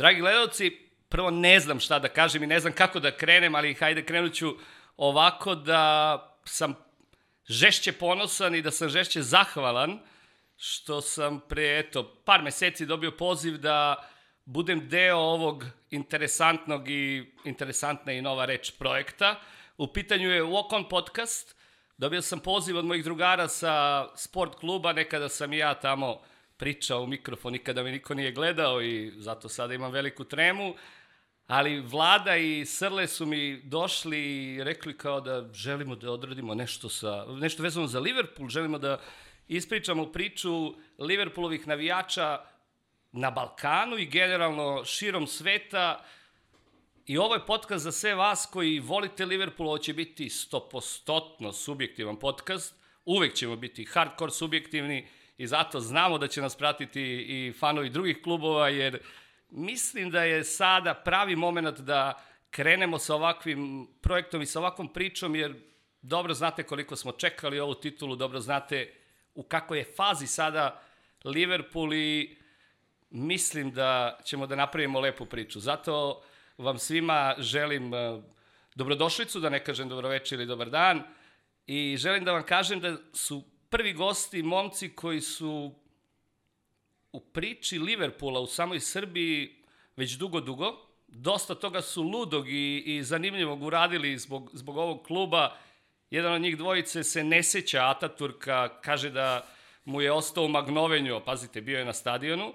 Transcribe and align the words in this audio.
Dragi 0.00 0.20
gledalci, 0.20 0.70
prvo 1.08 1.30
ne 1.30 1.60
znam 1.60 1.80
šta 1.80 1.98
da 1.98 2.08
kažem 2.08 2.42
i 2.42 2.46
ne 2.46 2.60
znam 2.60 2.72
kako 2.72 3.00
da 3.00 3.16
krenem, 3.16 3.54
ali 3.54 3.74
hajde 3.74 4.04
krenut 4.04 4.34
ću 4.34 4.56
ovako 4.96 5.54
da 5.54 6.38
sam 6.44 6.74
žešće 7.46 7.92
ponosan 7.92 8.54
i 8.54 8.62
da 8.62 8.70
sam 8.70 8.88
žešće 8.88 9.22
zahvalan 9.22 9.98
što 10.56 11.00
sam 11.00 11.40
pre, 11.48 11.78
eto, 11.78 12.14
par 12.24 12.42
meseci 12.42 12.86
dobio 12.86 13.10
poziv 13.10 13.58
da 13.58 14.08
budem 14.44 14.88
deo 14.88 15.18
ovog 15.18 15.64
interesantnog 15.90 16.88
i 16.90 17.32
interesantna 17.44 18.12
i 18.12 18.22
nova 18.22 18.44
reč 18.44 18.70
projekta. 18.78 19.40
U 19.76 19.92
pitanju 19.92 20.30
je 20.30 20.42
Walk 20.42 20.74
On 20.74 20.88
Podcast. 20.88 21.56
Dobio 21.96 22.22
sam 22.22 22.40
poziv 22.40 22.76
od 22.76 22.84
mojih 22.84 23.04
drugara 23.04 23.48
sa 23.48 24.06
sport 24.16 24.54
kluba, 24.54 24.92
nekada 24.92 25.28
sam 25.28 25.52
i 25.52 25.58
ja 25.58 25.74
tamo 25.74 26.22
pričao 26.60 27.02
u 27.02 27.06
mikrofon, 27.06 27.52
nikada 27.52 27.82
me 27.82 27.92
niko 27.92 28.14
nije 28.14 28.32
gledao 28.32 28.82
i 28.82 29.12
zato 29.16 29.48
sada 29.48 29.74
imam 29.74 29.92
veliku 29.92 30.24
tremu. 30.24 30.74
Ali 31.46 31.80
Vlada 31.80 32.36
i 32.36 32.66
Srle 32.66 33.06
su 33.06 33.26
mi 33.26 33.62
došli 33.62 34.18
i 34.18 34.64
rekli 34.64 34.98
kao 34.98 35.20
da 35.20 35.48
želimo 35.52 35.96
da 35.96 36.12
odradimo 36.12 36.54
nešto, 36.54 36.88
sa, 36.88 37.24
nešto 37.28 37.62
vezano 37.62 37.86
za 37.86 38.00
Liverpool, 38.00 38.48
želimo 38.48 38.78
da 38.78 39.00
ispričamo 39.48 40.12
priču 40.12 40.74
Liverpoolovih 40.98 41.66
navijača 41.66 42.40
na 43.12 43.30
Balkanu 43.30 43.98
i 43.98 44.06
generalno 44.06 44.84
širom 44.84 45.26
sveta. 45.26 46.04
I 47.06 47.18
ovo 47.18 47.34
je 47.34 47.46
podcast 47.46 47.84
za 47.84 47.92
sve 47.92 48.14
vas 48.14 48.48
koji 48.52 48.80
volite 48.80 49.26
Liverpool, 49.26 49.68
ovo 49.68 49.78
će 49.78 49.94
biti 49.94 50.28
stopostotno 50.28 51.52
subjektivan 51.52 52.16
podcast. 52.16 52.74
Uvek 53.04 53.34
ćemo 53.34 53.56
biti 53.56 53.84
hardcore 53.84 54.32
subjektivni 54.32 55.08
i 55.40 55.46
zato 55.46 55.80
znamo 55.80 56.18
da 56.18 56.28
će 56.28 56.42
nas 56.42 56.56
pratiti 56.56 57.02
i 57.28 57.52
fanovi 57.58 57.90
drugih 57.90 58.20
klubova, 58.22 58.68
jer 58.68 58.98
mislim 59.50 60.10
da 60.10 60.24
je 60.24 60.44
sada 60.44 60.94
pravi 60.94 61.36
moment 61.36 61.78
da 61.78 62.22
krenemo 62.50 62.98
sa 62.98 63.14
ovakvim 63.14 63.88
projektom 64.00 64.42
i 64.42 64.46
sa 64.46 64.58
ovakvom 64.58 64.92
pričom, 64.92 65.36
jer 65.36 65.54
dobro 66.02 66.34
znate 66.34 66.62
koliko 66.62 66.96
smo 66.96 67.12
čekali 67.12 67.60
ovu 67.60 67.74
titulu, 67.74 68.16
dobro 68.16 68.40
znate 68.40 68.92
u 69.34 69.42
kakvoj 69.42 69.78
je 69.78 69.92
fazi 69.96 70.26
sada 70.26 70.82
Liverpool 71.24 71.94
i 71.94 72.36
mislim 73.10 73.70
da 73.70 74.18
ćemo 74.24 74.46
da 74.46 74.56
napravimo 74.56 75.00
lepu 75.00 75.26
priču. 75.26 75.60
Zato 75.60 76.22
vam 76.58 76.78
svima 76.78 77.34
želim 77.38 77.94
eh, 77.94 78.22
dobrodošlicu, 78.74 79.40
da 79.40 79.48
ne 79.48 79.64
kažem 79.64 79.88
dobroveče 79.88 80.34
ili 80.34 80.46
dobar 80.46 80.70
dan, 80.70 81.02
i 81.66 81.96
želim 81.96 82.24
da 82.24 82.32
vam 82.32 82.42
kažem 82.42 82.80
da 82.80 82.96
su 83.12 83.49
prvi 83.70 83.92
gosti 83.92 84.42
momci 84.42 84.88
koji 84.88 85.20
su 85.20 85.74
u 87.12 87.20
priči 87.20 87.78
Liverpoola 87.78 88.40
u 88.40 88.46
samoj 88.46 88.80
Srbiji 88.80 89.54
već 89.96 90.12
dugo, 90.12 90.40
dugo. 90.40 90.86
Dosta 91.08 91.54
toga 91.54 91.82
su 91.82 92.02
ludog 92.02 92.48
i, 92.48 92.82
i 92.86 93.02
zanimljivog 93.02 93.62
uradili 93.62 94.18
zbog, 94.18 94.50
zbog 94.52 94.76
ovog 94.76 95.02
kluba. 95.02 95.56
Jedan 96.10 96.32
od 96.32 96.40
njih 96.40 96.56
dvojice 96.56 97.04
se 97.04 97.24
ne 97.24 97.42
seća 97.42 97.88
Ataturka, 97.90 98.80
kaže 98.80 99.10
da 99.10 99.46
mu 99.84 100.00
je 100.00 100.12
ostao 100.12 100.44
u 100.44 100.48
Magnovenju, 100.48 101.20
pazite, 101.24 101.60
bio 101.60 101.78
je 101.78 101.84
na 101.84 101.92
stadionu. 101.92 102.52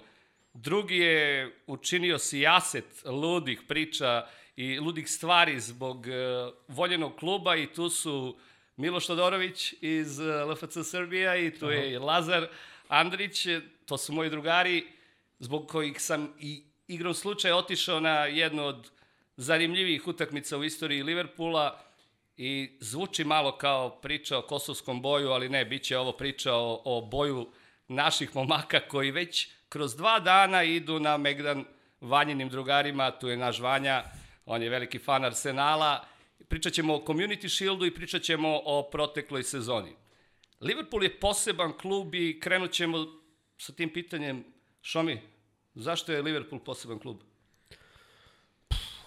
Drugi 0.54 0.96
je 0.96 1.56
učinio 1.66 2.18
sijaset 2.18 3.02
ludih 3.04 3.62
priča 3.68 4.26
i 4.56 4.78
ludih 4.78 5.10
stvari 5.10 5.60
zbog 5.60 5.98
uh, 5.98 6.54
voljenog 6.68 7.16
kluba 7.16 7.56
i 7.56 7.66
tu 7.66 7.90
su 7.90 8.36
Miloš 8.76 9.06
Todorović 9.06 9.74
iz 9.80 10.18
uh, 10.18 10.50
LFC 10.50 10.90
Srbija 10.90 11.36
i 11.36 11.58
tu 11.58 11.70
je 11.70 11.98
Lazar 11.98 12.48
Andrić, 12.88 13.46
to 13.86 13.98
su 13.98 14.12
moji 14.12 14.30
drugari 14.30 14.86
zbog 15.38 15.68
kojih 15.68 16.00
sam 16.00 16.34
i 16.40 16.62
igrom 16.88 17.14
slučaja 17.14 17.56
otišao 17.56 18.00
na 18.00 18.24
jednu 18.24 18.64
od 18.64 18.90
zanimljivih 19.36 20.06
utakmica 20.06 20.58
u 20.58 20.64
istoriji 20.64 21.02
Liverpoola 21.02 21.80
i 22.36 22.70
zvuči 22.80 23.24
malo 23.24 23.58
kao 23.58 23.90
priča 23.90 24.38
o 24.38 24.42
kosovskom 24.42 25.02
boju, 25.02 25.30
ali 25.30 25.48
ne, 25.48 25.64
bit 25.64 25.82
će 25.82 25.98
ovo 25.98 26.12
priča 26.12 26.54
o, 26.54 26.82
o 26.84 27.00
boju 27.00 27.48
naših 27.88 28.36
momaka 28.36 28.80
koji 28.80 29.10
već 29.10 29.48
kroz 29.68 29.96
dva 29.96 30.20
dana 30.20 30.62
idu 30.62 31.00
na 31.00 31.16
Megdan 31.16 31.64
Vanjinim 32.00 32.48
drugarima, 32.48 33.10
tu 33.10 33.28
je 33.28 33.36
naš 33.36 33.60
Vanja, 33.60 34.04
on 34.46 34.62
je 34.62 34.68
veliki 34.68 34.98
fan 34.98 35.24
Arsenala, 35.24 36.04
pričat 36.48 36.72
ćemo 36.72 36.94
o 36.94 37.04
Community 37.06 37.48
Shieldu 37.48 37.86
i 37.86 37.94
pričat 37.94 38.22
ćemo 38.22 38.60
o 38.64 38.88
protekloj 38.92 39.42
sezoni. 39.42 39.92
Liverpool 40.60 41.02
je 41.02 41.20
poseban 41.20 41.72
klub 41.78 42.14
i 42.14 42.40
krenut 42.40 42.72
ćemo 42.72 43.06
sa 43.58 43.72
tim 43.72 43.92
pitanjem, 43.92 44.44
Šomi, 44.82 45.20
zašto 45.74 46.12
je 46.12 46.22
Liverpool 46.22 46.64
poseban 46.64 46.98
klub? 46.98 47.20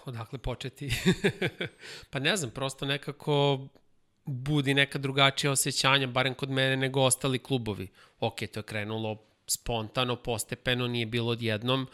Odakle 0.04 0.38
početi? 0.38 0.90
pa 2.10 2.18
ne 2.18 2.36
znam, 2.36 2.50
prosto 2.50 2.86
nekako 2.86 3.68
budi 4.24 4.74
neka 4.74 4.98
drugačija 4.98 5.52
osjećanja, 5.52 6.06
barem 6.06 6.34
kod 6.34 6.50
mene, 6.50 6.76
nego 6.76 7.00
ostali 7.00 7.38
klubovi. 7.38 7.88
Ok, 8.20 8.36
to 8.52 8.60
je 8.60 8.64
krenulo 8.64 9.24
spontano, 9.46 10.16
postepeno, 10.16 10.88
nije 10.88 11.06
bilo 11.06 11.30
odjednom, 11.30 11.86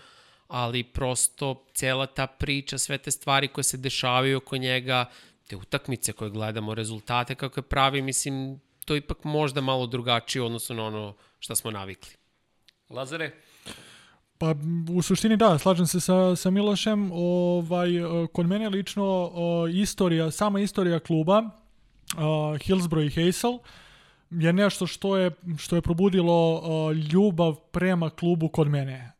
ali 0.48 0.84
prosto 0.84 1.66
cela 1.74 2.06
ta 2.06 2.26
priča, 2.26 2.78
sve 2.78 2.98
te 2.98 3.10
stvari 3.10 3.48
koje 3.48 3.64
se 3.64 3.76
dešavaju 3.76 4.36
oko 4.36 4.56
njega, 4.56 5.10
te 5.46 5.56
utakmice 5.56 6.12
koje 6.12 6.30
gledamo, 6.30 6.74
rezultate 6.74 7.34
kako 7.34 7.60
je 7.60 7.64
pravi, 7.64 8.02
mislim, 8.02 8.60
to 8.84 8.94
je 8.94 8.98
ipak 8.98 9.24
možda 9.24 9.60
malo 9.60 9.86
drugačije 9.86 10.42
odnosno 10.42 10.74
na 10.76 10.84
ono 10.84 11.14
što 11.38 11.56
smo 11.56 11.70
navikli. 11.70 12.10
Lazare? 12.90 13.30
Pa 14.38 14.54
u 14.90 15.02
suštini 15.02 15.36
da, 15.36 15.58
slažem 15.58 15.86
se 15.86 16.00
sa, 16.00 16.36
sa 16.36 16.50
Milošem. 16.50 17.10
Ovaj, 17.12 17.88
kod 18.32 18.46
mene 18.46 18.68
lično 18.68 19.30
istorija, 19.72 20.30
sama 20.30 20.60
istorija 20.60 20.98
kluba 20.98 21.38
uh, 21.38 22.58
Hillsborough 22.60 23.16
i 23.16 23.24
Hazel 23.24 23.58
je 24.30 24.52
nešto 24.52 24.86
što 24.86 25.16
je, 25.16 25.30
što 25.58 25.76
je 25.76 25.82
probudilo 25.82 26.54
uh, 26.54 26.96
ljubav 27.12 27.54
prema 27.54 28.10
klubu 28.10 28.48
kod 28.48 28.68
mene. 28.68 29.12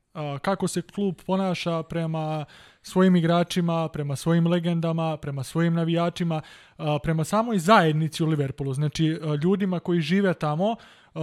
Kako 0.43 0.69
se 0.69 0.83
klub 0.83 1.15
ponaša 1.27 1.83
prema 1.83 2.45
svojim 2.87 3.17
igračima, 3.17 3.89
prema 3.89 4.17
svojim 4.17 4.47
legendama, 4.47 5.17
prema 5.17 5.43
svojim 5.43 5.75
navijačima, 5.75 6.43
uh, 6.79 6.85
prema 7.03 7.25
samoj 7.25 7.59
zajednici 7.59 8.23
u 8.23 8.27
Liverpoolu, 8.27 8.75
znači 8.75 9.19
uh, 9.23 9.35
ljudima 9.43 9.81
koji 9.81 10.01
žive 10.01 10.35
tamo, 10.35 10.77
Uh, 11.17 11.23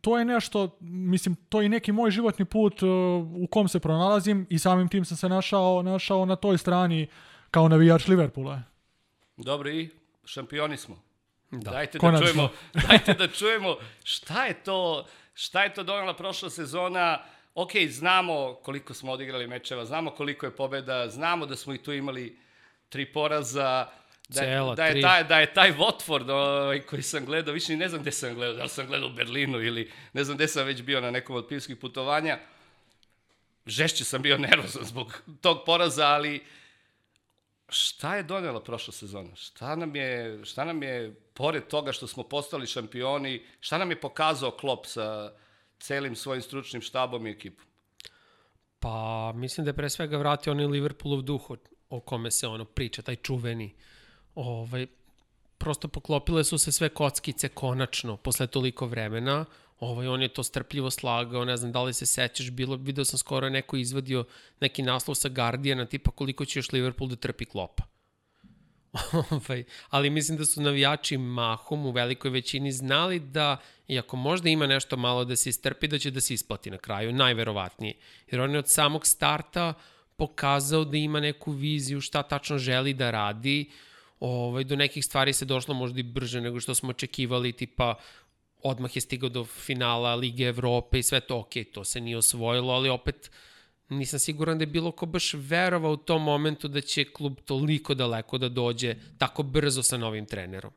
to 0.00 0.18
je 0.18 0.24
nešto, 0.24 0.76
mislim, 0.80 1.34
to 1.48 1.62
je 1.62 1.68
neki 1.68 1.92
moj 1.92 2.10
životni 2.10 2.44
put 2.44 2.82
uh, 2.82 2.88
u 3.42 3.46
kom 3.50 3.68
se 3.68 3.80
pronalazim 3.80 4.46
i 4.50 4.58
samim 4.58 4.88
tim 4.88 5.04
sam 5.04 5.16
se 5.16 5.28
našao, 5.28 5.82
našao 5.82 6.26
na 6.26 6.36
toj 6.36 6.58
strani 6.58 7.08
kao 7.50 7.68
navijač 7.68 8.08
Liverpoola. 8.08 8.62
Dobro 9.36 9.70
i 9.70 9.88
šampioni 10.24 10.76
smo. 10.76 10.98
Da. 11.50 11.70
Dajte 11.70 11.98
da 11.98 12.00
Konačno. 12.00 12.26
čujemo, 12.26 12.48
dajte 12.88 13.14
da 13.14 13.28
čujemo 13.28 13.76
šta 14.04 14.44
je 14.46 14.54
to, 14.54 15.06
šta 15.34 15.62
je 15.62 15.74
to 15.74 15.82
donela 15.82 16.14
prošla 16.14 16.50
sezona. 16.50 17.18
Ok, 17.54 17.70
znamo 17.88 18.54
koliko 18.54 18.94
smo 18.94 19.12
odigrali 19.12 19.46
mečeva, 19.46 19.84
znamo 19.84 20.10
koliko 20.10 20.46
je 20.46 20.56
pobeda, 20.56 21.08
znamo 21.08 21.46
da 21.46 21.56
smo 21.56 21.74
i 21.74 21.82
tu 21.82 21.92
imali 21.92 22.38
tri 22.88 23.12
poraza, 23.12 23.88
da, 24.28 24.40
Cela 24.40 24.74
da, 24.74 24.84
je 24.84 24.92
tri. 24.92 25.02
taj, 25.02 25.24
da 25.24 25.38
je 25.38 25.54
taj 25.54 25.72
Watford 25.72 26.30
ovaj, 26.30 26.80
koji 26.80 27.02
sam 27.02 27.24
gledao, 27.24 27.54
više 27.54 27.76
ne 27.76 27.88
znam 27.88 28.02
gde 28.02 28.12
sam 28.12 28.34
gledao, 28.34 28.56
da 28.56 28.62
li 28.62 28.68
sam 28.68 28.86
gledao 28.86 29.08
u 29.08 29.12
Berlinu 29.12 29.60
ili 29.62 29.90
ne 30.12 30.24
znam 30.24 30.36
gde 30.36 30.48
sam 30.48 30.66
već 30.66 30.82
bio 30.82 31.00
na 31.00 31.10
nekom 31.10 31.36
od 31.36 31.48
pivskih 31.48 31.76
putovanja. 31.76 32.38
Žešće 33.66 34.04
sam 34.04 34.22
bio 34.22 34.38
nervozan 34.38 34.84
zbog 34.84 35.22
tog 35.40 35.62
poraza, 35.66 36.06
ali 36.06 36.44
šta 37.68 38.16
je 38.16 38.22
donela 38.22 38.62
prošla 38.62 38.92
sezona? 38.92 39.36
Šta 39.36 39.76
nam 39.76 39.96
je, 39.96 40.44
šta 40.44 40.64
nam 40.64 40.82
je 40.82 41.14
pored 41.34 41.66
toga 41.66 41.92
što 41.92 42.06
smo 42.06 42.22
postali 42.22 42.66
šampioni, 42.66 43.46
šta 43.60 43.78
nam 43.78 43.90
je 43.90 44.00
pokazao 44.00 44.50
Klopp 44.50 44.86
sa 44.86 45.32
celim 45.82 46.16
svojim 46.16 46.42
stručnim 46.42 46.82
štabom 46.82 47.26
i 47.26 47.30
ekipom? 47.30 47.66
Pa, 48.78 49.32
mislim 49.34 49.64
da 49.64 49.70
je 49.70 49.76
pre 49.76 49.90
svega 49.90 50.18
vratio 50.18 50.52
onaj 50.52 50.66
Liverpoolov 50.66 51.22
duh 51.22 51.50
o, 51.50 51.56
o 51.90 52.00
kome 52.00 52.30
se 52.30 52.46
ono 52.46 52.64
priča, 52.64 53.02
taj 53.02 53.16
čuveni. 53.16 53.74
Ovaj, 54.34 54.86
prosto 55.58 55.88
poklopile 55.88 56.44
su 56.44 56.58
se 56.58 56.72
sve 56.72 56.88
kockice 56.88 57.48
konačno, 57.48 58.16
posle 58.16 58.46
toliko 58.46 58.86
vremena. 58.86 59.44
Ovaj, 59.80 60.06
on 60.06 60.22
je 60.22 60.28
to 60.28 60.42
strpljivo 60.42 60.90
slagao, 60.90 61.44
ne 61.44 61.56
znam 61.56 61.72
da 61.72 61.82
li 61.82 61.94
se 61.94 62.06
sećaš, 62.06 62.50
bilo, 62.50 62.76
video 62.76 63.04
sam 63.04 63.18
skoro 63.18 63.48
neko 63.50 63.76
izvadio 63.76 64.24
neki 64.60 64.82
naslov 64.82 65.14
sa 65.14 65.28
Guardiana, 65.28 65.86
tipa 65.86 66.10
koliko 66.10 66.44
će 66.44 66.58
još 66.58 66.72
Liverpool 66.72 67.10
da 67.10 67.16
trpi 67.16 67.44
klopa. 67.44 67.91
ovaj, 69.30 69.64
ali 69.90 70.10
mislim 70.10 70.38
da 70.38 70.44
su 70.44 70.62
navijači 70.62 71.16
mahom 71.18 71.86
u 71.86 71.90
velikoj 71.90 72.30
većini 72.30 72.72
znali 72.72 73.20
da, 73.20 73.56
iako 73.88 74.16
možda 74.16 74.48
ima 74.48 74.66
nešto 74.66 74.96
malo 74.96 75.24
da 75.24 75.36
se 75.36 75.50
istrpi, 75.50 75.88
da 75.88 75.98
će 75.98 76.10
da 76.10 76.20
se 76.20 76.34
isplati 76.34 76.70
na 76.70 76.78
kraju, 76.78 77.12
najverovatnije. 77.12 77.94
Jer 78.30 78.40
on 78.40 78.52
je 78.52 78.58
od 78.58 78.70
samog 78.70 79.06
starta 79.06 79.74
pokazao 80.16 80.84
da 80.84 80.96
ima 80.96 81.20
neku 81.20 81.52
viziju 81.52 82.00
šta 82.00 82.22
tačno 82.22 82.58
želi 82.58 82.94
da 82.94 83.10
radi, 83.10 83.70
ovaj, 84.20 84.64
do 84.64 84.76
nekih 84.76 85.04
stvari 85.04 85.32
se 85.32 85.44
došlo 85.44 85.74
možda 85.74 86.00
i 86.00 86.02
brže 86.02 86.40
nego 86.40 86.60
što 86.60 86.74
smo 86.74 86.90
očekivali, 86.90 87.52
tipa 87.52 87.94
odmah 88.62 88.96
je 88.96 89.00
stigao 89.00 89.28
do 89.28 89.44
finala 89.44 90.14
Lige 90.14 90.44
Evrope 90.44 90.98
i 90.98 91.02
sve 91.02 91.20
to, 91.20 91.38
ok, 91.38 91.52
to 91.72 91.84
se 91.84 92.00
nije 92.00 92.16
osvojilo, 92.16 92.72
ali 92.72 92.88
opet 92.88 93.30
nisam 93.98 94.18
siguran 94.18 94.58
da 94.58 94.62
je 94.62 94.66
bilo 94.66 94.92
ko 94.92 95.06
baš 95.06 95.34
verovao 95.34 95.92
u 95.92 95.96
tom 95.96 96.22
momentu 96.22 96.68
da 96.68 96.80
će 96.80 97.04
klub 97.04 97.40
toliko 97.44 97.94
daleko 97.94 98.38
da 98.38 98.48
dođe 98.48 98.96
tako 99.18 99.42
brzo 99.42 99.82
sa 99.82 99.96
novim 99.96 100.26
trenerom. 100.26 100.72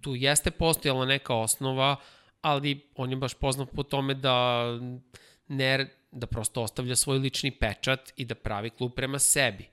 Tu 0.00 0.14
jeste 0.14 0.50
postojala 0.50 1.06
neka 1.06 1.34
osnova, 1.34 1.96
ali 2.40 2.80
on 2.96 3.10
je 3.10 3.16
baš 3.16 3.34
poznat 3.34 3.68
po 3.74 3.82
tome 3.82 4.14
da 4.14 4.64
ne, 5.48 5.88
da 6.12 6.26
prosto 6.26 6.62
ostavlja 6.62 6.96
svoj 6.96 7.18
lični 7.18 7.50
pečat 7.50 8.12
i 8.16 8.24
da 8.24 8.34
pravi 8.34 8.70
klub 8.70 8.92
prema 8.96 9.18
sebi. 9.18 9.64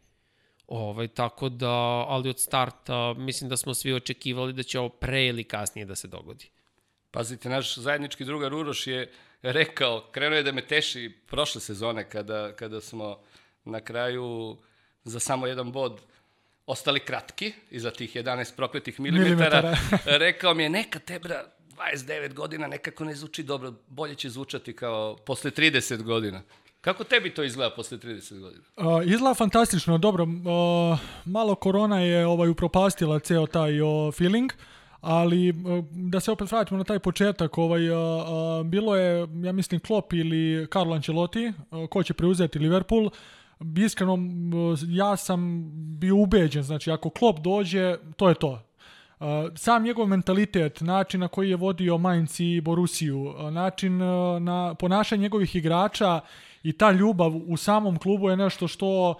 Ovaj, 0.67 1.07
tako 1.07 1.49
da, 1.49 1.71
ali 2.07 2.29
od 2.29 2.39
starta 2.39 3.13
mislim 3.13 3.49
da 3.49 3.57
smo 3.57 3.73
svi 3.73 3.93
očekivali 3.93 4.53
da 4.53 4.63
će 4.63 4.79
ovo 4.79 4.89
pre 4.89 5.25
ili 5.25 5.43
kasnije 5.43 5.85
da 5.85 5.95
se 5.95 6.07
dogodi. 6.07 6.49
Pazite, 7.11 7.49
naš 7.49 7.77
zajednički 7.77 8.25
drugar 8.25 8.53
Uroš 8.53 8.87
je 8.87 9.11
rekao, 9.51 10.03
krenuo 10.11 10.37
je 10.37 10.43
da 10.43 10.51
me 10.51 10.67
teši 10.67 11.11
prošle 11.27 11.61
sezone 11.61 12.09
kada, 12.09 12.51
kada 12.55 12.81
smo 12.81 13.17
na 13.65 13.81
kraju 13.81 14.57
za 15.03 15.19
samo 15.19 15.47
jedan 15.47 15.71
bod 15.71 16.01
ostali 16.65 16.99
kratki 16.99 17.53
iza 17.71 17.91
tih 17.91 18.15
11 18.15 18.55
prokletih 18.55 18.99
milimetara. 18.99 19.61
milimetara. 19.61 20.17
rekao 20.25 20.53
mi 20.53 20.63
je, 20.63 20.69
neka 20.69 20.99
tebra, 20.99 21.43
29 21.77 22.33
godina 22.33 22.67
nekako 22.67 23.03
ne 23.03 23.15
zvuči 23.15 23.43
dobro, 23.43 23.73
bolje 23.87 24.15
će 24.15 24.29
zvučati 24.29 24.75
kao 24.75 25.15
posle 25.15 25.51
30 25.51 26.03
godina. 26.03 26.41
Kako 26.81 27.03
tebi 27.03 27.29
to 27.33 27.43
izgleda 27.43 27.75
posle 27.75 27.97
30 27.97 28.39
godina? 28.39 28.63
Uh, 28.77 29.05
izgleda 29.05 29.33
fantastično, 29.33 29.97
dobro. 29.97 30.23
Uh, 30.23 30.99
malo 31.25 31.55
korona 31.55 31.99
je 32.01 32.27
ovaj 32.27 32.49
upropastila 32.49 33.19
ceo 33.19 33.47
taj 33.47 33.81
uh, 33.81 34.13
feeling, 34.13 34.51
ali 35.05 35.49
uh, 35.49 35.85
da 35.91 36.19
se 36.19 36.31
opet 36.31 36.51
vratimo 36.51 36.77
na 36.77 36.83
taj 36.83 36.99
početak, 36.99 37.57
ovaj, 37.57 37.89
uh, 37.89 37.97
uh, 37.97 38.65
bilo 38.65 38.95
je, 38.95 39.27
ja 39.43 39.51
mislim, 39.51 39.79
Klopp 39.79 40.13
ili 40.13 40.67
Carlo 40.73 40.95
Ancelotti, 40.95 41.47
uh, 41.71 41.89
ko 41.89 42.03
će 42.03 42.13
preuzeti 42.13 42.59
Liverpool, 42.59 43.09
iskreno, 43.85 44.17
ja 44.87 45.15
sam 45.17 45.69
bio 45.99 46.15
ubeđen, 46.15 46.63
znači 46.63 46.91
ako 46.91 47.09
Klopp 47.09 47.39
dođe, 47.39 47.97
to 48.17 48.29
je 48.29 48.35
to. 48.35 48.61
Sam 49.55 49.83
njegov 49.83 50.07
mentalitet, 50.07 50.81
način 50.81 51.19
na 51.19 51.27
koji 51.27 51.49
je 51.49 51.55
vodio 51.55 51.97
Mainz 51.97 52.39
i 52.39 52.61
Borusiju, 52.61 53.33
način 53.51 53.97
na 54.39 54.75
ponašanje 54.79 55.21
njegovih 55.21 55.55
igrača 55.55 56.19
i 56.63 56.73
ta 56.73 56.91
ljubav 56.91 57.31
u 57.47 57.57
samom 57.57 57.97
klubu 57.97 58.29
je 58.29 58.37
nešto 58.37 58.67
što 58.67 59.15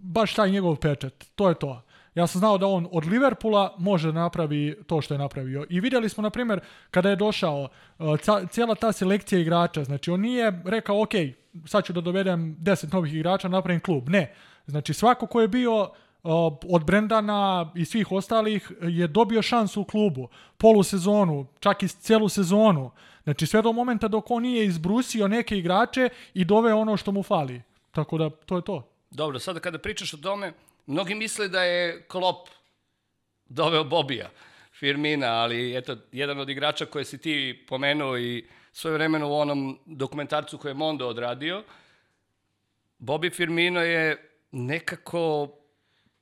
baš 0.00 0.34
taj 0.34 0.50
njegov 0.50 0.76
pečat. 0.76 1.24
To 1.34 1.48
je 1.48 1.54
to. 1.54 1.82
Ja 2.14 2.26
sam 2.26 2.38
znao 2.38 2.58
da 2.58 2.66
on 2.66 2.88
od 2.92 3.06
Liverpoola 3.06 3.74
može 3.78 4.12
napravi 4.12 4.76
to 4.86 5.00
što 5.00 5.14
je 5.14 5.18
napravio. 5.18 5.66
I 5.70 5.80
vidjeli 5.80 6.08
smo, 6.08 6.22
na 6.22 6.30
primjer, 6.30 6.60
kada 6.90 7.10
je 7.10 7.16
došao 7.16 7.68
cijela 8.50 8.74
ta 8.74 8.92
selekcija 8.92 9.40
igrača, 9.40 9.84
znači 9.84 10.10
on 10.10 10.20
nije 10.20 10.62
rekao, 10.64 11.02
ok, 11.02 11.10
sad 11.66 11.84
ću 11.84 11.92
da 11.92 12.00
dovedem 12.00 12.56
10 12.60 12.92
novih 12.92 13.14
igrača, 13.14 13.48
napravim 13.48 13.80
klub. 13.80 14.08
Ne. 14.08 14.34
Znači 14.66 14.94
svako 14.94 15.26
ko 15.26 15.40
je 15.40 15.48
bio 15.48 15.90
od 16.68 16.84
Brendana 16.86 17.72
i 17.74 17.84
svih 17.84 18.12
ostalih 18.12 18.72
je 18.82 19.06
dobio 19.06 19.42
šansu 19.42 19.80
u 19.80 19.84
klubu, 19.84 20.28
polusezonu, 20.56 21.46
čak 21.60 21.82
i 21.82 21.88
celu 21.88 22.28
sezonu. 22.28 22.90
Znači 23.24 23.46
sve 23.46 23.62
do 23.62 23.72
momenta 23.72 24.08
dok 24.08 24.30
on 24.30 24.42
nije 24.42 24.66
izbrusio 24.66 25.28
neke 25.28 25.58
igrače 25.58 26.08
i 26.34 26.44
dove 26.44 26.74
ono 26.74 26.96
što 26.96 27.12
mu 27.12 27.22
fali. 27.22 27.62
Tako 27.90 28.18
da 28.18 28.30
to 28.30 28.56
je 28.56 28.62
to. 28.62 28.88
Dobro, 29.10 29.38
sada 29.38 29.60
kada 29.60 29.78
pričaš 29.78 30.14
o 30.14 30.16
tome, 30.16 30.52
mnogi 30.86 31.14
misle 31.14 31.48
da 31.48 31.62
je 31.62 32.04
Klopp 32.08 32.48
doveo 33.44 33.84
Bobija, 33.84 34.30
Firmina, 34.72 35.26
ali 35.26 35.76
eto, 35.76 35.96
jedan 36.12 36.40
od 36.40 36.48
igrača 36.48 36.86
koje 36.86 37.04
si 37.04 37.18
ti 37.18 37.64
pomenuo 37.68 38.18
i 38.18 38.44
svoje 38.72 38.94
vremeno 38.94 39.28
u 39.28 39.34
onom 39.34 39.78
dokumentarcu 39.86 40.58
koje 40.58 40.70
je 40.70 40.74
Mondo 40.74 41.08
odradio, 41.08 41.64
Bobby 42.98 43.34
Firmino 43.34 43.80
je 43.80 44.30
nekako 44.50 45.48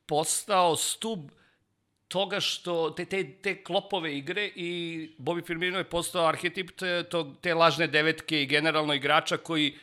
postao 0.05 0.75
stub 0.75 1.19
toga 2.07 2.39
što 2.39 2.89
te, 2.89 3.05
te, 3.05 3.33
te 3.41 3.63
klopove 3.63 4.17
igre 4.17 4.45
i 4.55 5.09
Bobby 5.17 5.45
Firmino 5.45 5.77
je 5.77 5.83
postao 5.83 6.27
arhetip 6.27 6.71
te, 6.77 7.03
to, 7.03 7.35
te 7.41 7.53
lažne 7.53 7.87
devetke 7.87 8.41
i 8.41 8.45
generalno 8.45 8.93
igrača 8.93 9.37
koji 9.37 9.73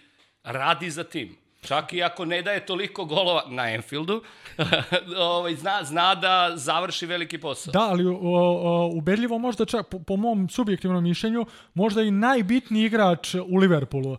radi 0.43 0.91
za 0.91 1.05
tim. 1.05 1.37
Čak 1.61 1.93
i 1.93 2.03
ako 2.03 2.25
ne 2.25 2.43
daje 2.43 2.67
toliko 2.67 3.05
golova 3.05 3.43
na 3.49 3.71
Enfieldu, 3.75 4.23
ovaj, 5.19 5.55
zna, 5.55 5.85
zna 5.85 6.15
da 6.15 6.53
završi 6.55 7.07
veliki 7.07 7.41
posao. 7.41 7.73
Da, 7.73 7.81
ali 7.81 8.07
o, 8.07 8.17
o, 8.21 8.91
ubedljivo 8.95 9.39
možda 9.39 9.65
čak, 9.65 9.89
po, 9.89 9.99
po 9.99 10.17
mom 10.17 10.49
subjektivnom 10.49 11.05
mišljenju, 11.05 11.47
možda 11.75 12.03
i 12.03 12.11
najbitniji 12.11 12.85
igrač 12.85 13.35
u 13.35 13.57
Liverpoolu 13.57 14.17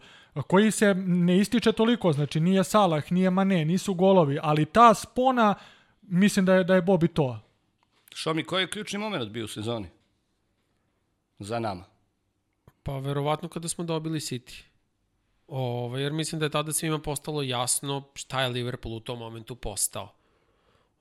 koji 0.47 0.71
se 0.71 0.93
ne 0.95 1.37
ističe 1.37 1.71
toliko, 1.71 2.13
znači 2.13 2.39
nije 2.39 2.63
Salah, 2.63 3.11
nije 3.11 3.29
Mane, 3.29 3.65
nisu 3.65 3.93
golovi, 3.93 4.39
ali 4.41 4.65
ta 4.65 4.93
spona 4.93 5.55
mislim 6.01 6.45
da 6.45 6.55
je, 6.55 6.63
da 6.63 6.75
je 6.75 6.81
Bobi 6.81 7.07
to. 7.07 7.39
Što 8.13 8.33
mi, 8.33 8.43
koji 8.43 8.63
je 8.63 8.69
ključni 8.69 8.99
moment 8.99 9.29
bio 9.29 9.45
u 9.45 9.47
sezoni? 9.47 9.87
Za 11.39 11.59
nama. 11.59 11.83
Pa 12.83 12.97
verovatno 12.97 13.49
kada 13.49 13.67
smo 13.67 13.83
dobili 13.83 14.19
City. 14.19 14.63
Ovo, 15.51 15.97
jer 15.97 16.13
mislim 16.13 16.39
da 16.39 16.45
je 16.45 16.49
tada 16.49 16.73
svima 16.73 16.99
postalo 16.99 17.41
jasno 17.41 18.03
šta 18.13 18.41
je 18.41 18.49
Liverpool 18.49 18.95
u 18.95 18.99
tom 18.99 19.19
momentu 19.19 19.55
postao. 19.55 20.13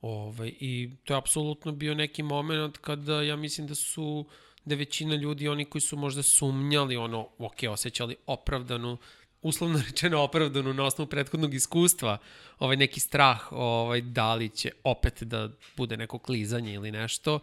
Ove, 0.01 0.49
I 0.49 0.91
to 1.05 1.15
je 1.15 1.19
apsolutno 1.19 1.73
bio 1.73 1.95
neki 1.95 2.23
moment 2.23 2.79
kada 2.79 3.23
ja 3.23 3.37
mislim 3.37 3.67
da 3.67 3.75
su 3.75 4.27
da 4.65 4.75
većina 4.75 5.15
ljudi, 5.15 5.49
oni 5.49 5.65
koji 5.65 5.83
su 5.83 5.97
možda 5.97 6.23
sumnjali, 6.23 6.97
ono, 6.97 7.29
ok, 7.39 7.57
osjećali 7.71 8.17
opravdanu 8.27 8.97
uslovno 9.43 9.83
rečeno 9.87 10.23
opravdano 10.23 10.73
na 10.73 10.85
osnovu 10.85 11.09
prethodnog 11.09 11.55
iskustva, 11.55 12.19
ovaj 12.59 12.77
neki 12.77 13.01
strah, 13.01 13.53
ovaj 13.53 14.01
da 14.01 14.35
li 14.35 14.49
će 14.49 14.71
opet 14.85 15.23
da 15.23 15.49
bude 15.77 15.97
neko 15.97 16.19
klizanje 16.19 16.75
ili 16.75 16.91
nešto, 16.91 17.39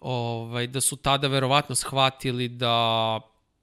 ovaj 0.00 0.66
da 0.66 0.80
su 0.80 0.96
tada 0.96 1.28
verovatno 1.28 1.74
shvatili 1.74 2.48
da 2.48 3.20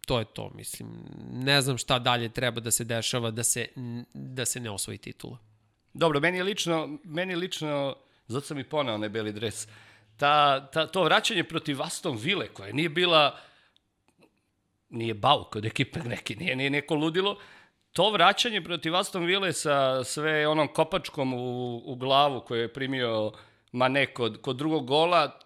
to 0.07 0.19
je 0.19 0.25
to, 0.25 0.51
mislim. 0.55 0.89
Ne 1.31 1.61
znam 1.61 1.77
šta 1.77 1.99
dalje 1.99 2.29
treba 2.29 2.61
da 2.61 2.71
se 2.71 2.83
dešava 2.83 3.31
da 3.31 3.43
se 3.43 3.67
da 4.13 4.45
se 4.45 4.59
ne 4.59 4.69
osvoji 4.69 4.97
titula. 4.97 5.37
Dobro, 5.93 6.19
meni 6.19 6.37
je 6.37 6.43
lično, 6.43 6.97
meni 7.03 7.33
je 7.33 7.37
lično, 7.37 7.95
zato 8.27 8.45
sam 8.45 8.59
i 8.59 8.63
poneo 8.63 8.95
onaj 8.95 9.09
beli 9.09 9.33
dres, 9.33 9.67
ta, 10.17 10.65
ta, 10.71 10.87
to 10.87 11.03
vraćanje 11.03 11.43
protiv 11.43 11.81
Aston 11.81 12.17
Ville, 12.17 12.47
koja 12.47 12.73
nije 12.73 12.89
bila, 12.89 13.39
nije 14.89 15.13
bauk 15.13 15.55
od 15.55 15.65
ekipe 15.65 15.99
neki, 15.99 16.35
nije, 16.35 16.55
nije 16.55 16.69
neko 16.69 16.95
ludilo, 16.95 17.37
to 17.91 18.09
vraćanje 18.11 18.61
protiv 18.61 18.95
Aston 18.95 19.25
Ville 19.25 19.53
sa 19.53 20.03
sve 20.03 20.47
onom 20.47 20.67
kopačkom 20.67 21.33
u, 21.33 21.77
u 21.91 21.95
glavu 21.95 22.41
koje 22.41 22.61
je 22.61 22.73
primio 22.73 23.31
Mane 23.71 24.13
kod, 24.13 24.41
kod 24.41 24.55
drugog 24.55 24.87
gola, 24.87 25.39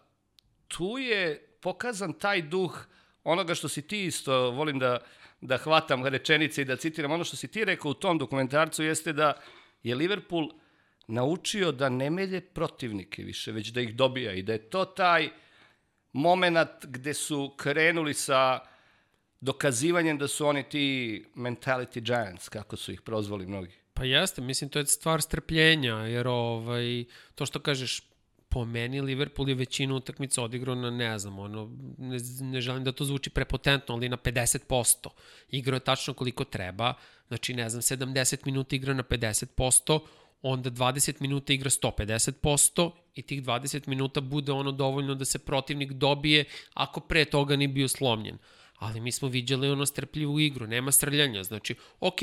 tu 0.67 0.97
je 0.97 1.57
pokazan 1.61 2.13
taj 2.13 2.41
duh 2.41 2.85
onoga 3.23 3.55
što 3.55 3.69
si 3.69 3.81
ti 3.81 4.05
isto, 4.05 4.51
volim 4.51 4.79
da, 4.79 4.99
da 5.41 5.57
hvatam 5.57 6.05
rečenice 6.05 6.61
i 6.61 6.65
da 6.65 6.75
citiram, 6.75 7.11
ono 7.11 7.23
što 7.23 7.37
si 7.37 7.47
ti 7.47 7.65
rekao 7.65 7.91
u 7.91 7.93
tom 7.93 8.17
dokumentarcu 8.17 8.83
jeste 8.83 9.13
da 9.13 9.33
je 9.83 9.95
Liverpool 9.95 10.49
naučio 11.07 11.71
da 11.71 11.89
ne 11.89 12.09
melje 12.09 12.41
protivnike 12.41 13.23
više, 13.23 13.51
već 13.51 13.67
da 13.67 13.81
ih 13.81 13.95
dobija 13.95 14.33
i 14.33 14.43
da 14.43 14.53
je 14.53 14.69
to 14.69 14.85
taj 14.85 15.29
moment 16.13 16.85
gde 16.85 17.13
su 17.13 17.53
krenuli 17.57 18.13
sa 18.13 18.59
dokazivanjem 19.41 20.17
da 20.17 20.27
su 20.27 20.47
oni 20.47 20.63
ti 20.63 21.25
mentality 21.35 21.99
giants, 21.99 22.49
kako 22.49 22.75
su 22.75 22.91
ih 22.91 23.01
prozvali 23.01 23.45
mnogi. 23.45 23.71
Pa 23.93 24.03
jeste, 24.03 24.41
mislim, 24.41 24.69
to 24.69 24.79
je 24.79 24.85
stvar 24.85 25.21
strpljenja, 25.21 25.95
jer 25.95 26.27
ovaj, 26.27 27.05
to 27.35 27.45
što 27.45 27.59
kažeš, 27.59 28.01
po 28.51 28.65
meni 28.65 29.01
Liverpool 29.01 29.49
je 29.49 29.55
većinu 29.55 29.95
utakmica 29.95 30.43
odigrao 30.43 30.75
na, 30.75 30.89
ne 30.89 31.19
znam, 31.19 31.39
ono, 31.39 31.71
ne, 31.97 32.17
ne 32.41 32.61
želim 32.61 32.83
da 32.83 32.91
to 32.91 33.05
zvuči 33.05 33.29
prepotentno, 33.29 33.95
ali 33.95 34.09
na 34.09 34.17
50%. 34.17 35.07
Igrao 35.49 35.75
je 35.75 35.79
tačno 35.79 36.13
koliko 36.13 36.43
treba, 36.43 36.93
znači, 37.27 37.53
ne 37.53 37.69
znam, 37.69 37.81
70 37.81 38.45
minuta 38.45 38.75
igra 38.75 38.93
na 38.93 39.03
50%, 39.03 39.99
onda 40.41 40.71
20 40.71 41.21
minuta 41.21 41.53
igra 41.53 41.69
150% 41.69 42.91
i 43.15 43.21
tih 43.21 43.43
20 43.43 43.87
minuta 43.87 44.21
bude 44.21 44.51
ono 44.51 44.71
dovoljno 44.71 45.15
da 45.15 45.25
se 45.25 45.39
protivnik 45.39 45.91
dobije 45.91 46.45
ako 46.73 46.99
pre 46.99 47.25
toga 47.25 47.55
ni 47.55 47.67
bio 47.67 47.87
slomljen 47.87 48.37
ali 48.81 48.99
mi 48.99 49.11
smo 49.11 49.27
viđali 49.27 49.69
ono 49.69 49.85
strpljivu 49.85 50.39
igru, 50.39 50.67
nema 50.67 50.91
srljanja, 50.91 51.43
znači, 51.43 51.75
ok, 51.99 52.19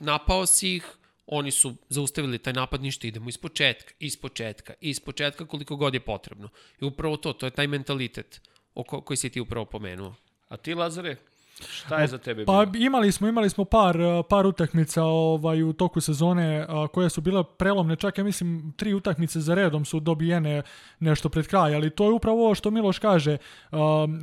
napao 0.00 0.46
si 0.46 0.76
ih, 0.76 0.86
oni 1.34 1.50
su 1.50 1.74
zaustavili 1.88 2.38
taj 2.38 2.52
napad, 2.52 2.82
ništa, 2.82 3.06
idemo 3.06 3.28
iz 3.28 3.38
početka, 3.38 3.94
iz 3.98 4.16
početka, 4.16 4.74
iz 4.80 5.00
početka 5.00 5.46
koliko 5.46 5.76
god 5.76 5.94
je 5.94 6.00
potrebno. 6.00 6.48
I 6.80 6.84
upravo 6.84 7.16
to, 7.16 7.32
to 7.32 7.46
je 7.46 7.50
taj 7.50 7.66
mentalitet 7.66 8.40
o 8.74 8.84
ko, 8.84 9.00
koji 9.00 9.16
si 9.16 9.30
ti 9.30 9.40
upravo 9.40 9.64
pomenuo. 9.64 10.14
A 10.48 10.56
ti, 10.56 10.74
Lazare, 10.74 11.16
Šta 11.60 11.98
je 12.00 12.06
za 12.06 12.18
tebe 12.18 12.44
pa, 12.44 12.52
bilo? 12.52 12.72
Pa 12.72 12.78
imali 12.78 13.12
smo, 13.12 13.28
imali 13.28 13.50
smo 13.50 13.64
par, 13.64 13.96
par 14.28 14.46
utakmica 14.46 15.04
ovaj, 15.04 15.62
u 15.62 15.72
toku 15.72 16.00
sezone 16.00 16.66
koje 16.92 17.10
su 17.10 17.20
bile 17.20 17.44
prelomne, 17.58 17.96
čak 17.96 18.18
ja 18.18 18.24
mislim 18.24 18.72
tri 18.76 18.94
utakmice 18.94 19.40
za 19.40 19.54
redom 19.54 19.84
su 19.84 20.00
dobijene 20.00 20.62
nešto 21.00 21.28
pred 21.28 21.46
kraj, 21.46 21.74
ali 21.74 21.90
to 21.90 22.04
je 22.04 22.12
upravo 22.12 22.44
ovo 22.44 22.54
što 22.54 22.70
Miloš 22.70 22.98
kaže. 22.98 23.36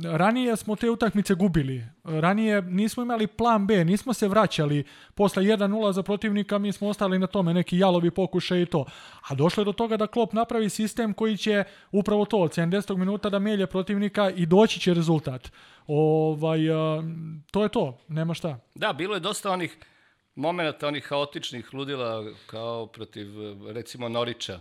ranije 0.04 0.56
smo 0.56 0.76
te 0.76 0.90
utakmice 0.90 1.34
gubili, 1.34 1.84
Ranije 2.04 2.62
nismo 2.62 3.02
imali 3.02 3.26
plan 3.26 3.66
B, 3.66 3.84
nismo 3.84 4.12
se 4.12 4.28
vraćali 4.28 4.84
posle 5.14 5.42
1-0 5.42 5.92
za 5.92 6.02
protivnika, 6.02 6.58
mi 6.58 6.72
smo 6.72 6.88
ostali 6.88 7.18
na 7.18 7.26
tome, 7.26 7.54
neki 7.54 7.78
jalovi 7.78 8.10
pokušaj 8.10 8.62
i 8.62 8.66
to. 8.66 8.84
A 9.28 9.34
došlo 9.34 9.60
je 9.60 9.64
do 9.64 9.72
toga 9.72 9.96
da 9.96 10.06
Klopp 10.06 10.32
napravi 10.32 10.70
sistem 10.70 11.14
koji 11.14 11.36
će 11.36 11.64
upravo 11.92 12.24
to, 12.24 12.38
od 12.38 12.50
70. 12.50 12.96
minuta 12.96 13.30
da 13.30 13.38
melje 13.38 13.66
protivnika 13.66 14.30
i 14.30 14.46
doći 14.46 14.80
će 14.80 14.94
rezultat. 14.94 15.52
Ovaj, 15.86 16.60
to 17.50 17.62
je 17.62 17.68
to, 17.68 17.98
nema 18.08 18.34
šta. 18.34 18.58
Da, 18.74 18.92
bilo 18.92 19.14
je 19.14 19.20
dosta 19.20 19.50
onih 19.50 19.76
momenta, 20.34 20.88
onih 20.88 21.04
haotičnih 21.04 21.74
ludila 21.74 22.24
kao 22.46 22.86
protiv, 22.86 23.26
recimo, 23.72 24.08
Norića, 24.08 24.60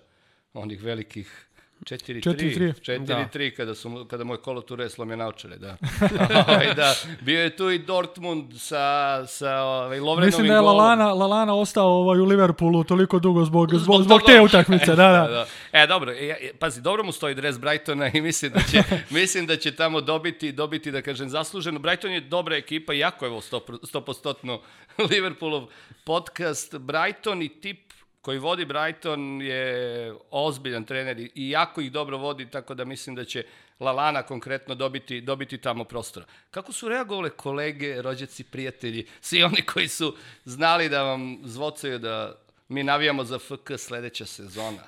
onih 0.54 0.84
velikih 0.84 1.49
4-3, 1.86 2.74
4-3 2.82 3.56
kada, 3.56 3.76
su, 3.76 4.06
kada 4.10 4.24
moj 4.24 4.38
kolo 4.38 4.62
ture 4.62 4.90
slomio 4.90 5.18
naočare, 5.18 5.58
da. 5.58 5.78
ovaj, 6.48 6.74
da. 6.74 6.96
Bio 7.22 7.44
je 7.44 7.56
tu 7.56 7.70
i 7.70 7.80
Dortmund 7.80 8.60
sa, 8.60 9.26
sa 9.28 9.62
ovaj, 9.62 10.00
Lovrenovim 10.00 10.26
Mislim 10.26 10.48
da 10.48 10.54
je 10.54 10.62
Lalana, 10.62 11.14
Lalana 11.14 11.56
ostao 11.56 11.88
ovaj, 11.88 12.20
u 12.20 12.26
Liverpoolu 12.26 12.84
toliko 12.84 13.20
dugo 13.20 13.46
zbog, 13.46 13.70
zbog, 13.70 13.82
zbog, 13.82 14.04
zbog 14.04 14.22
te 14.26 14.42
utakmice, 14.42 14.86
da, 14.86 14.96
da. 14.96 15.12
da, 15.28 15.28
da. 15.28 15.46
E, 15.72 15.88
dobro, 15.88 16.12
e, 16.12 16.52
pazi, 16.60 16.82
dobro 16.82 17.04
mu 17.04 17.12
stoji 17.12 17.36
dres 17.36 17.60
Brightona 17.60 18.12
i 18.14 18.22
mislim 18.22 18.52
da 18.52 18.60
će, 18.72 18.84
mislim 19.20 19.46
da 19.46 19.58
će 19.58 19.76
tamo 19.76 20.02
dobiti, 20.02 20.52
dobiti, 20.52 20.92
da 20.92 21.02
kažem, 21.02 21.30
zasluženo. 21.30 21.80
Brighton 21.80 22.12
je 22.12 22.22
dobra 22.22 22.56
ekipa, 22.56 22.94
jako 22.94 23.26
je 23.26 23.32
ovo 23.32 23.42
100%, 23.42 24.60
100 24.98 25.08
Liverpoolov 25.10 25.68
podcast. 26.04 26.78
Brighton 26.78 27.42
i 27.42 27.50
tip 27.50 27.80
koji 28.22 28.40
vodi 28.40 28.66
Brighton 28.66 29.42
je 29.42 30.14
ozbiljan 30.32 30.84
trener 30.86 31.20
i 31.20 31.50
jako 31.50 31.82
ih 31.82 31.92
dobro 31.92 32.18
vodi, 32.18 32.50
tako 32.50 32.74
da 32.74 32.86
mislim 32.86 33.16
da 33.16 33.26
će 33.26 33.46
Lalana 33.80 34.24
konkretno 34.24 34.76
dobiti, 34.76 35.22
dobiti 35.22 35.58
tamo 35.58 35.84
prostora. 35.84 36.26
Kako 36.52 36.74
su 36.74 36.90
reagovali 36.90 37.30
kolege, 37.30 38.02
rođaci, 38.02 38.44
prijatelji, 38.44 39.08
svi 39.22 39.44
oni 39.44 39.62
koji 39.62 39.88
su 39.88 40.16
znali 40.46 40.90
da 40.90 41.04
vam 41.04 41.40
zvocaju 41.44 42.00
da 42.00 42.36
mi 42.68 42.84
navijamo 42.84 43.24
za 43.24 43.40
FK 43.40 43.72
sledeća 43.78 44.26
sezona? 44.26 44.84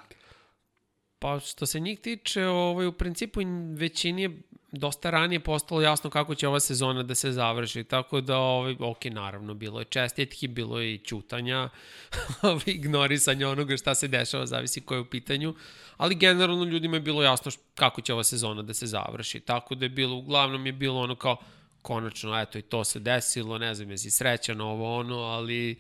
Pa 1.20 1.40
što 1.40 1.66
se 1.66 1.80
njih 1.80 2.00
tiče, 2.00 2.46
ovaj, 2.46 2.86
u 2.88 2.92
principu 2.92 3.40
većini 3.76 4.22
je 4.22 4.42
dosta 4.72 5.10
ranije 5.10 5.40
postalo 5.40 5.82
jasno 5.82 6.10
kako 6.10 6.36
će 6.36 6.48
ova 6.48 6.60
sezona 6.60 7.04
da 7.04 7.16
se 7.16 7.32
završi, 7.32 7.84
tako 7.84 8.22
da, 8.22 8.38
ovaj, 8.38 8.76
ok, 8.80 9.06
naravno, 9.06 9.54
bilo 9.54 9.80
je 9.80 9.86
čestitki, 9.86 10.48
bilo 10.48 10.80
je 10.80 10.94
i 10.94 10.98
čutanja, 10.98 11.70
ovaj, 12.42 12.64
ignorisanja 12.66 13.50
onoga 13.50 13.78
šta 13.78 13.96
se 13.96 14.08
dešava, 14.08 14.46
zavisi 14.46 14.82
ko 14.82 14.94
je 14.94 15.00
u 15.00 15.06
pitanju, 15.06 15.56
ali 15.98 16.16
generalno 16.16 16.66
ljudima 16.66 16.98
je 16.98 17.02
bilo 17.02 17.24
jasno 17.24 17.52
kako 17.76 18.02
će 18.02 18.14
ova 18.14 18.24
sezona 18.24 18.62
da 18.62 18.74
se 18.74 18.88
završi, 18.88 19.40
tako 19.40 19.76
da 19.76 19.86
je 19.86 19.90
bilo, 19.90 20.16
uglavnom 20.16 20.66
je 20.66 20.74
bilo 20.74 21.00
ono 21.00 21.16
kao, 21.16 21.38
konačno, 21.82 22.42
eto, 22.42 22.58
i 22.58 22.62
to 22.62 22.84
se 22.84 23.00
desilo, 23.00 23.58
ne 23.58 23.76
znam, 23.76 23.92
jesi 23.92 24.12
srećan 24.12 24.62
ovo, 24.62 24.98
ono, 24.98 25.18
ali 25.18 25.80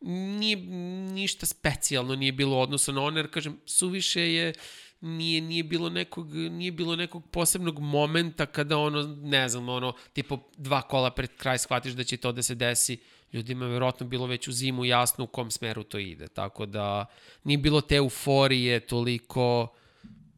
nije 0.00 0.56
ništa 1.12 1.46
specijalno 1.46 2.14
nije 2.14 2.32
bilo 2.32 2.58
odnosa 2.60 2.92
na 2.92 3.02
ono, 3.02 3.18
jer, 3.18 3.30
kažem, 3.30 3.60
suviše 3.66 4.32
je, 4.32 4.52
nije, 5.00 5.40
nije, 5.40 5.62
bilo 5.62 5.88
nekog, 5.88 6.34
nije 6.34 6.72
bilo 6.72 6.96
nekog 6.96 7.30
posebnog 7.30 7.78
momenta 7.78 8.46
kada 8.46 8.78
ono, 8.78 9.02
ne 9.22 9.48
znam, 9.48 9.68
ono, 9.68 9.92
tipo 10.12 10.38
dva 10.56 10.82
kola 10.82 11.10
pred 11.10 11.36
kraj 11.36 11.58
shvatiš 11.58 11.92
da 11.92 12.04
će 12.04 12.16
to 12.16 12.32
da 12.32 12.42
se 12.42 12.54
desi. 12.54 12.98
Ljudima 13.32 13.64
je 13.64 13.70
verovatno 13.70 14.06
bilo 14.06 14.26
već 14.26 14.48
u 14.48 14.52
zimu 14.52 14.84
jasno 14.84 15.24
u 15.24 15.26
kom 15.26 15.50
smeru 15.50 15.82
to 15.82 15.98
ide. 15.98 16.28
Tako 16.28 16.66
da 16.66 17.06
nije 17.44 17.58
bilo 17.58 17.80
te 17.80 17.96
euforije 17.96 18.80
toliko 18.80 19.68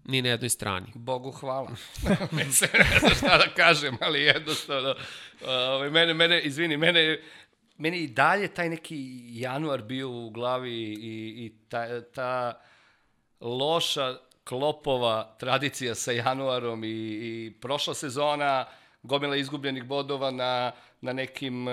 ni 0.04 0.22
na 0.22 0.28
jednoj 0.28 0.48
strani. 0.48 0.86
Bogu 0.94 1.30
hvala. 1.30 1.70
Mislim, 2.46 2.70
ne 2.74 2.98
znam 2.98 3.14
šta 3.14 3.38
da 3.38 3.54
kažem, 3.56 3.96
ali 4.00 4.22
jednostavno, 4.22 4.90
uh, 4.90 5.92
mene, 5.92 6.14
mene, 6.14 6.40
izvini, 6.40 6.76
mene, 6.76 7.20
mene 7.78 7.98
i 7.98 8.08
dalje 8.08 8.48
taj 8.48 8.68
neki 8.68 9.22
januar 9.28 9.82
bio 9.82 10.10
u 10.10 10.30
glavi 10.30 10.72
i, 10.72 11.44
i 11.44 11.52
ta, 11.68 12.00
ta 12.00 12.60
loša 13.40 14.18
klopova 14.44 15.36
tradicija 15.38 15.94
sa 15.94 16.12
januarom 16.12 16.84
i, 16.84 16.88
i 16.88 17.52
prošla 17.60 17.94
sezona, 17.94 18.64
gomila 19.02 19.36
izgubljenih 19.36 19.84
bodova 19.84 20.30
na, 20.30 20.72
na 21.00 21.12
nekim 21.12 21.68
uh, 21.68 21.72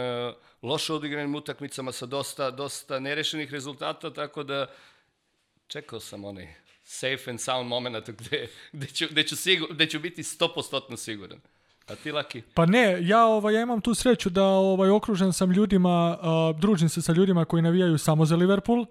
loše 0.62 0.94
odigranim 0.94 1.36
utakmicama 1.36 1.92
sa 1.92 2.06
dosta, 2.06 2.52
dosta 2.52 3.00
nerešenih 3.00 3.52
rezultata, 3.52 4.14
tako 4.14 4.44
da 4.44 4.68
čekao 5.68 6.00
sam 6.00 6.26
onaj 6.26 6.48
safe 6.84 7.30
and 7.30 7.42
sound 7.42 7.70
moment 7.70 8.10
gde, 8.10 8.48
gde, 8.72 8.88
ću, 8.88 9.06
gde, 9.12 9.24
ću, 9.24 9.36
sigur, 9.36 9.74
gde 9.74 9.86
ću 9.86 10.00
biti 10.00 10.24
100% 10.24 10.98
siguran. 10.98 11.40
A 11.88 11.96
ti, 11.96 12.12
Laki? 12.12 12.42
Pa 12.54 12.66
ne, 12.66 12.98
ja, 13.02 13.26
ovaj, 13.26 13.54
ja 13.54 13.62
imam 13.62 13.82
tu 13.82 13.94
sreću 13.94 14.30
da 14.30 14.44
ovaj, 14.44 14.90
okružen 14.90 15.34
sam 15.34 15.52
ljudima, 15.52 16.18
uh, 16.22 16.60
družim 16.60 16.90
se 16.90 17.02
sa 17.02 17.14
ljudima 17.14 17.46
koji 17.46 17.64
navijaju 17.64 17.98
samo 17.98 18.26
za 18.26 18.36
Liverpool, 18.36 18.86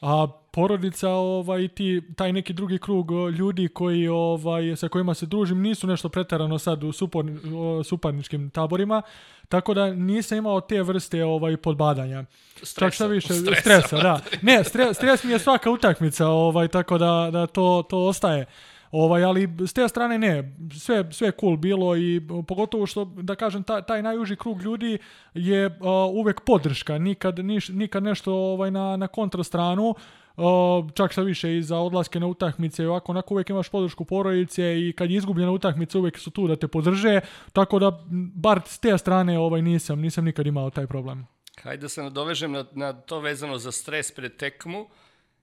a 0.00 0.26
porodica 0.52 1.10
ovaj 1.10 1.68
ti 1.68 2.02
taj 2.16 2.32
neki 2.32 2.52
drugi 2.52 2.78
krug 2.78 3.10
ljudi 3.38 3.68
koji 3.68 4.08
ovaj 4.08 4.76
sa 4.76 4.88
kojima 4.88 5.14
se 5.14 5.26
družim 5.26 5.60
nisu 5.60 5.86
nešto 5.86 6.08
preterano 6.08 6.58
sad 6.58 6.84
u 6.84 6.92
supor, 6.92 7.24
suparničkim 7.84 8.50
taborima 8.50 9.02
tako 9.48 9.74
da 9.74 9.92
nisam 9.92 10.38
imao 10.38 10.60
te 10.60 10.82
vrste 10.82 11.24
ovaj 11.24 11.56
podbadanja. 11.56 12.24
Stresa, 12.56 12.80
čak 12.80 12.92
šta 12.92 13.06
više 13.06 13.34
stresa, 13.34 13.60
stresa 13.60 13.96
da. 13.96 14.20
Ne 14.42 14.64
stres, 14.64 14.96
stres 14.96 15.24
mi 15.24 15.32
je 15.32 15.38
svaka 15.38 15.70
utakmica 15.70 16.28
ovaj 16.28 16.68
tako 16.68 16.98
da 16.98 17.28
da 17.32 17.46
to 17.46 17.84
to 17.88 17.98
ostaje 17.98 18.46
Ovaj, 18.96 19.24
ali 19.24 19.48
s 19.66 19.72
te 19.72 19.88
strane 19.88 20.18
ne, 20.18 20.56
sve, 20.78 21.12
sve 21.12 21.32
cool 21.40 21.56
bilo 21.56 21.96
i 21.96 22.20
pogotovo 22.48 22.86
što, 22.86 23.04
da 23.04 23.34
kažem, 23.34 23.62
taj, 23.62 23.82
taj 23.82 24.02
najuži 24.02 24.36
krug 24.36 24.62
ljudi 24.62 24.98
je 25.34 25.66
uh, 25.66 25.74
uvek 26.12 26.40
podrška, 26.40 26.98
nikad, 26.98 27.38
niš, 27.38 27.68
nikad 27.68 28.02
nešto 28.02 28.34
ovaj, 28.34 28.70
na, 28.70 28.96
na 28.96 29.06
kontrastranu, 29.06 29.94
Uh, 30.36 30.90
čak 30.94 31.12
šta 31.12 31.22
više 31.22 31.56
i 31.56 31.62
za 31.62 31.78
odlaske 31.78 32.20
na 32.20 32.26
utakmice 32.26 32.82
i 32.82 32.86
ovako 32.86 33.12
onako 33.12 33.34
uvek 33.34 33.50
imaš 33.50 33.68
podršku 33.68 34.04
porodice 34.04 34.80
i 34.80 34.92
kad 34.92 35.10
je 35.10 35.16
izgubljena 35.16 35.52
utakmica 35.52 35.98
uvek 35.98 36.18
su 36.18 36.30
tu 36.30 36.48
da 36.48 36.56
te 36.56 36.68
podrže 36.68 37.20
tako 37.52 37.78
da 37.78 38.04
bar 38.34 38.60
s 38.66 38.78
te 38.78 38.98
strane 38.98 39.38
ovaj 39.38 39.62
nisam 39.62 40.00
nisam 40.00 40.24
nikad 40.24 40.46
imao 40.46 40.70
taj 40.70 40.86
problem. 40.86 41.26
Hajde 41.62 41.80
da 41.80 41.88
se 41.88 42.02
nadovežem 42.02 42.52
na, 42.52 42.64
na 42.72 42.92
to 42.92 43.20
vezano 43.20 43.58
za 43.58 43.72
stres 43.72 44.12
pred 44.12 44.36
tekmu. 44.36 44.86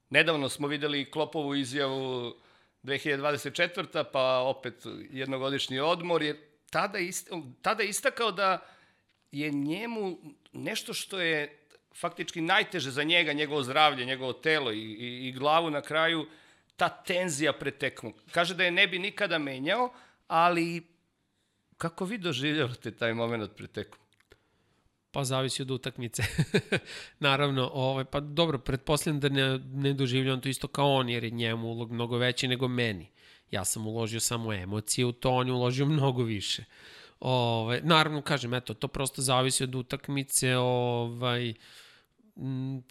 Nedavno 0.09 0.49
smo 0.49 0.67
videli 0.67 1.11
Klopovu 1.11 1.55
izjavu 1.55 2.33
2024. 2.83 4.03
pa 4.11 4.39
opet 4.39 4.85
jednogodišnji 5.09 5.79
odmor, 5.79 6.23
jer 6.23 6.37
tada, 6.69 6.99
ist, 6.99 7.29
tada 7.61 7.83
istakao 7.83 8.31
da 8.31 8.59
je 9.31 9.51
njemu 9.51 10.17
nešto 10.53 10.93
što 10.93 11.19
je 11.19 11.57
faktički 11.95 12.41
najteže 12.41 12.91
za 12.91 13.03
njega, 13.03 13.33
njegovo 13.33 13.63
zdravlje, 13.63 14.05
njegovo 14.05 14.33
telo 14.33 14.71
i, 14.71 14.79
i, 14.79 15.27
i 15.27 15.31
glavu 15.31 15.69
na 15.69 15.81
kraju, 15.81 16.25
ta 16.75 16.89
tenzija 16.89 17.53
pred 17.53 17.77
tekmu. 17.77 18.13
Kaže 18.31 18.55
da 18.55 18.63
je 18.63 18.71
ne 18.71 18.87
bi 18.87 18.99
nikada 18.99 19.37
menjao, 19.37 19.93
ali 20.27 20.87
kako 21.77 22.05
vi 22.05 22.17
doživljavate 22.17 22.91
taj 22.91 23.13
moment 23.13 23.51
pred 23.57 23.71
tekmu? 23.71 24.00
Pa 25.11 25.23
zavisi 25.23 25.61
od 25.61 25.71
utakmice. 25.71 26.23
Naravno, 27.19 27.69
ovaj, 27.73 28.05
pa 28.05 28.19
dobro, 28.19 28.59
pretpostavljam 28.59 29.19
da 29.19 29.29
ne, 29.29 29.59
ne 29.59 29.93
doživljam 29.93 30.41
to 30.41 30.49
isto 30.49 30.67
kao 30.67 30.93
on, 30.93 31.09
jer 31.09 31.23
je 31.23 31.29
njemu 31.29 31.67
ulog 31.67 31.91
mnogo 31.91 32.17
veći 32.17 32.47
nego 32.47 32.67
meni. 32.67 33.11
Ja 33.51 33.65
sam 33.65 33.87
uložio 33.87 34.19
samo 34.19 34.53
emocije 34.53 35.05
u 35.05 35.11
to, 35.11 35.31
on 35.31 35.47
je 35.47 35.53
uložio 35.53 35.85
mnogo 35.85 36.23
više. 36.23 36.63
Ovaj, 37.19 37.81
naravno, 37.83 38.21
kažem, 38.21 38.53
eto, 38.53 38.73
to 38.73 38.87
prosto 38.87 39.21
zavisi 39.21 39.63
od 39.63 39.75
utakmice, 39.75 40.57
ovaj, 40.57 41.53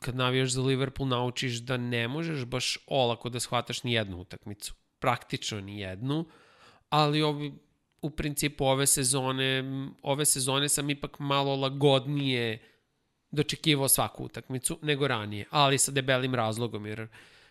kad 0.01 0.17
navijaš 0.17 0.51
za 0.51 0.63
Liverpool 0.63 1.09
naučiš 1.09 1.57
da 1.57 1.77
ne 1.77 2.09
možeš 2.09 2.45
baš 2.45 2.79
olako 2.87 3.29
da 3.29 3.41
shvataš 3.41 3.83
ni 3.83 3.93
jednu 3.93 4.21
utakmicu. 4.21 4.75
Praktično 4.99 5.61
ni 5.61 5.81
jednu, 5.81 6.25
ali 6.91 7.23
ovi, 7.23 7.53
u 8.03 8.11
principu 8.11 8.65
ove 8.65 8.87
sezone, 8.87 9.65
ove 10.03 10.25
sezone 10.25 10.69
sam 10.69 10.91
ipak 10.91 11.19
malo 11.19 11.57
lagodnije 11.57 12.59
dočekivao 13.31 13.89
svaku 13.89 14.25
utakmicu 14.25 14.79
nego 14.83 15.09
ranije, 15.09 15.45
ali 15.51 15.79
sa 15.79 15.93
debelim 15.93 16.35
razlogom, 16.35 16.87
jer 16.87 17.09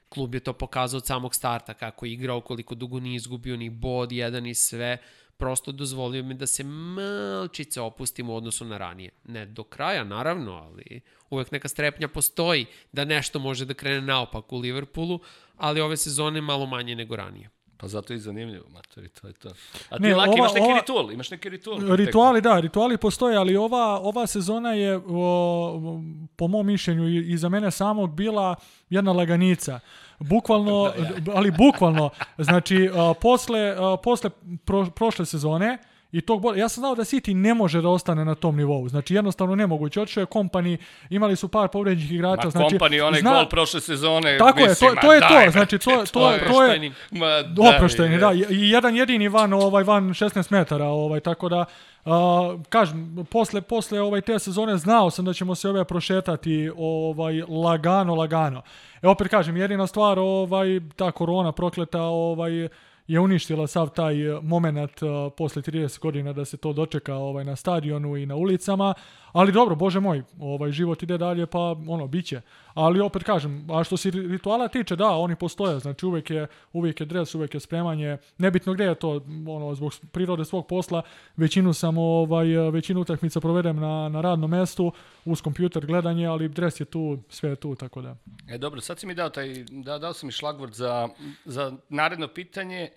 klub 0.09 0.35
je 0.35 0.39
to 0.39 0.53
pokazao 0.53 0.97
od 0.97 1.05
samog 1.05 1.35
starta 1.35 1.73
kako 1.73 2.05
je 2.05 2.13
igrao, 2.13 2.41
koliko 2.41 2.75
dugo 2.75 2.99
nije 2.99 3.15
izgubio 3.15 3.57
ni 3.57 3.69
bod, 3.69 4.11
jedan 4.11 4.45
i 4.45 4.55
sve, 4.55 4.97
prosto 5.37 5.71
dozvolio 5.71 6.23
mi 6.23 6.33
da 6.33 6.47
se 6.47 6.63
malčice 6.63 7.81
opustim 7.81 8.29
u 8.29 8.35
odnosu 8.35 8.65
na 8.65 8.77
ranije. 8.77 9.11
Ne 9.23 9.45
do 9.45 9.63
kraja, 9.63 10.03
naravno, 10.03 10.51
ali 10.51 11.01
uvek 11.29 11.51
neka 11.51 11.67
strepnja 11.67 12.07
postoji 12.07 12.65
da 12.91 13.05
nešto 13.05 13.39
može 13.39 13.65
da 13.65 13.73
krene 13.73 14.01
naopak 14.01 14.53
u 14.53 14.57
Liverpoolu, 14.57 15.19
ali 15.57 15.81
ove 15.81 15.97
sezone 15.97 16.41
malo 16.41 16.65
manje 16.65 16.95
nego 16.95 17.15
ranije. 17.15 17.49
Pa 17.81 17.87
zato 17.87 18.13
je 18.13 18.17
i 18.17 18.19
zanimljivo, 18.19 18.65
matori, 18.69 19.09
to 19.09 19.27
je 19.27 19.33
to. 19.33 19.49
A 19.89 19.97
ti, 19.97 20.03
ne, 20.03 20.15
Laki, 20.15 20.29
ova, 20.29 20.37
imaš 20.37 20.53
neki 20.53 20.65
ova, 20.65 20.79
ritual? 20.79 21.11
Imaš 21.11 21.31
neki 21.31 21.49
ritual? 21.49 21.95
Rituali, 21.95 22.41
da, 22.41 22.59
rituali 22.59 22.97
postoje, 22.97 23.37
ali 23.37 23.55
ova, 23.55 23.99
ova 23.99 24.27
sezona 24.27 24.73
je, 24.73 25.01
o, 25.07 26.01
po 26.35 26.47
mom 26.47 26.67
mišljenju, 26.67 27.07
i, 27.07 27.31
i 27.33 27.37
za 27.37 27.49
mene 27.49 27.71
samog 27.71 28.15
bila 28.15 28.55
jedna 28.89 29.11
laganica. 29.11 29.79
Bukvalno, 30.19 30.91
da, 30.97 31.03
ja. 31.03 31.37
ali 31.37 31.51
bukvalno, 31.51 32.09
znači, 32.37 32.89
a, 32.93 33.13
posle, 33.21 33.75
a, 33.77 33.97
posle 34.03 34.29
pro, 34.65 34.85
prošle 34.95 35.25
sezone, 35.25 35.77
I 36.11 36.21
tog 36.21 36.41
boda, 36.41 36.59
ja 36.59 36.69
sam 36.69 36.81
znao 36.81 36.95
da 36.95 37.03
City 37.03 37.33
ne 37.33 37.53
može 37.53 37.81
da 37.81 37.89
ostane 37.89 38.25
na 38.25 38.35
tom 38.35 38.55
nivou. 38.57 38.89
Znači 38.89 39.15
jednostavno 39.15 39.55
nemoguće. 39.55 40.01
Otišao 40.01 40.21
je 40.21 40.25
kompani, 40.25 40.77
imali 41.09 41.35
su 41.35 41.47
par 41.47 41.67
povređenih 41.67 42.11
igrača. 42.11 42.45
Ma 42.45 42.49
znači, 42.49 42.69
kompani, 42.69 43.01
onaj 43.01 43.21
zna- 43.21 43.33
gol 43.33 43.49
prošle 43.49 43.81
sezone. 43.81 44.37
Tako 44.37 44.59
je, 44.59 44.69
mislim, 44.69 44.89
to, 44.89 44.95
ma 44.95 45.01
to 45.01 45.13
je 45.13 45.19
daj, 45.19 45.45
to. 45.45 45.51
Znači 45.51 45.77
to, 45.77 45.91
to, 45.91 46.05
to, 46.05 46.31
je, 46.31 46.47
to 46.47 46.63
je. 46.63 46.91
Ma 47.11 47.41
daj, 47.41 47.75
oprošteni, 47.75 48.13
je. 48.13 48.19
da. 48.19 48.33
I 48.33 48.69
jedan 48.69 48.95
jedini 48.95 49.27
van 49.27 49.53
ovaj 49.53 49.83
van 49.83 50.03
16 50.03 50.51
metara, 50.51 50.85
ovaj 50.85 51.19
tako 51.19 51.49
da 51.49 51.65
Uh, 52.05 52.61
kažem, 52.69 53.25
posle, 53.31 53.61
posle 53.61 54.01
ovaj, 54.01 54.21
te 54.21 54.39
sezone 54.39 54.77
znao 54.77 55.09
sam 55.09 55.25
da 55.25 55.33
ćemo 55.33 55.55
se 55.55 55.69
ove 55.69 55.83
prošetati 55.83 56.71
ovaj, 56.77 57.41
lagano, 57.47 58.15
lagano. 58.15 58.61
E 59.01 59.07
opet 59.07 59.27
kažem, 59.27 59.57
jedina 59.57 59.87
stvar, 59.87 60.19
ovaj, 60.19 60.79
ta 60.95 61.11
korona 61.11 61.51
prokleta, 61.51 62.01
ovaj, 62.01 62.67
je 63.09 63.19
uništila 63.19 63.67
sav 63.67 63.89
taj 63.89 64.15
moment 64.41 65.01
uh, 65.01 65.09
posle 65.37 65.61
30 65.61 65.99
godina 65.99 66.33
da 66.33 66.45
se 66.45 66.57
to 66.57 66.73
dočeka 66.73 67.15
ovaj 67.15 67.45
na 67.45 67.55
stadionu 67.55 68.17
i 68.17 68.25
na 68.25 68.35
ulicama, 68.35 68.93
ali 69.31 69.51
dobro, 69.51 69.75
bože 69.75 69.99
moj, 69.99 70.23
ovaj 70.39 70.71
život 70.71 71.03
ide 71.03 71.17
dalje 71.17 71.45
pa 71.45 71.75
ono 71.87 72.07
biće. 72.07 72.41
Ali 72.73 72.99
opet 72.99 73.23
kažem, 73.23 73.67
a 73.71 73.83
što 73.83 73.97
se 73.97 74.11
rituala 74.11 74.67
tiče, 74.67 74.95
da, 74.95 75.09
oni 75.09 75.35
postoje, 75.35 75.79
znači 75.79 76.05
uvek 76.05 76.29
je 76.29 76.47
uvek 76.73 76.99
je 76.99 77.05
dres, 77.05 77.35
uvek 77.35 77.53
je 77.53 77.59
spremanje, 77.59 78.17
nebitno 78.37 78.73
gde 78.73 78.83
je 78.83 78.95
to, 78.95 79.21
ono 79.47 79.75
zbog 79.75 79.93
prirode 80.11 80.45
svog 80.45 80.67
posla, 80.67 81.01
većinu 81.37 81.73
sam 81.73 81.97
ovaj 81.97 82.47
većinu 82.71 83.01
utakmica 83.01 83.39
provedem 83.39 83.75
na 83.79 84.09
na 84.09 84.21
radnom 84.21 84.49
mestu 84.49 84.91
uz 85.25 85.41
kompjuter 85.41 85.85
gledanje, 85.85 86.25
ali 86.27 86.49
dres 86.49 86.79
je 86.79 86.85
tu, 86.85 87.17
sve 87.29 87.49
je 87.49 87.55
tu, 87.55 87.75
tako 87.75 88.01
da. 88.01 88.15
E 88.49 88.57
dobro, 88.57 88.81
sad 88.81 88.99
si 88.99 89.07
mi 89.07 89.15
dao 89.15 89.29
taj, 89.29 89.65
da, 89.69 89.97
dao 89.97 90.13
sam 90.13 90.27
mi 90.27 90.31
šlagvord 90.31 90.73
za, 90.73 91.09
za 91.45 91.71
naredno 91.89 92.27
pitanje. 92.27 92.89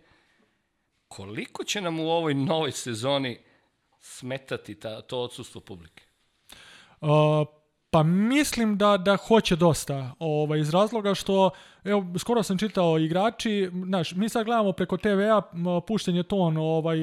Koliko 1.08 1.64
će 1.64 1.80
nam 1.80 2.00
u 2.00 2.10
ovoj 2.10 2.34
novoj 2.34 2.72
sezoni 2.72 3.38
smetati 4.00 4.74
ta, 4.74 5.02
to 5.02 5.20
odsustvo 5.20 5.60
publike? 5.60 6.11
Pa 7.90 8.02
mislim 8.02 8.78
da 8.78 8.96
da 8.96 9.16
hoće 9.16 9.56
dosta, 9.56 10.10
ovaj 10.18 10.60
iz 10.60 10.70
razloga 10.70 11.14
što 11.14 11.50
evo 11.84 12.06
skoro 12.18 12.42
sam 12.42 12.58
čitao 12.58 12.98
igrači, 12.98 13.70
znaš, 13.84 14.12
mi 14.14 14.28
sad 14.28 14.44
gledamo 14.44 14.72
preko 14.72 14.96
TV-a 14.96 15.42
pušten 15.86 16.16
je 16.16 16.22
ton 16.22 16.56
ovaj 16.56 16.98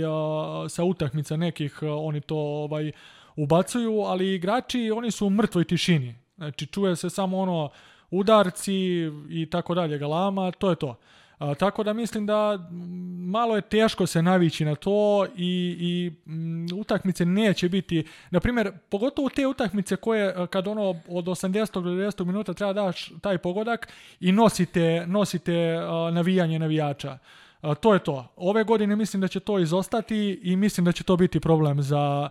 sa 0.70 0.84
utakmica 0.84 1.38
nekih, 1.38 1.80
oni 1.82 2.22
to 2.22 2.36
ovaj 2.38 2.92
ubacuju, 3.36 4.02
ali 4.02 4.36
igrači 4.36 4.92
oni 4.92 5.12
su 5.12 5.28
u 5.28 5.30
mrtvoj 5.30 5.64
tišini. 5.64 6.16
Znači 6.38 6.66
čuje 6.66 6.96
se 6.96 7.10
samo 7.10 7.40
ono 7.40 7.70
udarci 8.12 8.74
i 9.30 9.48
tako 9.52 9.76
dalje 9.76 9.98
galama, 9.98 10.52
to 10.52 10.70
je 10.70 10.76
to. 10.76 10.96
A, 11.40 11.56
tako 11.56 11.84
da 11.84 11.94
mislim 11.94 12.26
da 12.26 12.70
malo 13.20 13.56
je 13.56 13.62
teško 13.62 14.08
se 14.08 14.22
navići 14.22 14.66
na 14.66 14.76
to 14.76 15.26
i, 15.36 15.76
i 15.80 16.12
m, 16.28 16.68
utakmice 16.76 17.26
neće 17.26 17.70
biti, 17.70 18.08
na 18.32 18.40
primjer, 18.40 18.72
pogotovo 18.90 19.30
te 19.30 19.48
utakmice 19.48 19.96
koje 19.96 20.48
kad 20.48 20.68
ono 20.68 20.90
od 21.08 21.26
80. 21.26 21.74
do 21.74 21.90
90. 21.90 22.26
minuta 22.26 22.54
treba 22.54 22.74
daš 22.74 23.12
taj 23.22 23.38
pogodak 23.38 23.88
i 24.20 24.32
nosite, 24.32 25.04
nosite 25.08 25.78
a, 25.82 26.12
navijanje 26.14 26.60
navijača. 26.60 27.18
A, 27.62 27.76
to 27.76 27.94
je 27.94 28.00
to. 28.00 28.34
Ove 28.36 28.64
godine 28.64 28.96
mislim 28.96 29.22
da 29.22 29.28
će 29.28 29.40
to 29.40 29.60
izostati 29.60 30.40
i 30.44 30.56
mislim 30.56 30.86
da 30.86 30.92
će 30.92 31.04
to 31.04 31.18
biti 31.18 31.40
problem 31.40 31.82
za, 31.82 32.30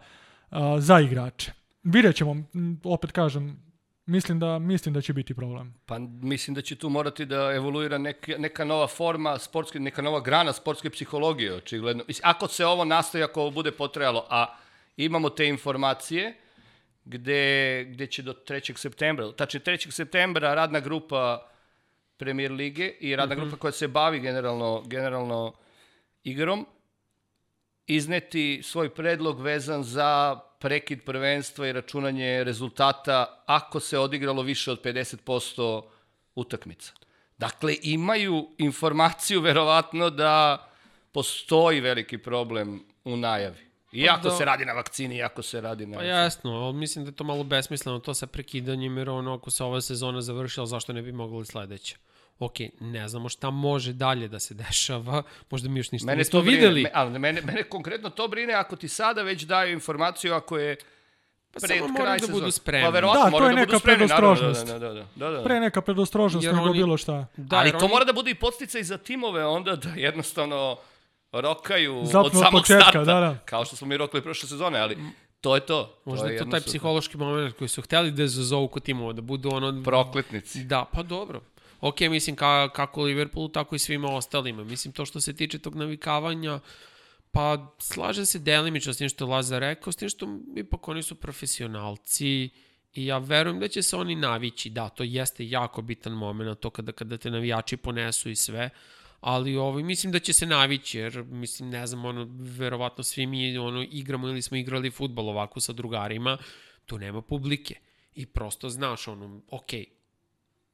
za 0.78 1.00
igrače. 1.00 1.52
Vidjet 1.82 2.16
ćemo, 2.16 2.36
opet 2.84 3.12
kažem, 3.12 3.67
mislim 4.08 4.38
da, 4.38 4.58
mislim 4.58 4.94
da 4.94 5.00
će 5.00 5.12
biti 5.12 5.34
problem. 5.34 5.74
Pa 5.86 5.98
mislim 6.22 6.54
da 6.54 6.62
će 6.62 6.76
tu 6.76 6.88
morati 6.88 7.26
da 7.26 7.52
evoluira 7.54 7.98
neka, 7.98 8.38
neka 8.38 8.64
nova 8.64 8.86
forma 8.86 9.38
sportske, 9.38 9.80
neka 9.80 10.02
nova 10.02 10.20
grana 10.20 10.52
sportske 10.52 10.90
psihologije, 10.90 11.54
očigledno. 11.54 12.04
Ako 12.22 12.48
se 12.48 12.66
ovo 12.66 12.84
nastaje, 12.84 13.24
ako 13.24 13.40
ovo 13.40 13.50
bude 13.50 13.72
potrajalo, 13.72 14.26
a 14.30 14.56
imamo 14.96 15.30
te 15.30 15.46
informacije, 15.46 16.34
gde, 17.04 17.84
gde 17.88 18.06
će 18.06 18.22
do 18.22 18.32
3. 18.32 18.76
septembra, 18.76 19.32
tačnije 19.32 19.62
3. 19.64 19.90
septembra 19.90 20.54
radna 20.54 20.80
grupa 20.80 21.48
Premier 22.16 22.52
lige 22.52 22.88
i 23.00 23.16
radna 23.16 23.34
mm 23.34 23.38
-hmm. 23.38 23.42
grupa 23.42 23.56
koja 23.56 23.72
se 23.72 23.88
bavi 23.88 24.20
generalno, 24.20 24.82
generalno 24.86 25.54
igrom, 26.24 26.66
izneti 27.86 28.60
svoj 28.62 28.94
predlog 28.94 29.40
vezan 29.40 29.82
za 29.82 30.40
prekid 30.58 31.04
prvenstva 31.04 31.66
i 31.66 31.72
računanje 31.72 32.44
rezultata 32.44 33.42
ako 33.46 33.80
se 33.80 33.98
odigralo 33.98 34.42
više 34.42 34.72
od 34.72 34.82
50% 34.82 35.82
utakmica. 36.34 36.92
Dakle, 37.38 37.76
imaju 37.82 38.48
informaciju 38.58 39.40
verovatno 39.40 40.10
da 40.10 40.64
postoji 41.12 41.80
veliki 41.80 42.18
problem 42.18 42.84
u 43.04 43.16
najavi. 43.16 43.68
Iako 43.92 44.28
da. 44.28 44.34
se 44.34 44.44
radi 44.44 44.64
na 44.64 44.72
vakcini, 44.72 45.16
iako 45.16 45.42
se 45.42 45.60
radi 45.60 45.86
na... 45.86 45.98
Pa 45.98 46.04
jasno, 46.04 46.72
mislim 46.72 47.04
da 47.04 47.08
je 47.08 47.14
to 47.16 47.24
malo 47.24 47.44
besmisleno 47.44 47.98
to 47.98 48.14
sa 48.14 48.26
prekidanjem, 48.26 48.98
jer 48.98 49.10
ono, 49.10 49.34
ako 49.34 49.50
se 49.50 49.64
ova 49.64 49.80
sezona 49.80 50.20
završila, 50.20 50.66
zašto 50.66 50.92
ne 50.92 51.02
bi 51.02 51.12
mogli 51.12 51.46
sledeće? 51.46 51.96
Ok, 52.40 52.52
ne 52.80 53.08
znamo 53.08 53.28
šta 53.28 53.50
može 53.50 53.92
dalje 53.92 54.28
da 54.28 54.38
se 54.38 54.54
dešava, 54.62 55.22
možda 55.50 55.68
mi 55.68 55.80
još 55.80 55.90
ništa 55.90 56.06
Mene 56.06 56.18
nismo 56.18 56.30
to 56.32 56.42
brine, 56.42 56.56
videli. 56.56 56.82
me, 56.82 56.90
ali 56.94 57.18
mene, 57.18 57.40
mene 57.42 57.62
konkretno 57.62 58.10
to 58.10 58.28
brine 58.28 58.54
ako 58.54 58.76
ti 58.76 58.88
sada 58.88 59.22
već 59.22 59.42
daju 59.42 59.72
informaciju 59.72 60.34
ako 60.34 60.58
je 60.58 60.76
Pa 61.52 61.60
pred 61.60 61.78
samo 61.78 61.88
moraju 61.90 62.12
da 62.12 62.18
sezone. 62.18 62.32
budu 62.34 62.50
spremni. 62.50 62.86
Pa 62.86 62.90
verovatno 62.90 63.20
Da, 63.20 63.26
to 63.26 63.30
moraju 63.32 63.48
je 63.48 63.54
da 63.54 63.60
budu 63.60 63.68
neka 63.68 63.78
spremni, 63.78 63.98
predostrožnost. 63.98 64.66
Da, 64.66 64.78
da, 64.78 64.88
da, 64.88 65.06
da, 65.16 65.30
da. 65.30 65.42
Pre 65.44 65.60
neka 65.60 65.80
predostrožnost 65.82 66.44
Jer 66.44 66.54
nego 66.54 66.66
oni- 66.66 66.78
bilo 66.78 66.96
šta. 66.96 67.26
Da, 67.36 67.56
Ali 67.56 67.70
to 67.70 67.78
oni- 67.78 67.88
mora 67.88 68.04
da 68.04 68.12
bude 68.12 68.30
i 68.30 68.34
podsticaj 68.36 68.82
za 68.82 68.98
timove 68.98 69.46
onda 69.46 69.76
da 69.76 69.88
jednostavno 69.90 70.76
rokaju 71.32 72.02
Zapnu 72.04 72.20
od 72.20 72.32
samog 72.34 72.52
početka, 72.52 72.82
starta. 72.82 73.04
da, 73.04 73.20
da. 73.20 73.38
Kao 73.44 73.64
što 73.64 73.76
smo 73.76 73.86
mi 73.86 73.96
rokali 73.96 74.22
prošle 74.22 74.48
sezone, 74.48 74.78
ali 74.78 74.98
to 75.40 75.54
je 75.54 75.60
to. 75.62 75.94
Možda 76.04 76.24
to 76.24 76.30
je 76.30 76.38
to 76.38 76.44
taj 76.44 76.60
psihološki 76.60 77.16
moment 77.16 77.54
koji 77.54 77.68
su 77.68 77.82
hteli 77.82 78.10
da 78.10 78.26
zazovu 78.26 78.68
kod 78.68 78.82
timova, 78.82 79.12
da 79.12 79.22
budu 79.22 79.50
ono... 79.50 79.82
Prokletnici. 79.84 80.64
Da, 80.64 80.84
pa 80.84 81.02
dobro. 81.02 81.40
Ok, 81.80 82.00
mislim 82.00 82.36
ka, 82.36 82.68
kako 82.68 83.02
Liverpoolu, 83.02 83.48
tako 83.48 83.76
i 83.76 83.78
svima 83.78 84.08
ostalima. 84.08 84.64
Mislim, 84.64 84.92
to 84.92 85.04
što 85.06 85.20
se 85.20 85.36
tiče 85.36 85.58
tog 85.58 85.74
navikavanja, 85.74 86.60
pa 87.30 87.74
slažem 87.78 88.26
se 88.26 88.38
delimično 88.38 88.92
s 88.92 88.98
tim 88.98 89.08
što 89.08 89.24
je 89.24 89.28
Lazar 89.28 89.60
rekao, 89.60 89.92
s 89.92 89.96
tim 89.96 90.08
što 90.08 90.38
ipak 90.56 90.88
oni 90.88 91.02
su 91.02 91.14
profesionalci 91.14 92.50
i 92.94 93.06
ja 93.06 93.18
verujem 93.18 93.60
da 93.60 93.68
će 93.68 93.82
se 93.82 93.96
oni 93.96 94.14
navići. 94.14 94.70
Da, 94.70 94.88
to 94.88 95.02
jeste 95.02 95.48
jako 95.48 95.82
bitan 95.82 96.12
moment, 96.12 96.60
to 96.60 96.70
kada, 96.70 96.92
kada 96.92 97.16
te 97.16 97.30
navijači 97.30 97.76
ponesu 97.76 98.30
i 98.30 98.36
sve, 98.36 98.70
ali 99.20 99.56
ovaj, 99.56 99.82
mislim 99.82 100.12
da 100.12 100.18
će 100.18 100.32
se 100.32 100.46
navići, 100.46 100.98
jer 100.98 101.24
mislim, 101.24 101.70
ne 101.70 101.86
znam, 101.86 102.04
ono, 102.04 102.28
verovatno 102.38 103.04
svi 103.04 103.26
mi 103.26 103.58
ono, 103.58 103.82
igramo 103.82 104.28
ili 104.28 104.42
smo 104.42 104.56
igrali 104.56 104.90
futbol 104.90 105.28
ovako 105.28 105.60
sa 105.60 105.72
drugarima, 105.72 106.38
tu 106.86 106.98
nema 106.98 107.22
publike. 107.22 107.74
I 108.14 108.26
prosto 108.26 108.68
znaš, 108.68 109.08
ono, 109.08 109.40
okej, 109.50 109.84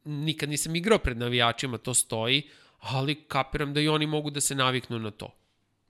nikad 0.04 0.48
nisam 0.48 0.76
igrao 0.76 0.98
pred 0.98 1.18
navijačima, 1.18 1.78
to 1.78 1.94
stoji, 1.94 2.42
ali 2.80 3.14
kapiram 3.16 3.74
da 3.74 3.80
i 3.80 3.88
oni 3.88 4.06
mogu 4.06 4.30
da 4.30 4.40
se 4.40 4.54
naviknu 4.54 4.98
na 4.98 5.10
to. 5.10 5.34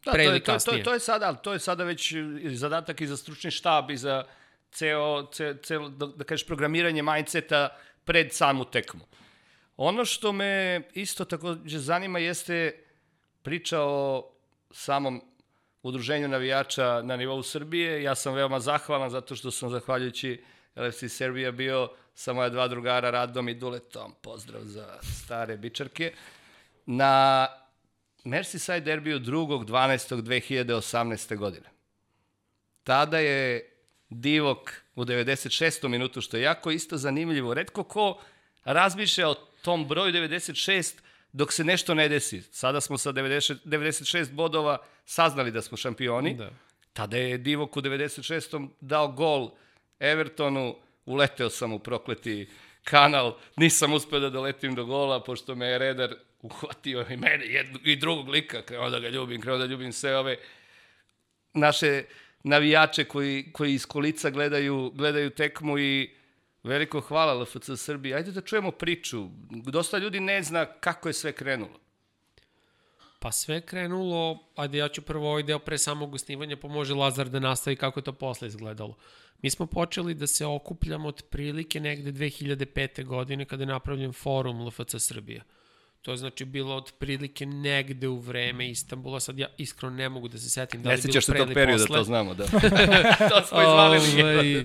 Da, 0.05 0.13
Pre 0.13 0.25
to 0.25 0.33
je, 0.33 0.41
to, 0.41 0.53
je- 0.53 0.59
to, 0.61 0.73
je- 0.73 0.83
to 0.83 0.93
je 0.93 1.01
sada, 1.01 1.27
ali 1.27 1.37
to 1.43 1.53
je 1.53 1.59
sada 1.59 1.85
već 1.85 2.15
zadatak 2.47 3.01
i 3.01 3.07
za 3.07 3.17
stručni 3.17 3.51
štab 3.51 3.91
i 3.91 3.97
za 3.97 4.25
ceo, 4.71 5.27
ceo, 5.27 5.55
ceo 5.55 5.89
da, 5.89 6.07
da 6.07 6.25
kažeš, 6.25 6.47
programiranje 6.47 7.03
mindseta 7.03 7.69
pred 8.05 8.33
samu 8.33 8.65
tekmu. 8.65 9.01
Ono 9.77 10.05
što 10.05 10.33
me 10.33 10.83
isto 10.95 11.25
takođe 11.25 11.79
zanima 11.79 12.19
jeste 12.19 12.85
priča 13.43 13.81
o 13.81 14.31
samom 14.71 15.23
udruženju 15.83 16.29
navijača 16.29 17.03
na 17.03 17.17
nivou 17.17 17.43
Srbije. 17.43 18.03
Ja 18.03 18.15
sam 18.15 18.35
veoma 18.35 18.61
zahvalan 18.61 19.11
zato 19.11 19.37
što 19.37 19.51
sam 19.51 19.71
zahvaljujući 19.71 20.43
LFC 20.77 21.05
Serbia 21.09 21.53
bio 21.53 21.89
sa 22.15 22.33
moja 22.33 22.49
dva 22.49 22.69
drugara 22.69 23.11
Radom 23.11 23.49
i 23.49 23.55
Duletom. 23.55 24.15
Pozdrav 24.23 24.63
za 24.65 24.99
stare 25.03 25.57
bičarke. 25.57 26.13
Na 26.87 27.47
Merseyside 28.25 28.81
derbiju 28.81 29.21
2.12.2018. 29.21 31.37
godine. 31.37 31.75
Tada 32.85 33.19
je 33.19 33.71
Divok 34.11 34.73
u 34.95 35.05
96. 35.05 35.89
minutu, 35.89 36.21
što 36.21 36.37
je 36.37 36.43
jako 36.43 36.71
isto 36.71 36.97
zanimljivo. 36.97 37.55
Redko 37.55 37.83
ko 37.83 38.21
razmišlja 38.65 39.29
o 39.29 39.35
tom 39.63 39.89
broju 39.89 40.13
96 40.13 40.95
dok 41.33 41.53
se 41.53 41.65
nešto 41.65 41.95
ne 41.95 42.09
desi. 42.09 42.43
Sada 42.43 42.81
smo 42.81 42.99
sa 42.99 43.13
90, 43.13 43.57
96 43.65 44.33
bodova 44.33 44.79
saznali 45.05 45.51
da 45.51 45.63
smo 45.63 45.77
šampioni. 45.77 46.35
Da. 46.35 46.51
Tada 46.93 47.17
je 47.17 47.39
Divok 47.39 47.77
u 47.77 47.81
96. 47.81 48.69
dao 48.81 49.09
gol 49.09 49.51
Evertonu, 50.01 50.77
uleteo 51.07 51.51
sam 51.51 51.73
u 51.73 51.79
prokleti 51.79 52.49
kanal, 52.85 53.37
nisam 53.57 53.93
uspeo 53.93 54.21
da 54.21 54.31
doletim 54.31 54.75
do 54.75 54.85
gola, 54.85 55.23
pošto 55.23 55.55
me 55.55 55.67
je 55.67 55.79
redar 55.79 56.15
uhvatio 56.43 57.07
i 57.11 57.17
mene 57.17 57.47
jednu, 57.47 57.79
i 57.85 57.97
drugog 57.97 58.29
lika, 58.29 58.63
krenuo 58.63 58.91
da 58.91 59.01
ga 59.01 59.09
ljubim, 59.09 59.41
krenuo 59.41 59.59
da 59.59 59.67
ljubim 59.67 59.93
sve 59.93 60.17
ove 60.17 60.37
naše 61.55 62.05
navijače 62.43 63.05
koji, 63.05 63.53
koji 63.53 63.75
iz 63.75 63.87
kolica 63.87 64.31
gledaju, 64.31 64.93
gledaju 64.95 65.31
tekmu 65.31 65.79
i 65.79 66.11
veliko 66.63 67.01
hvala 67.01 67.43
LFC 67.43 67.71
Srbiji. 67.77 68.15
Ajde 68.15 68.33
da 68.33 68.41
čujemo 68.41 68.71
priču. 68.71 69.29
Dosta 69.51 69.99
ljudi 69.99 70.21
ne 70.21 70.43
zna 70.43 70.65
kako 70.65 71.09
je 71.09 71.13
sve 71.13 71.33
krenulo. 71.33 71.84
Pa 73.25 73.33
sve 73.33 73.55
je 73.55 73.61
krenulo, 73.61 74.39
ajde 74.57 74.79
ja 74.79 74.89
ću 74.89 75.03
prvo 75.03 75.31
ovaj 75.31 75.43
deo 75.43 75.59
pre 75.59 75.79
samog 75.79 76.15
osnivanja, 76.15 76.57
pa 76.57 76.69
može 76.69 76.95
Lazar 76.95 77.29
da 77.29 77.41
nastavi 77.41 77.77
kako 77.77 78.01
je 78.01 78.05
to 78.05 78.13
posle 78.13 78.49
izgledalo. 78.49 78.97
Mi 79.43 79.51
smo 79.51 79.67
počeli 79.67 80.15
da 80.15 80.27
se 80.27 80.47
okupljamo 80.47 81.09
od 81.09 81.23
prilike 81.31 81.81
negde 81.81 82.13
2005. 82.13 83.05
godine 83.05 83.45
kada 83.45 83.63
je 83.63 83.67
napravljen 83.67 84.13
forum 84.13 84.67
LFC 84.67 84.95
Srbija. 84.99 85.43
To 86.03 86.11
je 86.11 86.17
znači 86.17 86.45
bilo 86.45 86.77
od 86.77 86.93
prilike 86.99 87.47
negde 87.47 88.09
u 88.09 88.19
vreme 88.19 88.71
Istanbula, 88.71 89.21
sad 89.21 89.39
ja 89.39 89.47
iskreno 89.59 89.97
ne 89.97 90.09
mogu 90.09 90.29
da 90.29 90.39
se 90.39 90.51
setim 90.51 90.83
da 90.83 90.89
Ne 90.89 90.95
li 90.95 90.99
je 90.99 91.03
bilo 91.03 91.13
sjećaš 91.13 91.25
se 91.25 91.33
pre 91.33 91.39
tog 91.39 91.49
ili 91.49 91.55
perioda, 91.55 91.87
posle. 91.87 91.97
to 91.97 92.05
znamo, 92.05 92.35
da. 92.35 92.45
to 93.33 93.47
smo 93.47 93.61
izvalili. 93.61 94.23
Ovaj, 94.23 94.65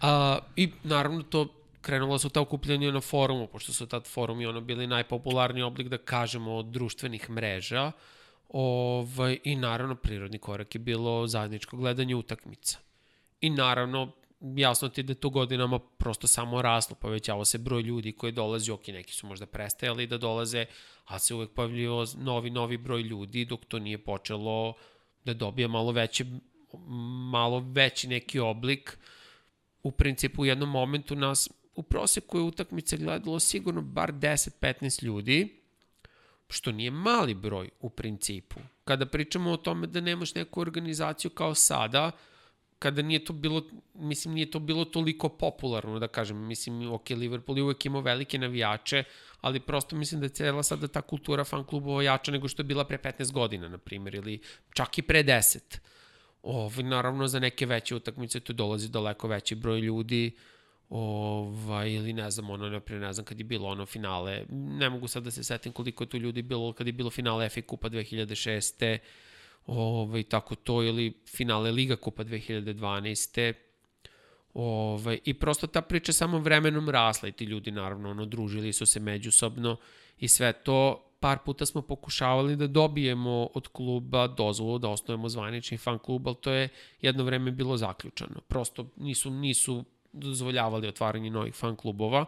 a, 0.00 0.38
I 0.56 0.70
naravno 0.84 1.22
to 1.22 1.63
krenulo 1.84 2.18
su 2.18 2.28
ta 2.28 2.40
okupljanja 2.40 2.92
na 2.92 3.00
forumu, 3.00 3.46
pošto 3.46 3.72
su 3.72 3.86
tad 3.86 4.06
forumi 4.06 4.46
ono 4.46 4.60
bili 4.60 4.86
najpopularniji 4.86 5.62
oblik 5.62 5.88
da 5.88 5.98
kažemo 5.98 6.62
društvenih 6.62 7.30
mreža. 7.30 7.92
Ovaj, 8.48 9.38
I 9.44 9.56
naravno 9.56 9.94
prirodni 9.94 10.38
korak 10.38 10.74
je 10.74 10.78
bilo 10.78 11.26
zajedničko 11.26 11.76
gledanje 11.76 12.14
utakmica. 12.14 12.78
I 13.40 13.50
naravno 13.50 14.12
jasno 14.40 14.88
ti 14.88 15.02
da 15.02 15.14
to 15.14 15.30
godinama 15.30 15.78
prosto 15.78 16.26
samo 16.26 16.62
raslo, 16.62 16.96
povećavao 16.96 17.44
se 17.44 17.58
broj 17.58 17.82
ljudi 17.82 18.12
koji 18.12 18.32
dolazi, 18.32 18.70
ok, 18.70 18.88
neki 18.88 19.12
su 19.12 19.26
možda 19.26 19.46
prestajali 19.46 20.06
da 20.06 20.18
dolaze, 20.18 20.66
ali 21.04 21.20
se 21.20 21.34
uvek 21.34 21.50
pojavljivao 21.50 22.04
novi, 22.16 22.50
novi 22.50 22.76
broj 22.76 23.02
ljudi 23.02 23.44
dok 23.44 23.64
to 23.64 23.78
nije 23.78 23.98
počelo 23.98 24.74
da 25.24 25.34
dobije 25.34 25.68
malo 25.68 25.92
veće 25.92 26.24
malo 27.30 27.58
veći 27.58 28.08
neki 28.08 28.38
oblik 28.38 28.98
u 29.82 29.90
principu 29.90 30.42
u 30.42 30.46
jednom 30.46 30.70
momentu 30.70 31.16
nas 31.16 31.48
u 31.74 31.82
proseku 31.82 32.38
je 32.38 32.42
utakmice 32.42 32.96
gledalo 32.96 33.40
sigurno 33.40 33.82
bar 33.82 34.12
10-15 34.12 35.02
ljudi, 35.02 35.60
što 36.48 36.72
nije 36.72 36.90
mali 36.90 37.34
broj 37.34 37.70
u 37.80 37.90
principu. 37.90 38.60
Kada 38.84 39.06
pričamo 39.06 39.50
o 39.50 39.56
tome 39.56 39.86
da 39.86 40.00
nemaš 40.00 40.34
neku 40.34 40.60
organizaciju 40.60 41.30
kao 41.30 41.54
sada, 41.54 42.10
kada 42.78 43.02
nije 43.02 43.24
to 43.24 43.32
bilo, 43.32 43.62
mislim, 43.94 44.34
nije 44.34 44.50
to 44.50 44.58
bilo 44.58 44.84
toliko 44.84 45.28
popularno, 45.28 45.98
da 45.98 46.08
kažem, 46.08 46.36
mislim, 46.46 46.92
ok, 46.92 47.10
Liverpool 47.10 47.58
je 47.58 47.62
uvek 47.64 47.86
imao 47.86 48.00
velike 48.00 48.38
navijače, 48.38 49.04
ali 49.40 49.60
prosto 49.60 49.96
mislim 49.96 50.20
da 50.20 50.26
je 50.26 50.36
cela 50.36 50.62
sada 50.62 50.88
ta 50.88 51.00
kultura 51.00 51.44
fan 51.44 51.64
klubova 51.64 52.02
jača 52.02 52.32
nego 52.32 52.48
što 52.48 52.60
je 52.60 52.64
bila 52.64 52.84
pre 52.84 52.98
15 52.98 53.32
godina, 53.32 53.68
na 53.68 53.78
primjer, 53.78 54.14
ili 54.14 54.40
čak 54.74 54.98
i 54.98 55.02
pre 55.02 55.24
10. 55.24 55.78
Ovaj, 56.42 56.82
naravno, 56.82 57.28
za 57.28 57.40
neke 57.40 57.66
veće 57.66 57.94
utakmice 57.94 58.40
tu 58.40 58.52
dolazi 58.52 58.88
daleko 58.88 59.28
veći 59.28 59.54
broj 59.54 59.80
ljudi, 59.80 60.36
ovaj, 60.88 61.92
ili 61.92 62.12
ne 62.12 62.30
znam, 62.30 62.50
ono, 62.50 62.68
naprijed, 62.68 63.02
ne 63.02 63.12
znam, 63.12 63.24
kad 63.24 63.38
je 63.38 63.44
bilo 63.44 63.68
ono 63.68 63.86
finale, 63.86 64.44
ne 64.50 64.90
mogu 64.90 65.08
sad 65.08 65.24
da 65.24 65.30
se 65.30 65.44
setim 65.44 65.72
koliko 65.72 66.04
je 66.04 66.08
tu 66.08 66.16
ljudi 66.16 66.42
bilo, 66.42 66.72
kad 66.72 66.86
je 66.86 66.92
bilo 66.92 67.10
finale 67.10 67.48
FA 67.48 67.62
Kupa 67.62 67.88
2006. 67.88 68.98
Ovaj, 69.66 70.22
tako 70.22 70.54
to, 70.54 70.82
ili 70.82 71.12
finale 71.26 71.70
Liga 71.70 71.96
Kupa 71.96 72.24
2012. 72.24 73.52
Ovaj, 74.54 75.18
I 75.24 75.34
prosto 75.34 75.66
ta 75.66 75.82
priča 75.82 76.12
samo 76.12 76.38
vremenom 76.38 76.88
rasla 76.88 77.28
i 77.28 77.32
ti 77.32 77.44
ljudi 77.44 77.70
naravno 77.70 78.10
ono, 78.10 78.26
družili 78.26 78.72
su 78.72 78.86
se 78.86 79.00
međusobno 79.00 79.76
i 80.18 80.28
sve 80.28 80.52
to 80.52 81.10
par 81.24 81.38
puta 81.44 81.66
smo 81.66 81.82
pokušavali 81.82 82.56
da 82.56 82.66
dobijemo 82.66 83.48
od 83.54 83.68
kluba 83.68 84.26
dozvolu 84.26 84.78
da 84.78 84.88
osnovemo 84.88 85.28
zvanični 85.28 85.78
fan 85.78 85.98
klub, 85.98 86.28
ali 86.28 86.36
to 86.40 86.50
je 86.50 86.68
jedno 87.00 87.24
vreme 87.24 87.50
bilo 87.50 87.76
zaključano. 87.76 88.40
Prosto 88.48 88.86
nisu, 88.96 89.30
nisu 89.30 89.84
dozvoljavali 90.14 90.88
otvaranje 90.88 91.30
novih 91.30 91.54
fan 91.54 91.76
klubova 91.76 92.24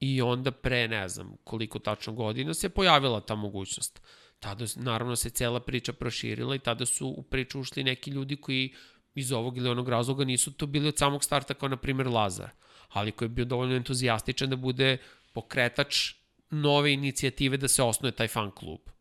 i 0.00 0.22
onda 0.22 0.50
pre 0.50 0.88
ne 0.88 1.08
znam 1.08 1.36
koliko 1.44 1.78
tačno 1.78 2.12
godina 2.12 2.54
se 2.54 2.68
pojavila 2.68 3.20
ta 3.20 3.34
mogućnost. 3.34 4.00
Tada 4.40 4.64
naravno 4.76 5.16
se 5.16 5.30
cela 5.30 5.60
priča 5.60 5.92
proširila 5.92 6.54
i 6.54 6.58
tada 6.58 6.86
su 6.86 7.08
u 7.08 7.22
priču 7.22 7.60
ušli 7.60 7.84
neki 7.84 8.10
ljudi 8.10 8.36
koji 8.36 8.74
iz 9.14 9.32
ovog 9.32 9.56
ili 9.56 9.68
onog 9.68 9.88
razloga 9.88 10.24
nisu 10.24 10.52
to 10.52 10.66
bili 10.66 10.88
od 10.88 10.98
samog 10.98 11.24
starta 11.24 11.54
kao 11.54 11.68
na 11.68 11.76
primjer 11.76 12.06
Lazar, 12.08 12.50
ali 12.88 13.12
koji 13.12 13.26
je 13.26 13.30
bio 13.30 13.44
dovoljno 13.44 13.76
entuzijastičan 13.76 14.50
da 14.50 14.56
bude 14.56 14.98
pokretač 15.32 16.14
nove 16.50 16.92
inicijative 16.92 17.56
da 17.56 17.68
se 17.68 17.82
osnuje 17.82 18.12
taj 18.12 18.28
fan 18.28 18.50
klub. 18.50 18.93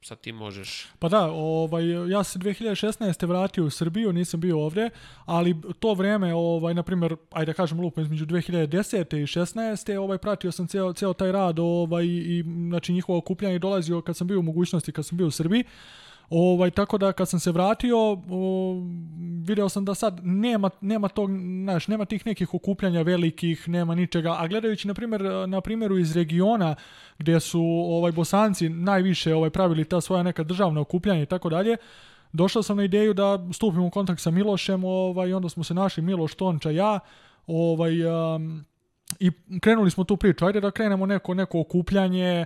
Sad 0.00 0.20
ti 0.20 0.32
možeš... 0.32 0.86
Pa 0.98 1.08
da, 1.08 1.30
ovaj, 1.30 2.10
ja 2.10 2.24
se 2.24 2.38
2016. 2.38 3.26
vratio 3.26 3.64
u 3.64 3.70
Srbiju, 3.70 4.12
nisam 4.12 4.40
bio 4.40 4.60
ovde, 4.60 4.90
ali 5.24 5.56
to 5.78 5.94
vreme, 5.94 6.34
ovaj, 6.34 6.74
na 6.74 6.82
primjer, 6.82 7.16
ajde 7.30 7.52
da 7.52 7.56
kažem 7.56 7.80
lupo, 7.80 8.00
između 8.00 8.26
2010. 8.26 9.16
i 9.16 9.26
16. 9.26 9.98
Ovaj, 9.98 10.18
pratio 10.18 10.52
sam 10.52 10.66
ceo, 10.66 10.92
ceo 10.92 11.12
taj 11.12 11.32
rad 11.32 11.58
ovaj, 11.58 12.04
i 12.06 12.44
znači, 12.68 12.92
njihovo 12.92 13.18
okupljanje 13.18 13.54
je 13.54 13.58
dolazio 13.58 14.00
kad 14.00 14.16
sam 14.16 14.26
bio 14.26 14.38
u 14.38 14.42
mogućnosti, 14.42 14.92
kad 14.92 15.06
sam 15.06 15.18
bio 15.18 15.26
u 15.26 15.30
Srbiji. 15.30 15.64
Ovaj, 16.30 16.70
tako 16.70 16.98
da 16.98 17.12
kad 17.12 17.28
sam 17.28 17.40
se 17.40 17.52
vratio, 17.52 17.96
o, 18.30 18.76
video 19.44 19.68
sam 19.68 19.84
da 19.84 19.94
sad 19.94 20.20
nema, 20.22 20.70
nema, 20.80 21.08
tog, 21.08 21.30
znaš, 21.62 21.88
nema 21.88 22.04
tih 22.04 22.26
nekih 22.26 22.54
okupljanja 22.54 23.02
velikih, 23.02 23.68
nema 23.68 23.94
ničega, 23.94 24.36
a 24.38 24.46
gledajući 24.46 24.88
na, 24.88 24.94
primjer, 24.94 25.22
na 25.48 25.60
primjeru 25.60 25.98
iz 25.98 26.16
regiona 26.16 26.74
gdje 27.18 27.40
su 27.40 27.62
ovaj 27.88 28.12
Bosanci 28.12 28.68
najviše 28.68 29.34
ovaj 29.34 29.50
pravili 29.50 29.84
ta 29.84 30.00
svoja 30.00 30.22
neka 30.22 30.42
državna 30.42 30.80
okupljanja 30.80 31.22
i 31.22 31.26
tako 31.26 31.48
dalje, 31.48 31.76
došao 32.32 32.62
sam 32.62 32.76
na 32.76 32.84
ideju 32.84 33.14
da 33.14 33.38
stupim 33.52 33.82
u 33.82 33.90
kontakt 33.90 34.20
sa 34.20 34.30
Milošem, 34.30 34.84
ovaj, 34.84 35.32
onda 35.32 35.48
smo 35.48 35.64
se 35.64 35.74
našli 35.74 36.02
Miloš, 36.02 36.34
Tonča, 36.34 36.70
ja, 36.70 37.00
ovaj, 37.46 38.04
um, 38.04 38.64
i 39.20 39.30
krenuli 39.60 39.90
smo 39.90 40.04
tu 40.04 40.16
priču, 40.16 40.46
ajde 40.46 40.60
da 40.60 40.70
krenemo 40.70 41.06
neko, 41.06 41.34
neko 41.34 41.60
okupljanje 41.60 42.44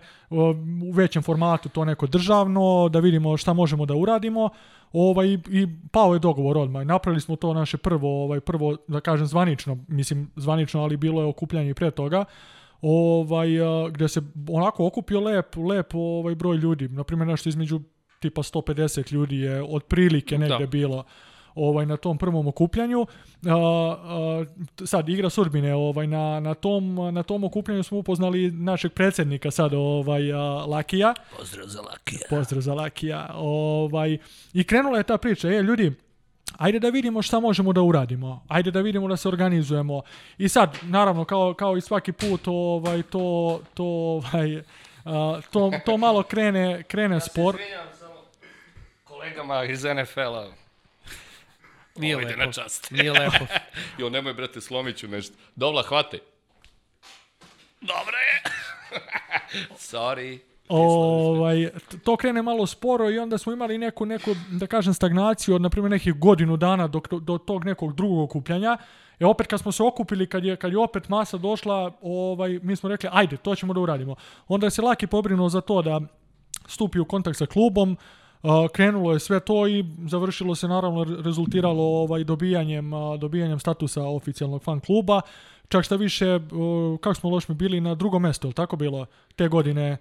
u 0.83 0.93
većem 0.93 1.23
formatu, 1.23 1.69
to 1.69 1.85
neko 1.85 2.07
državno, 2.07 2.89
da 2.89 3.01
vidimo 3.01 3.37
šta 3.37 3.53
možemo 3.53 3.87
da 3.87 3.95
uradimo. 3.95 4.49
Ovaj, 4.93 5.27
I 5.33 5.69
pao 5.93 6.15
je 6.15 6.19
dogovor 6.19 6.59
odmah. 6.59 6.87
Napravili 6.87 7.21
smo 7.21 7.37
to 7.37 7.55
naše 7.55 7.77
prvo, 7.77 8.25
ovaj, 8.25 8.41
prvo 8.41 8.77
da 8.89 9.01
kažem 9.01 9.27
zvanično, 9.27 9.79
mislim 9.89 10.31
zvanično, 10.37 10.83
ali 10.83 10.97
bilo 10.97 11.23
je 11.23 11.27
okupljanje 11.27 11.71
i 11.71 11.75
pre 11.75 11.91
toga 11.91 12.25
ovaj, 12.83 13.49
gde 13.91 14.09
se 14.09 14.23
onako 14.49 14.87
okupio 14.87 15.21
lep, 15.21 15.57
lep 15.57 15.95
ovaj, 15.95 16.35
broj 16.35 16.57
ljudi. 16.57 16.89
Naprimjer, 16.89 17.29
nešto 17.29 17.49
između 17.49 17.81
tipa 18.21 18.43
150 18.43 19.13
ljudi 19.13 19.39
je 19.39 19.63
otprilike 19.63 20.39
negde 20.39 20.59
da. 20.59 20.67
bilo 20.67 21.05
ovaj 21.55 21.87
na 21.87 21.97
tom 21.97 22.19
prvom 22.19 22.47
okupljanju. 22.49 23.07
A, 23.47 23.55
a, 23.55 24.45
sad 24.87 25.09
igra 25.09 25.31
sudbine 25.31 25.75
ovaj 25.75 26.07
na, 26.07 26.41
na 26.41 26.55
tom 26.55 26.95
na 27.13 27.23
tom 27.23 27.45
okupljanju 27.45 27.83
smo 27.83 27.99
upoznali 27.99 28.51
našeg 28.51 28.93
predsjednika 28.93 29.51
sad 29.51 29.75
ovaj 29.75 30.33
a, 30.33 30.39
Lakija. 30.67 31.15
Pozdrav 31.39 31.67
za 31.67 31.81
Lakija. 31.81 32.21
Pozdrav 32.31 32.61
za 32.61 32.75
Lakija. 32.75 33.31
Ovaj 33.35 34.19
i 34.53 34.65
krenula 34.65 34.99
je 34.99 35.05
ta 35.05 35.19
priča, 35.19 35.49
ej 35.49 35.61
ljudi, 35.61 35.93
ajde 36.59 36.79
da 36.79 36.89
vidimo 36.89 37.23
šta 37.23 37.41
možemo 37.41 37.73
da 37.73 37.83
uradimo. 37.83 38.45
Ajde 38.49 38.71
da 38.71 38.81
vidimo 38.81 39.09
da 39.09 39.17
se 39.17 39.29
organizujemo. 39.29 40.03
I 40.39 40.49
sad 40.49 40.79
naravno 40.83 41.25
kao 41.25 41.55
kao 41.55 41.77
i 41.77 41.81
svaki 41.81 42.13
put 42.13 42.41
ovaj 42.47 43.03
to 43.03 43.61
to 43.75 43.85
ovaj 43.85 44.63
a, 45.05 45.41
to 45.51 45.71
to 45.87 45.97
malo 45.97 46.23
krene 46.23 46.83
krene 46.83 47.21
spor. 47.21 47.57
Ja 47.73 47.93
se 47.93 47.99
samo 47.99 48.15
kolegama 49.05 49.65
iz 49.65 49.85
NFL-a. 49.85 50.62
Nije 52.03 52.17
Ovo 52.17 52.27
lepo. 52.27 52.41
na 52.41 52.53
čast. 52.53 52.91
Nije 52.91 53.13
lepo. 53.13 53.45
Jo, 53.99 54.11
nemoj, 54.11 54.35
brate, 54.35 54.61
slomiću 54.61 55.09
nešto. 55.09 55.35
Dovla, 55.57 55.83
hvate. 55.83 56.19
Dobro 57.81 58.17
je. 58.17 58.43
Sorry. 59.91 60.39
Ovaj, 60.69 61.71
to 62.05 62.17
krene 62.17 62.43
malo 62.43 62.67
sporo 62.67 63.11
i 63.11 63.19
onda 63.19 63.39
smo 63.39 63.53
imali 63.53 63.79
neku, 63.79 64.07
neku 64.07 64.31
da 64.51 64.67
kažem, 64.67 64.95
stagnaciju 64.95 65.55
od, 65.55 65.63
na 65.63 65.71
primjer, 65.71 65.91
nekih 65.91 66.15
godinu 66.19 66.57
dana 66.57 66.87
do, 66.87 67.01
do 67.21 67.39
tog 67.39 67.65
nekog 67.65 67.95
drugog 67.95 68.19
okupljanja. 68.19 68.79
E 69.21 69.27
opet 69.27 69.47
kad 69.47 69.61
smo 69.61 69.73
se 69.73 69.83
okupili, 69.83 70.27
kad 70.27 70.45
je, 70.45 70.57
kad 70.57 70.73
je 70.73 70.79
opet 70.79 71.09
masa 71.09 71.37
došla, 71.39 71.93
ovaj, 72.03 72.61
mi 72.63 72.77
smo 72.77 72.89
rekli, 72.89 73.09
ajde, 73.13 73.37
to 73.37 73.55
ćemo 73.55 73.75
da 73.75 73.81
uradimo. 73.81 74.15
Onda 74.49 74.67
je 74.67 74.71
se 74.71 74.83
Laki 74.83 75.07
pobrinuo 75.07 75.49
za 75.49 75.61
to 75.61 75.83
da 75.83 76.01
stupi 76.67 76.99
u 76.99 77.05
kontakt 77.05 77.39
sa 77.39 77.47
klubom, 77.47 77.93
Uh, 77.93 78.22
krenulo 78.73 79.13
je 79.13 79.21
sve 79.21 79.41
to 79.41 79.67
i 79.67 79.85
završilo 80.07 80.55
se 80.55 80.69
naravno 80.69 81.05
re- 81.05 81.17
rezultiralo 81.23 81.83
ovaj 81.83 82.25
dobijanjem 82.25 82.91
dobijanjem 83.19 83.59
statusa 83.59 84.03
oficijalnog 84.03 84.63
fan 84.63 84.81
kluba. 84.81 85.21
Čak 85.69 85.85
šta 85.85 85.97
više, 85.97 86.41
kako 87.01 87.15
smo 87.15 87.31
lošmi 87.31 87.55
bili 87.55 87.81
na 87.81 87.95
drugom 87.95 88.23
mestu, 88.23 88.49
je 88.49 88.53
tako 88.53 88.77
bilo 88.77 89.07
te 89.37 89.49
godine? 89.49 89.97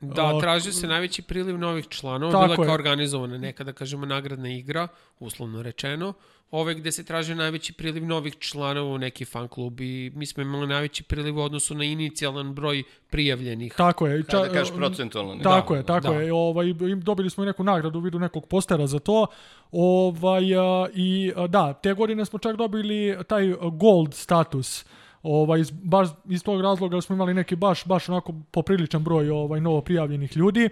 Da, 0.00 0.40
tražio 0.40 0.72
se 0.72 0.86
najveći 0.86 1.22
priliv 1.22 1.58
novih 1.58 1.88
članova, 1.88 2.32
Tako 2.32 2.44
bila 2.44 2.54
je 2.54 2.66
kao 2.66 2.74
organizovana 2.74 3.38
neka, 3.38 3.64
da 3.64 3.72
kažemo, 3.72 4.06
nagradna 4.06 4.48
igra, 4.48 4.88
uslovno 5.18 5.62
rečeno. 5.62 6.14
Ove 6.50 6.74
gde 6.74 6.92
se 6.92 7.04
tražio 7.04 7.34
najveći 7.34 7.72
priliv 7.72 8.06
novih 8.06 8.38
članova 8.38 8.94
u 8.94 8.98
neki 8.98 9.24
fan 9.24 9.48
klub 9.48 9.80
i 9.80 10.12
mi 10.14 10.26
smo 10.26 10.42
imali 10.42 10.66
najveći 10.66 11.02
priliv 11.02 11.38
u 11.38 11.42
odnosu 11.42 11.74
na 11.74 11.84
inicijalan 11.84 12.54
broj 12.54 12.82
prijavljenih. 13.10 13.74
Tako 13.76 14.06
je. 14.06 14.22
Kada 14.22 14.44
da 14.44 14.52
kažeš 14.52 14.74
procentualno. 14.74 15.34
Ne? 15.34 15.42
Tako 15.42 15.74
Da, 15.74 15.78
je, 15.78 15.86
tako 15.86 16.08
da. 16.08 16.20
je. 16.20 16.32
Ovaj 16.32 16.66
im 16.66 17.00
dobili 17.00 17.30
smo 17.30 17.44
i 17.44 17.46
neku 17.46 17.64
nagradu 17.64 17.98
u 17.98 18.02
vidu 18.02 18.18
nekog 18.18 18.46
postera 18.46 18.86
za 18.86 18.98
to. 18.98 19.26
Ovaj 19.72 20.56
a, 20.56 20.86
i 20.94 21.32
a, 21.36 21.46
da, 21.46 21.72
te 21.72 21.92
godine 21.94 22.24
smo 22.24 22.38
čak 22.38 22.56
dobili 22.56 23.16
taj 23.28 23.54
gold 23.72 24.14
status. 24.14 24.84
Ovaj 25.24 25.62
baš 25.82 26.08
iz 26.28 26.42
tog 26.42 26.60
razloga 26.60 27.00
smo 27.00 27.14
imali 27.14 27.34
neki 27.34 27.56
baš 27.56 27.84
baš 27.84 28.08
onako 28.08 28.34
popriličan 28.50 29.04
broj 29.04 29.30
ovaj 29.30 29.60
novo 29.60 29.80
prijavljenih 29.80 30.36
ljudi. 30.36 30.68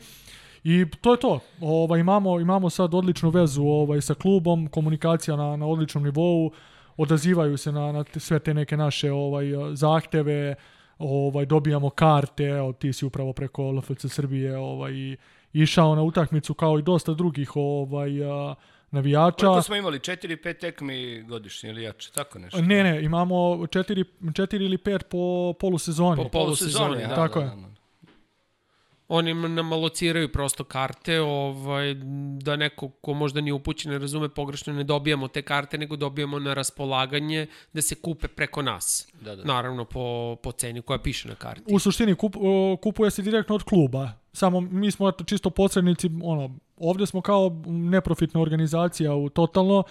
I 0.65 0.87
to 1.01 1.13
je 1.13 1.21
to. 1.21 1.41
Ovaj, 1.61 2.01
imamo, 2.01 2.41
imamo 2.41 2.71
sad 2.71 2.95
odličnu 2.95 3.31
vezu 3.31 3.63
ovaj, 3.63 4.01
sa 4.01 4.15
klubom, 4.15 4.69
komunikacija 4.69 5.37
na, 5.37 5.57
na 5.57 5.67
odličnom 5.67 6.05
nivou, 6.05 6.51
odazivaju 6.97 7.57
se 7.57 7.73
na, 7.73 7.93
na 7.93 8.05
sve 8.17 8.39
te 8.39 8.55
neke 8.55 8.77
naše 8.77 9.13
ovaj, 9.13 9.45
zahteve, 9.75 10.55
ovaj, 10.99 11.47
dobijamo 11.47 11.91
karte, 11.91 12.45
evo, 12.45 12.73
ti 12.73 12.93
si 12.93 13.07
upravo 13.07 13.33
preko 13.33 13.71
LFC 13.71 14.07
Srbije 14.07 14.57
ovaj, 14.57 15.17
išao 15.53 15.95
na 15.95 16.03
utakmicu 16.03 16.55
kao 16.55 16.79
i 16.79 16.83
dosta 16.83 17.15
drugih 17.15 17.57
ovaj, 17.57 18.11
navijača. 18.93 19.47
Koliko 19.47 19.63
smo 19.63 19.77
imali? 19.77 19.99
4-5 19.99 20.59
tekmi 20.61 21.23
godišnje 21.23 21.71
ili 21.71 21.83
jače? 21.83 22.11
Tako 22.13 22.39
nešto. 22.39 22.63
Ne, 22.63 22.83
ne, 22.85 23.05
imamo 23.05 23.67
četiri, 23.67 24.05
četiri 24.35 24.65
ili 24.65 24.79
pet 24.79 25.05
po 25.11 25.53
polusezoni. 25.61 26.23
Po 26.23 26.29
polusezoni, 26.29 27.03
da, 27.09 27.15
Tako 27.15 27.39
da, 27.41 27.45
je. 27.45 27.51
da, 27.51 27.57
da. 27.57 27.73
Oni 29.09 29.35
nam 29.35 29.73
alociraju 29.73 30.33
prosto 30.33 30.65
karte, 30.65 31.21
ovaj, 31.21 31.95
da 32.43 32.57
neko 32.57 32.89
ko 32.89 33.15
možda 33.15 33.41
nije 33.41 33.53
upućen 33.53 33.93
ne 33.93 33.99
razume 33.99 34.29
pogrešno, 34.29 34.73
ne 34.73 34.85
dobijamo 34.85 35.29
te 35.29 35.43
karte, 35.43 35.79
nego 35.79 35.97
dobijamo 35.97 36.39
na 36.39 36.55
raspolaganje 36.55 37.47
da 37.73 37.83
se 37.83 37.95
kupe 37.95 38.29
preko 38.29 38.63
nas. 38.63 39.09
Da, 39.21 39.37
da. 39.37 39.45
Naravno 39.45 39.85
po, 39.85 40.37
po 40.43 40.53
ceni 40.53 40.83
koja 40.83 40.99
piše 40.99 41.29
na 41.29 41.35
karti. 41.35 41.75
U 41.75 41.79
suštini 41.79 42.15
kup, 42.15 42.37
kupuje 42.83 43.11
se 43.11 43.23
direktno 43.23 43.55
od 43.55 43.63
kluba. 43.63 44.22
Samo 44.33 44.61
mi 44.61 44.91
smo 44.91 45.09
eto, 45.09 45.25
čisto 45.25 45.51
posrednici, 45.51 46.11
ono, 46.23 46.51
ovde 46.77 47.07
smo 47.07 47.21
kao 47.21 47.63
neprofitna 47.67 48.41
organizacija 48.41 49.15
u 49.15 49.29
totalno, 49.29 49.83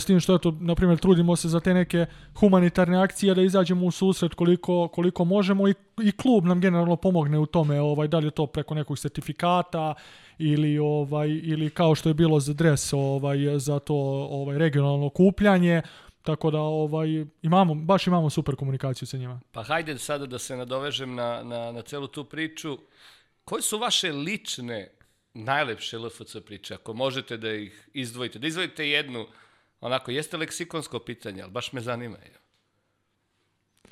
s 0.00 0.04
tim 0.04 0.20
što 0.20 0.34
eto, 0.34 0.56
na 0.60 0.74
primjer, 0.74 0.98
trudimo 0.98 1.36
se 1.36 1.48
za 1.48 1.60
te 1.60 1.74
neke 1.74 2.06
humanitarne 2.34 2.98
akcije 3.02 3.34
da 3.34 3.42
izađemo 3.42 3.86
u 3.86 3.90
susret 3.90 4.34
koliko, 4.34 4.88
koliko 4.88 5.24
možemo 5.24 5.68
i, 5.68 5.74
i 6.02 6.12
klub 6.12 6.44
nam 6.44 6.60
generalno 6.60 6.96
pomogne 6.96 7.38
u 7.38 7.46
tome, 7.46 7.80
ovaj, 7.80 8.08
da 8.08 8.18
li 8.18 8.26
je 8.26 8.30
to 8.30 8.46
preko 8.46 8.74
nekog 8.74 8.98
sertifikata 8.98 9.94
ili 10.38 10.78
ovaj 10.78 11.28
ili 11.28 11.70
kao 11.70 11.94
što 11.94 12.08
je 12.08 12.14
bilo 12.14 12.40
za 12.40 12.52
dres 12.52 12.92
ovaj 12.92 13.38
za 13.58 13.78
to 13.78 13.94
ovaj 14.30 14.58
regionalno 14.58 15.08
kupljanje 15.08 15.82
tako 16.22 16.50
da 16.50 16.60
ovaj 16.60 17.08
imamo 17.42 17.74
baš 17.74 18.06
imamo 18.06 18.30
super 18.30 18.56
komunikaciju 18.56 19.08
sa 19.08 19.16
njima. 19.16 19.40
Pa 19.52 19.62
hajde 19.62 19.98
sada 19.98 20.26
da 20.26 20.38
se 20.38 20.56
nadovežem 20.56 21.14
na, 21.14 21.42
na, 21.42 21.72
na 21.72 21.82
celu 21.82 22.06
tu 22.06 22.24
priču. 22.24 22.78
Koje 23.48 23.62
su 23.62 23.78
vaše 23.78 24.12
lične, 24.12 24.90
najlepše 25.34 25.98
LFC 25.98 26.36
priče, 26.46 26.74
ako 26.74 26.92
možete 26.94 27.36
da 27.36 27.52
ih 27.52 27.88
izdvojite? 27.92 28.38
Da 28.38 28.46
izdvojite 28.46 28.88
jednu, 28.88 29.26
onako, 29.80 30.10
jeste 30.10 30.36
leksikonsko 30.36 30.98
pitanje, 30.98 31.42
ali 31.42 31.50
baš 31.50 31.72
me 31.72 31.80
zanima. 31.80 32.16
evo. 32.26 32.38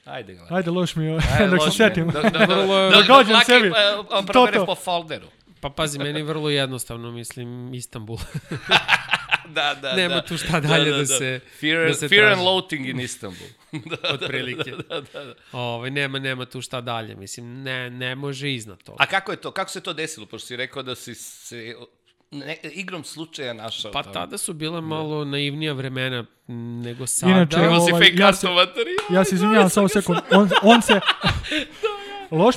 Ajde, 0.04 0.34
gledaj. 0.34 0.58
Ajde 0.58 0.70
loš 0.70 0.96
mi 0.96 1.04
je, 1.04 1.18
Ajde, 1.32 1.46
dok 1.56 1.64
se 1.64 1.70
setim. 1.70 2.08
Da, 2.08 2.22
da, 2.22 2.30
da, 2.30 2.46
da, 2.46 3.22
da, 3.22 3.40
sebi. 3.46 3.70
pa, 4.10 4.22
probereš 4.26 4.66
po 4.66 4.74
folderu. 4.74 5.26
Pa 5.60 5.70
pazi, 5.70 5.98
meni 5.98 6.20
je 6.20 6.24
vrlo 6.24 6.50
jednostavno, 6.50 7.10
mislim, 7.10 7.74
Istanbul. 7.74 8.18
Da, 9.46 9.74
da, 9.74 9.92
Nema 9.92 10.14
da. 10.14 10.22
tu 10.22 10.36
šta 10.36 10.60
dalje 10.60 10.90
da 10.90 11.06
se- 11.06 11.40
Fear, 11.60 11.88
da 11.88 11.94
se 11.94 12.08
fear 12.08 12.24
and 12.24 12.32
traži. 12.32 12.44
loathing 12.44 12.86
in 12.86 13.00
Istanbul. 13.00 13.46
da, 13.92 14.14
Otprilike. 14.14 14.70
Da, 14.70 15.00
da, 15.02 15.24
da. 15.24 15.34
ovaj, 15.52 15.90
nema, 15.90 16.18
nema 16.18 16.44
tu 16.44 16.60
šta 16.60 16.80
dalje, 16.80 17.16
mislim, 17.16 17.62
ne, 17.62 17.90
ne 17.90 18.14
može 18.14 18.52
iznad 18.52 18.82
toga. 18.82 18.96
A 19.00 19.06
kako 19.06 19.30
je 19.30 19.36
to? 19.36 19.50
Kako 19.50 19.70
se 19.70 19.80
to 19.80 19.92
desilo? 19.92 20.26
Pošto 20.26 20.46
si 20.46 20.56
rekao 20.56 20.82
da 20.82 20.94
si 20.94 21.14
se 21.14 21.74
ne, 22.30 22.56
igrom 22.64 23.04
slučaja 23.04 23.52
našao 23.52 23.92
Pa 23.92 24.02
tamo. 24.02 24.12
tada 24.14 24.38
su 24.38 24.52
bila 24.52 24.80
malo 24.80 25.24
naivnija 25.24 25.72
vremena 25.72 26.24
nego 26.82 27.06
sada. 27.06 27.32
Inače, 27.32 27.56
Imao 27.58 27.80
si 27.80 27.92
ovaj, 27.92 28.04
fake 28.04 28.16
ja 28.16 28.32
se- 28.32 28.48
materijal. 28.48 28.96
Ja 29.10 29.24
se 29.24 29.34
izvinjavam 29.34 29.70
samo 29.70 29.88
sekund. 29.88 30.18
On, 30.30 30.50
on 30.62 30.82
se... 30.82 30.92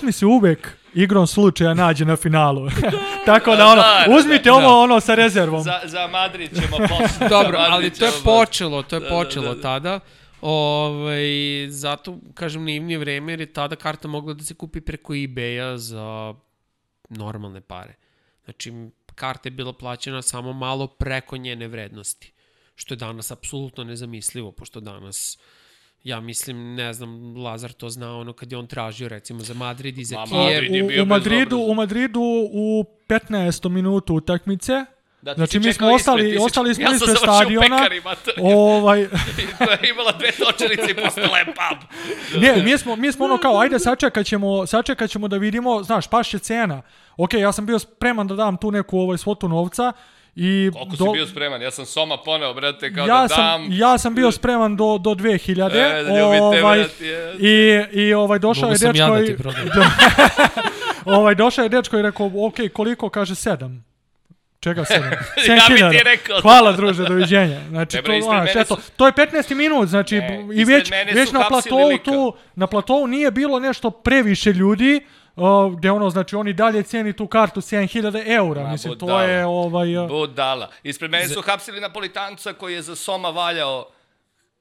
mi 0.04 0.12
se 0.12 0.26
uvek 0.26 0.78
igrom 0.94 1.28
slučaja 1.28 1.74
nađe 1.74 2.06
na 2.06 2.16
finalu. 2.16 2.70
Tako 3.26 3.56
da 3.56 3.68
ono, 3.68 3.82
Da, 3.82 4.06
da, 4.08 4.16
uzmite 4.16 4.50
da. 4.50 4.54
ovo 4.54 4.84
ono 4.84 5.00
sa 5.00 5.16
rezervom. 5.16 5.64
Za, 5.64 5.80
za 5.86 6.08
Madrid 6.08 6.50
ćemo 6.56 6.78
posle. 6.90 7.30
Dobro, 7.30 7.58
ali 7.58 7.90
to 7.90 8.06
je 8.06 8.12
počelo, 8.24 8.84
to 8.84 8.96
je 8.96 9.10
počelo 9.10 9.48
da, 9.48 9.56
da. 9.56 9.62
tada. 9.62 10.00
Ovaj, 10.42 11.28
zato, 11.70 12.18
kažem, 12.34 12.66
naivnije 12.66 12.98
vreme, 12.98 13.32
jer 13.32 13.40
je 13.40 13.54
tada 13.54 13.76
karta 13.76 14.08
mogla 14.08 14.34
da 14.34 14.44
se 14.44 14.54
kupi 14.54 14.82
preko 14.82 15.14
eBay-a 15.14 15.78
za 15.78 16.34
normalne 17.10 17.62
pare. 17.62 17.96
Znači, 18.44 18.74
karta 19.16 19.48
je 19.48 19.52
bila 19.52 19.74
plaćena 19.74 20.22
samo 20.22 20.54
malo 20.54 20.88
preko 20.88 21.38
njene 21.38 21.68
vrednosti. 21.68 22.34
Što 22.76 22.94
je 22.94 22.98
danas 22.98 23.32
apsolutno 23.32 23.84
nezamislivo, 23.84 24.52
pošto 24.52 24.80
danas 24.80 25.38
ja 26.04 26.20
mislim, 26.20 26.76
ne 26.76 26.94
znam, 26.94 27.10
Lazar 27.38 27.72
to 27.72 27.90
zna 27.90 28.16
ono 28.16 28.34
kad 28.34 28.52
je 28.52 28.58
on 28.58 28.68
tražio 28.68 29.10
recimo 29.10 29.40
za 29.40 29.54
Madrid 29.54 29.98
i 29.98 30.06
za 30.06 30.16
Ma, 30.18 30.26
Kijev. 30.26 30.44
Madrid 30.44 30.74
je 30.92 31.02
U, 31.02 31.04
u, 31.04 31.06
Madridu, 31.06 31.58
u 31.60 31.74
Madridu 31.74 32.22
u 32.54 32.86
15. 33.08 33.70
minutu 33.70 34.16
utakmice, 34.16 34.86
Da, 35.22 35.34
Znači, 35.34 35.60
mi 35.60 35.74
smo 35.74 35.88
ostali- 35.88 36.26
ispred, 36.26 36.46
ostali 36.46 36.76
smo 36.76 36.84
ja 36.84 36.92
ispred 36.92 37.18
stadiona. 37.18 37.78
pekari, 37.78 38.02
ovaj, 38.38 39.00
je 39.82 39.90
imala 39.90 40.12
dve 40.12 40.32
točerice 40.34 40.92
i 40.92 40.96
posle 40.96 41.24
lep 41.24 41.48
pub. 41.48 41.78
ne, 42.42 42.64
mi 42.64 42.78
smo, 42.78 42.96
mi 42.96 43.12
smo 43.12 43.26
ono 43.26 43.38
kao, 43.38 43.60
ajde 43.60 43.80
sačekat 43.80 44.26
ćemo, 44.26 44.66
sačekat 44.66 45.10
ćemo 45.10 45.28
da 45.28 45.38
vidimo, 45.38 45.84
znaš, 45.84 46.08
pašće 46.08 46.40
cena. 46.40 46.82
Ok, 47.18 47.34
ja 47.34 47.52
sam 47.52 47.66
bio 47.66 47.80
spreman 47.80 48.28
da 48.28 48.36
dam 48.36 48.58
tu 48.58 48.72
neku 48.72 49.00
ovaj, 49.00 49.18
svotu 49.18 49.50
novca 49.50 49.94
i... 50.42 50.72
Koliko 50.74 50.96
si 50.96 51.04
bio 51.14 51.28
spreman? 51.28 51.62
Ja 51.62 51.72
sam 51.72 51.86
Soma 51.86 52.18
poneo, 52.18 52.54
brate, 52.54 52.94
kao 52.94 53.08
ja 53.08 53.22
da 53.22 53.28
sam, 53.28 53.62
dam. 53.62 53.68
ja 53.72 53.98
sam 53.98 54.16
bio 54.16 54.32
spreman 54.32 54.76
do, 54.76 54.98
do 54.98 55.10
2000. 55.10 55.52
E, 55.52 56.04
da 56.04 56.20
ljubite, 56.20 56.64
ovaj, 56.64 56.86
i, 57.40 57.82
I 57.92 58.14
ovaj, 58.14 58.40
došao 58.40 58.62
Mogu 58.62 58.74
je 58.74 58.78
sam 58.78 58.96
ja 58.96 59.06
dečko 59.06 59.16
da 59.16 59.24
i... 59.24 59.26
ti 59.26 59.38
prodam. 59.38 59.62
ovaj, 61.20 61.36
došao 61.36 61.64
je 61.64 61.70
dečko 61.70 61.98
i 61.98 62.02
rekao, 62.02 62.32
ok, 62.36 62.56
koliko? 62.74 63.10
Kaže, 63.10 63.36
sedam. 63.36 63.86
Čega 64.60 64.86
sedam? 64.92 65.12
Ja 65.48 65.66
bi 65.70 65.76
ti 65.76 65.84
7.000. 65.84 66.04
rekao. 66.04 66.42
Hvala, 66.42 66.72
druže, 66.72 67.04
doviđenja. 67.04 67.60
Znači, 67.70 67.98
to, 68.04 68.12
mene 68.12 68.52
eto, 68.56 68.76
su- 68.76 68.92
to 68.98 69.06
je 69.06 69.12
15 69.12 69.56
minut, 69.56 69.90
znači, 69.90 70.18
Ne, 70.20 70.48
i 70.54 70.66
već, 70.66 70.92
već 71.14 71.32
na 71.32 71.46
platovu 71.48 71.88
lika. 71.88 72.04
tu, 72.04 72.34
na 72.56 72.68
platovu 72.68 73.08
nije 73.08 73.32
bilo 73.32 73.60
nešto 73.60 73.92
previše 73.92 74.54
ljudi, 74.54 75.02
uh, 75.36 75.78
gde 75.78 75.92
ono, 75.92 76.10
znači, 76.10 76.36
oni 76.36 76.54
dalje 76.54 76.84
ceni 76.84 77.14
tu 77.14 77.28
kartu 77.28 77.62
7000 77.62 78.24
eura, 78.28 78.64
Ma, 78.64 78.72
mislim, 78.72 78.94
to 78.94 79.06
budala. 79.06 79.24
je, 79.24 79.46
ovaj, 79.46 79.98
uh, 79.98 80.08
Budala. 80.08 80.70
Ispred 80.84 81.12
mene 81.12 81.28
su 81.28 81.42
hapsili 81.42 81.82
Napolitanca 81.82 82.54
koji 82.54 82.74
je 82.74 82.82
za 82.82 82.96
Soma 82.96 83.30
valjao 83.30 83.88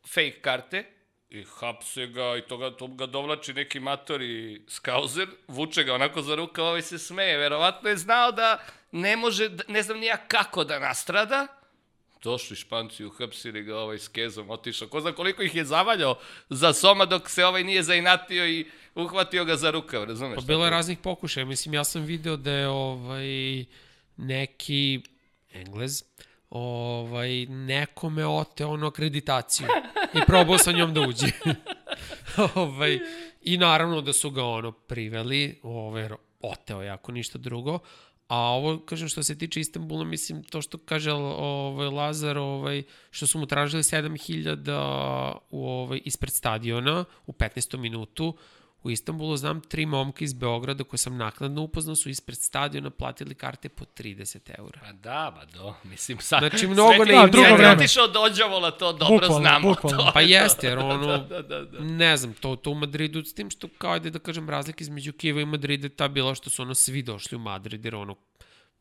fake 0.06 0.40
karte 0.40 0.84
i 1.30 1.44
hapse 1.60 2.06
ga 2.06 2.36
i 2.36 2.42
to 2.42 2.56
ga, 2.56 2.70
to 2.70 2.86
ga 2.86 3.06
dovlači 3.06 3.54
neki 3.54 3.80
matori 3.80 4.62
skauzer, 4.68 5.28
vuče 5.48 5.84
ga 5.84 5.94
onako 5.94 6.22
za 6.22 6.34
ruka, 6.34 6.62
ovaj 6.62 6.82
se 6.82 6.98
smeje. 6.98 7.38
Verovatno 7.38 7.88
je 7.88 7.96
znao 7.96 8.32
da 8.32 8.58
ne 8.92 9.16
može, 9.16 9.50
ne 9.68 9.82
znam 9.82 9.98
nija 9.98 10.16
kako 10.16 10.64
da 10.64 10.78
nastrada. 10.78 11.46
Došli 12.22 12.56
španci, 12.56 13.04
uhapsili 13.04 13.62
ga 13.62 13.78
ovaj 13.78 13.98
s 13.98 14.08
kezom, 14.08 14.50
otišao. 14.50 14.88
Ko 14.88 15.00
zna 15.00 15.12
koliko 15.12 15.42
ih 15.42 15.54
je 15.54 15.64
zavaljao 15.64 16.18
za 16.48 16.72
Soma 16.72 17.04
dok 17.04 17.30
se 17.30 17.44
ovaj 17.44 17.64
nije 17.64 17.82
zainatio 17.82 18.48
i 18.48 18.66
uhvatio 18.94 19.44
ga 19.44 19.56
za 19.56 19.70
rukav, 19.70 20.04
razumeš? 20.04 20.36
Pa 20.36 20.42
bilo 20.42 20.64
je 20.64 20.70
raznih 20.70 20.98
pokušaja. 20.98 21.46
Mislim, 21.46 21.74
ja 21.74 21.84
sam 21.84 22.02
video 22.02 22.36
da 22.36 22.52
je 22.52 22.68
ovaj, 22.68 23.64
neki 24.16 25.00
Englez 25.52 26.02
ovaj, 26.50 27.46
nekome 27.46 28.26
oteo 28.26 28.68
ono 28.68 28.86
akreditaciju 28.86 29.66
i 30.14 30.18
probao 30.26 30.58
sa 30.58 30.72
njom 30.72 30.94
da 30.94 31.00
uđe. 31.00 31.26
ovaj, 32.54 32.98
I 33.42 33.58
naravno 33.58 34.00
da 34.00 34.12
su 34.12 34.30
ga 34.30 34.44
ono 34.44 34.72
priveli, 34.72 35.60
ovaj, 35.62 36.08
oteo 36.40 36.82
je 36.82 36.90
ako 36.90 37.12
ništa 37.12 37.38
drugo. 37.38 37.78
A 38.28 38.36
ovo, 38.36 38.78
kažem, 38.78 39.08
što 39.08 39.22
se 39.22 39.38
tiče 39.38 39.60
Istanbula, 39.60 40.04
mislim, 40.04 40.42
to 40.44 40.62
što 40.62 40.78
kaže 40.78 41.12
ovaj, 41.12 41.88
Lazar, 41.88 42.38
ovaj, 42.38 42.82
što 43.10 43.26
su 43.26 43.38
mu 43.38 43.46
tražili 43.46 43.82
7000 43.82 45.34
u, 45.50 45.68
ovaj, 45.68 46.00
ispred 46.04 46.32
stadiona 46.32 47.04
u 47.26 47.32
15. 47.32 47.76
minutu, 47.76 48.36
U 48.82 48.90
Istanbulu 48.90 49.36
znam 49.36 49.60
tri 49.60 49.86
momka 49.86 50.24
iz 50.24 50.32
Beograda 50.32 50.84
koje 50.84 50.98
sam 50.98 51.16
naknadno 51.16 51.62
upoznao 51.62 51.96
su 51.96 52.10
ispred 52.10 52.38
stadiona 52.38 52.90
platili 52.90 53.34
karte 53.34 53.68
po 53.68 53.84
30 53.86 54.50
eura. 54.58 54.80
Pa 54.80 54.92
da, 54.92 55.32
ba 55.36 55.44
do, 55.46 55.74
mislim 55.84 56.18
sad. 56.20 56.38
Znači, 56.40 56.66
mnogo 56.66 56.92
Sveti- 56.94 56.98
naivnije 57.06 57.26
drugo 57.28 57.54
vreme. 57.54 57.72
otišao 57.72 58.04
od 58.04 58.16
Ođavola, 58.16 58.70
to 58.70 58.92
dobro 58.92 59.14
Bukvalno, 59.18 59.38
znamo. 59.40 59.68
bukvalno. 59.68 59.98
To, 59.98 60.10
Pa 60.14 60.20
jeste, 60.20 60.66
jer 60.66 60.78
ono, 60.94 61.18
da, 61.18 61.42
da, 61.42 61.60
da. 61.60 61.80
ne 61.80 62.16
znam, 62.16 62.32
to, 62.34 62.56
to 62.56 62.70
u 62.70 62.74
Madridu, 62.74 63.24
s 63.24 63.34
tim 63.34 63.50
što, 63.50 63.68
kao 63.68 63.92
ajde 63.92 64.10
da 64.10 64.18
kažem, 64.18 64.50
razlika 64.50 64.78
između 64.80 65.12
Kijeva 65.12 65.40
i 65.40 65.46
Madrida 65.46 65.88
ta 65.88 66.08
bila 66.08 66.34
što 66.34 66.50
su 66.50 66.62
ono 66.62 66.74
svi 66.74 67.02
došli 67.02 67.36
u 67.36 67.40
Madrid, 67.40 67.84
jer 67.84 67.94
ono, 67.94 68.16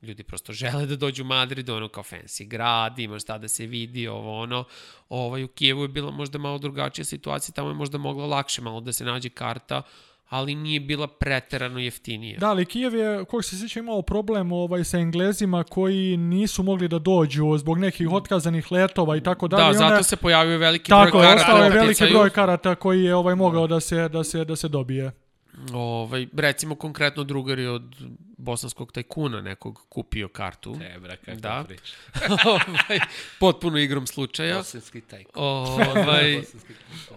ljudi 0.01 0.23
prosto 0.23 0.53
žele 0.53 0.86
da 0.86 0.95
dođu 0.95 1.23
u 1.23 1.25
Madrid, 1.25 1.69
ono 1.69 1.88
kao 1.88 2.03
fancy 2.03 2.47
grad, 2.47 2.99
imaš 2.99 3.21
šta 3.21 3.38
da 3.38 3.47
se 3.47 3.65
vidi, 3.65 4.07
ovo 4.07 4.41
ono. 4.41 4.63
Ovaj, 5.10 5.43
u 5.43 5.47
Kijevu 5.47 5.81
je 5.81 5.88
bila 5.88 6.12
možda 6.12 6.38
malo 6.38 6.57
drugačija 6.57 7.05
situacija, 7.05 7.53
tamo 7.53 7.69
je 7.69 7.73
možda 7.75 7.97
mogla 7.97 8.25
lakše 8.25 8.62
malo 8.62 8.81
da 8.81 8.93
se 8.93 9.05
nađe 9.05 9.29
karta, 9.29 9.81
ali 10.29 10.55
nije 10.55 10.79
bila 10.79 11.07
preterano 11.07 11.79
jeftinija. 11.79 12.39
Da, 12.39 12.49
ali 12.49 12.65
Kijev 12.65 12.95
je, 12.95 13.25
kog 13.25 13.45
se 13.45 13.57
sjeća, 13.57 13.79
imao 13.79 14.01
problem 14.01 14.51
ovaj, 14.51 14.83
sa 14.83 14.97
Englezima 14.97 15.63
koji 15.63 16.17
nisu 16.17 16.63
mogli 16.63 16.88
da 16.88 16.99
dođu 16.99 17.57
zbog 17.57 17.77
nekih 17.79 18.12
otkazanih 18.12 18.71
letova 18.71 19.17
i 19.17 19.23
tako 19.23 19.47
dalje. 19.47 19.73
Da, 19.73 19.73
zato 19.73 20.03
se 20.03 20.15
pojavio 20.15 20.57
veliki 20.57 20.89
Tako 20.89 21.17
broj 21.17 21.23
karata. 21.23 21.41
ostao 21.41 21.63
je 21.63 21.69
u 21.69 21.73
veliki 21.73 22.05
broj 22.05 22.29
karata 22.29 22.75
koji 22.75 23.03
je 23.03 23.15
ovaj 23.15 23.36
mogao 23.36 23.67
da 23.67 23.79
se, 23.79 24.10
da 24.10 24.23
se, 24.23 24.45
da 24.45 24.55
se 24.55 24.67
dobije. 24.67 25.27
Ovaj, 25.74 26.28
recimo 26.34 26.76
konkretno 26.76 27.24
drugari 27.24 27.65
od 27.65 27.96
bosanskog 28.38 28.91
tajkuna 28.91 29.41
nekog 29.41 29.86
kupio 29.89 30.28
kartu. 30.28 30.76
Ne, 30.76 31.00
bra, 31.00 31.15
kako 31.15 31.38
Da. 31.38 31.50
da. 31.50 31.63
priča. 31.67 31.93
ovaj, 32.56 33.00
potpuno 33.39 33.78
igrom 33.78 34.08
slučaja. 34.08 34.58
Bosanski 34.58 35.02
tajkun. 35.02 35.43
Ovaj, 35.43 36.34
tajkun. 36.41 36.60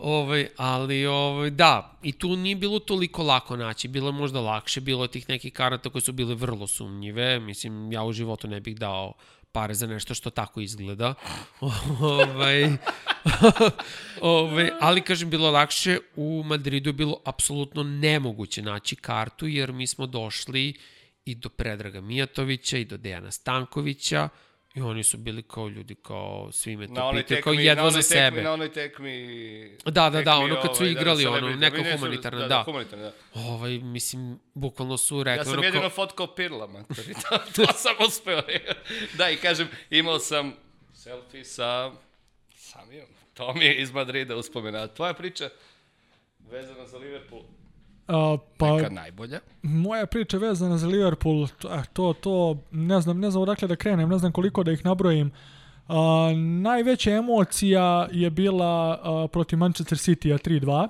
ovaj, 0.00 0.48
ali 0.56 1.06
ovaj, 1.06 1.50
da, 1.50 1.98
i 2.02 2.12
tu 2.12 2.36
nije 2.36 2.56
bilo 2.56 2.78
toliko 2.78 3.22
lako 3.22 3.56
naći, 3.56 3.88
bilo 3.88 4.08
je 4.08 4.12
možda 4.12 4.40
lakše, 4.40 4.80
bilo 4.80 5.04
je 5.04 5.08
tih 5.08 5.28
nekih 5.28 5.52
karata 5.52 5.90
koje 5.90 6.02
su 6.02 6.12
bile 6.12 6.34
vrlo 6.34 6.66
sumnjive, 6.66 7.40
mislim, 7.40 7.92
ja 7.92 8.04
u 8.04 8.12
životu 8.12 8.48
ne 8.48 8.60
bih 8.60 8.76
dao 8.76 9.12
pare 9.52 9.74
za 9.74 9.86
nešto 9.86 10.14
što 10.14 10.30
tako 10.30 10.60
izgleda. 10.60 11.14
ovaj, 12.00 12.70
ovaj, 14.20 14.70
ali, 14.80 15.02
kažem, 15.02 15.30
bilo 15.30 15.50
lakše, 15.50 15.98
u 16.16 16.42
Madridu 16.46 16.88
je 16.88 16.94
bilo 16.94 17.20
apsolutno 17.24 17.82
nemoguće 17.82 18.62
naći 18.62 18.96
kartu, 18.96 19.46
jer 19.46 19.72
mi 19.72 19.86
smo 19.86 20.06
došli 20.06 20.74
i 21.24 21.34
do 21.34 21.48
Predraga 21.48 22.00
Mijatovića 22.00 22.78
i 22.78 22.84
do 22.84 22.96
Dejana 22.96 23.30
Stankovića, 23.30 24.28
I 24.74 24.80
oni 24.80 25.04
su 25.04 25.18
bili 25.18 25.42
kao 25.42 25.68
ljudi, 25.68 25.94
kao 25.94 26.52
svi 26.52 26.76
me 26.76 26.86
to 26.86 27.12
pitaju, 27.14 27.42
kao 27.42 27.52
jedva 27.52 27.90
za 27.90 28.02
tekmi, 28.02 28.16
sebe. 28.16 28.42
na 28.42 28.52
onoj 28.52 28.72
tekmi... 28.72 29.76
Da, 29.84 30.10
da, 30.10 30.22
da, 30.22 30.36
ono 30.36 30.60
kad 30.62 30.76
su 30.76 30.82
ovaj, 30.82 30.92
igrali, 30.92 31.24
da, 31.24 31.30
ono, 31.30 31.48
neko 31.56 31.76
humanitarno, 31.96 32.38
da. 32.38 32.48
da. 32.48 32.54
Da, 32.56 32.62
humanitarno, 32.62 33.04
da. 33.04 33.12
Ovaj, 33.34 33.78
mislim, 33.78 34.40
bukvalno 34.54 34.96
su 34.96 35.22
rekli... 35.22 35.40
Ja 35.40 35.44
sam 35.44 35.52
ono 35.52 35.62
jedino 35.62 35.80
kao- 35.80 35.90
fotkao 35.90 36.34
Pirla, 36.34 36.66
matori. 36.66 37.14
To, 37.14 37.38
to 37.54 37.72
sam 37.82 37.94
uspeo. 38.06 38.42
da, 39.18 39.30
i 39.30 39.36
kažem, 39.36 39.68
imao 39.90 40.18
sam 40.18 40.54
selfie 40.94 41.44
sa 41.44 41.92
Samijom. 42.54 43.06
To 43.34 43.54
mi 43.54 43.64
je 43.64 43.82
iz 43.82 43.92
Madrida 43.92 44.36
uspomena. 44.36 44.86
Tvoja 44.86 45.14
priča 45.14 45.50
vezana 46.50 46.86
za 46.86 46.98
Liverpool, 46.98 47.42
A, 48.10 48.36
pa, 48.58 48.76
neka 48.76 48.90
najbolja. 48.90 49.40
moja 49.62 50.06
priča 50.06 50.38
vezana 50.38 50.78
za 50.78 50.86
Liverpool, 50.86 51.48
to, 51.92 52.12
to, 52.12 52.56
ne 52.70 53.00
znam, 53.00 53.20
ne 53.20 53.30
znam 53.30 53.42
odakle 53.42 53.68
da 53.68 53.76
krenem, 53.76 54.08
ne 54.08 54.18
znam 54.18 54.32
koliko 54.32 54.62
da 54.62 54.72
ih 54.72 54.84
nabrojim. 54.84 55.30
A, 55.88 56.32
najveća 56.62 57.10
emocija 57.10 58.08
je 58.12 58.30
bila 58.30 59.00
a, 59.02 59.28
protiv 59.32 59.58
Manchester 59.58 59.98
City-a 59.98 60.38
3-2. 60.38 60.88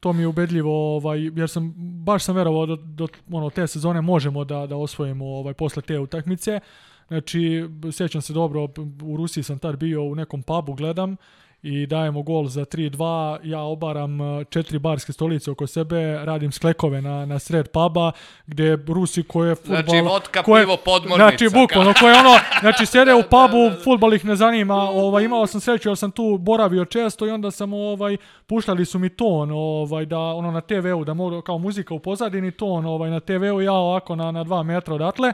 To 0.00 0.12
mi 0.12 0.22
je 0.22 0.26
ubedljivo, 0.26 0.96
ovaj, 0.96 1.30
jer 1.34 1.50
sam, 1.50 1.74
baš 2.04 2.24
sam 2.24 2.36
verovao 2.36 2.66
da 2.66 2.76
do 2.76 3.08
ono, 3.32 3.50
te 3.50 3.66
sezone 3.66 4.00
možemo 4.00 4.44
da, 4.44 4.66
da 4.66 4.76
osvojimo 4.76 5.24
ovaj, 5.24 5.54
posle 5.54 5.82
te 5.82 5.98
utakmice. 5.98 6.60
Znači, 7.08 7.68
sjećam 7.92 8.22
se 8.22 8.32
dobro, 8.32 8.68
u 9.02 9.16
Rusiji 9.16 9.44
sam 9.44 9.58
tad 9.58 9.76
bio 9.76 10.02
u 10.02 10.14
nekom 10.14 10.42
pubu, 10.42 10.74
gledam, 10.74 11.16
i 11.64 11.86
dajemo 11.86 12.22
gol 12.22 12.46
za 12.46 12.64
3-2, 12.64 13.38
ja 13.42 13.60
obaram 13.60 14.20
uh, 14.20 14.44
četiri 14.44 14.78
barske 14.78 15.12
stolice 15.12 15.50
oko 15.50 15.66
sebe, 15.66 16.24
radim 16.24 16.52
sklekove 16.52 17.02
na, 17.02 17.26
na 17.26 17.38
sred 17.38 17.68
puba, 17.68 18.12
gde 18.46 18.78
Rusi 18.88 19.22
koje 19.22 19.54
futbol... 19.54 19.82
Znači, 19.82 20.00
vodka, 20.00 20.42
koje- 20.42 20.64
pivo, 20.64 20.76
podmornica. 20.84 21.28
Znači, 21.28 21.48
bukvalno, 21.54 21.94
koje 22.00 22.14
ono, 22.18 22.34
znači, 22.60 22.86
sede 22.86 23.14
u 23.14 23.22
pubu, 23.22 23.82
futbol 23.84 24.14
ih 24.14 24.24
ne 24.24 24.36
zanima, 24.36 24.74
ovaj, 24.74 25.24
imao 25.24 25.46
sam 25.46 25.60
sreću, 25.60 25.88
jer 25.88 25.96
sam 25.96 26.10
tu 26.10 26.38
boravio 26.38 26.84
često 26.84 27.26
i 27.26 27.30
onda 27.30 27.50
sam, 27.50 27.72
ovaj, 27.72 28.16
puštali 28.46 28.84
su 28.84 28.98
mi 28.98 29.08
ton, 29.08 29.50
ovaj, 29.50 30.06
da, 30.06 30.18
ono, 30.18 30.50
na 30.50 30.60
TV-u, 30.60 31.04
da 31.04 31.14
mogu, 31.14 31.42
kao 31.42 31.58
muzika 31.58 31.94
u 31.94 31.98
pozadini, 31.98 32.50
ton, 32.50 32.86
ovaj, 32.86 33.10
na 33.10 33.20
TV-u, 33.20 33.60
ja 33.60 33.72
ovako 33.72 34.16
na, 34.16 34.30
na 34.30 34.44
dva 34.44 34.62
metra 34.62 34.94
odatle, 34.94 35.32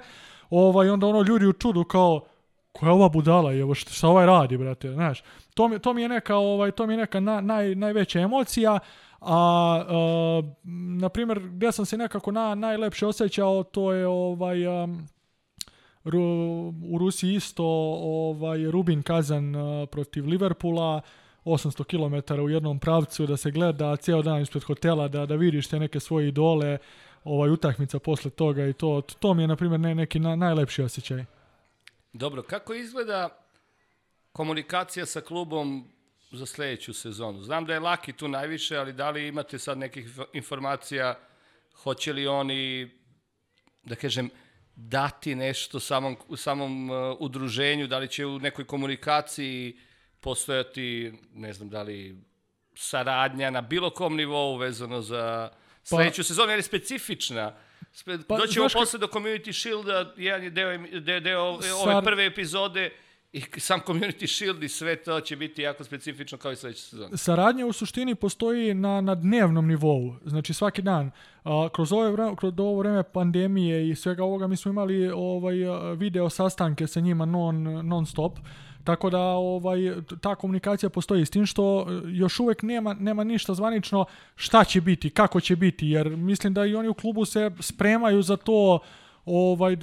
ovaj, 0.51 0.91
onda 0.91 1.07
ono, 1.07 1.23
ljudi 1.23 1.47
u 1.47 1.53
čudu, 1.53 1.85
kao, 1.85 2.21
koja 2.73 2.89
je 2.89 2.95
ova 2.95 3.09
budala, 3.09 3.55
evo 3.55 3.75
šta, 3.75 3.93
šta 3.93 4.09
ovaj 4.09 4.27
radi, 4.27 4.59
brate, 4.59 4.93
znaš. 4.93 5.23
To 5.55 5.69
mi, 5.69 5.79
to 5.79 5.93
mi 5.95 6.03
je 6.03 6.09
neka, 6.09 6.37
ovaj, 6.37 6.71
to 6.71 6.87
mi 6.87 6.93
je 6.93 6.97
neka 6.97 7.21
na, 7.21 7.41
naj, 7.41 7.75
najveća 7.75 8.21
emocija, 8.21 8.79
a, 9.21 9.85
uh, 9.89 10.45
na 11.01 11.09
primjer, 11.09 11.41
gdje 11.41 11.73
sam 11.73 11.87
se 11.87 11.97
nekako 11.97 12.33
na, 12.33 12.55
najlepše 12.55 13.07
osjećao, 13.07 13.63
to 13.63 13.93
je 13.93 14.07
ovaj, 14.07 14.67
um, 14.67 15.09
Ru, 16.05 16.23
u 16.85 16.99
Rusiji 16.99 17.35
isto 17.35 17.65
ovaj 18.03 18.65
Rubin 18.71 19.03
Kazan 19.03 19.57
uh, 19.57 19.89
protiv 19.89 20.27
Liverpoola 20.27 21.01
800 21.45 21.85
km 21.85 22.41
u 22.43 22.49
jednom 22.49 22.79
pravcu 22.79 23.27
da 23.27 23.37
se 23.37 23.51
gleda 23.51 23.97
cijel 23.97 24.23
dan 24.23 24.43
ispred 24.43 24.65
hotela 24.65 25.09
da 25.09 25.27
da 25.27 25.35
vidiš 25.35 25.69
te 25.69 25.79
neke 25.79 26.01
svoje 26.01 26.29
idole 26.29 26.79
ovaj 27.25 27.51
utakmica 27.51 27.99
posle 27.99 28.31
toga 28.31 28.67
i 28.67 28.73
to 28.73 29.01
to 29.19 29.35
mi 29.35 29.43
je 29.43 29.49
na 29.49 29.57
primjer 29.57 29.81
ne, 29.81 29.95
neki 29.95 30.19
na, 30.19 30.37
najlepši 30.37 30.83
osjećaj. 30.83 31.25
Dobro, 32.13 32.43
kako 32.43 32.75
izgleda 32.75 33.47
komunikacija 34.33 35.07
sa 35.07 35.21
klubom 35.21 35.93
za 36.33 36.47
sledeću 36.47 36.93
sezonu? 36.93 37.43
Znam 37.43 37.65
da 37.65 37.73
je 37.73 37.81
Laki 37.81 38.13
tu 38.13 38.29
najviše, 38.29 38.77
ali 38.77 38.93
da 38.93 39.11
li 39.11 39.29
imate 39.29 39.59
sad 39.59 39.79
nekih 39.79 40.07
inf- 40.07 40.27
informacija, 40.33 41.19
hoće 41.83 42.13
li 42.13 42.27
oni, 42.27 42.91
da 43.83 43.95
kažem, 43.95 44.31
dati 44.77 45.35
nešto 45.35 45.81
samom, 45.81 46.17
u 46.29 46.37
samom 46.37 46.91
uh, 46.91 47.17
udruženju, 47.21 47.87
da 47.87 47.99
li 47.99 48.09
će 48.09 48.27
u 48.27 48.39
nekoj 48.39 48.67
komunikaciji 48.67 49.79
postojati, 50.21 51.13
ne 51.35 51.53
znam, 51.53 51.69
da 51.69 51.83
li 51.83 52.17
saradnja 52.75 53.51
na 53.51 53.61
bilo 53.61 53.91
kom 53.91 54.17
nivou 54.17 54.57
vezano 54.57 55.03
za 55.03 55.51
sledeću 55.83 56.25
sezonu, 56.25 56.51
jer 56.51 56.59
je 56.59 56.63
specifična. 56.63 57.57
Pa, 58.29 58.37
doćemo 58.37 58.67
posle 58.73 58.99
do 58.99 59.07
Community 59.07 59.53
Shielda, 59.53 60.15
jedan 60.17 60.43
je 60.43 60.51
deo, 60.51 60.79
deo, 61.01 61.21
deo 61.21 61.41
ove 61.41 61.69
Sar- 61.69 62.05
prve 62.05 62.27
epizode 62.27 62.91
i 63.33 63.43
sam 63.59 63.81
Community 63.87 64.27
Shield 64.27 64.63
i 64.63 64.69
sve 64.69 64.97
to 64.97 65.21
će 65.21 65.37
biti 65.37 65.63
jako 65.63 65.85
specifično 65.85 66.39
kao 66.39 66.53
i 66.53 66.57
sledeće 66.57 66.83
sezone. 66.83 67.17
Saradnja 67.17 67.67
u 67.67 67.73
suštini 67.73 68.15
postoji 68.15 68.75
na, 68.75 69.01
na 69.01 69.15
dnevnom 69.15 69.67
nivou, 69.67 70.15
znači 70.25 70.55
svaki 70.55 70.83
dan. 70.83 71.11
A, 71.45 71.69
kroz, 71.73 71.93
ove 71.93 72.11
vreme, 72.11 72.37
kroz 72.37 72.53
ovo 72.59 72.79
vreme 72.79 73.03
pandemije 73.03 73.89
i 73.89 73.95
svega 73.95 74.25
ovoga 74.25 74.47
mi 74.47 74.57
smo 74.57 74.71
imali 74.71 75.11
ovaj 75.11 75.55
video 75.97 76.31
sastanke 76.31 76.87
sa 76.87 77.01
njima 77.01 77.25
non, 77.25 77.63
non 77.87 78.07
stop. 78.07 78.39
Tako 78.85 79.11
da 79.11 79.21
ovaj 79.21 79.79
ta 80.21 80.35
komunikacija 80.35 80.91
postoji 80.91 81.27
s 81.27 81.31
tim 81.31 81.47
što 81.47 81.87
e, 81.89 82.01
još 82.07 82.41
uvek 82.41 82.63
nema 82.63 82.95
nema 82.95 83.25
ništa 83.25 83.55
zvanično 83.55 84.05
šta 84.37 84.65
će 84.65 84.81
biti, 84.81 85.11
kako 85.11 85.41
će 85.41 85.57
biti 85.57 85.89
jer 85.89 86.11
mislim 86.11 86.55
da 86.55 86.67
i 86.67 86.75
oni 86.75 86.89
u 86.89 86.95
klubu 86.95 87.25
se 87.25 87.51
spremaju 87.61 88.23
za 88.23 88.37
to 88.37 88.79
ovaj 89.25 89.77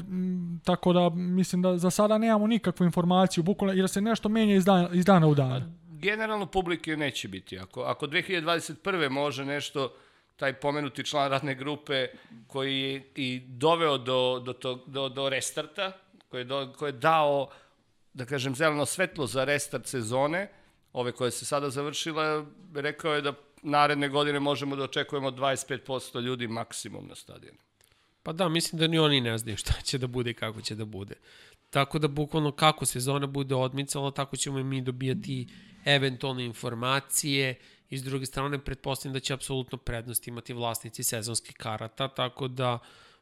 tako 0.64 0.94
da 0.94 1.10
mislim 1.10 1.62
da 1.62 1.78
za 1.78 1.90
sada 1.90 2.18
nemamo 2.18 2.48
nikakvu 2.48 2.84
informaciju 2.84 3.44
bukvalno 3.44 3.74
jer 3.74 3.90
se 3.90 4.02
nešto 4.02 4.30
menja 4.30 4.56
iz 4.56 4.66
dana, 4.66 4.90
iz 4.94 5.06
dana 5.06 5.28
u 5.28 5.36
dan. 5.36 5.78
Generalno 5.90 6.46
publike 6.46 6.98
neće 6.98 7.28
biti. 7.28 7.60
Ako, 7.60 7.82
ako 7.82 8.08
2021. 8.08 9.10
može 9.10 9.46
nešto 9.46 9.94
taj 10.36 10.54
pomenuti 10.54 11.04
član 11.04 11.32
radne 11.32 11.56
grupe 11.56 12.08
koji 12.48 12.82
je 12.82 13.12
i 13.16 13.42
doveo 13.48 13.98
do, 13.98 14.42
do, 14.46 14.54
tog, 14.54 14.80
do, 14.88 15.10
do 15.10 15.30
restarta, 15.30 15.92
koji 16.30 16.42
je, 16.42 16.46
do, 16.46 16.74
koji 16.78 16.88
je 16.88 17.00
dao, 17.00 17.50
da 18.18 18.26
kažem, 18.26 18.56
zeleno 18.56 18.86
svetlo 18.86 19.28
za 19.28 19.44
restart 19.44 19.88
sezone, 19.88 20.48
ove 20.94 21.12
koje 21.12 21.32
se 21.32 21.46
sada 21.46 21.70
završila, 21.70 22.46
rekao 22.76 23.14
je 23.14 23.22
da 23.22 23.34
naredne 23.64 24.10
godine 24.10 24.40
možemo 24.40 24.76
da 24.76 24.84
očekujemo 24.84 25.32
25% 25.32 26.22
ljudi 26.22 26.48
maksimum 26.48 27.08
na 27.08 27.16
stadionu. 27.16 27.60
Pa 28.24 28.34
da, 28.34 28.50
mislim 28.50 28.80
da 28.80 28.88
ni 28.88 29.00
oni 29.00 29.22
ne 29.22 29.38
znaju 29.38 29.58
šta 29.58 29.74
će 29.84 29.98
da 29.98 30.08
bude 30.08 30.32
i 30.32 30.34
kako 30.34 30.62
će 30.62 30.76
da 30.76 30.86
bude. 30.86 31.16
Tako 31.70 32.00
da 32.00 32.08
bukvalno 32.08 32.52
kako 32.52 32.86
sezona 32.86 33.28
bude 33.28 33.56
odmicala, 33.56 34.12
tako 34.12 34.38
ćemo 34.38 34.60
i 34.60 34.64
mi 34.64 34.82
dobijati 34.82 35.48
eventualne 35.86 36.46
informacije 36.46 37.56
i 37.90 37.98
s 37.98 38.04
druge 38.04 38.26
strane 38.26 38.60
pretpostavljam 38.60 39.14
da 39.14 39.20
će 39.20 39.34
apsolutno 39.34 39.78
prednost 39.78 40.28
imati 40.28 40.54
vlasnici 40.54 41.04
sezonskih 41.04 41.56
karata, 41.56 42.08
tako 42.08 42.48
da 42.48 42.80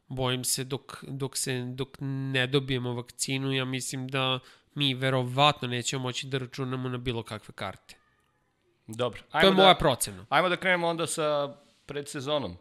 bojim 0.08 0.44
se 0.44 0.64
dok, 0.64 1.04
dok, 1.08 1.36
se, 1.36 1.64
dok 1.74 1.96
ne 2.00 2.46
dobijemo 2.46 2.94
vakcinu, 2.94 3.52
ja 3.52 3.64
mislim 3.64 4.08
da 4.08 4.38
mi 4.76 4.94
verovatno 4.94 5.68
nećemo 5.68 6.02
moći 6.02 6.26
da 6.26 6.38
računamo 6.38 6.88
na 6.88 6.98
bilo 6.98 7.22
kakve 7.22 7.54
karte. 7.54 7.96
Dobro. 8.86 9.22
To 9.32 9.38
je 9.38 9.44
Ajmo 9.44 9.56
moja 9.56 9.72
da, 9.72 9.78
procena. 9.78 10.26
Ajmo 10.28 10.48
da 10.48 10.56
krenemo 10.56 10.88
onda 10.88 11.06
sa 11.06 11.56
predsezonom. 11.86 12.56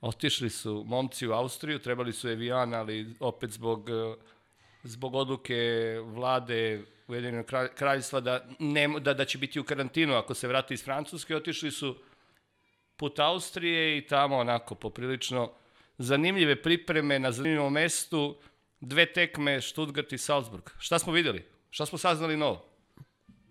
Otišli 0.00 0.50
su 0.50 0.84
momci 0.86 1.26
u 1.26 1.32
Austriju, 1.32 1.78
trebali 1.78 2.12
su 2.12 2.28
Evijan, 2.28 2.74
ali 2.74 3.14
opet 3.20 3.50
zbog, 3.50 3.90
eh, 3.90 4.14
zbog 4.82 5.14
odluke 5.14 5.56
vlade 6.04 6.84
Ujedinjenog 7.08 7.46
kralj- 7.46 7.74
kraljstva 7.74 8.20
da, 8.20 8.46
ne, 8.58 8.88
da, 9.00 9.14
da 9.14 9.24
će 9.24 9.38
biti 9.38 9.60
u 9.60 9.64
karantinu 9.64 10.14
ako 10.14 10.34
se 10.34 10.48
vrati 10.48 10.74
iz 10.74 10.84
Francuske, 10.84 11.36
otišli 11.36 11.70
su 11.70 11.96
put 12.96 13.18
Austrije 13.18 13.98
i 13.98 14.06
tamo 14.06 14.36
onako 14.36 14.74
poprilično 14.74 15.52
zanimljive 15.98 16.62
pripreme 16.62 17.18
na 17.18 17.32
zanimljivom 17.32 17.72
mestu, 17.72 18.36
dve 18.80 19.12
tekme 19.12 19.60
Stuttgart 19.60 20.12
i 20.12 20.18
Salzburg. 20.18 20.70
Šta 20.78 20.98
smo 20.98 21.12
videli? 21.12 21.55
Šta 21.76 21.86
smo 21.86 21.98
saznali 21.98 22.36
novo? 22.36 22.64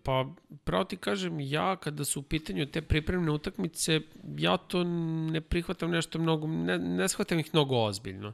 Pa, 0.03 0.25
pravo 0.63 0.83
ti 0.83 0.97
kažem, 0.97 1.39
ja 1.39 1.75
kada 1.75 2.05
su 2.05 2.19
u 2.19 2.23
pitanju 2.23 2.65
te 2.65 2.81
pripremne 2.81 3.31
utakmice, 3.31 4.01
ja 4.37 4.57
to 4.57 4.83
ne 5.31 5.41
prihvatam 5.41 5.91
nešto 5.91 6.19
mnogo, 6.19 6.47
ne, 6.47 6.77
ne 6.79 7.09
shvatam 7.09 7.39
ih 7.39 7.49
mnogo 7.53 7.83
ozbiljno. 7.83 8.33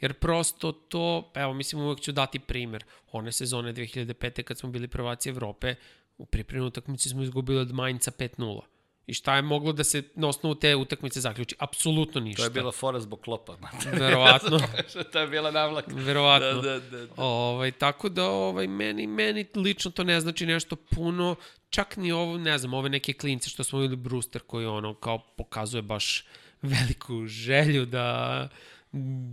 Jer 0.00 0.14
prosto 0.14 0.72
to, 0.72 1.30
evo, 1.34 1.54
mislim, 1.54 1.82
uvek 1.82 2.00
ću 2.00 2.12
dati 2.12 2.38
primer. 2.38 2.84
One 3.12 3.32
sezone 3.32 3.72
2005. 3.74 4.42
kad 4.42 4.58
smo 4.58 4.70
bili 4.70 4.88
prvaci 4.88 5.28
Evrope, 5.28 5.74
u 6.16 6.26
pripremnoj 6.26 6.68
utakmici 6.68 7.08
smo 7.08 7.22
izgubili 7.22 7.58
od 7.58 7.72
Mainca 7.72 8.10
5-0. 8.10 8.60
I 9.08 9.14
šta 9.14 9.36
je 9.36 9.42
moglo 9.42 9.72
da 9.72 9.84
se 9.84 10.02
na 10.14 10.28
osnovu 10.28 10.54
te 10.54 10.76
utakmice 10.76 11.20
zaključi? 11.20 11.56
Apsolutno 11.58 12.20
ništa. 12.20 12.42
To 12.42 12.46
je 12.46 12.50
bila 12.50 12.72
fora 12.72 13.00
zbog 13.00 13.20
klopa. 13.20 13.56
Verovatno. 14.00 14.60
to 15.12 15.18
je 15.18 15.26
bila 15.26 15.50
navlak. 15.50 15.84
Verovatno. 15.88 16.62
Da, 16.62 16.78
da, 16.78 16.80
da, 16.80 17.06
da. 17.06 17.12
Ovaj, 17.16 17.72
tako 17.72 18.08
da 18.08 18.24
ovaj, 18.24 18.66
meni, 18.66 19.06
meni 19.06 19.46
lično 19.54 19.90
to 19.90 20.04
ne 20.04 20.20
znači 20.20 20.46
nešto 20.46 20.76
puno. 20.76 21.36
Čak 21.70 21.96
ni 21.96 22.12
ovo, 22.12 22.38
ne 22.38 22.58
znam, 22.58 22.74
ove 22.74 22.88
neke 22.88 23.12
klince 23.12 23.50
što 23.50 23.64
smo 23.64 23.78
videli 23.78 24.00
Brewster 24.02 24.38
koji 24.38 24.66
ono 24.66 24.94
kao 24.94 25.18
pokazuje 25.36 25.82
baš 25.82 26.24
veliku 26.62 27.26
želju 27.26 27.86
da 27.86 28.48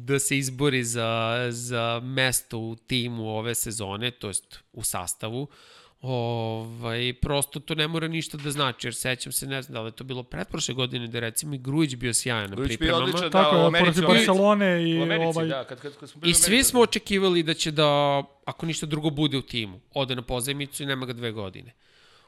da 0.05 0.19
se 0.19 0.37
izbori 0.37 0.83
za, 0.83 1.47
za 1.51 2.01
mesto 2.03 2.57
u 2.57 2.75
timu 2.75 3.29
ove 3.29 3.55
sezone, 3.55 4.11
to 4.11 4.27
jest 4.27 4.59
u 4.73 4.83
sastavu. 4.83 5.47
Ovaj, 6.07 7.13
prosto 7.21 7.59
to 7.59 7.75
ne 7.75 7.87
mora 7.87 8.07
ništa 8.07 8.37
da 8.37 8.51
znači, 8.51 8.87
jer 8.87 8.95
sećam 8.95 9.31
se, 9.31 9.47
ne 9.47 9.61
znam 9.61 9.73
da 9.73 9.81
li 9.81 9.87
je 9.87 9.91
to 9.91 10.03
bilo 10.03 10.23
pretprošle 10.23 10.73
godine, 10.73 11.07
da 11.07 11.19
recimo 11.19 11.55
i 11.55 11.57
Grujić 11.57 11.95
bio 11.95 12.13
sjajan 12.13 12.49
na 12.49 12.55
Grujić 12.55 12.69
bio 12.69 12.77
pripremama. 12.77 13.03
odličan, 13.03 13.21
da, 13.21 13.43
Tako 13.43 13.55
u 13.55 13.59
je, 13.59 13.65
Americi. 13.65 13.85
protiv 13.91 14.03
u 14.03 14.11
Americi. 14.11 14.27
Barcelone 14.27 14.89
i 14.89 14.99
U 14.99 15.03
Americi, 15.03 15.37
ovaj, 15.37 15.47
da, 15.47 15.63
kad, 15.63 15.81
kad, 15.81 15.97
kad 15.97 16.09
smo 16.09 16.21
bili 16.21 16.29
I 16.29 16.31
u 16.31 16.35
svi 16.35 16.53
Americi, 16.53 16.69
smo 16.69 16.81
očekivali 16.81 17.43
da 17.43 17.53
će 17.53 17.71
da, 17.71 18.23
ako 18.45 18.65
ništa 18.65 18.85
drugo, 18.85 19.09
bude 19.09 19.37
u 19.37 19.41
timu. 19.41 19.79
Ode 19.93 20.15
na 20.15 20.21
pozajmicu 20.21 20.83
i 20.83 20.85
nema 20.85 21.05
ga 21.05 21.13
dve 21.13 21.31
godine. 21.31 21.73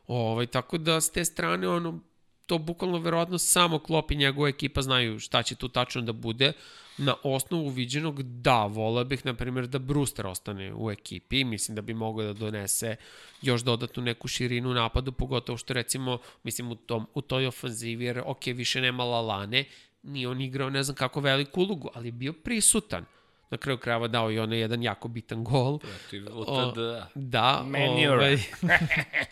Ovaj, 0.07 0.45
tako 0.45 0.77
da, 0.77 1.01
s 1.01 1.11
te 1.11 1.25
strane, 1.25 1.67
ono, 1.67 1.99
to 2.47 2.57
bukvalno 2.57 2.97
verovatno 2.97 3.37
samo 3.37 3.79
Klopp 3.79 4.11
i 4.11 4.15
njegova 4.15 4.49
ekipa 4.49 4.81
znaju 4.81 5.19
šta 5.19 5.43
će 5.43 5.55
tu 5.55 5.67
tačno 5.67 6.01
da 6.01 6.11
bude. 6.11 6.53
Na 6.97 7.15
osnovu 7.23 7.69
viđenog, 7.69 8.23
da, 8.23 8.65
voleo 8.65 9.03
bih, 9.03 9.25
na 9.25 9.33
primjer, 9.33 9.67
da 9.67 9.79
Brewster 9.79 10.27
ostane 10.27 10.73
u 10.73 10.91
ekipi. 10.91 11.43
Mislim 11.43 11.75
da 11.75 11.81
bi 11.81 11.93
mogao 11.93 12.25
da 12.25 12.33
donese 12.33 12.95
još 13.41 13.61
dodatnu 13.61 14.03
neku 14.03 14.27
širinu 14.27 14.73
napadu, 14.73 15.11
pogotovo 15.11 15.57
što 15.57 15.73
recimo, 15.73 16.17
mislim, 16.43 16.71
u, 16.71 16.75
tom, 16.75 17.07
u 17.13 17.21
toj 17.21 17.47
ofanzivi, 17.47 18.05
jer, 18.05 18.21
ok, 18.25 18.45
više 18.45 18.81
nema 18.81 19.03
Lalane, 19.03 19.65
nije 20.03 20.29
on 20.29 20.41
igrao 20.41 20.69
ne 20.69 20.83
znam 20.83 20.95
kako 20.95 21.19
veliku 21.19 21.61
ulogu, 21.61 21.89
ali 21.93 22.07
je 22.07 22.11
bio 22.11 22.33
prisutan. 22.33 23.05
Na 23.49 23.57
kraju 23.57 23.77
krajeva 23.77 24.07
dao 24.07 24.31
i 24.31 24.39
onaj 24.39 24.59
jedan 24.59 24.83
jako 24.83 25.07
bitan 25.07 25.43
gol. 25.43 25.79
Protiv 25.79 26.39
UTD. 26.39 26.77
Da, 27.15 27.63
Manure. 27.65 28.09
ovaj, 28.11 28.37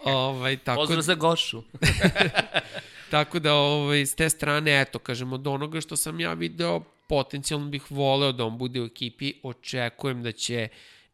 ovaj, 0.15 0.57
tako, 0.57 0.81
Pozdrav 0.81 1.01
za 1.01 1.15
Gošu. 1.15 1.63
tako 3.15 3.39
da 3.39 3.53
ovaj, 3.53 4.05
s 4.05 4.15
te 4.15 4.29
strane, 4.29 4.81
eto, 4.81 4.99
kažem, 4.99 5.33
od 5.33 5.47
onoga 5.47 5.81
što 5.81 5.95
sam 5.95 6.19
ja 6.19 6.33
video, 6.33 6.81
potencijalno 7.07 7.69
bih 7.69 7.91
voleo 7.91 8.31
da 8.31 8.45
on 8.45 8.57
bude 8.57 8.81
u 8.81 8.85
ekipi, 8.85 9.33
očekujem 9.43 10.23
da 10.23 10.31
će 10.31 10.67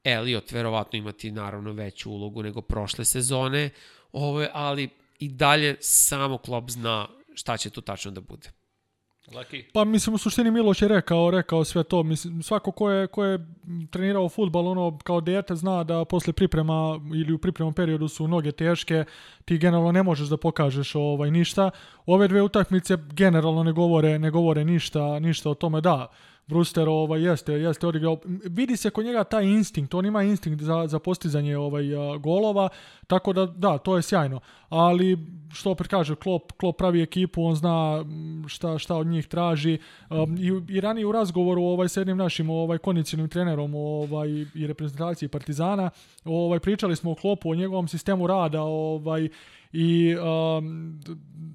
Elliot 0.03 0.51
verovatno 0.51 0.99
imati 0.99 1.31
naravno 1.31 1.73
veću 1.73 2.11
ulogu 2.11 2.43
nego 2.43 2.61
prošle 2.61 3.05
sezone, 3.05 3.69
ovaj, 4.11 4.47
ali 4.53 4.89
i 5.19 5.29
dalje 5.29 5.75
samo 5.79 6.37
Klopp 6.37 6.69
zna 6.69 7.07
šta 7.33 7.57
će 7.57 7.69
tu 7.69 7.81
tačno 7.81 8.11
da 8.11 8.21
bude. 8.21 8.49
Laki. 9.33 9.63
Pa 9.73 9.83
mislim 9.83 10.13
u 10.13 10.17
suštini 10.17 10.51
Miloš 10.51 10.81
je 10.81 10.87
rekao, 10.87 11.31
rekao 11.31 11.63
sve 11.63 11.83
to. 11.83 12.03
Mislim, 12.03 12.43
svako 12.43 12.71
ko 12.71 12.89
je, 12.89 13.07
ko 13.07 13.23
je 13.23 13.47
trenirao 13.89 14.29
futbal 14.29 14.67
ono 14.67 14.97
kao 15.03 15.21
dete 15.21 15.55
zna 15.55 15.83
da 15.83 16.05
posle 16.05 16.33
priprema 16.33 16.99
ili 17.15 17.33
u 17.33 17.37
pripremnom 17.37 17.73
periodu 17.73 18.07
su 18.07 18.27
noge 18.27 18.51
teške, 18.51 19.05
ti 19.45 19.57
generalno 19.57 19.91
ne 19.91 20.03
možeš 20.03 20.27
da 20.27 20.37
pokažeš 20.37 20.95
ovaj 20.95 21.31
ništa. 21.31 21.69
Ove 22.05 22.27
dve 22.27 22.41
utakmice 22.41 22.97
generalno 23.11 23.63
ne 23.63 23.71
govore, 23.71 24.19
ne 24.19 24.31
govore 24.31 24.65
ništa, 24.65 25.19
ništa 25.19 25.49
o 25.49 25.53
tome 25.55 25.81
da. 25.81 26.07
Brewster 26.51 26.89
ovaj 26.89 27.21
jeste 27.21 27.53
jeste 27.53 27.87
odigrao. 27.87 28.17
Vidi 28.43 28.77
se 28.77 28.89
kod 28.89 29.05
njega 29.05 29.23
taj 29.23 29.45
instinkt 29.45 29.93
on 29.93 30.05
ima 30.05 30.23
instinkt 30.23 30.61
za, 30.61 30.87
za 30.87 30.99
postizanje 30.99 31.57
ovaj 31.57 31.95
a, 31.95 32.17
golova 32.17 32.69
tako 33.07 33.33
da 33.33 33.45
da 33.45 33.77
to 33.77 33.95
je 33.95 34.01
sjajno. 34.01 34.39
Ali 34.69 35.17
što 35.53 35.71
opet 35.71 35.87
kaže 35.87 36.15
Klopp 36.15 36.51
Klopp 36.51 36.77
pravi 36.77 37.01
ekipu 37.01 37.43
on 37.43 37.55
zna 37.55 38.05
šta 38.47 38.77
šta 38.77 38.95
od 38.95 39.07
njih 39.07 39.27
traži. 39.27 39.77
Um, 40.09 40.37
i, 40.37 40.73
i 40.75 40.81
ranije 40.81 41.05
u 41.05 41.11
razgovoru 41.11 41.63
ovaj 41.63 41.89
sa 41.89 41.99
jednim 41.99 42.17
našim 42.17 42.49
ovaj 42.49 42.77
kondicionim 42.77 43.29
trenerom 43.29 43.75
ovaj 43.75 44.29
i 44.55 44.67
reprezentaciji 44.67 45.29
Partizana 45.29 45.89
ovaj 46.25 46.59
pričali 46.59 46.95
smo 46.95 47.11
o 47.11 47.15
Kloppu 47.15 47.49
o 47.49 47.55
njegovom 47.55 47.87
sistemu 47.87 48.27
rada 48.27 48.61
ovaj 48.61 49.29
i 49.73 50.15
um, 50.15 50.99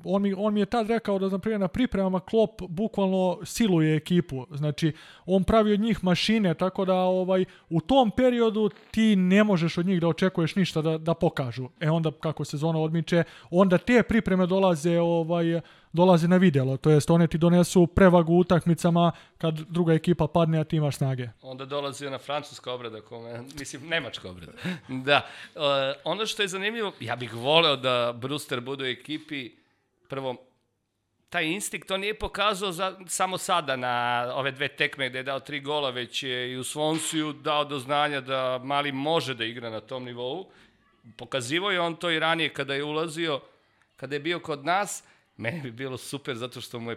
on, 0.04 0.22
mi, 0.22 0.34
on 0.36 0.54
mi 0.54 0.60
je 0.60 0.66
tad 0.66 0.88
rekao 0.88 1.18
da 1.18 1.28
na 1.28 1.38
primjer 1.38 1.60
na 1.60 1.68
pripremama 1.68 2.20
Klopp 2.20 2.62
bukvalno 2.68 3.38
siluje 3.44 3.96
ekipu. 3.96 4.46
Znači, 4.50 4.92
on 5.26 5.44
pravi 5.44 5.72
od 5.72 5.80
njih 5.80 6.04
mašine, 6.04 6.54
tako 6.54 6.84
da 6.84 6.94
ovaj 6.94 7.44
u 7.70 7.80
tom 7.80 8.10
periodu 8.10 8.70
ti 8.90 9.16
ne 9.16 9.44
možeš 9.44 9.78
od 9.78 9.86
njih 9.86 10.00
da 10.00 10.08
očekuješ 10.08 10.56
ništa 10.56 10.82
da, 10.82 10.98
da 10.98 11.14
pokažu. 11.14 11.68
E 11.80 11.90
onda 11.90 12.10
kako 12.20 12.44
sezona 12.44 12.78
odmiče, 12.78 13.24
onda 13.50 13.78
te 13.78 14.02
pripreme 14.02 14.46
dolaze 14.46 15.00
ovaj 15.00 15.60
dolaze 15.92 16.28
na 16.28 16.36
videlo, 16.36 16.76
to 16.76 16.90
jest 16.90 17.10
one 17.10 17.26
ti 17.26 17.38
donesu 17.38 17.86
prevagu 17.86 18.32
u 18.32 18.38
utakmicama 18.38 19.12
kad 19.38 19.54
druga 19.54 19.92
ekipa 19.92 20.26
padne, 20.26 20.60
a 20.60 20.64
ti 20.64 20.76
imaš 20.76 20.96
snage. 20.96 21.28
Onda 21.42 21.64
dolazi 21.64 22.06
ona 22.06 22.18
francuska 22.18 22.72
obrada, 22.72 23.00
kome, 23.00 23.42
mislim, 23.58 23.88
nemačka 23.88 24.30
obrada. 24.30 24.52
da. 24.88 25.26
Uh, 25.54 25.62
ono 26.04 26.26
što 26.26 26.42
je 26.42 26.48
zanimljivo, 26.48 26.92
ja 27.00 27.16
bih 27.16 27.34
voleo 27.34 27.76
da 27.76 28.14
Brewster 28.20 28.60
bude 28.60 28.84
u 28.84 28.86
ekipi, 28.86 29.50
prvo, 30.08 30.36
taj 31.28 31.44
instinkt 31.44 31.90
on 31.90 32.00
nije 32.00 32.18
pokazao 32.18 32.72
za, 32.72 32.98
samo 33.06 33.38
sada 33.38 33.76
na 33.76 34.26
ove 34.34 34.50
dve 34.50 34.68
tekme 34.68 35.08
gde 35.08 35.18
je 35.18 35.22
dao 35.22 35.40
tri 35.40 35.60
gola, 35.60 35.90
već 35.90 36.22
je 36.22 36.52
i 36.52 36.56
u 36.56 36.64
Svonsiju 36.64 37.32
dao 37.32 37.64
do 37.64 37.78
znanja 37.78 38.20
da 38.20 38.60
Mali 38.64 38.92
može 38.92 39.34
da 39.34 39.44
igra 39.44 39.70
na 39.70 39.80
tom 39.80 40.04
nivou. 40.04 40.46
Pokazivo 41.16 41.70
je 41.70 41.80
on 41.80 41.96
to 41.96 42.10
i 42.10 42.18
ranije 42.18 42.48
kada 42.48 42.74
je 42.74 42.84
ulazio, 42.84 43.40
kada 43.96 44.16
je 44.16 44.20
bio 44.20 44.40
kod 44.40 44.64
nas, 44.64 45.04
meni 45.36 45.60
bi 45.60 45.70
bilo 45.70 45.98
super 45.98 46.36
zato 46.36 46.60
što 46.60 46.80
mu 46.80 46.90
je 46.90 46.96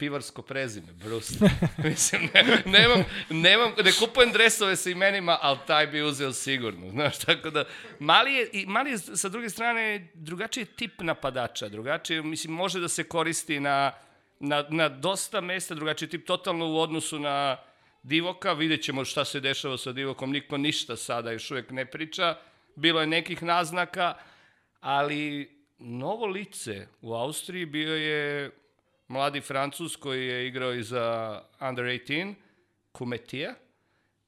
pivarsko 0.00 0.42
prezime, 0.42 0.92
Bruce. 0.92 1.34
Mislim, 1.84 2.28
ne, 2.34 2.62
nemam, 2.66 3.04
nemam, 3.30 3.72
ne 3.84 3.92
kupujem 3.92 4.32
dresove 4.32 4.76
sa 4.76 4.90
imenima, 4.90 5.38
ali 5.40 5.58
taj 5.66 5.86
bi 5.86 6.02
uzeo 6.02 6.32
sigurno, 6.32 6.90
znaš, 6.90 7.18
tako 7.18 7.50
da, 7.50 7.64
mali 7.98 8.34
je, 8.34 8.48
i 8.52 8.66
mali 8.66 8.90
je 8.90 8.98
sa 8.98 9.28
druge 9.28 9.50
strane 9.50 10.08
drugačiji 10.14 10.64
tip 10.64 11.00
napadača, 11.00 11.68
drugačiji, 11.68 12.22
mislim, 12.22 12.54
može 12.54 12.80
da 12.80 12.88
se 12.88 13.04
koristi 13.04 13.60
na, 13.60 13.92
na, 14.40 14.64
na 14.68 14.88
dosta 14.88 15.40
mesta, 15.40 15.74
drugačiji 15.74 16.08
tip, 16.08 16.26
totalno 16.26 16.66
u 16.66 16.80
odnosu 16.80 17.18
na 17.18 17.56
Divoka, 18.02 18.52
vidjet 18.52 18.82
ćemo 18.82 19.04
šta 19.04 19.24
se 19.24 19.40
dešava 19.40 19.78
sa 19.78 19.92
Divokom, 19.92 20.32
niko 20.32 20.58
ništa 20.58 20.96
sada 20.96 21.32
još 21.32 21.50
uvek 21.50 21.70
ne 21.70 21.84
priča, 21.84 22.36
bilo 22.76 23.00
je 23.00 23.06
nekih 23.06 23.42
naznaka, 23.42 24.14
ali 24.80 25.50
novo 25.80 26.26
lice 26.26 26.86
u 27.02 27.14
Austriji 27.14 27.66
bio 27.66 27.94
je 27.94 28.50
mladi 29.08 29.40
Francus 29.40 29.96
koji 29.96 30.26
je 30.26 30.46
igrao 30.48 30.74
i 30.74 30.82
za 30.82 31.40
Under 31.68 31.84
18, 31.84 32.34
Kumetija. 32.92 33.54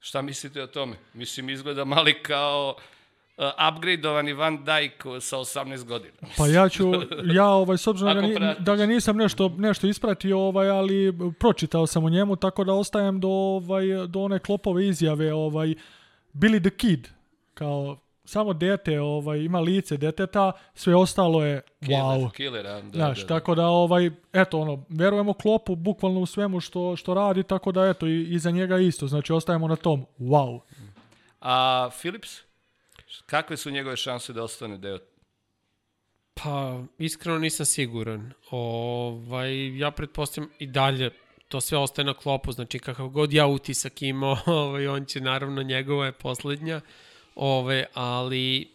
Šta 0.01 0.23
mislite 0.23 0.63
o 0.63 0.67
tome? 0.67 0.97
Mislim, 1.15 1.51
izgleda 1.51 1.85
mali 1.85 2.23
kao 2.23 2.75
uh, 3.37 3.45
upgradeovani 3.69 4.33
Van 4.33 4.65
Dijk 4.65 5.03
sa 5.21 5.37
18 5.37 5.85
godina. 5.85 6.15
Pa 6.37 6.47
ja 6.47 6.69
ću, 6.69 6.93
ja 7.39 7.49
ovaj, 7.49 7.79
s 7.79 7.87
obzirom 7.87 8.15
da, 8.15 8.39
ga, 8.39 8.55
da 8.59 8.77
ga 8.77 8.87
nisam 8.87 9.17
nešto, 9.17 9.49
nešto 9.59 9.87
ispratio, 9.87 10.39
ovaj, 10.39 10.69
ali 10.69 11.19
pročitao 11.39 11.87
sam 11.87 12.05
o 12.05 12.11
njemu, 12.11 12.37
tako 12.37 12.65
da 12.65 12.73
ostajem 12.73 13.21
do, 13.21 13.29
ovaj, 13.29 13.87
do 14.09 14.21
one 14.21 14.39
klopove 14.39 14.89
izjave, 14.89 15.35
ovaj, 15.35 15.75
Billy 16.35 16.61
the 16.61 16.77
Kid, 16.77 17.09
kao 17.55 17.97
samo 18.25 18.53
dete, 18.53 19.01
ovaj, 19.01 19.39
ima 19.39 19.61
lice 19.61 19.97
deteta, 19.97 20.53
sve 20.75 20.95
ostalo 20.95 21.45
je 21.45 21.61
wow. 21.81 22.33
Killer, 22.33 22.63
killer, 22.63 22.65
da, 22.65 22.91
Znaš, 22.91 23.21
da, 23.21 23.27
da. 23.27 23.35
tako 23.35 23.55
da, 23.55 23.67
ovaj, 23.67 24.11
eto, 24.33 24.61
ono, 24.61 24.85
verujemo 24.89 25.33
Klopu 25.33 25.77
bukvalno 25.77 26.21
u 26.21 26.27
svemu 26.27 26.61
što, 26.61 26.97
što 26.97 27.15
radi, 27.15 27.43
tako 27.43 27.73
da, 27.73 27.87
eto, 27.87 28.07
i, 28.07 28.23
i 28.23 28.39
za 28.39 28.51
njega 28.51 28.79
isto. 28.79 29.07
Znači, 29.09 29.33
ostajemo 29.33 29.69
na 29.69 29.77
tom, 29.77 30.07
wow. 30.19 30.61
A 31.41 31.89
Philips? 32.01 32.41
Kakve 33.27 33.57
su 33.57 33.71
njegove 33.71 33.97
šanse 33.97 34.33
da 34.33 34.43
ostane 34.43 34.79
deo? 34.79 34.99
Pa, 36.35 36.83
iskreno 36.99 37.39
nisam 37.39 37.67
siguran. 37.67 38.33
Ovaj, 38.51 39.79
ja 39.79 39.91
pretpostavljam 39.91 40.51
i 40.59 40.67
dalje 40.67 41.11
to 41.49 41.61
sve 41.61 41.79
ostaje 41.79 42.05
na 42.05 42.15
klopu, 42.15 42.53
znači 42.53 42.79
kakav 42.79 43.09
god 43.09 43.33
ja 43.33 43.47
utisak 43.47 44.03
imao, 44.03 44.37
ovaj, 44.47 44.89
on 44.89 45.05
će 45.05 45.21
naravno 45.21 45.63
njegova 45.63 46.07
je 46.07 46.13
poslednja. 46.13 46.81
Ove, 47.35 47.85
ali 47.95 48.69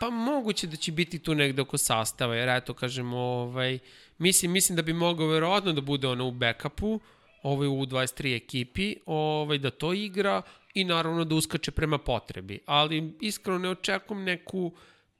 pa 0.00 0.10
moguće 0.10 0.66
da 0.66 0.76
će 0.76 0.92
biti 0.92 1.18
tu 1.18 1.34
negde 1.34 1.62
oko 1.62 1.78
sastava, 1.78 2.36
jer 2.36 2.48
eto 2.48 2.74
kažem, 2.74 3.14
ovaj, 3.14 3.78
mislim, 4.18 4.52
mislim 4.52 4.76
da 4.76 4.82
bi 4.82 4.92
mogao 4.92 5.26
verovatno 5.26 5.72
da 5.72 5.80
bude 5.80 6.08
ono 6.08 6.26
u 6.26 6.30
backupu, 6.30 7.00
ovaj, 7.42 7.68
u 7.68 7.86
23 7.86 8.36
ekipi, 8.36 8.96
ovaj, 9.06 9.58
da 9.58 9.70
to 9.70 9.92
igra 9.92 10.42
i 10.74 10.84
naravno 10.84 11.24
da 11.24 11.34
uskače 11.34 11.70
prema 11.70 11.98
potrebi. 11.98 12.58
Ali 12.66 13.12
iskreno 13.20 13.58
ne 13.58 13.68
očekujem 13.68 14.24
neku 14.24 14.72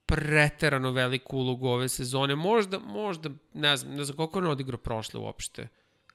preterano 0.06 0.90
veliku 0.90 1.36
ulogu 1.38 1.68
ove 1.68 1.88
sezone. 1.88 2.34
Možda, 2.34 2.78
možda, 2.78 3.30
ne 3.54 3.76
znam, 3.76 3.94
ne 3.94 4.04
znam 4.04 4.16
koliko 4.16 4.38
je 4.38 4.44
on 4.44 4.50
odigrao 4.50 4.78
prošle 4.78 5.20
uopšte. 5.20 5.68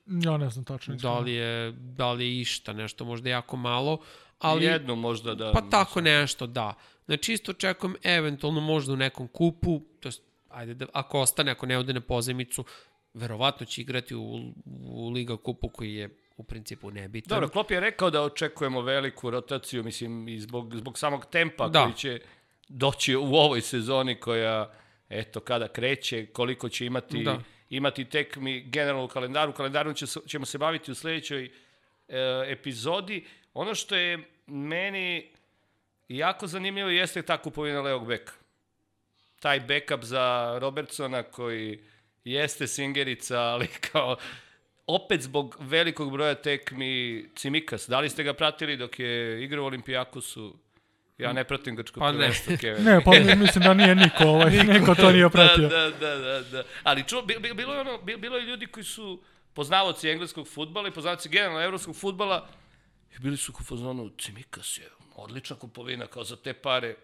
Ja 0.08 0.38
ne 0.38 0.50
znam 0.50 0.66
tačno. 0.66 0.96
Da 0.96 1.20
li 1.20 1.34
je, 1.34 1.72
da 1.72 2.12
li 2.12 2.26
je 2.26 2.42
išta, 2.42 2.74
nešto 2.74 3.06
možda 3.06 3.30
jako 3.30 3.58
malo. 3.58 3.98
Ali, 4.40 4.66
Jednu 4.66 4.96
možda 4.96 5.36
da... 5.36 5.52
Pa 5.52 5.62
tako 5.62 6.02
nešto, 6.02 6.48
da. 6.48 6.74
Znači 7.06 7.34
isto 7.34 7.52
očekujem 7.52 7.96
eventualno 8.04 8.62
možda 8.62 8.94
u 8.94 8.96
nekom 8.96 9.28
kupu, 9.28 9.82
to 10.00 10.08
jest, 10.08 10.22
ajde 10.50 10.74
da, 10.74 10.86
ako 10.94 11.20
ostane, 11.20 11.52
ako 11.52 11.66
ne 11.66 11.78
ode 11.78 11.94
na 11.94 12.02
pozemicu, 12.02 12.66
verovatno 13.14 13.66
će 13.66 13.82
igrati 13.82 14.16
u, 14.16 14.54
u 14.86 15.10
Liga 15.10 15.38
kupu 15.38 15.70
koji 15.70 15.94
je 15.94 16.10
u 16.38 16.44
principu 16.44 16.92
nebitan. 16.92 17.36
Dobro, 17.36 17.50
Klopp 17.50 17.72
je 17.72 17.80
rekao 17.80 18.10
da 18.10 18.22
očekujemo 18.22 18.82
veliku 18.82 19.30
rotaciju, 19.30 19.84
mislim, 19.84 20.28
i 20.28 20.40
zbog, 20.40 20.76
zbog 20.76 20.98
samog 20.98 21.26
tempa 21.26 21.68
Da. 21.68 21.84
koji 21.84 21.94
će 21.94 22.20
doći 22.68 23.16
u 23.16 23.36
ovoj 23.36 23.62
sezoni 23.62 24.16
koja, 24.16 24.74
eto, 25.10 25.40
kada 25.40 25.68
kreće, 25.68 26.26
koliko 26.26 26.70
će 26.70 26.86
imati, 26.86 27.24
Da. 27.24 27.42
imati 27.70 28.06
tekmi 28.06 28.62
generalno 28.62 29.06
u 29.06 29.08
kalendaru. 29.08 29.54
Kalendarom 29.54 29.94
će, 29.94 30.06
ćemo 30.28 30.46
se 30.46 30.58
baviti 30.58 30.92
u 30.92 30.96
sledećoj 30.96 31.46
e, 31.46 31.52
epizodi. 32.48 33.26
Ono 33.58 33.76
što 33.76 33.96
je 33.96 34.20
meni 34.48 35.28
jako 36.10 36.48
zanimljivo 36.48 36.90
jeste 36.90 37.22
ta 37.22 37.38
kupovina 37.38 37.82
levog 37.82 38.08
beka. 38.08 38.34
Taj 39.40 39.60
backup 39.60 40.04
za 40.04 40.58
Robertsona 40.60 41.24
koji 41.24 41.80
jeste 42.24 42.68
singerica, 42.68 43.40
ali 43.40 43.68
kao 43.68 44.18
opet 44.88 45.22
zbog 45.22 45.58
velikog 45.60 46.12
broja 46.12 46.36
tekmi 46.36 47.26
Cimikas. 47.36 47.88
Da 47.90 48.00
li 48.00 48.10
ste 48.10 48.24
ga 48.24 48.34
pratili 48.34 48.78
dok 48.78 49.00
je 49.00 49.44
igrao 49.44 49.64
u 49.64 49.68
Olimpijakosu? 49.68 50.56
Ja 51.18 51.34
ne 51.34 51.44
pratim 51.44 51.76
grčko 51.76 52.00
Pa 52.00 52.12
ne. 52.12 52.18
prvenstvo, 52.18 52.54
Kevin. 52.62 52.84
Ne, 52.84 53.00
pa 53.06 53.12
mislim 53.36 53.64
da 53.64 53.74
nije 53.74 53.96
niko, 53.96 54.24
ovaj, 54.24 54.52
niko 54.80 54.96
to 54.96 55.12
nije 55.12 55.30
pratio. 55.30 55.68
Da, 55.68 55.78
da, 55.80 55.90
da, 55.92 56.16
da, 56.18 56.42
da. 56.42 56.64
Ali 56.84 57.04
ču, 57.04 57.22
bi- 57.22 57.40
bi- 57.40 57.54
bilo, 57.54 57.74
je 57.74 57.80
ono, 57.80 57.98
bi- 57.98 58.18
bilo 58.18 58.38
je 58.38 58.46
ljudi 58.46 58.66
koji 58.66 58.84
su 58.84 59.22
poznavaoci 59.54 60.10
engleskog 60.10 60.48
futbala 60.48 60.88
i 60.88 60.92
poznavaoci 60.92 61.30
generalno 61.30 61.62
evropskog 61.62 61.96
futbala 61.96 62.48
i 63.16 63.20
bili 63.20 63.38
su 63.38 63.54
u 63.60 63.64
fazonu, 63.64 64.10
Cimikas 64.18 64.78
je 64.78 64.90
odlična 65.16 65.56
kupovina, 65.56 66.08
kao 66.08 66.24
za 66.24 66.36
te 66.36 66.54
pare. 66.54 66.96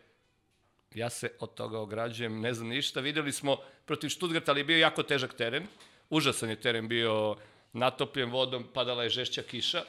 Ja 0.96 1.10
se 1.10 1.32
od 1.40 1.54
toga 1.54 1.80
ograđujem, 1.80 2.40
ne 2.42 2.54
znam 2.54 2.68
ništa. 2.68 3.00
Videli 3.00 3.32
smo 3.32 3.58
protiv 3.86 4.10
Stuttgarta, 4.10 4.52
ali 4.52 4.60
je 4.60 4.66
bio 4.66 4.78
jako 4.78 5.04
težak 5.04 5.34
teren. 5.34 5.68
Užasan 6.10 6.50
je 6.50 6.62
teren 6.62 6.88
bio 6.88 7.36
natopljen 7.74 8.32
vodom, 8.32 8.68
padala 8.74 9.04
je 9.04 9.10
žešća 9.10 9.42
kiša. 9.42 9.84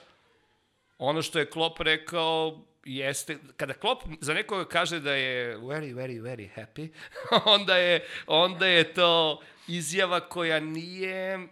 Ono 0.99 1.23
što 1.23 1.39
je 1.39 1.51
Klopp 1.51 1.81
rekao 1.81 2.65
jeste, 2.85 3.39
kada 3.57 3.73
Klopp 3.73 4.03
za 4.21 4.35
nekoga 4.35 4.65
kaže 4.65 5.01
da 5.01 5.13
je 5.13 5.59
very, 5.59 5.95
very, 5.95 6.23
very 6.23 6.49
happy, 6.57 6.89
onda 7.57 7.77
je, 7.77 8.07
onda 8.27 8.67
je 8.67 8.95
to 8.95 9.41
izjava 9.69 10.21
koja 10.21 10.61
nije 10.61 11.49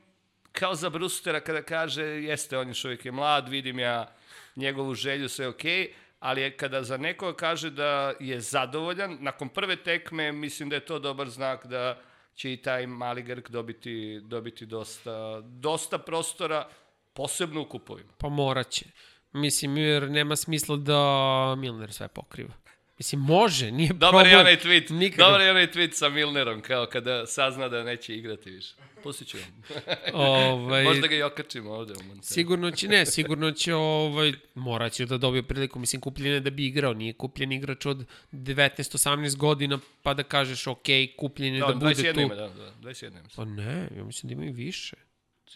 kao 0.52 0.74
za 0.74 0.90
Brustera 0.90 1.40
kada 1.40 1.62
kaže 1.62 2.02
jeste, 2.04 2.58
on 2.58 2.68
još 2.68 2.84
uvijek 2.84 3.04
je 3.04 3.12
mlad, 3.12 3.48
vidim 3.48 3.78
ja 3.78 4.14
njegovu 4.56 4.94
želju, 4.94 5.28
sve 5.28 5.48
okej, 5.48 5.92
ali 6.18 6.42
je 6.42 6.56
kada 6.56 6.82
za 6.82 6.96
nekoga 6.96 7.36
kaže 7.36 7.70
da 7.70 8.12
je 8.20 8.40
zadovoljan, 8.40 9.18
nakon 9.20 9.48
prve 9.48 9.76
tekme 9.76 10.32
mislim 10.32 10.68
da 10.68 10.76
je 10.76 10.86
to 10.86 10.98
dobar 10.98 11.30
znak 11.30 11.66
da 11.66 12.00
će 12.34 12.52
i 12.52 12.56
taj 12.56 12.86
mali 12.86 13.22
Grk 13.22 13.50
dobiti, 13.50 14.20
dobiti 14.20 14.66
dosta, 14.66 15.40
dosta 15.40 15.98
prostora, 15.98 16.68
posebno 17.12 17.60
u 17.60 17.64
kupovima. 17.64 18.12
Pa 18.18 18.28
morat 18.28 18.70
će. 18.70 18.86
Mislim, 19.32 19.76
jer 19.76 20.10
nema 20.10 20.36
smisla 20.36 20.76
da 20.76 21.54
Milner 21.58 21.92
sve 21.92 22.08
pokriva. 22.08 22.52
Mislim, 22.98 23.20
može, 23.20 23.70
nije 23.70 23.92
Dobar 23.92 24.10
problem. 24.10 24.30
je 24.30 24.38
onaj 24.38 24.56
tweet, 24.56 25.16
dobar 25.16 25.40
je 25.40 25.50
onaj 25.50 25.66
tweet 25.66 25.92
sa 25.92 26.08
Milnerom, 26.08 26.60
kao 26.60 26.86
kada 26.86 27.26
sazna 27.26 27.68
da 27.68 27.82
neće 27.82 28.16
igrati 28.16 28.50
više. 28.50 28.74
Pustit 29.02 29.28
ću 29.28 29.38
vam. 29.38 29.62
Ovaj, 30.14 30.84
Možda 30.84 31.06
ga 31.06 31.14
i 31.14 31.22
okačimo 31.22 31.70
ovde 31.70 31.92
u. 31.92 32.22
Sigurno 32.22 32.70
će, 32.70 32.88
ne, 32.88 33.06
sigurno 33.06 33.52
će, 33.52 33.74
ovaj, 33.74 34.32
morat 34.54 34.92
će 34.92 35.06
da 35.06 35.18
dobije 35.18 35.42
priliku. 35.42 35.78
Mislim, 35.78 36.00
kupljen 36.00 36.34
je 36.34 36.40
da 36.40 36.50
bi 36.50 36.66
igrao, 36.66 36.94
nije 36.94 37.12
kupljen 37.12 37.52
igrač 37.52 37.86
od 37.86 38.04
19-18 38.32 39.36
godina, 39.36 39.78
pa 40.02 40.14
da 40.14 40.22
kažeš, 40.22 40.66
ok, 40.66 40.86
kupljen 41.18 41.54
je 41.54 41.60
da, 41.60 41.66
Da, 41.66 41.74
bude 41.74 41.94
21 41.94 42.14
tu. 42.14 42.20
ima, 42.20 42.34
da, 42.34 42.48
da, 42.48 42.72
21 42.82 43.06
ima. 43.06 43.28
Pa 43.36 43.44
ne, 43.44 43.88
ja 43.96 44.04
mislim 44.04 44.28
da 44.28 44.32
ima 44.32 44.44
i 44.44 44.52
više. 44.52 44.96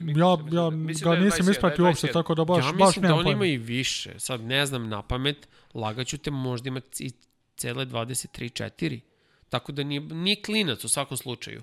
Ja, 0.00 0.36
ja 0.52 0.70
Mislim 0.70 1.10
ga 1.10 1.16
da 1.16 1.16
je 1.16 1.24
nisam 1.24 1.46
21, 1.46 1.50
ispratio 1.50 1.82
da 1.82 1.88
uopšte, 1.88 2.06
21. 2.06 2.12
tako 2.12 2.34
da 2.34 2.44
baš, 2.44 2.64
ja 2.64 2.72
baš 2.72 2.86
mislim 2.86 3.02
da 3.02 3.08
nemam 3.08 3.18
on 3.18 3.24
pojma. 3.24 3.44
ima 3.44 3.54
i 3.54 3.56
više. 3.58 4.14
Sad 4.18 4.40
ne 4.40 4.66
znam 4.66 4.88
na 4.88 5.02
pamet, 5.02 5.48
lagaću 5.74 6.18
te 6.18 6.30
možda 6.30 6.68
ima 6.68 6.80
i 6.98 7.10
cele 7.56 7.86
23-4. 7.86 9.00
Tako 9.48 9.72
da 9.72 9.82
nije, 9.82 10.00
nije 10.00 10.42
klinac 10.42 10.84
u 10.84 10.88
svakom 10.88 11.16
slučaju. 11.16 11.62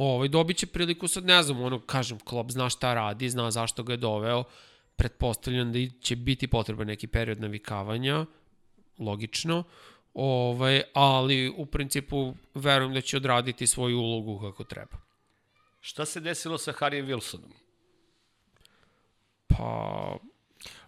Ovaj, 0.00 0.28
dobit 0.28 0.56
će 0.56 0.66
priliku 0.66 1.08
sad, 1.08 1.24
ne 1.24 1.42
znam, 1.42 1.62
ono, 1.62 1.78
kažem, 1.80 2.18
Klopp 2.18 2.50
zna 2.50 2.70
šta 2.70 2.94
radi, 2.94 3.28
zna 3.30 3.50
zašto 3.50 3.82
ga 3.82 3.92
je 3.92 3.96
doveo, 3.96 4.44
pretpostavljam 4.96 5.72
da 5.72 5.78
će 6.00 6.16
biti 6.16 6.48
potreban 6.48 6.86
neki 6.86 7.06
period 7.06 7.40
navikavanja, 7.40 8.26
logično, 8.98 9.64
ovaj, 10.14 10.82
ali 10.94 11.52
u 11.56 11.66
principu 11.66 12.34
verujem 12.54 12.94
da 12.94 13.00
će 13.00 13.16
odraditi 13.16 13.66
svoju 13.66 13.98
ulogu 13.98 14.38
kako 14.40 14.64
treba. 14.64 14.96
Šta 15.80 16.06
se 16.06 16.20
desilo 16.20 16.58
sa 16.58 16.72
Harry 16.72 17.04
Wilsonom? 17.04 17.52
Pa, 19.48 20.16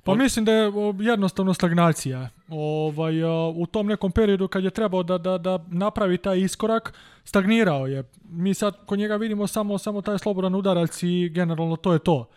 Pa 0.04 0.14
mislim 0.14 0.44
da 0.44 0.52
je 0.52 0.72
jednostavno 1.00 1.54
stagnacija. 1.54 2.28
Ovaj, 2.48 3.14
u 3.54 3.66
tom 3.66 3.86
nekom 3.86 4.12
periodu 4.12 4.48
kad 4.48 4.64
je 4.64 4.70
trebao 4.70 5.02
da, 5.02 5.18
da, 5.18 5.38
da 5.38 5.64
napravi 5.68 6.18
taj 6.18 6.40
iskorak, 6.40 6.94
stagnirao 7.24 7.86
je. 7.86 8.04
Mi 8.24 8.54
sad 8.54 8.86
kod 8.86 8.98
njega 8.98 9.16
vidimo 9.16 9.46
samo 9.46 9.78
samo 9.78 10.02
taj 10.02 10.18
slobodan 10.18 10.54
udarac 10.54 11.02
i 11.02 11.28
generalno 11.28 11.76
to 11.76 11.92
je 11.92 11.98
to. 11.98 12.28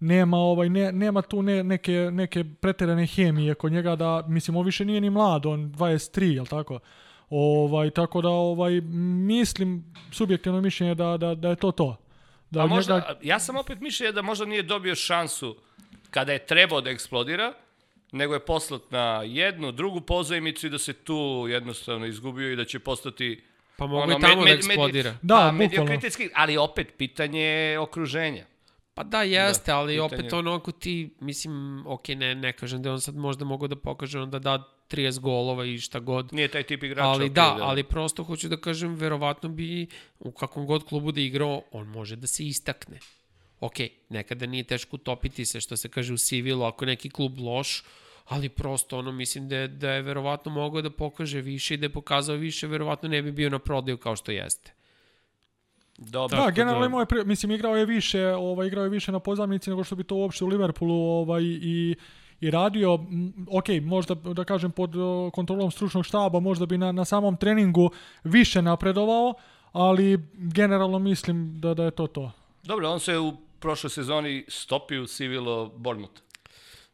Nema 0.00 0.36
ovaj 0.36 0.68
ne, 0.68 0.92
nema 0.92 1.22
tu 1.22 1.42
ne, 1.42 1.64
neke 1.64 1.92
neke 1.92 2.44
preterane 2.60 3.06
hemije 3.06 3.54
kod 3.54 3.72
njega 3.72 3.96
da 3.96 4.24
mislim 4.28 4.56
on 4.56 4.64
više 4.66 4.84
nije 4.84 5.00
ni 5.00 5.10
mlad, 5.10 5.46
on 5.46 5.60
23, 5.72 6.22
jel 6.34 6.46
tako? 6.46 6.78
Ovaj 7.30 7.90
tako 7.90 8.22
da 8.22 8.28
ovaj 8.28 8.80
mislim 9.26 9.94
subjektivno 10.12 10.60
mišljenje 10.60 10.94
da 10.94 11.16
da 11.16 11.34
da 11.34 11.48
je 11.48 11.56
to 11.56 11.70
to. 11.72 11.96
Da 12.50 12.60
A 12.60 12.64
od 12.64 12.70
možda, 12.70 12.94
njega- 12.94 13.14
ja 13.22 13.38
sam 13.38 13.56
opet 13.56 13.80
mišljenja 13.80 14.12
da 14.12 14.22
možda 14.22 14.44
nije 14.44 14.62
dobio 14.62 14.94
šansu 14.94 15.56
kada 16.12 16.32
je 16.32 16.46
trebao 16.46 16.80
da 16.80 16.90
eksplodira, 16.90 17.52
nego 18.12 18.34
je 18.34 18.40
poslat 18.40 18.82
na 18.90 19.22
jednu, 19.22 19.72
drugu 19.72 20.00
pozajmicu 20.00 20.66
i 20.66 20.70
da 20.70 20.78
se 20.78 20.92
tu 20.94 21.16
jednostavno 21.48 22.06
izgubio 22.06 22.52
i 22.52 22.56
da 22.56 22.64
će 22.64 22.78
postati 22.78 23.42
pa 23.76 23.86
mogu 23.86 24.02
ono, 24.02 24.18
i 24.18 24.20
tamo 24.20 24.34
med- 24.34 24.44
da 24.44 24.44
med- 24.44 24.56
eksplodira. 24.56 25.14
Da, 25.22 25.34
pa, 25.34 25.52
bukvalno. 25.54 26.00
ali 26.34 26.56
opet 26.56 26.94
pitanje 26.98 27.40
je 27.40 27.78
okruženja. 27.78 28.44
Pa 28.94 29.02
da, 29.04 29.22
jeste, 29.22 29.70
Da, 29.70 29.78
ali 29.78 29.92
pitanje- 29.94 30.00
opet 30.20 30.32
ono 30.32 30.54
ako 30.54 30.72
ti, 30.72 31.14
mislim, 31.20 31.86
ok, 31.86 32.08
ne, 32.08 32.34
ne 32.34 32.52
kažem 32.52 32.82
da 32.82 32.88
je 32.88 32.92
on 32.92 33.00
sad 33.00 33.16
možda 33.16 33.44
mogao 33.44 33.68
da 33.68 33.76
pokaže 33.76 34.20
on 34.20 34.30
da 34.30 34.38
da 34.38 34.58
30 34.88 35.20
golova 35.20 35.64
i 35.64 35.78
šta 35.78 35.98
god. 36.00 36.32
Nije 36.32 36.48
taj 36.48 36.62
tip 36.62 36.82
igrača. 36.82 37.08
Ali 37.08 37.24
okej, 37.24 37.34
da, 37.34 37.56
ali 37.60 37.82
prosto 37.84 38.24
hoću 38.24 38.48
da 38.48 38.56
kažem, 38.56 38.94
verovatno 38.94 39.48
bi 39.48 39.86
u 40.18 40.32
kakvom 40.32 40.66
god 40.66 40.84
klubu 40.84 41.12
da 41.12 41.20
igrao, 41.20 41.62
on 41.72 41.86
može 41.88 42.16
da 42.16 42.26
se 42.26 42.44
istakne. 42.44 42.98
Ok, 43.62 43.74
nekada 44.08 44.46
nije 44.46 44.64
teško 44.64 44.96
utopiti 44.96 45.44
se, 45.44 45.60
što 45.60 45.76
se 45.76 45.88
kaže 45.88 46.12
u 46.14 46.18
civilu, 46.18 46.64
ako 46.64 46.84
neki 46.86 47.10
klub 47.10 47.38
loš, 47.38 47.84
ali 48.28 48.48
prosto 48.48 48.98
ono 48.98 49.12
mislim 49.12 49.48
da 49.48 49.56
je, 49.56 49.68
da 49.68 49.90
je 49.90 50.02
verovatno 50.02 50.52
mogao 50.52 50.82
da 50.82 50.90
pokaže 50.90 51.40
više 51.40 51.74
i 51.74 51.76
da 51.76 51.84
je 51.86 51.92
pokazao 51.92 52.36
više, 52.36 52.66
verovatno 52.66 53.08
ne 53.08 53.22
bi 53.22 53.32
bio 53.32 53.50
na 53.50 53.58
prodaju 53.58 53.98
kao 53.98 54.16
što 54.16 54.32
jeste. 54.32 54.72
Dobro. 55.98 56.38
Da, 56.44 56.50
generalno 56.50 56.80
da- 56.80 56.86
imao 56.86 57.00
je, 57.00 57.06
pri- 57.06 57.24
mislim, 57.24 57.52
igrao 57.52 57.76
je 57.76 57.86
više, 57.86 58.26
ovaj, 58.26 58.66
igrao 58.66 58.84
je 58.84 58.90
više 58.90 59.12
na 59.12 59.20
pozamnici 59.20 59.70
nego 59.70 59.84
što 59.84 59.96
bi 59.96 60.04
to 60.04 60.16
uopšte 60.16 60.44
u 60.44 60.48
Liverpoolu 60.48 61.20
ovaj, 61.20 61.42
i, 61.42 61.94
i 62.40 62.50
radio. 62.50 62.94
Ok, 63.50 63.68
možda 63.82 64.14
da 64.14 64.44
kažem 64.44 64.70
pod 64.70 64.90
kontrolom 65.32 65.70
stručnog 65.70 66.06
štaba, 66.06 66.40
možda 66.40 66.66
bi 66.66 66.78
na, 66.78 66.92
na 66.92 67.04
samom 67.04 67.36
treningu 67.36 67.90
više 68.24 68.62
napredovao, 68.62 69.34
ali 69.72 70.18
generalno 70.34 70.98
mislim 70.98 71.60
da, 71.60 71.74
da 71.74 71.84
je 71.84 71.90
to 71.90 72.06
to. 72.06 72.32
Dobro, 72.62 72.90
on 72.90 73.00
se 73.00 73.18
u 73.18 73.32
prošloj 73.62 73.90
sezoni 73.90 74.44
stopio 74.48 75.02
u 75.02 75.06
Civilo 75.06 75.66
Bournemouth. 75.76 76.22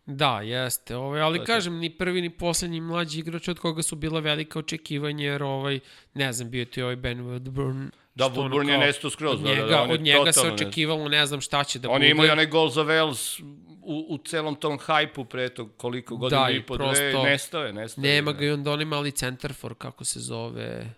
Da, 0.07 0.41
jeste. 0.41 0.97
Ovaj, 0.97 1.21
ali 1.21 1.39
To 1.39 1.45
kažem, 1.45 1.79
ni 1.79 1.91
prvi 1.91 2.21
ni 2.23 2.31
poslednji 2.31 2.81
mlađi 2.81 3.19
igrač 3.19 3.49
od 3.49 3.59
koga 3.59 3.83
su 3.83 3.97
bila 3.97 4.21
velika 4.21 4.59
očekivanja, 4.59 5.25
jer 5.25 5.43
ovaj, 5.43 5.81
ne 6.15 6.33
znam, 6.33 6.51
bio 6.51 6.65
ti 6.65 6.83
ovaj 6.83 6.97
Ben 6.97 7.19
Woodburn. 7.25 7.91
Da, 8.15 8.25
Woodburn 8.25 8.69
je 8.69 8.79
nestao 8.79 9.11
skroz. 9.11 9.35
Od 9.35 9.41
da, 9.41 9.49
da, 9.49 9.55
njega, 9.55 9.67
da, 9.67 9.83
on 9.83 9.89
je 9.89 9.95
od 9.95 10.01
njega 10.01 10.33
se 10.33 10.53
očekivalo, 10.53 11.09
ne 11.09 11.27
znam 11.27 11.41
šta 11.41 11.65
će 11.65 11.79
da 11.79 11.89
On 11.89 11.95
bude. 11.95 12.07
je 12.07 12.11
imao 12.11 12.27
onaj 12.33 12.47
gol 12.47 12.69
za 12.69 12.85
Wales 12.85 13.43
u, 13.83 14.07
u 14.09 14.19
celom 14.19 14.55
tom 14.55 14.79
hajpu 14.79 15.25
pre 15.25 15.49
to 15.49 15.69
koliko 15.69 16.17
godina 16.17 16.45
Da, 16.45 16.51
i 16.51 16.63
po 16.63 16.77
dve, 16.77 16.87
nestao 17.25 17.65
je, 17.65 17.73
nestao 17.73 18.03
je. 18.03 18.15
Nema 18.15 18.33
ga 18.33 18.45
i 18.45 18.51
onda 18.51 18.73
on 18.73 18.81
ima 18.81 18.97
ali 18.97 19.11
centarfor, 19.11 19.75
kako 19.75 20.05
se 20.05 20.21
zove, 20.21 20.95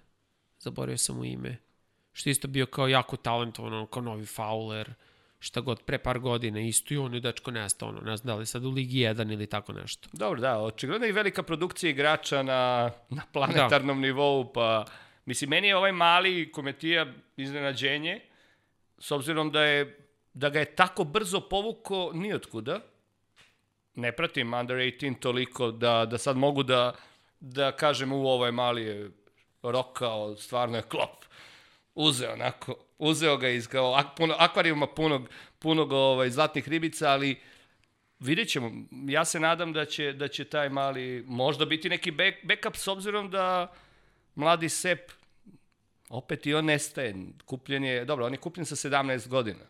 zaboravio 0.59 0.99
sam 0.99 1.17
mu 1.17 1.25
ime. 1.25 1.57
Što 2.13 2.31
isto 2.31 2.49
bio 2.49 2.67
kao 2.67 2.89
jako 2.89 3.17
talentovan, 3.17 3.87
kao 3.87 4.03
novi 4.03 4.27
fauler, 4.27 4.95
šta 5.41 5.61
god, 5.61 5.83
pre 5.83 5.99
par 5.99 6.19
godina 6.19 6.61
isto 6.61 6.95
i 6.95 6.97
on 6.97 7.15
je 7.15 7.21
dečko 7.21 7.51
nestao, 7.51 7.89
ono, 7.89 8.01
ne 8.01 8.17
znam 8.17 8.27
da 8.27 8.41
li 8.41 8.47
sad 8.47 8.65
u 8.65 8.71
Ligi 8.71 8.99
1 8.99 9.33
ili 9.33 9.47
tako 9.47 9.73
nešto. 9.73 10.09
Dobro, 10.13 10.41
da, 10.41 10.59
očigledno 10.59 11.07
i 11.07 11.13
velika 11.13 11.43
produkcija 11.43 11.91
igrača 11.91 12.43
na, 12.43 12.91
na 13.09 13.23
planetarnom 13.33 14.01
da. 14.01 14.07
nivou, 14.07 14.53
pa 14.53 14.85
mislim, 15.25 15.51
meni 15.51 15.69
je 15.69 15.77
ovaj 15.77 15.93
mali 15.93 16.53
kometija 16.53 17.07
iznenađenje, 17.37 18.21
s 18.99 19.11
obzirom 19.11 19.51
da 19.51 19.65
je 19.65 19.97
da 20.35 20.49
ga 20.49 20.59
je 20.59 20.75
tako 20.77 21.05
brzo 21.05 21.41
povuko 21.41 22.11
nijotkuda. 22.15 22.81
Ne 23.95 24.13
pratim 24.13 24.55
Under 24.55 24.77
18 24.77 25.19
toliko 25.21 25.71
da, 25.71 26.07
da 26.07 26.19
sad 26.19 26.37
mogu 26.37 26.63
da, 26.63 26.95
da 27.41 27.73
kažem 27.73 28.13
u 28.13 28.27
ovo 28.27 28.47
je 28.47 28.53
mali 28.53 28.83
je 28.83 29.11
rokao, 29.63 30.37
stvarno 30.37 30.77
je 30.77 30.83
klop. 30.83 31.25
uzeo 31.95 32.33
onako, 32.33 32.75
uzeo 33.01 33.37
ga 33.37 33.49
iz 33.49 33.69
kao 33.69 33.95
ak, 33.95 34.07
puno, 34.17 34.35
akvarijuma 34.39 34.87
punog, 34.87 35.29
punog 35.59 35.93
ovaj, 35.93 36.31
zlatnih 36.31 36.69
ribica, 36.69 37.11
ali 37.11 37.41
vidjet 38.19 38.49
ćemo. 38.49 38.73
Ja 38.91 39.25
se 39.25 39.41
nadam 39.41 39.73
da 39.73 39.85
će, 39.85 40.13
da 40.13 40.29
će 40.29 40.45
taj 40.45 40.69
mali 40.69 41.25
možda 41.27 41.65
biti 41.65 41.89
neki 41.89 42.11
back, 42.11 42.37
backup 42.45 42.77
s 42.77 42.89
obzirom 42.89 43.31
da 43.31 43.73
mladi 44.35 44.69
Sep 44.69 45.13
opet 46.09 46.47
i 46.47 46.55
on 46.55 46.65
nestaje. 46.65 47.15
Kupljen 47.45 47.85
je, 47.85 48.05
dobro, 48.05 48.27
on 48.27 48.33
je 48.33 48.39
kupljen 48.39 48.67
sa 48.67 48.77
17 48.77 49.29
godina. 49.29 49.65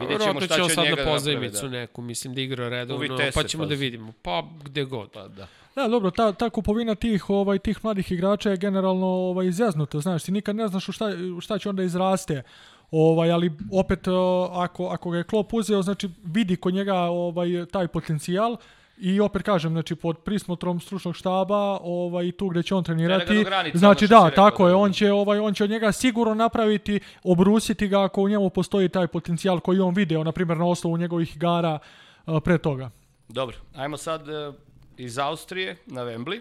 Vidjet 0.00 0.22
ćemo 0.22 0.40
šta 0.40 0.54
će 0.54 0.62
od 0.62 0.72
sad 0.72 0.84
njega 0.84 0.96
da 0.96 1.10
pozajmicu 1.10 1.54
naprave, 1.54 1.70
da. 1.70 1.80
neku, 1.80 2.02
mislim 2.02 2.34
da 2.34 2.40
igra 2.40 2.68
redovno, 2.68 3.02
Vitesse, 3.02 3.42
pa 3.42 3.48
ćemo 3.48 3.64
pa 3.64 3.68
da 3.68 3.74
vidimo. 3.74 4.12
Pa 4.22 4.44
gde 4.64 4.84
god. 4.84 5.10
Pa 5.10 5.28
da. 5.28 5.46
Da, 5.74 5.88
dobro, 5.88 6.10
ta, 6.10 6.32
ta 6.32 6.50
kupovina 6.50 6.94
tih 6.94 7.30
ovaj 7.30 7.58
tih 7.58 7.84
mladih 7.84 8.12
igrača 8.12 8.50
je 8.50 8.56
generalno 8.56 9.06
ovaj 9.06 9.46
izjaznuta, 9.46 10.00
znaš, 10.00 10.24
ti 10.24 10.32
nikad 10.32 10.56
ne 10.56 10.68
znaš 10.68 10.88
u 10.88 10.92
šta, 10.92 11.06
u 11.36 11.40
šta 11.40 11.58
će 11.58 11.68
onda 11.68 11.82
izraste. 11.82 12.42
Ovaj, 12.90 13.30
ali 13.30 13.52
opet 13.72 14.06
uh, 14.06 14.14
ako, 14.52 14.86
ako 14.86 15.10
ga 15.10 15.18
je 15.18 15.24
Klopp 15.24 15.54
uzeo, 15.54 15.82
znači 15.82 16.08
vidi 16.24 16.56
kod 16.56 16.74
njega 16.74 16.94
ovaj 16.96 17.66
taj 17.72 17.88
potencijal 17.88 18.56
i 19.00 19.20
opet 19.20 19.42
kažem, 19.42 19.72
znači 19.72 19.94
pod 19.94 20.18
prismotrom 20.18 20.80
stručnog 20.80 21.16
štaba, 21.16 21.78
ovaj 21.82 22.32
tu 22.32 22.48
gde 22.48 22.62
će 22.62 22.74
on 22.74 22.84
trenirati. 22.84 23.44
Granice, 23.44 23.78
znači 23.78 24.04
ono 24.04 24.20
da, 24.20 24.28
rekao, 24.28 24.44
tako 24.44 24.66
je, 24.66 24.70
da. 24.70 24.76
on 24.76 24.92
će 24.92 25.12
ovaj 25.12 25.38
on 25.38 25.54
će 25.54 25.64
od 25.64 25.70
njega 25.70 25.92
sigurno 25.92 26.34
napraviti, 26.34 27.00
obrusiti 27.22 27.88
ga 27.88 28.04
ako 28.04 28.22
u 28.22 28.28
njemu 28.28 28.50
postoji 28.50 28.88
taj 28.88 29.06
potencijal 29.06 29.60
koji 29.60 29.80
on 29.80 29.94
video, 29.94 30.24
na 30.24 30.32
primjer 30.32 30.58
na 30.58 30.66
osnovu 30.66 30.96
njegovih 30.96 31.36
igara 31.36 31.78
uh, 32.26 32.42
pre 32.44 32.58
toga. 32.58 32.90
Dobro, 33.28 33.56
ajmo 33.74 33.96
sad 33.96 34.28
e, 34.28 34.52
iz 34.96 35.18
Austrije 35.18 35.76
na 35.86 36.02
Wembley. 36.02 36.40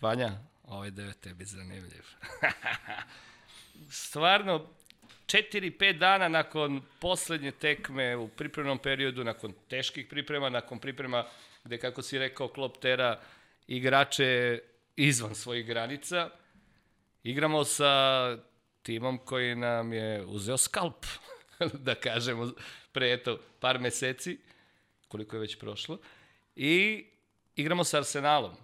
Vanja, 0.00 0.32
ovaj 0.64 0.90
deo 0.90 1.12
tebi 1.12 1.44
zanimljiv. 1.44 2.04
Stvarno, 3.90 4.66
4-5 5.26 5.98
dana 5.98 6.28
nakon 6.28 6.82
poslednje 7.00 7.50
tekme 7.50 8.16
u 8.16 8.28
pripremnom 8.28 8.78
periodu, 8.78 9.24
nakon 9.24 9.52
teških 9.68 10.06
priprema, 10.06 10.48
nakon 10.48 10.78
priprema 10.78 11.24
gde, 11.68 11.78
kako 11.78 12.02
si 12.02 12.18
rekao, 12.18 12.48
Klopp 12.48 12.76
tera 12.80 13.20
igrače 13.66 14.60
izvan 14.96 15.34
svojih 15.34 15.66
granica, 15.66 16.30
igramo 17.22 17.64
sa 17.64 18.36
timom 18.82 19.18
koji 19.18 19.56
nam 19.56 19.92
je 19.92 20.24
uzeo 20.24 20.56
skalp, 20.56 21.06
da 21.86 21.94
kažemo, 21.94 22.52
pre 22.92 23.12
eto 23.12 23.40
par 23.60 23.78
meseci, 23.78 24.38
koliko 25.08 25.36
je 25.36 25.40
već 25.40 25.58
prošlo, 25.58 25.98
i 26.56 27.06
igramo 27.56 27.84
sa 27.84 27.98
Arsenalom. 27.98 28.56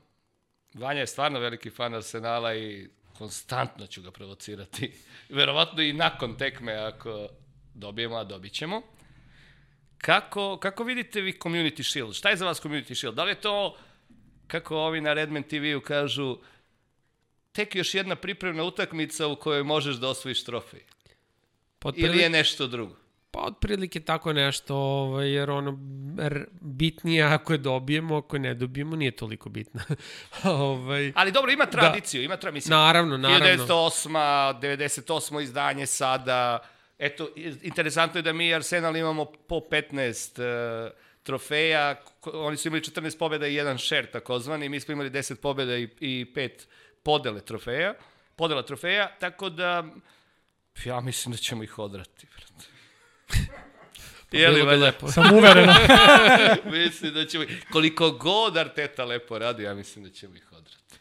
Vanja 0.74 1.00
je 1.00 1.06
stvarno 1.06 1.40
veliki 1.40 1.70
fan 1.70 1.94
Arsenala 1.94 2.54
i 2.54 2.88
konstantno 3.18 3.86
ću 3.86 4.02
ga 4.02 4.10
provocirati. 4.10 4.92
Verovatno 5.38 5.82
i 5.82 5.92
nakon 5.92 6.36
tekme 6.36 6.72
ako 6.72 7.28
dobijemo, 7.74 8.16
a 8.16 8.24
dobit 8.24 8.52
ćemo. 8.52 8.82
Kako, 10.04 10.56
kako 10.56 10.84
vidite 10.84 11.20
vi 11.20 11.32
Community 11.32 11.82
Shield? 11.82 12.14
Šta 12.14 12.28
je 12.28 12.36
za 12.36 12.46
vas 12.46 12.62
Community 12.62 12.94
Shield? 12.94 13.16
Da 13.16 13.24
li 13.24 13.30
je 13.30 13.40
to, 13.40 13.76
kako 14.46 14.76
ovi 14.76 15.00
na 15.00 15.12
Redman 15.12 15.42
TV-u 15.42 15.80
kažu, 15.80 16.38
tek 17.52 17.74
još 17.74 17.94
jedna 17.94 18.16
pripremna 18.16 18.62
utakmica 18.64 19.26
u 19.26 19.36
kojoj 19.36 19.62
možeš 19.62 19.96
da 19.96 20.08
osvojiš 20.08 20.44
trofej? 20.44 20.80
Pa 21.78 21.88
Ili 21.88 22.08
otprilike- 22.08 22.22
je 22.22 22.30
nešto 22.30 22.66
drugo? 22.66 22.96
Pa 23.30 23.40
otprilike 23.40 24.00
tako 24.00 24.32
nešto, 24.32 24.76
ovaj, 24.76 25.30
jer 25.30 25.50
ono, 25.50 25.78
bitnije 26.60 27.22
ako 27.22 27.52
je 27.52 27.58
dobijemo, 27.58 28.16
ako 28.16 28.36
je 28.36 28.40
ne 28.40 28.54
dobijemo, 28.54 28.96
nije 28.96 29.10
toliko 29.10 29.48
bitno. 29.48 29.80
ovaj, 30.44 31.12
Ali 31.14 31.32
dobro, 31.32 31.52
ima 31.52 31.66
tradiciju, 31.66 32.22
ima 32.22 32.36
tra, 32.36 32.50
mislim, 32.50 32.70
naravno, 32.70 33.16
naravno. 33.16 33.64
1908. 33.64 34.08
98. 34.60 35.42
izdanje 35.42 35.86
sada. 35.86 36.58
Eto, 36.98 37.28
interesantno 37.62 38.18
je 38.18 38.22
da 38.22 38.32
mi 38.32 38.54
Arsenal 38.54 38.96
imamo 38.96 39.24
po 39.24 39.56
15 39.60 40.40
uh, 40.86 40.92
trofeja. 41.22 41.94
Ko- 42.20 42.30
Oni 42.34 42.56
su 42.56 42.68
imali 42.68 42.82
14 42.82 43.18
pobjeda 43.18 43.46
i 43.46 43.54
jedan 43.54 43.78
šer 43.78 44.06
takozvani. 44.06 44.68
Mi 44.68 44.80
smo 44.80 44.92
imali 44.92 45.10
10 45.10 45.34
pobjeda 45.34 45.76
i, 45.76 45.88
i 46.00 46.26
5 46.34 46.50
podele 47.02 47.40
trofeja. 47.40 47.94
Podela 48.36 48.62
trofeja, 48.62 49.16
tako 49.20 49.48
da 49.50 49.84
ja 50.84 51.00
mislim 51.00 51.32
da 51.32 51.38
ćemo 51.38 51.62
ih 51.62 51.78
odrati. 51.78 52.26
brate. 52.26 52.68
Je 54.32 54.48
li, 54.48 54.62
bi 54.62 54.76
lepo. 54.76 55.08
Sam 55.08 55.32
uveren. 55.34 55.68
mislim 56.78 57.14
da 57.14 57.26
ćemo, 57.26 57.44
koliko 57.72 58.10
god 58.10 58.56
Arteta 58.56 59.04
lepo 59.04 59.38
radi, 59.38 59.62
ja 59.62 59.74
mislim 59.74 60.04
da 60.04 60.10
ćemo 60.10 60.36
ih 60.36 60.52
odrati. 60.52 60.98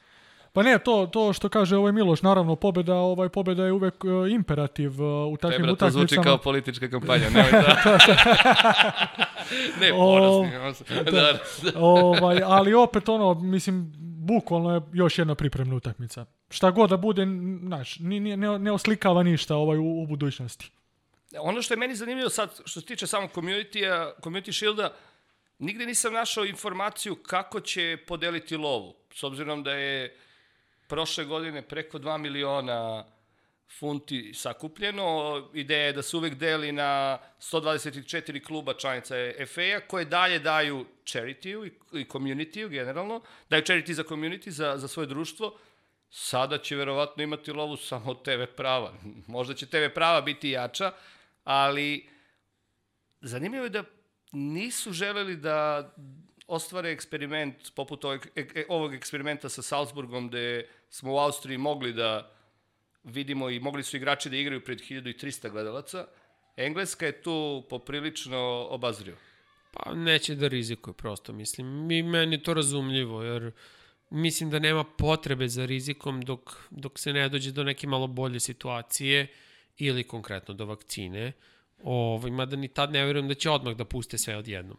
Pa 0.53 0.63
ne, 0.63 0.79
to, 0.79 1.07
to 1.13 1.33
što 1.33 1.49
kaže 1.49 1.77
ovaj 1.77 1.91
Miloš, 1.91 2.21
naravno, 2.21 2.55
pobjeda, 2.55 2.95
ovaj 2.95 3.29
pobjeda 3.29 3.65
je 3.65 3.71
uvek 3.71 3.93
e, 3.93 4.31
imperativ 4.31 5.01
e, 5.01 5.05
u 5.05 5.37
takvim 5.37 5.61
Tebra, 5.61 5.75
to 5.75 5.89
zvuči 5.89 6.03
utakmicama. 6.05 6.23
kao 6.23 6.37
politička 6.37 6.89
kampanja, 6.89 7.29
nemoj 7.29 7.51
da. 7.51 7.97
ne, 9.81 9.93
O, 9.93 9.97
ponosni. 9.97 10.87
da. 11.11 11.39
ovaj, 11.75 12.41
ali 12.45 12.73
opet 12.73 13.09
ono, 13.09 13.33
mislim, 13.33 13.93
bukvalno 13.97 14.75
je 14.75 14.81
još 14.93 15.17
jedna 15.17 15.35
pripremna 15.35 15.75
utakmica. 15.75 16.25
Šta 16.49 16.71
god 16.71 16.89
da 16.89 16.97
bude, 16.97 17.27
znaš, 17.63 17.99
ni, 17.99 18.19
ni, 18.19 18.37
ne, 18.37 18.59
ne 18.59 18.71
oslikava 18.71 19.23
ništa 19.23 19.55
ovaj 19.55 19.77
u, 19.77 20.01
u 20.03 20.07
budućnosti. 20.07 20.71
Ono 21.39 21.61
što 21.61 21.73
je 21.73 21.77
meni 21.77 21.95
zanimljivo 21.95 22.29
sad, 22.29 22.49
što 22.65 22.79
se 22.79 22.85
tiče 22.85 23.07
samog 23.07 23.29
community 23.35 24.11
community 24.21 24.51
shielda, 24.51 24.93
nigde 25.59 25.85
nisam 25.85 26.13
našao 26.13 26.45
informaciju 26.45 27.15
kako 27.15 27.59
će 27.59 27.97
podeliti 28.07 28.57
lovu. 28.57 28.93
S 29.13 29.23
obzirom 29.23 29.63
da 29.63 29.71
je 29.71 30.17
prošle 30.87 31.25
godine 31.25 31.61
preko 31.61 31.99
2 31.99 32.17
miliona 32.17 33.05
funti 33.79 34.33
sakupljeno. 34.33 35.49
Ideja 35.53 35.85
je 35.85 35.93
da 35.93 36.01
se 36.01 36.17
uvek 36.17 36.35
deli 36.35 36.71
na 36.71 37.19
124 37.39 38.43
kluba 38.43 38.73
članica 38.73 39.15
FA-a 39.47 39.79
koje 39.87 40.05
dalje 40.05 40.39
daju 40.39 40.85
charity-u 41.05 41.65
i, 41.65 41.71
community-u 42.05 42.69
generalno. 42.69 43.21
Daju 43.49 43.63
charity 43.63 43.91
za 43.91 44.03
community, 44.03 44.49
za, 44.49 44.77
za 44.77 44.87
svoje 44.87 45.07
društvo. 45.07 45.57
Sada 46.09 46.57
će 46.57 46.75
verovatno 46.75 47.23
imati 47.23 47.51
lovu 47.51 47.77
samo 47.77 48.11
od 48.11 48.23
TV 48.23 48.43
prava. 48.57 48.93
Možda 49.27 49.53
će 49.53 49.65
TV 49.65 49.85
prava 49.95 50.21
biti 50.21 50.49
jača, 50.49 50.91
ali 51.43 52.09
zanimljivo 53.21 53.65
je 53.65 53.69
da 53.69 53.83
nisu 54.31 54.91
želeli 54.91 55.35
da 55.35 55.91
ostvare 56.47 56.91
eksperiment 56.91 57.75
poput 57.75 58.05
ovog, 58.05 58.27
e- 58.35 58.65
ovog 58.69 58.93
eksperimenta 58.95 59.49
sa 59.49 59.61
Salzburgom 59.61 60.27
gde 60.27 60.67
smo 60.89 61.13
u 61.13 61.17
Austriji 61.17 61.57
mogli 61.57 61.93
da 61.93 62.31
vidimo 63.03 63.49
i 63.49 63.59
mogli 63.59 63.83
su 63.83 63.97
igrači 63.97 64.29
da 64.29 64.37
igraju 64.37 64.63
pred 64.63 64.79
1300 64.79 65.49
gledalaca. 65.49 66.07
Engleska 66.57 67.05
je 67.05 67.21
tu 67.21 67.63
poprilično 67.69 68.67
obazrio. 68.69 69.15
Pa 69.71 69.93
neće 69.93 70.35
da 70.35 70.47
rizikuje 70.47 70.93
prosto, 70.93 71.33
mislim. 71.33 71.85
Mi, 71.87 72.03
meni 72.03 72.35
je 72.35 72.43
to 72.43 72.53
razumljivo, 72.53 73.23
jer 73.23 73.51
mislim 74.09 74.49
da 74.49 74.59
nema 74.59 74.83
potrebe 74.83 75.47
za 75.47 75.65
rizikom 75.65 76.21
dok, 76.21 76.55
dok 76.69 76.99
se 76.99 77.13
ne 77.13 77.29
dođe 77.29 77.51
do 77.51 77.63
neke 77.63 77.87
malo 77.87 78.07
bolje 78.07 78.39
situacije 78.39 79.27
ili 79.77 80.03
konkretno 80.03 80.53
do 80.53 80.65
vakcine. 80.65 81.31
Ovaj, 81.83 82.31
mada 82.31 82.55
ni 82.55 82.67
tad 82.67 82.91
ne 82.91 83.05
verujem 83.05 83.27
da 83.27 83.33
će 83.33 83.49
odmah 83.49 83.75
da 83.75 83.85
puste 83.85 84.17
sve 84.17 84.37
odjednom. 84.37 84.77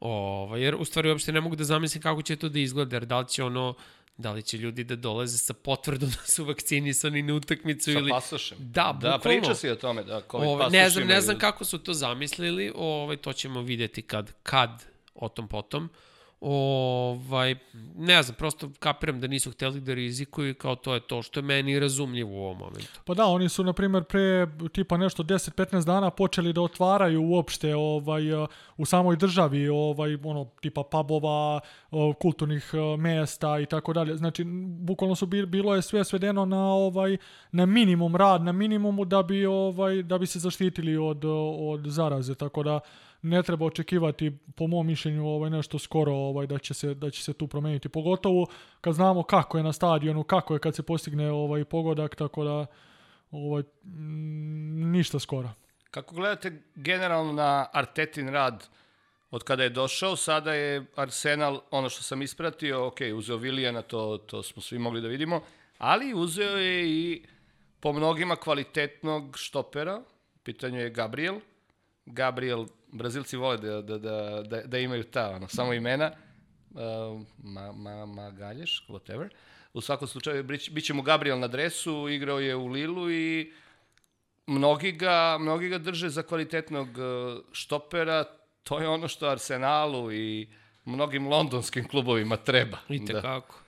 Ovaj, 0.00 0.62
jer 0.62 0.74
u 0.74 0.84
stvari 0.84 1.10
uopšte 1.10 1.32
ne 1.32 1.40
mogu 1.40 1.56
da 1.56 1.64
zamislim 1.64 2.02
kako 2.02 2.22
će 2.22 2.36
to 2.36 2.48
da 2.48 2.58
izgleda, 2.58 2.96
jer 2.96 3.04
da 3.06 3.18
li 3.18 3.28
će 3.28 3.44
ono, 3.44 3.74
da 4.16 4.32
li 4.32 4.42
će 4.42 4.58
ljudi 4.58 4.84
da 4.84 4.96
dolaze 4.96 5.38
sa 5.38 5.54
potvrdom 5.54 6.10
da 6.20 6.26
su 6.26 6.44
vakcinisani 6.44 7.22
na 7.22 7.34
utakmicu 7.34 7.92
Sa 7.92 7.98
ili... 7.98 8.10
pasošem. 8.10 8.58
Da, 8.60 8.98
Da, 9.00 9.16
bukvalno. 9.16 9.18
priča 9.18 9.54
si 9.54 9.70
o 9.70 9.76
tome, 9.76 10.04
da, 10.04 10.20
COVID 10.30 10.48
Ove, 10.48 10.58
pasoš 10.58 10.72
ne 10.72 10.90
znam, 10.90 11.06
ne 11.06 11.20
znam 11.20 11.38
kako 11.38 11.64
su 11.64 11.78
to 11.78 11.94
zamislili, 11.94 12.72
ovaj, 12.74 13.16
to 13.16 13.32
ćemo 13.32 13.62
videti 13.62 14.02
kad, 14.02 14.32
kad, 14.42 14.84
o 15.14 15.28
tom 15.28 15.48
potom. 15.48 15.88
Ovaj, 16.40 17.54
ne 17.96 18.22
znam, 18.22 18.36
prosto 18.36 18.70
kapiram 18.78 19.20
da 19.20 19.26
nisu 19.26 19.50
hteli 19.50 19.80
da 19.80 19.94
rizikuju 19.94 20.54
kao 20.54 20.76
to 20.76 20.94
je 20.94 21.00
to 21.00 21.22
što 21.22 21.40
je 21.40 21.44
meni 21.44 21.80
razumljivo 21.80 22.30
u 22.30 22.44
ovom 22.44 22.58
momentu. 22.58 23.00
Pa 23.04 23.14
da, 23.14 23.24
oni 23.24 23.48
su, 23.48 23.64
na 23.64 23.72
primjer, 23.72 24.04
pre 24.04 24.46
tipa 24.72 24.96
nešto 24.96 25.22
10-15 25.22 25.84
dana 25.84 26.10
počeli 26.10 26.52
da 26.52 26.60
otvaraju 26.60 27.22
uopšte 27.22 27.74
ovaj, 27.76 28.22
u 28.76 28.84
samoj 28.84 29.16
državi 29.16 29.68
ovaj, 29.68 30.18
ono, 30.24 30.44
tipa 30.60 30.82
pubova, 30.82 31.60
kulturnih 32.20 32.72
mesta 32.98 33.58
i 33.58 33.66
tako 33.66 33.92
dalje. 33.92 34.16
Znači, 34.16 34.44
bukvalno 34.80 35.14
su 35.14 35.26
bil, 35.26 35.46
bilo 35.46 35.74
je 35.74 35.82
sve 35.82 36.04
svedeno 36.04 36.44
na 36.44 36.72
ovaj 36.72 37.16
na 37.52 37.66
minimum 37.66 38.16
rad, 38.16 38.42
na 38.42 38.52
minimumu 38.52 39.04
da 39.04 39.22
bi 39.22 39.46
ovaj 39.46 40.02
da 40.02 40.18
bi 40.18 40.26
se 40.26 40.38
zaštitili 40.38 40.96
od 40.96 41.24
od 41.58 41.86
zaraze, 41.86 42.34
tako 42.34 42.62
da 42.62 42.80
ne 43.22 43.42
treba 43.42 43.66
očekivati 43.66 44.38
po 44.56 44.66
mom 44.66 44.86
mišljenju 44.86 45.26
ovaj 45.26 45.50
nešto 45.50 45.78
skoro 45.78 46.12
ovaj 46.12 46.46
da 46.46 46.58
će 46.58 46.74
se 46.74 46.94
da 46.94 47.10
će 47.10 47.22
se 47.22 47.32
tu 47.32 47.46
promeniti 47.46 47.88
pogotovo 47.88 48.46
kad 48.80 48.94
znamo 48.94 49.22
kako 49.22 49.58
je 49.58 49.64
na 49.64 49.72
stadionu 49.72 50.22
kako 50.22 50.54
je 50.54 50.60
kad 50.60 50.74
se 50.74 50.82
postigne 50.82 51.30
ovaj 51.30 51.64
pogodak 51.64 52.14
tako 52.14 52.44
da 52.44 52.66
ovaj 53.30 53.62
mm, 53.84 54.90
ništa 54.90 55.18
skoro 55.18 55.50
Kako 55.90 56.14
gledate 56.14 56.62
generalno 56.74 57.32
na 57.32 57.66
Artetin 57.72 58.28
rad 58.28 58.68
od 59.30 59.44
kada 59.44 59.62
je 59.62 59.70
došao, 59.70 60.16
sada 60.16 60.54
je 60.54 60.86
Arsenal, 60.96 61.60
ono 61.70 61.88
što 61.88 62.02
sam 62.02 62.22
ispratio, 62.22 62.86
ok, 62.86 62.98
uzeo 63.14 63.36
Vilijana, 63.36 63.82
to, 63.82 64.18
to 64.26 64.42
smo 64.42 64.62
svi 64.62 64.78
mogli 64.78 65.00
da 65.00 65.08
vidimo, 65.08 65.40
ali 65.78 66.14
uzeo 66.14 66.56
je 66.56 66.88
i 66.88 67.24
po 67.80 67.92
mnogima 67.92 68.36
kvalitetnog 68.36 69.36
štopera. 69.38 70.02
U 70.34 70.38
pitanju 70.38 70.80
je 70.80 70.90
Gabriel. 70.90 71.40
Gabriel, 72.06 72.66
Brazilci 72.92 73.36
vole 73.36 73.56
da, 73.56 73.82
da, 73.82 73.98
da, 73.98 74.42
da, 74.42 74.62
da 74.62 74.78
imaju 74.78 75.04
ta, 75.04 75.30
ono, 75.30 75.48
samo 75.48 75.72
imena. 75.72 76.10
Uh, 76.70 77.22
ma, 77.38 77.72
ma, 77.72 78.06
Magalješ, 78.06 78.86
whatever. 78.88 79.28
U 79.72 79.80
svakom 79.80 80.08
slučaju, 80.08 80.44
bit 80.44 80.84
će 80.84 80.94
mu 80.94 81.02
Gabriel 81.02 81.38
na 81.38 81.48
dresu, 81.48 82.08
igrao 82.08 82.40
je 82.40 82.56
u 82.56 82.66
Lilu 82.66 83.10
i 83.10 83.52
mnogi 84.46 84.92
ga, 84.92 85.38
mnogi 85.40 85.68
ga 85.68 85.78
drže 85.78 86.08
za 86.08 86.22
kvalitetnog 86.22 86.88
uh, 86.88 87.42
štopera. 87.52 88.24
To 88.62 88.78
je 88.78 88.88
ono 88.88 89.08
što 89.08 89.28
Arsenalu 89.28 90.12
i 90.12 90.48
mnogim 90.84 91.28
londonskim 91.28 91.88
klubovima 91.88 92.36
treba. 92.36 92.78
I 92.88 93.06
tekako. 93.06 93.58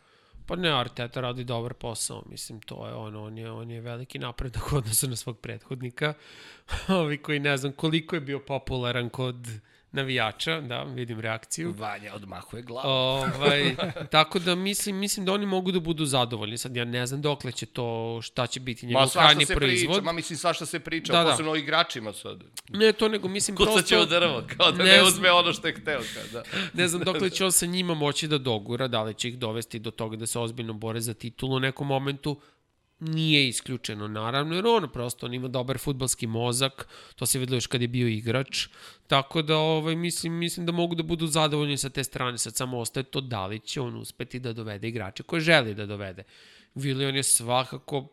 Pa 0.47 0.57
ne, 0.57 0.71
Arteta 0.71 1.21
radi 1.21 1.45
dobar 1.45 1.75
posao, 1.75 2.23
mislim, 2.31 2.61
to 2.61 2.87
je 2.87 2.95
ono, 2.95 3.25
on 3.25 3.39
je, 3.39 3.51
on 3.51 3.71
je 3.71 3.81
veliki 3.81 4.19
napredak 4.19 4.73
odnosu 4.73 5.09
na 5.09 5.17
svog 5.17 5.39
prethodnika, 5.39 6.15
ovi 6.89 7.19
koji 7.19 7.39
ne 7.39 7.57
znam 7.57 7.73
koliko 7.73 8.17
je 8.17 8.21
bio 8.21 8.41
popularan 8.41 9.09
kod 9.09 9.49
navijača, 9.93 10.61
da, 10.61 10.83
vidim 10.83 11.21
reakciju. 11.21 11.75
Vanja 11.79 12.15
odmahuje 12.15 12.63
glavu. 12.63 12.89
Ovaj, 12.89 13.77
tako 14.11 14.39
da 14.39 14.55
mislim, 14.55 14.97
mislim 14.97 15.27
da 15.27 15.33
oni 15.33 15.47
mogu 15.47 15.73
da 15.73 15.81
budu 15.81 16.05
zadovoljni. 16.05 16.59
Sad 16.59 16.77
ja 16.77 16.85
ne 16.85 17.07
znam 17.07 17.23
dokle 17.23 17.53
će 17.53 17.67
to, 17.67 18.19
šta 18.23 18.47
će 18.47 18.61
biti 18.61 18.87
njegov 18.87 19.07
se 19.07 19.55
proizvod. 19.55 19.97
priča, 19.97 20.05
ma 20.05 20.13
mislim 20.13 20.37
svašta 20.37 20.67
se 20.67 20.81
priča, 20.81 21.13
Da, 21.13 21.19
da, 21.19 21.25
da. 21.25 21.31
posebno 21.31 21.53
o 21.53 21.57
igračima 21.57 22.13
sad. 22.13 22.45
Ne 22.69 22.93
to, 22.93 23.09
nego 23.09 23.29
mislim 23.29 23.57
Kucat 23.57 23.85
će 23.85 23.95
prosto... 23.97 24.03
u 24.03 24.07
drvo, 24.07 24.43
kao 24.57 24.73
da 24.73 24.85
Ne 24.85 24.97
ne, 24.97 25.03
uzme 25.03 25.33
ono 25.33 25.53
što 25.53 25.67
je 25.67 25.75
hteo. 25.75 26.01
Kao, 26.15 26.23
da. 26.33 26.43
Ne 26.73 26.89
znam 26.89 27.03
dokle 27.03 27.31
će 27.35 27.45
on 27.45 27.53
sa 27.53 27.67
njima 27.67 27.95
moći 27.95 28.29
da 28.29 28.39
dogura, 28.39 28.89
da 28.89 29.03
li 29.03 29.15
će 29.15 29.29
ih 29.29 29.39
dovesti 29.39 29.79
do 29.79 29.91
toga 29.91 30.17
da 30.17 30.27
se 30.27 30.39
ozbiljno 30.39 30.73
bore 30.73 31.01
za 31.01 31.15
titulu 31.15 31.57
u 31.57 31.61
nekom 31.61 31.87
momentu. 31.87 32.41
Nije 33.05 33.49
isključeno, 33.49 34.09
naravno, 34.09 34.55
jer 34.55 34.67
on 34.67 34.89
prosto 34.93 35.27
on 35.27 35.35
ima 35.35 35.49
dobar 35.49 35.79
futbalski 35.79 36.27
mozak, 36.27 36.89
to 37.15 37.27
se 37.27 37.39
videlo 37.39 37.57
još 37.57 37.67
kad 37.67 37.83
je 37.83 37.89
bio 37.89 38.09
igrač, 38.09 38.67
tako 39.07 39.43
da 39.43 39.57
ovaj, 39.57 39.97
mislim, 39.97 40.33
mislim 40.33 40.67
da 40.67 40.73
mogu 40.73 40.95
da 40.95 41.03
budu 41.03 41.27
zadovoljni 41.27 41.77
sa 41.77 41.91
te 41.91 42.05
strane, 42.05 42.39
sad 42.39 42.57
samo 42.57 42.79
ostaje 42.79 43.05
to 43.05 43.21
da 43.21 43.47
li 43.47 43.61
će 43.61 43.81
on 43.81 43.97
uspeti 43.97 44.39
da 44.39 44.53
dovede 44.53 44.89
igrače 44.89 45.23
koje 45.23 45.41
želi 45.41 45.75
da 45.75 45.87
dovede. 45.87 46.23
Willian 46.75 47.15
je 47.15 47.23
svakako 47.23 48.09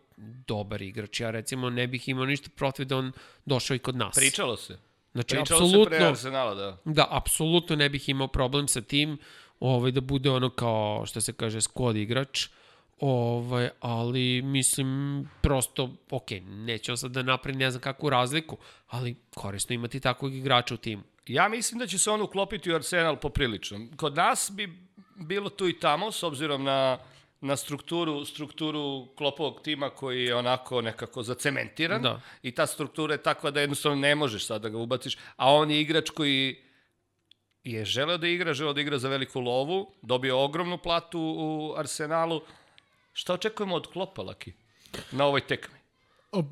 dobar 0.48 0.82
igrač, 0.82 1.20
ja 1.20 1.32
recimo 1.32 1.70
ne 1.70 1.88
bih 1.88 2.10
imao 2.10 2.26
ništa 2.26 2.50
protiv 2.56 2.86
da 2.86 2.98
on 2.98 3.12
došao 3.46 3.76
i 3.76 3.80
kod 3.80 3.96
nas. 3.96 4.16
Pričalo 4.16 4.58
se. 4.58 4.78
znači, 5.12 5.36
Pričalo 5.36 5.46
se 5.46 5.74
pre 5.74 5.82
apsolutno, 5.82 6.08
Arsenala, 6.08 6.56
da. 6.56 6.78
Da, 6.86 7.08
apsolutno 7.10 7.76
ne 7.76 7.90
bih 7.90 8.10
imao 8.10 8.28
problem 8.28 8.68
sa 8.68 8.82
tim 8.82 9.18
ovaj, 9.60 9.92
da 9.92 10.02
bude 10.02 10.30
ono 10.30 10.50
kao, 10.50 11.06
što 11.06 11.22
se 11.22 11.34
kaže, 11.34 11.62
squad 11.62 11.98
igrač, 11.98 12.48
ovaj, 13.00 13.70
ali 13.80 14.42
mislim 14.42 15.24
prosto, 15.42 15.96
ok, 16.10 16.32
neće 16.42 16.92
on 16.92 16.98
sad 16.98 17.12
da 17.12 17.24
napravi 17.24 17.58
ne 17.58 17.72
znam 17.72 17.82
kakvu 17.82 18.10
razliku, 18.10 18.58
ali 18.88 19.16
korisno 19.36 19.76
imati 19.76 20.00
takvog 20.00 20.34
igrača 20.36 20.74
u 20.74 20.78
timu. 20.78 21.04
Ja 21.26 21.50
mislim 21.50 21.80
da 21.80 21.88
će 21.88 22.00
se 22.00 22.12
on 22.12 22.22
uklopiti 22.22 22.72
u 22.72 22.76
Arsenal 22.76 23.16
poprilično. 23.16 23.80
Kod 23.98 24.16
nas 24.16 24.52
bi 24.54 24.74
bilo 25.16 25.50
tu 25.50 25.68
i 25.68 25.80
tamo, 25.80 26.12
s 26.12 26.24
obzirom 26.24 26.64
na, 26.64 26.98
na 27.42 27.56
strukturu, 27.56 28.26
strukturu 28.26 29.08
klopovog 29.16 29.62
tima 29.62 29.90
koji 29.90 30.24
je 30.24 30.36
onako 30.36 30.82
nekako 30.82 31.24
zacementiran. 31.24 32.02
Da. 32.02 32.22
I 32.44 32.52
ta 32.52 32.66
struktura 32.66 33.14
je 33.14 33.24
takva 33.24 33.52
da 33.52 33.62
jednostavno 33.62 33.98
ne 34.02 34.16
možeš 34.16 34.46
sad 34.46 34.62
da 34.62 34.70
ga 34.70 34.78
ubaciš. 34.78 35.18
A 35.36 35.54
on 35.54 35.72
je 35.72 35.82
igrač 35.82 36.10
koji 36.10 36.58
je 37.64 37.86
želeo 37.86 38.18
da 38.18 38.28
igra, 38.28 38.54
želeo 38.54 38.74
da 38.74 38.82
igra 38.82 38.98
za 38.98 39.10
veliku 39.10 39.40
lovu, 39.40 39.92
dobio 40.02 40.44
ogromnu 40.44 40.78
platu 40.78 41.20
u 41.20 41.74
Arsenalu. 41.78 42.42
Šta 43.20 43.34
očekujemo 43.34 43.76
od 43.76 43.88
Klopa, 43.88 44.22
Laki, 44.22 44.54
na 45.12 45.26
ovoj 45.26 45.42
tekmi? 45.42 45.80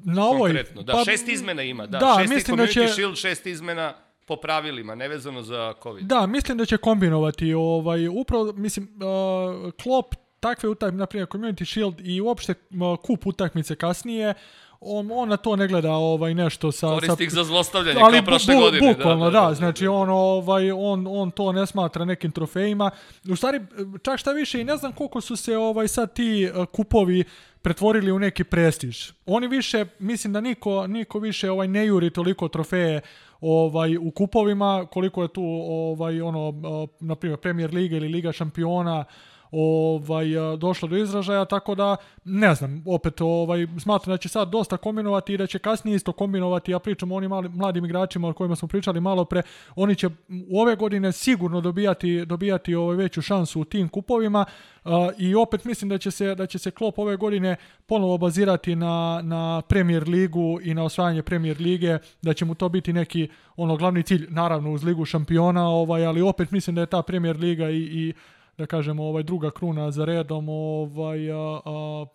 Na 0.03 0.25
ovoj... 0.25 0.49
Konkretno, 0.49 0.83
da, 0.83 0.93
pa, 0.93 1.03
šest 1.03 1.27
izmena 1.27 1.61
ima, 1.63 1.85
da, 1.87 1.97
da, 1.97 2.15
šest 2.19 2.33
mislim 2.33 2.57
da 2.57 2.63
Community 2.63 2.87
će- 2.87 2.93
Shield, 2.93 3.15
šest 3.15 3.45
izmena 3.45 3.93
po 4.25 4.35
pravilima, 4.35 4.95
nevezano 4.95 5.41
za 5.41 5.73
COVID. 5.83 6.05
Da, 6.05 6.27
mislim 6.27 6.57
da 6.57 6.65
će 6.65 6.77
kombinovati 6.77 7.53
ovaj 7.53 8.07
upravo 8.07 8.53
mislim 8.53 8.85
uh, 8.85 9.71
Klopp 9.83 10.15
takve 10.39 10.69
utakmice 10.69 10.99
na 10.99 11.05
primjer 11.05 11.27
Community 11.27 11.65
Shield 11.65 11.95
i 11.99 12.21
uopšte 12.21 12.51
uh, 12.51 12.99
kup 13.03 13.27
utakmice 13.27 13.75
kasnije 13.75 14.33
on, 14.79 15.11
on 15.11 15.29
na 15.29 15.37
to 15.37 15.55
ne 15.55 15.67
gleda 15.67 15.91
ovaj 15.91 16.33
nešto 16.33 16.71
sa 16.71 16.87
Koristi 16.87 17.23
ih 17.23 17.31
sa 17.31 17.35
za 17.35 17.43
zlostavljanje 17.43 17.99
ali 18.03 18.17
kao 18.17 18.25
prošle 18.25 18.55
bu, 18.55 18.59
bu, 18.59 18.65
godine. 18.65 18.93
bukvalno 18.93 19.29
da, 19.29 19.53
znači 19.53 19.87
on 19.87 20.09
ovaj 20.09 20.71
on 20.71 21.07
on 21.09 21.31
to 21.31 21.51
ne 21.51 21.65
smatra 21.65 22.05
nekim 22.05 22.31
trofejima. 22.31 22.91
U 23.29 23.35
stvari 23.35 23.59
čak 24.01 24.19
šta 24.19 24.31
više 24.31 24.61
i 24.61 24.63
ne 24.63 24.77
znam 24.77 24.91
koliko 24.91 25.21
su 25.21 25.35
se 25.35 25.57
ovaj 25.57 25.87
sad 25.87 26.13
ti 26.13 26.49
uh, 26.55 26.65
kupovi 26.65 27.23
pretvorili 27.61 28.11
u 28.11 28.19
neki 28.19 28.43
prestiž. 28.43 29.11
Oni 29.25 29.47
više 29.47 29.85
mislim 29.99 30.33
da 30.33 30.41
niko 30.41 30.87
niko 30.87 31.19
više 31.19 31.51
ovaj 31.51 31.67
ne 31.67 31.85
juri 31.85 32.09
toliko 32.09 32.47
trofeje 32.47 33.01
ovaj 33.41 33.97
u 33.97 34.11
kupovima 34.11 34.85
koliko 34.91 35.21
je 35.21 35.27
tu 35.27 35.43
ovaj 35.69 36.21
ono 36.21 36.49
uh, 36.49 36.89
na 36.99 37.15
primjer 37.15 37.39
Premier 37.39 37.73
Liga 37.73 37.97
ili 37.97 38.07
Liga 38.07 38.31
šampiona 38.31 39.05
ovaj 39.51 40.27
došlo 40.57 40.87
do 40.87 40.97
izražaja 40.97 41.45
tako 41.45 41.75
da 41.75 41.95
ne 42.23 42.55
znam 42.55 42.83
opet 42.85 43.21
ovaj 43.21 43.67
smatram 43.79 44.13
da 44.13 44.17
će 44.17 44.29
sad 44.29 44.49
dosta 44.49 44.77
kombinovati 44.77 45.33
i 45.33 45.37
da 45.37 45.47
će 45.47 45.59
kasnije 45.59 45.95
isto 45.95 46.11
kombinovati 46.11 46.71
ja 46.71 46.79
pričam 46.79 47.11
o 47.11 47.15
onim 47.15 47.29
mali, 47.29 47.49
mladim 47.49 47.85
igračima 47.85 48.27
o 48.27 48.33
kojima 48.33 48.55
smo 48.55 48.67
pričali 48.67 49.01
malo 49.01 49.25
pre 49.25 49.41
oni 49.75 49.95
će 49.95 50.07
u 50.49 50.61
ove 50.61 50.75
godine 50.75 51.11
sigurno 51.11 51.61
dobijati 51.61 52.25
dobijati 52.25 52.75
ovaj 52.75 52.95
veću 52.95 53.21
šansu 53.21 53.61
u 53.61 53.65
tim 53.65 53.89
kupovima 53.89 54.45
uh, 54.85 54.91
i 55.17 55.35
opet 55.35 55.65
mislim 55.65 55.89
da 55.89 55.97
će 55.97 56.11
se 56.11 56.35
da 56.35 56.45
će 56.45 56.59
se 56.59 56.71
Klopp 56.71 56.99
ove 56.99 57.15
godine 57.15 57.55
ponovo 57.85 58.17
bazirati 58.17 58.75
na 58.75 59.21
na 59.23 59.61
Premier 59.61 60.09
ligu 60.09 60.59
i 60.63 60.73
na 60.73 60.83
osvajanje 60.83 61.23
Premier 61.23 61.61
lige 61.61 61.97
da 62.21 62.33
će 62.33 62.45
mu 62.45 62.55
to 62.55 62.69
biti 62.69 62.93
neki 62.93 63.29
ono 63.55 63.77
glavni 63.77 64.03
cilj 64.03 64.27
naravno 64.29 64.71
uz 64.71 64.83
ligu 64.83 65.05
šampiona 65.05 65.69
ovaj 65.69 66.05
ali 66.05 66.21
opet 66.21 66.51
mislim 66.51 66.75
da 66.75 66.81
je 66.81 66.87
ta 66.87 67.01
Premier 67.01 67.37
liga 67.37 67.69
i, 67.69 67.77
i 67.77 68.13
da 68.57 68.65
kažemo 68.65 69.03
ovaj 69.03 69.23
druga 69.23 69.51
kruna 69.51 69.91
za 69.91 70.05
redom 70.05 70.49
ovaj 70.49 71.31
a, 71.31 71.61
a, 71.65 72.05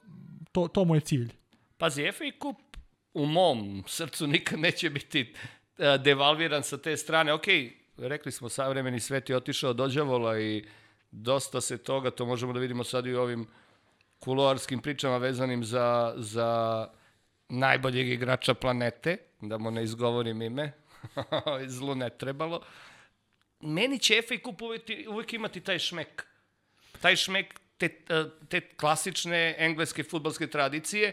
to 0.52 0.68
to 0.68 0.84
mu 0.84 0.94
je 0.94 1.00
cilj 1.00 1.32
Pazi, 1.82 2.12
FA 2.12 2.24
Cup 2.42 2.76
u 3.14 3.26
mom 3.26 3.84
srcu 3.86 4.26
nikad 4.26 4.58
neće 4.58 4.90
biti 4.90 5.34
a, 5.78 5.96
devalviran 5.96 6.62
sa 6.62 6.78
te 6.78 6.96
strane. 6.96 7.32
Ok, 7.32 7.46
rekli 7.96 8.32
smo, 8.32 8.48
savremeni 8.48 9.00
svet 9.00 9.30
je 9.30 9.36
otišao 9.36 9.72
do 9.72 9.88
đavola 9.88 10.40
i 10.40 10.64
dosta 11.10 11.60
se 11.60 11.78
toga, 11.78 12.10
to 12.10 12.26
možemo 12.26 12.52
da 12.52 12.60
vidimo 12.60 12.84
sad 12.84 13.06
i 13.06 13.14
u 13.14 13.20
ovim 13.20 13.46
kuloarskim 14.18 14.78
pričama 14.78 15.18
vezanim 15.18 15.64
za, 15.64 16.14
za 16.16 16.88
najboljeg 17.48 18.08
igrača 18.08 18.54
planete, 18.54 19.16
da 19.40 19.58
mu 19.58 19.70
ne 19.70 19.82
izgovorim 19.82 20.42
ime, 20.42 20.72
zlu 21.76 21.94
ne 21.94 22.10
trebalo. 22.10 22.62
Meni 23.60 23.98
će 23.98 24.22
FA 24.22 24.34
Cup 24.44 24.62
uvijek, 24.62 24.82
uvijek 25.08 25.32
imati 25.32 25.60
taj 25.60 25.78
šmek. 25.78 26.26
Taj 27.02 27.16
šmek 27.16 27.54
te, 27.76 27.88
te 28.48 28.60
klasične 28.60 29.54
engleske 29.58 30.04
futbalske 30.06 30.46
tradicije, 30.46 31.12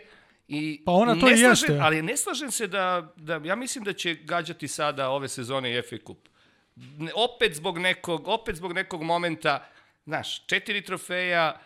I 0.50 0.82
Pa 0.86 0.92
ona 0.92 1.14
to 1.14 1.20
slažem, 1.20 1.50
jeste. 1.50 1.78
Ali 1.82 2.02
ne 2.02 2.18
slažem 2.18 2.52
se 2.52 2.68
da, 2.68 3.14
da, 3.16 3.42
ja 3.44 3.56
mislim 3.56 3.84
da 3.84 3.94
će 3.94 4.14
gađati 4.14 4.68
sada 4.68 5.10
ove 5.10 5.28
sezone 5.28 5.78
i 5.78 5.82
FA 5.82 5.98
Cup. 6.08 6.30
Opet 7.16 7.56
zbog 7.56 7.78
nekog, 7.78 8.28
opet 8.28 8.56
zbog 8.56 8.74
nekog 8.74 9.04
momenta, 9.04 9.68
znaš, 10.06 10.46
četiri 10.46 10.82
trofeja 10.82 11.60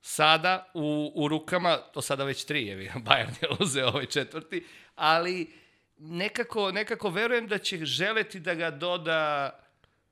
sada 0.00 0.70
u, 0.74 1.12
u 1.14 1.28
rukama, 1.28 1.76
to 1.76 2.02
sada 2.02 2.24
već 2.24 2.44
tri, 2.44 2.66
je 2.66 2.92
Bayern 3.06 3.34
je 3.42 3.48
uzeo 3.60 3.88
ovaj 3.88 4.06
četvrti, 4.06 4.64
ali 4.94 5.50
nekako, 5.98 6.72
nekako 6.72 7.10
verujem 7.10 7.46
da 7.46 7.58
će 7.58 7.84
želeti 7.84 8.40
da 8.40 8.54
ga 8.54 8.70
doda 8.70 9.50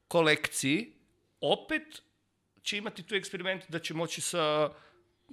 kolekciji, 0.08 0.92
opet 1.40 2.02
će 2.62 2.78
imati 2.78 3.02
tu 3.02 3.14
eksperiment 3.14 3.62
da 3.68 3.78
će 3.78 3.94
moći 3.94 4.20
sa 4.20 4.70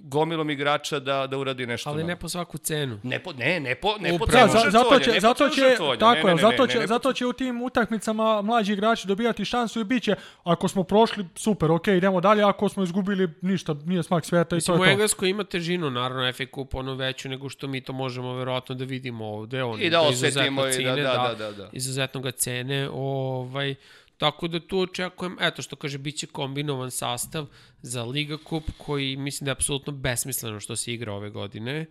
gomilom 0.00 0.50
igrača 0.50 0.98
da, 0.98 1.26
da 1.26 1.38
uradi 1.38 1.66
nešto. 1.66 1.90
Ali 1.90 1.98
novo. 1.98 2.08
ne 2.08 2.16
po 2.16 2.28
svaku 2.28 2.58
cenu. 2.58 3.00
Ne 3.02 3.22
po, 3.22 3.32
ne, 3.32 3.60
ne 3.60 3.74
po, 3.74 3.94
ne 4.00 4.08
po 4.08 4.24
Upravo. 4.24 4.48
cenu 4.48 4.62
Da, 4.64 4.70
za, 4.70 4.70
zato 4.70 5.00
će, 5.00 5.10
ne 5.10 5.16
po 5.16 5.20
zato 5.20 5.48
cenu 5.48 5.68
će, 5.68 5.76
tako 5.98 6.26
ne, 6.26 6.30
je, 6.30 6.34
ne, 6.34 6.40
zato 6.40 6.66
će, 6.66 6.74
ne, 6.74 6.80
ne 6.80 6.86
po- 6.86 6.88
zato 6.88 7.12
će 7.12 7.26
u 7.26 7.32
tim 7.32 7.62
utakmicama 7.62 8.42
mlađi 8.42 8.72
igrači 8.72 9.06
dobijati 9.08 9.44
šansu 9.44 9.80
i 9.80 9.84
bit 9.84 10.02
će, 10.02 10.14
ako 10.44 10.68
smo 10.68 10.82
prošli, 10.82 11.26
super, 11.34 11.70
ok, 11.70 11.86
idemo 11.88 12.20
dalje, 12.20 12.42
ako 12.42 12.68
smo 12.68 12.82
izgubili, 12.82 13.28
ništa, 13.42 13.74
nije 13.84 14.02
smak 14.02 14.24
sveta 14.24 14.54
i 14.54 14.58
Mislim, 14.58 14.76
to 14.76 14.82
u 14.82 14.84
je 14.84 14.88
to. 14.88 14.92
Engleskoj 14.92 15.30
ima 15.30 15.44
težinu, 15.44 15.90
naravno, 15.90 16.32
FA 16.32 16.44
Cup, 16.54 16.74
ono 16.74 16.94
veću 16.94 17.28
nego 17.28 17.48
što 17.48 17.68
mi 17.68 17.80
to 17.80 17.92
možemo 17.92 18.34
verovatno 18.34 18.74
da 18.74 18.84
vidimo 18.84 19.26
ovde. 19.26 19.62
On, 19.62 19.82
I 19.82 19.90
da 19.90 20.00
osetimo 20.00 20.62
i 20.62 20.66
da- 20.66 20.72
cene, 20.72 21.02
da, 21.02 21.12
da, 21.28 21.34
da, 21.38 21.52
da. 21.52 21.68
Izuzetno 21.72 22.20
ga 22.20 22.30
cene, 22.30 22.88
ovaj, 22.92 23.74
tako 24.18 24.48
da 24.48 24.60
tu 24.60 24.80
očekujem, 24.80 25.36
eto 25.40 25.62
što 25.62 25.76
kaže, 25.76 25.98
bit 25.98 26.16
će 26.16 26.26
kombinovan 26.26 26.90
sastav 26.90 27.46
za 27.82 28.04
Liga 28.04 28.36
Cup, 28.48 28.64
koji 28.78 29.16
mislim 29.16 29.44
da 29.44 29.50
je 29.50 29.52
apsolutno 29.52 29.92
besmisleno 29.92 30.60
što 30.60 30.76
se 30.76 30.94
igra 30.94 31.12
ove 31.12 31.30
godine. 31.30 31.86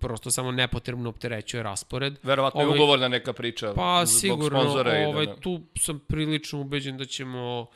Prosto 0.00 0.30
samo 0.30 0.52
nepotrebno 0.52 1.08
opterećuje 1.08 1.62
raspored. 1.62 2.18
Verovatno 2.22 2.60
je 2.60 2.66
Ovaj- 2.66 2.78
ugovorna 2.78 3.08
neka 3.08 3.32
priča 3.32 3.72
Pa 3.74 4.06
zbog 4.06 4.20
sigurno, 4.20 4.60
sponzora 4.60 4.98
i 4.98 5.02
da- 5.02 5.08
ovaj, 5.08 5.26
da. 5.26 5.36
tu 5.36 5.60
sam 5.78 5.98
prilično 5.98 6.60
ubeđen 6.60 6.98
da 6.98 7.04
ćemo 7.04 7.66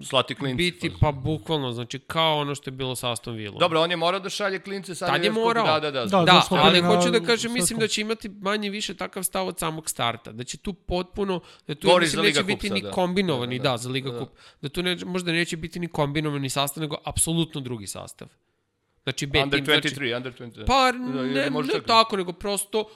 slati 0.00 0.34
klinci. 0.34 0.56
biti, 0.56 0.92
pa 1.00 1.12
bukvalno, 1.12 1.72
znači 1.72 1.98
kao 1.98 2.38
ono 2.38 2.54
što 2.54 2.70
je 2.70 2.72
bilo 2.72 2.96
sa 2.96 3.12
Aston 3.12 3.34
Villom. 3.34 3.58
Dobro, 3.58 3.80
on 3.80 3.90
je 3.90 3.96
morao 3.96 4.20
da 4.20 4.28
šalje 4.28 4.58
klince 4.58 4.94
sad. 4.94 5.08
Tad 5.08 5.24
je 5.24 5.30
morao. 5.30 5.66
Da, 5.66 5.80
da, 5.80 5.90
da. 5.90 6.04
Da, 6.04 6.24
Da, 6.24 6.42
ali 6.50 6.82
na 6.82 6.88
hoću 6.88 7.10
da 7.10 7.20
kažem, 7.20 7.52
mislim 7.52 7.78
da 7.78 7.88
će 7.88 8.00
imati 8.00 8.28
manje 8.28 8.70
više 8.70 8.94
takav 8.94 9.22
stav 9.22 9.46
od 9.46 9.58
samog 9.58 9.90
starta. 9.90 10.32
Da 10.32 10.44
će 10.44 10.56
tu 10.56 10.72
potpuno, 10.72 11.40
da 11.66 11.74
tu 11.74 11.98
mislim, 12.00 12.24
neće 12.24 12.42
biti 12.42 12.68
sad, 12.68 12.74
ni 12.74 12.82
da. 12.82 12.90
kombinovani, 12.90 13.58
Da, 13.58 13.62
da, 13.62 13.70
da, 13.70 13.76
za 13.76 13.88
Liga 13.88 14.10
da. 14.10 14.18
Kup. 14.18 14.28
Da 14.62 14.68
tu 14.68 14.82
ne, 14.82 14.96
možda 15.04 15.32
neće 15.32 15.56
biti 15.56 15.80
ni 15.80 15.88
kombinovani 15.88 16.50
sastav, 16.50 16.80
nego 16.80 16.96
apsolutno 17.04 17.60
drugi 17.60 17.86
sastav. 17.86 18.28
Znači, 19.02 19.26
B 19.26 19.42
Under 19.42 19.58
tim, 19.58 19.64
znači, 19.64 19.88
23, 19.88 20.16
under 20.16 20.32
23. 20.32 20.66
Pa, 20.66 20.92
Da, 20.92 21.20
ili 21.20 21.34
ne, 21.34 21.50
može 21.50 21.66
ne 21.66 21.72
tako? 21.72 21.86
tako, 21.86 22.16
nego 22.16 22.32
prosto 22.32 22.88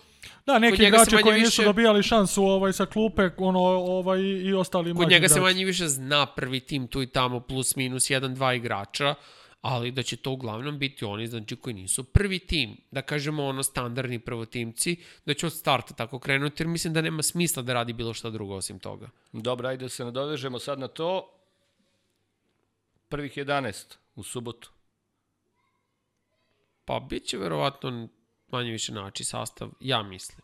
Da, 0.46 0.58
neki 0.58 0.76
se 0.76 0.84
igrači 0.84 1.16
koji 1.22 1.40
nisu 1.40 1.46
više- 1.48 1.64
dobijali 1.64 2.02
šansu 2.02 2.44
ovaj 2.44 2.72
sa 2.72 2.86
klupe, 2.86 3.30
ono 3.36 3.60
ovaj 3.60 4.20
i 4.20 4.54
ostali 4.54 4.94
Kod 4.94 5.08
njega 5.08 5.28
se 5.28 5.34
igrači. 5.34 5.40
manje 5.44 5.64
više 5.64 5.88
zna 5.88 6.26
prvi 6.26 6.60
tim 6.60 6.88
tu 6.88 7.02
i 7.02 7.06
tamo 7.06 7.40
plus 7.40 7.76
minus 7.76 8.10
jedan, 8.10 8.34
dva 8.34 8.54
igrača, 8.54 9.14
ali 9.60 9.90
da 9.90 10.02
će 10.02 10.16
to 10.16 10.30
uglavnom 10.30 10.78
biti 10.78 11.04
oni 11.04 11.26
znači 11.26 11.56
koji 11.56 11.74
nisu 11.74 12.04
prvi 12.04 12.38
tim, 12.38 12.76
da 12.90 13.02
kažemo 13.02 13.44
ono 13.44 13.62
standardni 13.62 14.18
prvotimci, 14.18 14.96
da 15.26 15.34
će 15.34 15.46
od 15.46 15.52
starta 15.52 15.94
tako 15.94 16.18
krenuti, 16.18 16.62
jer 16.62 16.68
mislim 16.68 16.92
da 16.92 17.00
nema 17.00 17.22
smisla 17.22 17.62
da 17.62 17.74
radi 17.74 17.92
bilo 17.92 18.14
šta 18.14 18.30
drugo 18.30 18.54
osim 18.54 18.78
toga. 18.78 19.08
Dobro, 19.32 19.68
ajde 19.68 19.82
da 19.82 19.88
se 19.88 20.04
nadovežemo 20.04 20.58
sad 20.58 20.78
na 20.78 20.88
to. 20.88 21.32
Prvih 23.08 23.32
11 23.32 23.72
u 24.16 24.22
subotu. 24.22 24.70
Pa 26.84 27.00
bit 27.00 27.24
će 27.24 27.38
verovatno 27.38 28.08
manje 28.57 28.70
više 28.70 28.92
naći 28.92 29.24
sastav, 29.24 29.68
ja 29.80 30.02
mislim. 30.02 30.38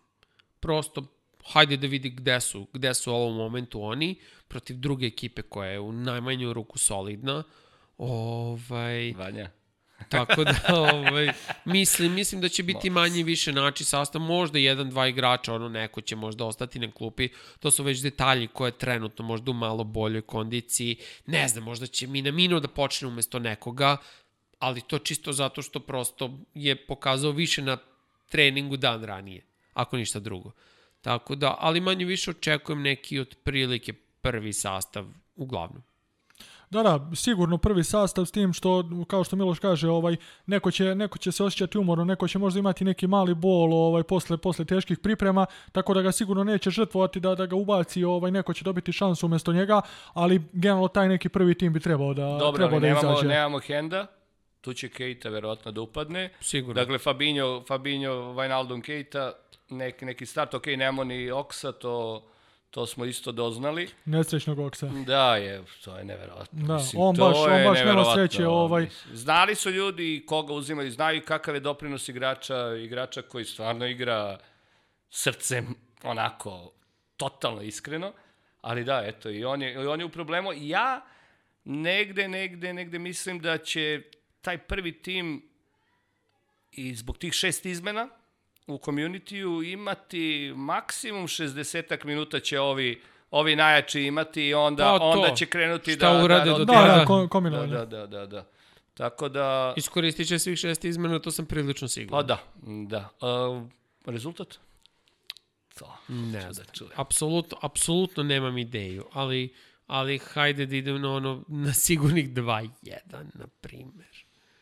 Prosto, 0.60 1.02
hajde 1.44 1.76
da 1.76 1.86
vidi 1.86 2.10
gde 2.10 2.40
su, 2.40 2.66
gde 2.72 2.94
su 2.94 3.12
u 3.12 3.14
ovom 3.14 3.36
momentu 3.36 3.82
oni, 3.82 4.14
protiv 4.48 4.76
druge 4.76 5.06
ekipe 5.06 5.42
koja 5.42 5.70
je 5.70 5.80
u 5.80 5.92
najmanju 5.92 6.52
ruku 6.52 6.78
solidna. 6.78 7.42
Ovaj, 7.98 9.12
Vanja. 9.12 9.50
Tako 10.08 10.44
da, 10.44 10.54
ovaj, 10.92 11.32
mislim, 11.64 12.12
mislim 12.12 12.40
da 12.40 12.48
će 12.48 12.62
biti 12.62 12.90
manje 12.90 13.22
više 13.22 13.52
naći 13.52 13.84
sastav, 13.84 14.20
možda 14.20 14.58
jedan, 14.58 14.90
dva 14.90 15.06
igrača, 15.08 15.54
ono 15.54 15.68
neko 15.68 16.00
će 16.00 16.16
možda 16.16 16.44
ostati 16.44 16.78
na 16.78 16.90
klupi, 16.90 17.28
to 17.60 17.70
su 17.70 17.82
već 17.82 18.02
detalji 18.02 18.48
koje 18.48 18.68
je 18.68 18.78
trenutno 18.78 19.24
možda 19.24 19.50
u 19.50 19.54
malo 19.54 19.84
boljoj 19.84 20.22
kondiciji, 20.22 20.96
ne 21.26 21.48
znam, 21.48 21.64
možda 21.64 21.86
će 21.86 22.06
Minamino 22.06 22.60
da 22.60 22.68
počne 22.68 23.08
umesto 23.08 23.38
nekoga, 23.38 23.96
ali 24.58 24.80
to 24.80 24.98
čisto 24.98 25.32
zato 25.32 25.62
što 25.62 25.80
prosto 25.80 26.38
je 26.54 26.76
pokazao 26.86 27.30
više 27.30 27.62
na 27.62 27.76
treningu 28.32 28.76
dan 28.76 29.04
ranije, 29.04 29.44
ako 29.74 29.96
ništa 29.96 30.20
drugo. 30.20 30.50
Tako 31.00 31.34
da, 31.34 31.56
ali 31.58 31.80
manje 31.80 32.04
više 32.04 32.30
očekujem 32.30 32.82
neki 32.82 33.20
otprilike 33.20 33.92
prvi 34.22 34.52
sastav 34.52 35.06
uglavnom. 35.36 35.82
Da, 36.70 36.82
da, 36.82 37.10
sigurno 37.14 37.58
prvi 37.58 37.84
sastav 37.84 38.24
s 38.24 38.30
tim 38.30 38.52
što, 38.52 38.84
kao 39.06 39.24
što 39.24 39.36
Miloš 39.36 39.58
kaže, 39.58 39.88
ovaj, 39.88 40.16
neko, 40.46 40.70
će, 40.70 40.94
neko 40.94 41.18
će 41.18 41.32
se 41.32 41.44
osjećati 41.44 41.78
umorno, 41.78 42.04
neko 42.04 42.28
će 42.28 42.38
možda 42.38 42.60
imati 42.60 42.84
neki 42.84 43.06
mali 43.06 43.34
bol 43.34 43.74
ovaj, 43.74 44.02
posle, 44.02 44.36
posle 44.36 44.64
teških 44.64 44.98
priprema, 44.98 45.46
tako 45.72 45.94
da 45.94 46.02
ga 46.02 46.12
sigurno 46.12 46.44
neće 46.44 46.70
žrtvovati 46.70 47.20
da, 47.20 47.34
da 47.34 47.46
ga 47.46 47.56
ubaci, 47.56 48.04
ovaj, 48.04 48.30
neko 48.30 48.52
će 48.52 48.64
dobiti 48.64 48.92
šansu 48.92 49.26
umesto 49.26 49.52
njega, 49.52 49.80
ali 50.12 50.42
generalno 50.52 50.88
taj 50.88 51.08
neki 51.08 51.28
prvi 51.28 51.54
tim 51.54 51.72
bi 51.72 51.80
trebao 51.80 52.14
da, 52.14 52.26
Dobro, 52.40 52.58
trebao 52.58 52.80
da 52.80 52.86
nemamo, 52.86 53.12
izađe. 53.12 53.28
nemamo 53.28 53.60
Henda. 53.60 54.06
Tu 54.62 54.72
će 54.72 54.88
Keita 54.88 55.28
verovatno 55.28 55.72
da 55.72 55.80
upadne. 55.80 56.30
Sigurno. 56.40 56.80
Dakle, 56.80 56.98
Fabinho, 56.98 57.64
Fabinho, 57.68 58.12
Wijnaldum, 58.12 58.82
Keita, 58.82 59.32
neki, 59.68 60.04
neki 60.04 60.26
start, 60.26 60.54
ok, 60.54 60.66
nemamo 60.66 61.04
ni 61.04 61.30
Oksa, 61.30 61.72
to, 61.72 62.22
to 62.70 62.86
smo 62.86 63.04
isto 63.04 63.32
doznali. 63.32 63.88
Nesrećnog 64.04 64.58
oksa. 64.58 64.86
Da, 65.06 65.36
je, 65.36 65.62
to 65.84 65.96
je 65.98 66.04
neverovatno. 66.04 66.66
Da, 66.66 66.74
Mislim, 66.74 67.02
on 67.02 67.16
baš- 67.16 67.36
on 67.38 67.64
baš 67.64 67.78
nema 67.78 68.04
sreće, 68.14 68.46
ovaj. 68.46 68.86
Znali 69.12 69.54
su 69.54 69.70
ljudi 69.70 70.24
koga 70.26 70.52
uzimaju, 70.52 70.90
znaju 70.90 71.22
kakav 71.24 71.54
je 71.54 71.60
doprinos 71.60 72.08
igrača, 72.08 72.76
igrača 72.76 73.22
koji 73.22 73.44
stvarno 73.44 73.86
igra 73.86 74.38
srcem, 75.10 75.74
onako, 76.02 76.72
totalno 77.16 77.62
iskreno. 77.62 78.12
Ali 78.60 78.84
da, 78.84 79.02
eto, 79.06 79.30
i 79.30 79.44
on 79.44 79.62
je, 79.62 79.72
i 79.72 79.86
on 79.86 80.00
je 80.00 80.06
u 80.06 80.08
problemu. 80.08 80.50
Ja 80.56 81.04
negde, 81.64 82.28
negde, 82.28 82.72
negde 82.72 82.98
mislim 82.98 83.38
da 83.38 83.58
će 83.58 84.02
taj 84.42 84.58
prvi 84.58 85.02
tim 85.02 85.42
i 86.72 86.94
zbog 86.94 87.18
tih 87.18 87.32
šest 87.32 87.66
izmena 87.66 88.08
u 88.66 88.78
community-u 88.84 89.62
imati 89.62 90.52
maksimum 90.56 91.26
60 91.26 92.04
minuta 92.04 92.40
će 92.40 92.60
ovi 92.60 93.02
ovi 93.30 93.56
najjači 93.56 94.02
imati 94.02 94.46
i 94.46 94.54
onda, 94.54 94.84
Pa 94.84 94.98
to, 94.98 95.04
onda 95.04 95.34
će 95.34 95.46
krenuti 95.46 95.92
šta 95.92 96.12
da... 96.12 96.24
urade 96.24 96.50
da, 96.50 96.58
do 96.58 96.64
da, 96.64 96.72
Da, 96.72 96.80
da, 96.80 97.04
Da. 97.04 97.04
da, 97.22 97.28
kombinovanje. 97.28 97.72
da, 97.72 97.84
da, 97.84 98.06
da, 98.06 98.26
da. 98.26 98.46
Tako 98.94 99.28
da... 99.28 99.74
Iskoristit 99.76 100.28
će 100.28 100.38
svih 100.38 100.58
šest 100.58 100.84
izmena, 100.84 101.18
to 101.18 101.30
sam 101.30 101.46
prilično 101.46 101.84
Pa 101.84 101.88
siguran. 101.88 102.26
da, 102.26 102.38
da. 102.88 103.28
Uh, 103.28 103.62
rezultat? 104.06 104.58
To. 105.78 105.96
Ne. 106.08 106.40
Da 106.40 106.64
čujem. 106.72 106.92
Apsolutno, 106.96 107.58
apsolutno 107.62 108.22
nemam 108.22 108.58
ideju, 108.58 109.04
ali, 109.12 109.54
ali 109.86 110.18
hajde 110.18 110.66
da 110.66 110.76
idem 110.76 111.00
na 111.00 111.12
ono, 111.12 111.44
na 111.48 111.72
sigurnih 111.72 112.30
2-1, 112.30 112.68
na 113.34 113.46
primer. 113.60 114.11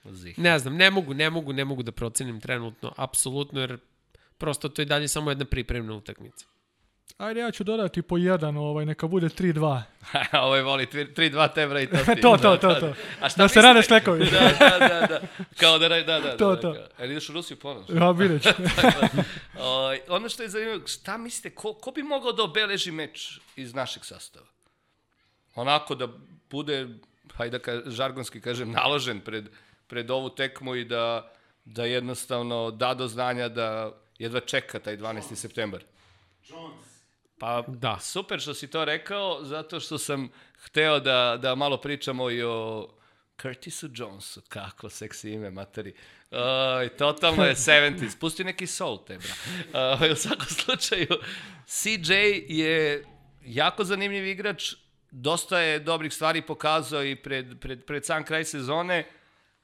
Zih. 0.05 0.39
Ne 0.39 0.59
znam, 0.59 0.77
ne 0.77 0.91
mogu, 0.91 1.15
ne 1.15 1.31
mogu, 1.31 1.53
ne 1.53 1.65
mogu 1.65 1.83
da 1.83 1.93
procenim 1.93 2.41
trenutno, 2.41 2.93
apsolutno, 2.97 3.61
jer 3.61 3.79
prosto 4.39 4.69
to 4.69 4.83
je 4.83 4.87
dalje 4.87 5.09
samo 5.09 5.31
jedna 5.31 5.45
pripremna 5.45 5.95
utakmica. 5.95 6.47
Ajde, 7.19 7.41
ja 7.41 7.51
ću 7.51 7.65
dodati 7.65 8.03
po 8.03 8.17
jedan, 8.19 8.57
ovaj, 8.57 8.87
neka 8.87 9.07
bude 9.07 9.29
3-2. 9.29 9.83
Ovo 10.43 10.57
je 10.57 10.63
voli 10.63 10.87
3-2 10.87 11.55
tebra 11.55 11.81
i 11.81 11.87
to 11.87 11.97
ti. 12.15 12.21
To, 12.21 12.37
to, 12.37 12.51
Da, 12.51 12.57
to, 12.59 12.69
da, 12.69 12.81
to. 12.81 12.87
da. 12.87 12.95
A 13.21 13.29
šta 13.29 13.43
Da 13.43 13.49
se 13.49 13.63
rade 13.63 13.83
šlekovi. 13.83 14.25
Da, 14.31 14.41
da, 14.59 14.79
da, 14.89 15.07
da. 15.07 15.21
Kao 15.61 15.79
da, 15.79 15.89
da, 15.89 16.03
da. 16.03 16.37
To, 16.37 16.55
da, 16.55 16.61
to. 16.61 16.73
Da. 16.73 16.89
Jel 16.99 17.11
ideš 17.11 17.29
u 17.29 17.33
Rusiju 17.33 17.57
ponovno? 17.57 18.05
Ja, 18.05 18.11
vidjet 18.11 18.43
ću. 18.43 18.49
O, 19.59 19.95
ono 20.09 20.29
što 20.29 20.43
je 20.43 20.49
zanimljivo, 20.49 20.87
šta 20.87 21.17
mislite, 21.17 21.55
ko, 21.55 21.75
ko 21.75 21.91
bi 21.91 22.03
mogao 22.03 22.33
da 22.33 22.43
obeleži 22.43 22.91
meč 22.91 23.39
iz 23.57 23.75
našeg 23.75 24.05
sastava? 24.05 24.47
Onako 25.55 25.95
da 25.95 26.09
bude, 26.51 26.89
hajde 27.35 27.59
da 27.59 27.63
ka, 27.65 27.91
žargonski 27.91 28.41
kažem, 28.41 28.71
naložen 28.73 29.21
pred, 29.21 29.49
pred 29.91 30.11
ovu 30.11 30.31
tekmu 30.31 30.75
i 30.75 30.85
da, 30.85 31.33
da 31.65 31.85
jednostavno 31.85 32.71
da 32.71 32.95
do 32.95 33.09
znanja 33.09 33.49
da 33.49 33.93
jedva 34.19 34.41
čeka 34.41 34.79
taj 34.79 34.97
12. 34.97 35.35
septembar. 35.35 35.85
Pa 37.39 37.65
Da. 37.67 37.99
super 38.01 38.41
što 38.41 38.55
si 38.55 38.67
to 38.67 38.85
rekao, 38.85 39.45
zato 39.45 39.81
što 39.81 39.99
sam 39.99 40.29
hteo 40.63 41.01
da, 41.01 41.39
da 41.43 41.55
malo 41.55 41.77
pričamo 41.77 42.31
i 42.31 42.43
o 42.43 42.89
Curtisu 43.43 43.89
Jonesu, 43.95 44.43
kako 44.49 44.89
seksi 44.89 45.33
ime, 45.33 45.51
materi. 45.51 45.95
Uh, 46.31 46.39
totalno 46.99 47.45
je 47.45 47.55
70s, 47.55 48.19
pusti 48.19 48.45
neki 48.45 48.67
soul 48.67 48.99
te, 49.07 49.19
bra. 49.19 49.35
Uh, 49.95 50.13
u 50.13 50.17
svakom 50.17 50.47
slučaju, 50.47 51.09
CJ 51.67 52.15
je 52.49 53.05
jako 53.45 53.85
zanimljiv 53.85 54.27
igrač, 54.27 54.75
dosta 55.11 55.59
je 55.59 55.79
dobrih 55.79 56.13
stvari 56.13 56.43
pokazao 56.43 57.05
i 57.05 57.17
pred, 57.17 57.61
pred, 57.61 57.85
pred 57.85 58.05
sam 58.05 58.25
kraj 58.25 58.45
sezone, 58.45 59.07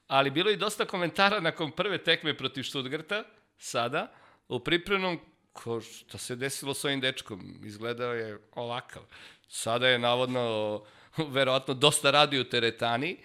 ali 0.07 0.31
bilo 0.31 0.49
je 0.49 0.53
i 0.53 0.57
dosta 0.57 0.85
komentara 0.85 1.39
nakon 1.39 1.71
prve 1.71 1.97
tekme 1.97 2.37
protiv 2.37 2.63
Stuttgarta, 2.63 3.23
sada, 3.57 4.11
u 4.49 4.59
pripremnom, 4.59 5.19
ko, 5.53 5.81
šta 5.81 6.17
se 6.17 6.35
desilo 6.35 6.73
s 6.73 6.85
ovim 6.85 7.01
dečkom, 7.01 7.61
izgledao 7.63 8.13
je 8.13 8.39
ovakav. 8.55 9.03
Sada 9.47 9.87
je 9.87 9.99
navodno, 9.99 10.81
verovatno, 11.35 11.73
dosta 11.73 12.11
radi 12.11 12.39
u 12.39 12.43
teretani, 12.43 13.17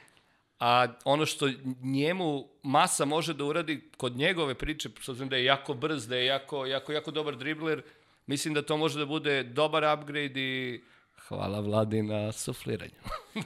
a 0.60 0.86
ono 1.04 1.26
što 1.26 1.50
njemu 1.82 2.48
masa 2.62 3.04
može 3.04 3.34
da 3.34 3.44
uradi 3.44 3.90
kod 3.96 4.16
njegove 4.16 4.54
priče, 4.54 4.88
s 5.00 5.08
obzirom 5.08 5.28
da 5.28 5.36
je 5.36 5.44
jako 5.44 5.74
brz, 5.74 6.08
da 6.08 6.16
je 6.16 6.26
jako, 6.26 6.66
jako, 6.66 6.92
jako 6.92 7.10
dobar 7.10 7.36
dribler, 7.36 7.82
mislim 8.26 8.54
da 8.54 8.62
to 8.62 8.76
može 8.76 8.98
da 8.98 9.06
bude 9.06 9.42
dobar 9.42 9.98
upgrade 9.98 10.40
i 10.40 10.80
hvala 11.28 11.60
vladi 11.60 12.02
na 12.02 12.32
sufliranju. 12.32 12.94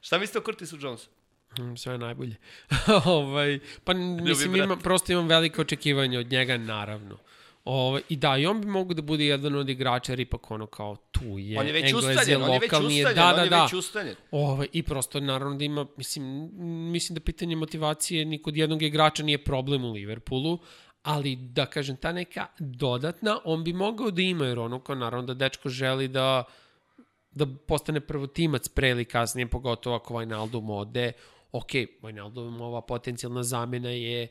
Šta 0.00 0.18
mislite 0.18 0.38
o 0.38 0.42
Curtisu 0.42 0.76
Jonesu? 0.80 1.08
Mm, 1.58 1.76
Sve 1.76 1.98
najbolje. 1.98 2.36
ovaj, 3.04 3.58
pa 3.84 3.92
mislim, 3.94 4.56
ima, 4.56 4.76
prosto 4.76 5.12
imam 5.12 5.28
velike 5.28 5.60
očekivanja 5.60 6.18
od 6.18 6.30
njega, 6.30 6.56
naravno. 6.56 7.18
Ovaj, 7.64 8.02
I 8.08 8.16
da, 8.16 8.36
i 8.36 8.46
on 8.46 8.60
bi 8.60 8.66
mogu 8.66 8.94
da 8.94 9.02
bude 9.02 9.26
jedan 9.26 9.54
od 9.54 9.68
igrača, 9.68 10.12
jer 10.12 10.20
ipak 10.20 10.50
ono 10.50 10.66
kao 10.66 10.96
tu 10.96 11.38
je. 11.38 11.58
On 11.58 11.66
je 11.66 11.72
već 11.72 11.84
Englez 11.84 12.04
ustaljen, 12.04 12.42
on 12.42 12.52
je 12.52 12.58
već 12.58 12.72
ustaljen, 12.72 13.14
da, 13.14 13.28
on 13.28 13.36
da, 13.36 13.42
je 13.42 13.50
da. 13.50 13.62
već 13.62 13.72
ustaljen. 13.72 14.14
Ovaj, 14.30 14.66
I 14.72 14.82
prosto, 14.82 15.20
naravno 15.20 15.56
da 15.56 15.64
ima, 15.64 15.86
mislim, 15.96 16.50
mislim 16.92 17.14
da 17.14 17.20
pitanje 17.20 17.56
motivacije 17.56 18.24
ni 18.24 18.42
kod 18.42 18.56
jednog 18.56 18.82
igrača 18.82 19.22
nije 19.22 19.44
problem 19.44 19.84
u 19.84 19.92
Liverpoolu, 19.92 20.58
ali 21.02 21.36
da 21.36 21.66
kažem, 21.66 21.96
ta 21.96 22.12
neka 22.12 22.46
dodatna, 22.58 23.38
on 23.44 23.64
bi 23.64 23.72
mogao 23.72 24.10
da 24.10 24.22
ima, 24.22 24.46
jer 24.46 24.58
ono 24.58 24.80
kao 24.80 24.94
naravno 24.94 25.26
da 25.26 25.34
dečko 25.34 25.68
želi 25.68 26.08
da 26.08 26.44
da 27.30 27.46
postane 27.66 28.00
prvotimac 28.00 28.68
pre 28.68 28.90
ili 28.90 29.04
kasnije, 29.04 29.46
pogotovo 29.46 29.96
ako 29.96 30.14
Wijnaldum 30.14 30.72
ode. 30.72 31.12
Ok, 31.52 31.72
Wijnaldum 32.02 32.60
ova 32.60 32.80
potencijalna 32.80 33.42
zamena 33.42 33.90
je 33.90 34.28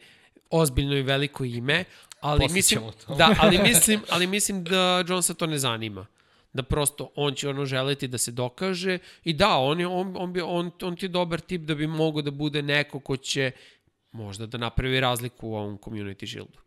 ozbiljno 0.50 0.96
i 0.96 1.02
veliko 1.02 1.44
ime, 1.44 1.84
ali 2.20 2.48
mislim, 2.50 2.82
to. 3.06 3.16
da, 3.16 3.36
ali 3.40 3.58
mislim, 3.70 4.02
ali 4.10 4.28
mislim 4.28 4.64
da 4.64 5.04
Jonesa 5.08 5.34
to 5.34 5.48
ne 5.48 5.58
zanima. 5.58 6.06
da 6.54 6.64
prosto 6.64 7.10
on 7.16 7.34
će 7.34 7.50
ono 7.50 7.66
želiti 7.66 8.08
da 8.08 8.18
se 8.18 8.32
dokaže 8.32 8.98
i 9.24 9.34
da, 9.34 9.58
on, 9.58 9.80
je, 9.80 9.88
on, 9.88 10.16
on, 10.18 10.34
bi, 10.34 10.42
on, 10.42 10.72
on 10.82 10.96
ti 10.96 11.06
je 11.06 11.10
dobar 11.10 11.40
tip 11.40 11.62
da 11.62 11.76
bi 11.76 11.88
mogao 11.88 12.22
da 12.22 12.32
bude 12.32 12.62
neko 12.62 13.00
ko 13.00 13.18
će 13.18 13.52
možda 14.12 14.46
da 14.46 14.58
napravi 14.58 15.00
razliku 15.00 15.50
u 15.50 15.56
ovom 15.56 15.78
community 15.78 16.28
shieldu. 16.28 16.60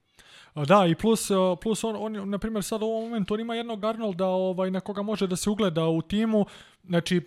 A 0.55 0.65
Da, 0.65 0.87
i 0.87 0.95
plus, 0.95 1.31
uh, 1.31 1.59
plus 1.63 1.85
on, 1.85 1.97
on, 1.97 2.31
na 2.31 2.39
primjer, 2.39 2.65
sad 2.65 2.83
u 2.83 2.87
ovom 2.87 3.05
momentu 3.05 3.35
on 3.35 3.41
ima 3.41 3.55
jednog 3.55 3.85
Arnolda 3.85 4.27
ovaj, 4.27 4.71
na 4.71 4.81
koga 4.81 5.03
može 5.03 5.27
da 5.27 5.37
se 5.37 5.51
ugleda 5.51 5.87
u 5.87 6.03
timu, 6.03 6.47
znači, 6.85 7.21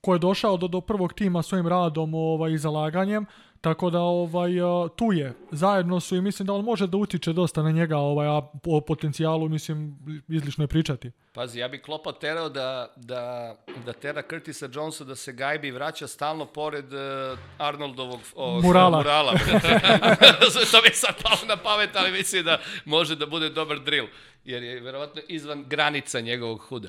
ko 0.00 0.12
je 0.12 0.18
došao 0.18 0.56
do, 0.56 0.68
do 0.68 0.80
prvog 0.80 1.12
tima 1.12 1.42
svojim 1.42 1.66
radom 1.66 2.14
ovaj, 2.14 2.52
i 2.52 2.58
zalaganjem, 2.58 3.26
tako 3.60 3.90
da 3.90 4.00
ovaj, 4.00 4.50
tu 4.96 5.12
je, 5.12 5.32
zajedno 5.50 6.00
su 6.00 6.16
i 6.16 6.20
mislim 6.20 6.46
da 6.46 6.52
on 6.52 6.64
može 6.64 6.86
da 6.86 6.96
utiče 6.96 7.32
dosta 7.32 7.62
na 7.62 7.70
njega, 7.70 7.96
ovaj, 7.96 8.26
a 8.26 8.40
o 8.66 8.80
potencijalu, 8.80 9.48
mislim, 9.48 9.98
izlično 10.28 10.64
je 10.64 10.68
pričati. 10.68 11.10
Pazi, 11.32 11.58
ja 11.58 11.68
bi 11.68 11.82
Klopa 11.82 12.12
terao 12.12 12.48
da, 12.48 12.94
da, 12.96 13.54
da 13.86 13.92
tera 13.92 14.22
Curtisa 14.30 14.68
Jonesa 14.72 15.04
da 15.04 15.16
se 15.16 15.32
gajbi 15.32 15.70
vraća 15.70 16.06
stalno 16.06 16.46
pored 16.46 16.92
uh, 16.92 17.38
Arnoldovog 17.58 18.20
ovog, 18.34 18.64
Murala. 18.64 18.98
murala 18.98 19.32
to 20.72 20.80
mi 20.82 20.88
je 20.88 20.94
sad 20.94 21.22
palo 21.22 21.38
na 21.48 21.56
pamet, 21.56 21.96
ali 21.96 22.12
mislim 22.12 22.44
da 22.44 22.58
može 22.84 23.16
da 23.16 23.26
bude 23.26 23.48
dobar 23.48 23.78
drill, 23.78 24.06
jer 24.44 24.62
je 24.62 24.80
verovatno 24.80 25.22
izvan 25.28 25.64
granica 25.68 26.20
njegovog 26.20 26.60
huda. 26.60 26.88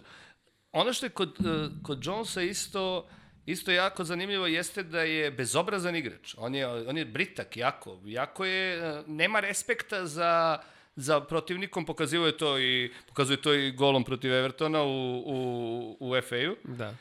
Ono 0.72 0.94
što 0.94 1.06
je 1.06 1.10
kod, 1.10 1.38
uh, 1.40 1.84
kod 1.84 2.06
Jonesa 2.06 2.42
isto 2.42 3.08
isto 3.46 3.72
jako 3.72 4.04
zanimljivo 4.04 4.48
jeste 4.48 4.84
da 4.84 5.02
je 5.02 5.32
bezobrazan 5.32 5.96
igrač. 5.96 6.36
On 6.38 6.56
je, 6.56 6.68
on 6.68 6.98
je 6.98 7.06
britak, 7.06 7.58
jako. 7.58 8.00
Jako 8.06 8.46
je, 8.46 9.00
uh, 9.00 9.08
nema 9.08 9.40
respekta 9.40 10.06
za 10.06 10.60
za 10.96 11.22
protivnikom, 11.22 11.86
pokazuje 11.86 12.26
je 12.26 12.38
to 12.38 12.60
i 12.60 12.92
pokazuje 13.08 13.42
to 13.42 13.54
i 13.54 13.72
golom 13.72 14.04
protiv 14.04 14.34
Evertona 14.34 14.84
u, 14.84 15.24
u, 15.26 15.98
u 16.00 16.22
FA-u. 16.22 16.56
Da. 16.64 16.96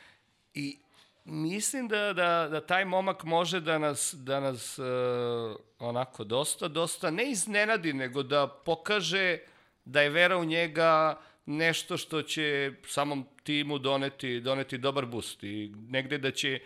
I 0.55 0.79
mislim 1.25 1.89
da, 1.89 2.13
da, 2.13 2.49
da 2.51 2.61
taj 2.61 2.85
momak 2.85 3.25
može 3.25 3.61
da 3.61 3.79
nas, 3.79 4.15
da 4.19 4.41
nas 4.41 4.79
uh, 4.79 4.87
onako 5.79 6.25
dosta, 6.25 6.69
dosta, 6.69 7.11
ne 7.11 7.31
iznenadi, 7.31 7.93
nego 7.93 8.23
da 8.23 8.47
pokaže 8.47 9.39
da 9.85 10.01
je 10.01 10.11
vera 10.11 10.39
u 10.39 10.45
njega 10.45 11.21
nešto 11.51 11.97
što 11.97 12.23
će 12.23 12.73
samom 12.87 13.27
timu 13.43 13.79
doneti, 13.79 14.41
doneti 14.41 14.79
dobar 14.79 15.07
boost 15.07 15.43
i 15.43 15.73
negde 15.89 16.19
da 16.19 16.31
će 16.31 16.61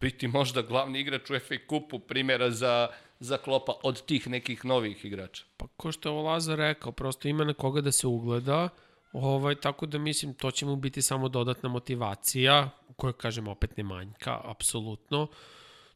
biti 0.00 0.28
možda 0.28 0.62
glavni 0.62 1.00
igrač 1.00 1.30
u 1.30 1.38
FA 1.38 1.54
kupu 1.66 1.98
primjera 1.98 2.50
za, 2.50 2.88
za 3.20 3.36
klopa 3.36 3.72
od 3.82 4.04
tih 4.06 4.28
nekih 4.28 4.64
novih 4.64 5.04
igrača. 5.04 5.44
Pa 5.56 5.66
ko 5.76 5.92
što 5.92 6.08
je 6.08 6.12
ovo 6.12 6.22
Lazar 6.22 6.58
rekao, 6.58 6.92
prosto 6.92 7.28
ima 7.28 7.44
na 7.44 7.54
koga 7.54 7.80
da 7.80 7.92
se 7.92 8.06
ugleda, 8.06 8.68
ovaj, 9.12 9.54
tako 9.54 9.86
da 9.86 9.98
mislim 9.98 10.34
to 10.34 10.50
će 10.50 10.66
mu 10.66 10.76
biti 10.76 11.02
samo 11.02 11.28
dodatna 11.28 11.68
motivacija, 11.68 12.70
koja 12.96 13.12
kažem 13.12 13.48
opet 13.48 13.76
ne 13.76 13.82
manjka, 13.82 14.40
apsolutno. 14.44 15.26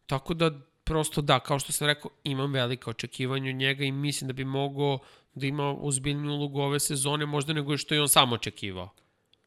Tako 0.07 0.35
da 0.35 0.51
prosto 0.85 1.23
da, 1.23 1.41
kao 1.41 1.59
što 1.59 1.73
sam 1.73 1.87
rekao, 1.87 2.11
imam 2.25 2.53
velika 2.53 2.91
očekivanja 2.91 3.51
od 3.51 3.57
njega 3.57 3.85
i 3.85 3.93
mislim 3.93 4.29
da 4.29 4.33
bi 4.33 4.45
mogao 4.45 4.99
da 5.35 5.47
ima 5.47 5.73
uzbiljniju 5.73 6.33
ulogu 6.33 6.61
ove 6.61 6.81
sezone, 6.81 7.27
možda 7.27 7.53
nego 7.53 7.77
što 7.77 7.95
je 7.95 8.01
on 8.01 8.09
sam 8.09 8.33
očekivao. 8.33 8.91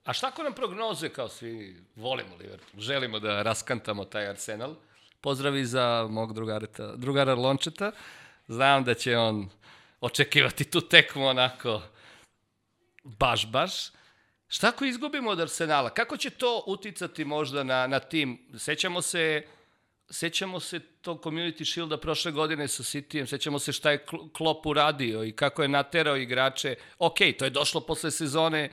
A 0.04 0.14
šta 0.14 0.28
ako 0.28 0.44
nam 0.44 0.54
prognoze, 0.54 1.10
kao 1.10 1.30
svi 1.30 1.84
volimo 1.96 2.36
Liverpool, 2.40 2.82
želimo 2.82 3.20
da 3.20 3.42
raskantamo 3.42 4.06
taj 4.06 4.28
Arsenal? 4.28 4.76
Pozdravi 5.22 5.66
za 5.66 6.08
mog 6.10 6.34
drugareta, 6.34 6.96
drugara 6.96 7.36
Lončeta. 7.36 7.92
Znam 8.48 8.84
da 8.84 8.94
će 8.94 9.18
on 9.18 9.50
očekivati 10.02 10.64
tu 10.64 10.82
tekmu 10.82 11.28
onako 11.28 11.82
baš, 13.04 13.52
baš. 13.52 13.72
Šta 14.48 14.68
ako 14.68 14.86
izgubimo 14.86 15.30
od 15.30 15.40
Arsenala? 15.40 15.90
Kako 15.90 16.18
će 16.18 16.30
to 16.30 16.64
uticati 16.68 17.26
možda 17.26 17.64
na, 17.64 17.88
na 17.88 18.00
tim? 18.00 18.48
Sećamo 18.58 19.02
se 19.02 19.48
sećamo 20.10 20.60
se 20.60 20.80
tog 20.80 21.24
Community 21.24 21.72
Shielda 21.72 21.98
prošle 21.98 22.32
godine 22.32 22.68
sa 22.68 22.84
Cityjem, 22.84 23.26
sećamo 23.26 23.60
se 23.60 23.72
šta 23.72 23.92
je 23.92 24.06
Klopp 24.34 24.66
uradio 24.66 25.24
i 25.24 25.32
kako 25.32 25.62
je 25.62 25.68
naterao 25.68 26.18
igrače. 26.18 26.76
Ok, 27.00 27.18
to 27.40 27.46
je 27.46 27.50
došlo 27.50 27.82
posle 27.82 28.12
sezone 28.12 28.72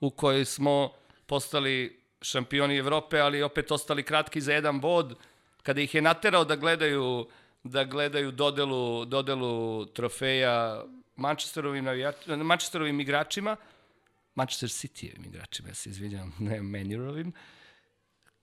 u 0.00 0.10
kojoj 0.10 0.44
smo 0.44 0.92
postali 1.26 2.00
šampioni 2.22 2.76
Evrope, 2.76 3.20
ali 3.20 3.42
opet 3.42 3.70
ostali 3.70 4.02
kratki 4.02 4.40
za 4.40 4.52
jedan 4.52 4.80
bod, 4.80 5.14
kada 5.62 5.80
ih 5.80 5.94
je 5.94 6.02
naterao 6.02 6.44
da 6.44 6.56
gledaju 6.56 7.28
da 7.62 7.84
gledaju 7.84 8.30
dodelu, 8.32 9.04
dodelu 9.04 9.86
trofeja 9.86 10.84
Manchesterovim, 11.16 11.86
Manchesterovim 12.42 13.00
igračima, 13.00 13.56
Manchester 14.34 14.68
Cityjevim 14.68 15.26
igračima, 15.26 15.68
ja 15.68 15.74
se 15.74 15.90
izvinjam, 15.90 16.34
ne 16.48 16.62
Manurovim. 16.62 17.32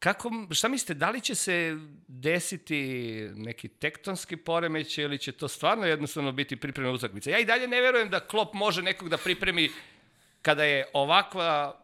Kako, 0.06 0.32
šta 0.52 0.68
mislite, 0.68 0.94
da 0.94 1.10
li 1.10 1.22
će 1.22 1.36
se 1.36 1.78
desiti 2.08 2.80
neki 3.36 3.68
tektonski 3.68 4.38
poremeć 4.38 4.98
ili 4.98 5.18
će 5.18 5.32
to 5.32 5.48
stvarno 5.48 5.86
jednostavno 5.86 6.32
biti 6.32 6.56
pripremna 6.56 6.92
utakmica? 6.92 7.30
Ja 7.30 7.40
i 7.40 7.46
dalje 7.46 7.68
ne 7.68 7.82
verujem 7.82 8.10
da 8.10 8.20
Klopp 8.20 8.54
može 8.54 8.82
nekog 8.82 9.10
da 9.10 9.18
pripremi 9.18 9.70
kada 10.42 10.64
je 10.64 10.86
ovakva 10.94 11.80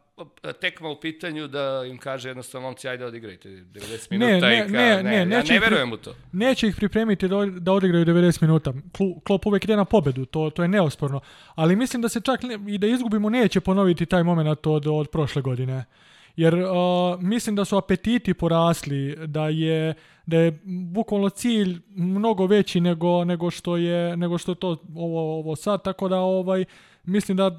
tekma 0.61 0.89
u 0.89 0.99
pitanju 0.99 1.47
da 1.47 1.83
im 1.89 1.97
kaže 1.97 2.29
jednostavno 2.29 2.67
momci 2.67 2.87
ajde 2.87 3.05
odigrajte 3.05 3.49
90 3.49 4.11
minuta 4.11 4.47
ne, 4.47 4.57
i 4.57 4.61
ka, 4.61 4.67
ne, 4.67 4.95
ne, 4.95 5.03
ne, 5.03 5.17
ja 5.17 5.25
neće 5.25 5.53
ne 5.53 5.59
verujem 5.59 5.91
u 5.91 5.97
to. 5.97 6.15
Neće 6.31 6.67
ih 6.67 6.75
pripremiti 6.75 7.27
da, 7.27 7.45
da 7.45 7.71
odigraju 7.71 8.05
90 8.05 8.41
minuta. 8.41 8.73
Klopp 9.23 9.45
uvek 9.45 9.63
ide 9.63 9.75
na 9.75 9.85
pobedu, 9.85 10.25
to, 10.25 10.49
to 10.49 10.61
je 10.61 10.67
neosporno. 10.67 11.21
Ali 11.55 11.75
mislim 11.75 12.01
da 12.01 12.09
se 12.09 12.21
čak 12.21 12.43
ne, 12.43 12.59
i 12.67 12.77
da 12.77 12.87
izgubimo 12.87 13.29
neće 13.29 13.61
ponoviti 13.61 14.05
taj 14.05 14.23
moment 14.23 14.67
od, 14.67 14.87
od 14.87 15.09
prošle 15.09 15.41
godine. 15.41 15.85
Jer 16.41 16.55
uh, 16.55 16.71
mislim 17.19 17.55
da 17.55 17.65
su 17.65 17.77
apetiti 17.77 18.33
porasli, 18.33 19.17
da 19.27 19.47
je 19.47 19.93
da 20.25 20.37
je 20.37 20.59
bukvalno 20.65 21.29
cilj 21.29 21.79
mnogo 21.89 22.45
veći 22.45 22.81
nego, 22.81 23.25
nego 23.25 23.51
što 23.51 23.77
je 23.77 24.17
nego 24.17 24.37
što 24.37 24.51
je 24.51 24.55
to 24.55 24.67
ovo, 24.95 25.39
ovo 25.39 25.55
sad, 25.55 25.83
tako 25.83 26.07
da 26.07 26.19
ovaj 26.19 26.65
mislim 27.03 27.37
da 27.37 27.51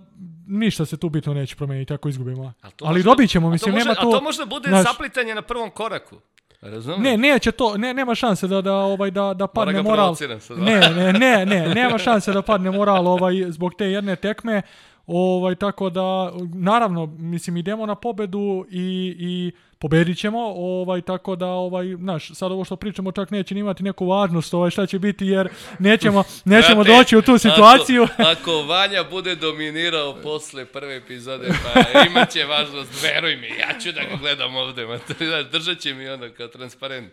ništa 0.46 0.84
se 0.86 0.96
tu 0.96 1.08
bitno 1.08 1.34
neće 1.34 1.56
promeniti 1.56 1.94
ako 1.94 2.08
izgubimo. 2.08 2.52
Ali 2.62 2.94
može- 2.94 3.02
dobit 3.02 3.30
ćemo, 3.30 3.50
mislim, 3.50 3.74
može, 3.74 3.84
nema 3.84 3.94
tu... 4.00 4.08
A 4.08 4.12
to 4.12 4.20
možda 4.20 4.44
bude 4.46 4.68
znaš, 4.68 4.86
saplitanje 4.86 5.34
na 5.34 5.42
prvom 5.42 5.70
koraku. 5.70 6.16
Razumeš? 6.62 6.98
Ne, 6.98 7.16
neće 7.16 7.52
to, 7.52 7.76
ne, 7.76 7.94
nema 7.94 8.14
šanse 8.14 8.48
da, 8.48 8.60
da, 8.62 8.74
ovaj, 8.74 9.10
da, 9.10 9.34
da 9.34 9.46
padne 9.46 9.82
moral. 9.82 10.14
sad. 10.14 10.58
Ne, 10.58 10.80
ne, 10.80 11.12
ne, 11.12 11.46
ne, 11.46 11.74
nema 11.74 11.98
šanse 11.98 12.32
da 12.32 12.42
padne 12.42 12.70
moral 12.70 13.06
ovaj, 13.06 13.34
zbog 13.48 13.74
te 13.78 13.86
jedne 13.86 14.16
tekme. 14.16 14.62
Ovaj, 15.06 15.54
tako 15.54 15.90
da, 15.90 16.32
naravno, 16.54 17.06
mislim, 17.06 17.56
idemo 17.56 17.86
na 17.86 17.94
pobedu 17.94 18.66
i, 18.70 19.16
i 19.18 19.52
pobedit 19.78 20.18
ćemo, 20.18 20.38
ovaj, 20.56 21.00
tako 21.00 21.36
da, 21.36 21.46
ovaj, 21.46 21.96
znaš, 21.96 22.30
sad 22.34 22.52
ovo 22.52 22.64
što 22.64 22.76
pričamo 22.76 23.12
čak 23.12 23.30
neće 23.30 23.54
imati 23.54 23.82
neku 23.82 24.06
važnost, 24.06 24.54
ovaj, 24.54 24.70
šta 24.70 24.86
će 24.86 24.98
biti, 24.98 25.26
jer 25.26 25.48
nećemo, 25.78 26.24
nećemo 26.44 26.84
Znate, 26.84 26.98
doći 26.98 27.16
u 27.16 27.22
tu 27.22 27.38
situaciju. 27.38 28.02
Ako, 28.02 28.22
ako 28.32 28.62
Vanja 28.62 29.04
bude 29.10 29.34
dominirao 29.34 30.16
posle 30.22 30.64
prve 30.64 30.96
epizode, 30.96 31.48
pa 31.64 31.80
imaće 32.06 32.44
važnost, 32.44 33.02
veruj 33.02 33.36
mi, 33.36 33.46
ja 33.46 33.78
ću 33.82 33.92
da 33.92 34.00
ga 34.00 34.16
gledam 34.20 34.56
ovde, 34.56 34.86
držat 35.52 35.78
će 35.78 35.94
mi 35.94 36.08
ono 36.08 36.30
kao 36.36 36.48
transparent. 36.48 37.12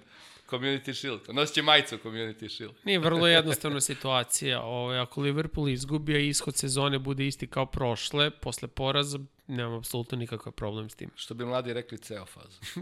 Community 0.49 0.93
Shield. 0.93 1.21
Nosit 1.27 1.55
će 1.55 1.61
majicu 1.61 1.97
Community 1.97 2.49
Shield. 2.49 2.73
Nije 2.83 2.99
vrlo 2.99 3.27
jednostavna 3.27 3.81
situacija. 3.81 4.61
Ovaj, 4.61 4.99
ako 4.99 5.21
Liverpool 5.21 5.69
izgubi, 5.69 6.15
a 6.15 6.19
ishod 6.19 6.55
sezone 6.55 6.99
bude 6.99 7.27
isti 7.27 7.47
kao 7.47 7.65
prošle, 7.65 8.29
posle 8.29 8.67
poraza, 8.67 9.19
nemam 9.47 9.73
apsolutno 9.73 10.17
nikakav 10.17 10.53
problem 10.53 10.89
s 10.89 10.95
tim. 10.95 11.09
Što 11.15 11.33
bi 11.33 11.45
mladi 11.45 11.73
rekli, 11.73 11.97
ceo 11.97 12.25
fazu. 12.25 12.59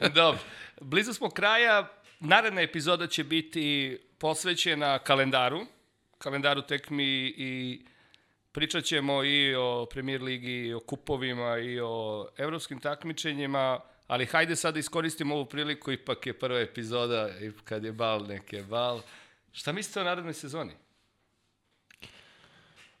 da. 0.00 0.08
Dobro. 0.20 0.40
Blizu 0.80 1.12
smo 1.12 1.30
kraja. 1.30 1.88
Naredna 2.20 2.60
epizoda 2.60 3.06
će 3.06 3.24
biti 3.24 3.98
posvećena 4.18 4.98
kalendaru. 4.98 5.60
Kalendaru 6.18 6.62
tekmi 6.62 7.34
i 7.36 7.82
pričat 8.52 8.84
ćemo 8.84 9.24
i 9.24 9.54
o 9.54 9.86
Premier 9.90 10.22
Ligi, 10.22 10.52
i 10.52 10.74
o 10.74 10.80
kupovima, 10.80 11.58
i 11.58 11.80
o 11.80 12.26
evropskim 12.36 12.80
takmičenjima, 12.80 13.80
ali 14.10 14.26
hajde 14.26 14.56
sad 14.56 14.74
da 14.74 14.80
iskoristimo 14.80 15.34
ovu 15.34 15.44
priliku, 15.44 15.92
ipak 15.92 16.26
je 16.26 16.38
prva 16.38 16.60
epizoda, 16.60 17.28
kad 17.64 17.84
je 17.84 17.92
bal, 17.92 18.26
nek 18.26 18.52
je 18.52 18.62
bal. 18.62 19.00
Šta 19.52 19.72
mislite 19.72 20.00
o 20.00 20.04
narednoj 20.04 20.34
sezoni? 20.34 20.72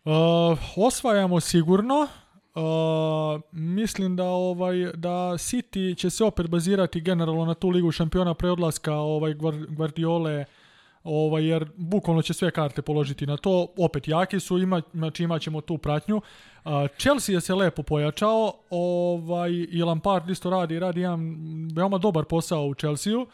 Uh, 0.04 0.58
osvajamo 0.76 1.40
sigurno. 1.40 2.08
Uh, 2.54 3.40
mislim 3.52 4.16
da 4.16 4.24
ovaj 4.24 4.76
da 4.94 5.08
City 5.38 5.96
će 5.98 6.10
se 6.10 6.24
opet 6.24 6.48
bazirati 6.48 7.00
generalno 7.00 7.44
na 7.44 7.54
tu 7.54 7.68
ligu 7.68 7.92
šampiona 7.92 8.34
pre 8.34 8.50
odlaska 8.50 8.94
ovaj 8.94 9.34
Guar- 9.34 9.74
Guardiole 9.74 10.44
ovaj 11.04 11.46
jer 11.46 11.66
bukvalno 11.76 12.22
će 12.22 12.34
sve 12.34 12.50
karte 12.50 12.82
položiti 12.82 13.26
na 13.26 13.36
to. 13.36 13.66
Opet 13.78 14.08
jaki 14.08 14.40
su, 14.40 14.58
ima 14.58 14.82
znači 14.94 15.22
imaćemo 15.22 15.60
tu 15.60 15.78
pratnju. 15.78 16.16
Uh, 16.16 16.72
Chelsea 16.98 17.34
je 17.34 17.40
se 17.40 17.54
lepo 17.54 17.82
pojačao, 17.82 18.52
ovaj 18.70 19.50
i 19.50 19.82
Lampard 19.82 20.30
isto 20.30 20.50
radi 20.50 20.78
radi 20.78 21.00
jedan 21.00 21.20
veoma 21.74 21.98
dobar 21.98 22.24
posao 22.24 22.66
u 22.66 22.74
Chelsea-u 22.74 23.26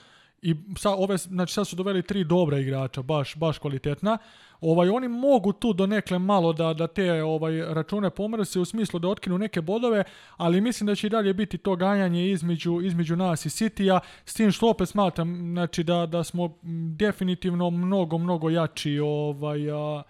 i 0.43 0.55
sa 0.79 0.91
ove, 0.91 1.17
znači 1.17 1.53
sad 1.53 1.67
su 1.67 1.77
doveli 1.77 2.03
tri 2.03 2.25
dobra 2.25 2.59
igrača, 2.59 3.03
baš, 3.03 3.37
baš 3.37 3.59
kvalitetna. 3.59 4.19
Ovaj, 4.61 4.89
oni 4.89 5.09
mogu 5.09 5.53
tu 5.53 5.73
donekle 5.73 6.19
malo 6.19 6.53
da, 6.53 6.75
da 6.75 6.87
te 6.87 7.23
ovaj, 7.23 7.75
račune 7.75 8.11
pomrse 8.11 8.61
u 8.61 8.65
smislu 8.65 8.99
da 8.99 9.09
otkinu 9.09 9.39
neke 9.39 9.61
bodove, 9.61 10.05
ali 10.37 10.61
mislim 10.61 10.87
da 10.87 10.95
će 10.95 11.07
i 11.07 11.11
dalje 11.11 11.35
biti 11.35 11.59
to 11.59 11.77
ganjanje 11.77 12.31
između, 12.31 12.81
između 12.83 13.17
nas 13.17 13.47
i 13.47 13.49
City-a, 13.49 14.01
s 14.25 14.35
tim 14.35 14.53
što 14.53 14.71
opet 14.71 14.89
smatram 14.89 15.53
znači, 15.53 15.85
da, 15.85 16.07
da 16.07 16.25
smo 16.25 16.59
definitivno 16.97 17.71
mnogo, 17.71 18.19
mnogo 18.19 18.51
jači 18.51 18.99
ovaj, 18.99 19.71
a, 19.71 20.03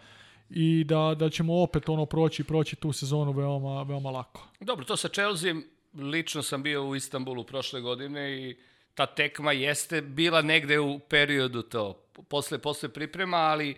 i 0.51 0.84
da, 0.84 1.14
da 1.18 1.30
ćemo 1.30 1.62
opet 1.62 1.88
ono 1.88 2.07
proći 2.07 2.44
proći 2.44 2.76
tu 2.76 2.92
sezonu 2.92 3.32
veoma, 3.32 3.82
veoma 3.82 4.11
lako. 4.11 4.49
Dobro, 4.61 4.84
to 4.84 4.97
sa 4.97 5.09
Chelsea, 5.09 5.55
lično 5.94 6.42
sam 6.42 6.62
bio 6.62 6.88
u 6.88 6.97
Istanbulu 6.97 7.44
prošle 7.44 7.80
godine 7.80 8.42
i 8.42 8.57
ta 8.94 9.07
tekma 9.07 9.53
jeste 9.53 10.01
bila 10.01 10.42
negde 10.42 10.80
u 10.80 10.99
periodu 10.99 11.62
to, 11.62 11.92
posle, 12.28 12.59
posle 12.59 12.88
priprema, 12.88 13.36
ali 13.36 13.76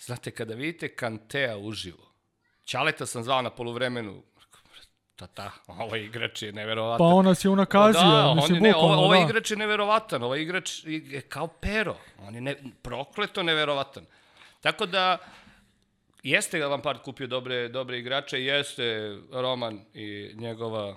znate, 0.00 0.30
kada 0.30 0.54
vidite 0.54 0.94
Kantea 0.96 1.56
uživo, 1.56 2.10
Ćaleta 2.64 3.06
sam 3.06 3.22
zvao 3.22 3.42
na 3.42 3.50
poluvremenu, 3.50 4.22
tata, 5.16 5.50
ovaj 5.66 6.00
igrač 6.00 6.42
je 6.42 6.52
neverovatan. 6.52 6.98
Pa 6.98 7.04
on 7.04 7.24
nas 7.24 7.44
je 7.44 7.50
unakazio, 7.50 8.00
da, 8.00 8.34
mislim, 8.34 8.56
on 8.58 8.64
je, 8.64 8.68
ne, 8.68 8.72
bukvalno, 8.72 8.94
ovaj, 8.94 9.06
ovaj 9.06 9.18
da. 9.18 9.24
igrač 9.24 9.50
je 9.50 9.56
neverovatan, 9.56 10.22
ovaj 10.22 10.40
igrač 10.40 10.84
je 10.84 11.20
kao 11.20 11.46
pero, 11.46 11.96
on 12.18 12.34
je 12.34 12.40
ne, 12.40 12.56
prokleto 12.82 13.42
neverovatan. 13.42 14.06
Tako 14.60 14.86
da, 14.86 15.18
jeste 16.22 16.66
Lampard 16.66 17.00
kupio 17.02 17.26
dobre, 17.26 17.68
dobre 17.68 17.98
igrače, 17.98 18.40
jeste 18.40 19.16
Roman 19.32 19.80
i 19.94 20.30
njegova 20.34 20.96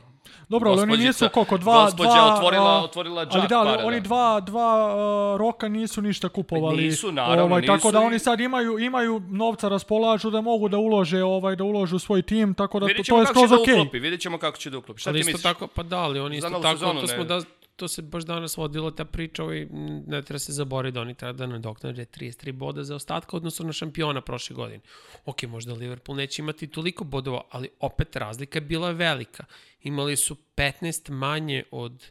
Dobro, 0.50 0.72
ali 0.72 0.82
oni 0.82 0.98
nisu 0.98 1.30
koliko 1.34 1.58
dva, 1.58 1.84
gospođa 1.86 2.10
dva 2.10 2.34
otvorila, 2.36 2.72
a, 2.72 2.84
otvorila 2.84 3.26
džak 3.26 3.36
Ali 3.36 3.48
da, 3.48 3.60
ali 3.60 3.84
oni 3.84 4.00
da. 4.00 4.04
dva, 4.04 4.40
dva 4.40 4.96
uh, 5.34 5.40
roka 5.40 5.68
nisu 5.68 6.02
ništa 6.02 6.30
kupovali. 6.30 6.84
Nisu, 6.84 7.12
naravno, 7.12 7.44
ovaj, 7.44 7.62
Tako 7.62 7.74
nisu 7.76 7.92
da 7.92 8.00
i- 8.00 8.06
oni 8.06 8.20
sad 8.20 8.40
imaju 8.40 8.80
imaju 8.80 9.22
novca 9.30 9.70
raspolažu 9.70 10.30
da 10.30 10.42
mogu 10.42 10.70
da 10.70 10.78
ulože 10.78 11.24
ovaj 11.24 11.56
da 11.56 11.64
ulože 11.64 11.96
u 11.96 12.00
svoj 12.00 12.22
tim, 12.22 12.54
tako 12.54 12.80
da 12.80 12.88
to, 12.88 12.94
to 12.94 13.20
je 13.20 13.26
kako 13.26 13.34
će 13.34 13.40
skroz 13.40 13.50
da 13.50 13.62
okej. 13.62 13.74
uklopi, 13.74 14.00
vidjet 14.00 14.22
ćemo 14.22 14.38
kako 14.38 14.58
će 14.58 14.70
da 14.70 14.78
uklopi. 14.78 15.00
Šta 15.02 15.10
ali 15.10 15.18
ti 15.18 15.20
isto 15.20 15.30
misliš? 15.30 15.44
tako, 15.44 15.68
pa 15.68 15.84
da, 15.84 15.98
ali 16.00 16.20
oni 16.20 16.38
isto 16.38 16.50
tako, 16.50 16.68
sezonu, 16.68 17.02
to 17.02 17.08
smo 17.08 17.24
da, 17.24 17.42
to 17.76 17.88
se 17.88 18.02
baš 18.02 18.24
danas 18.24 18.58
vodilo 18.58 18.92
ta 18.92 19.06
priča, 19.06 19.44
ovaj, 19.44 19.68
ne 20.08 20.22
treba 20.22 20.40
se 20.40 20.54
zaboraviti 20.54 20.94
da 20.94 21.02
oni 21.02 21.16
treba 21.16 21.34
da 21.34 21.48
nadoknade 21.48 22.06
33 22.06 22.52
boda 22.52 22.84
za 22.84 22.96
ostatka 22.96 23.38
odnosno 23.38 23.66
na 23.66 23.74
šampiona 23.74 24.22
prošle 24.22 24.56
godine. 24.56 24.80
Ok, 25.26 25.44
možda 25.44 25.74
Liverpool 25.74 26.16
neće 26.16 26.42
imati 26.42 26.68
toliko 26.68 27.04
bodova, 27.04 27.42
ali 27.50 27.70
opet 27.80 28.16
razlika 28.16 28.58
je 28.58 28.62
bila 28.62 28.92
velika. 28.92 29.46
Imali 29.82 30.16
su 30.16 30.38
15 30.56 31.12
manje 31.12 31.64
od 31.72 32.06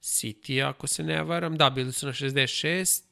City, 0.00 0.68
ako 0.68 0.86
se 0.86 1.02
ne 1.02 1.22
varam. 1.22 1.56
Da, 1.56 1.70
bili 1.70 1.92
su 1.92 2.06
na 2.06 2.12
66, 2.12 3.02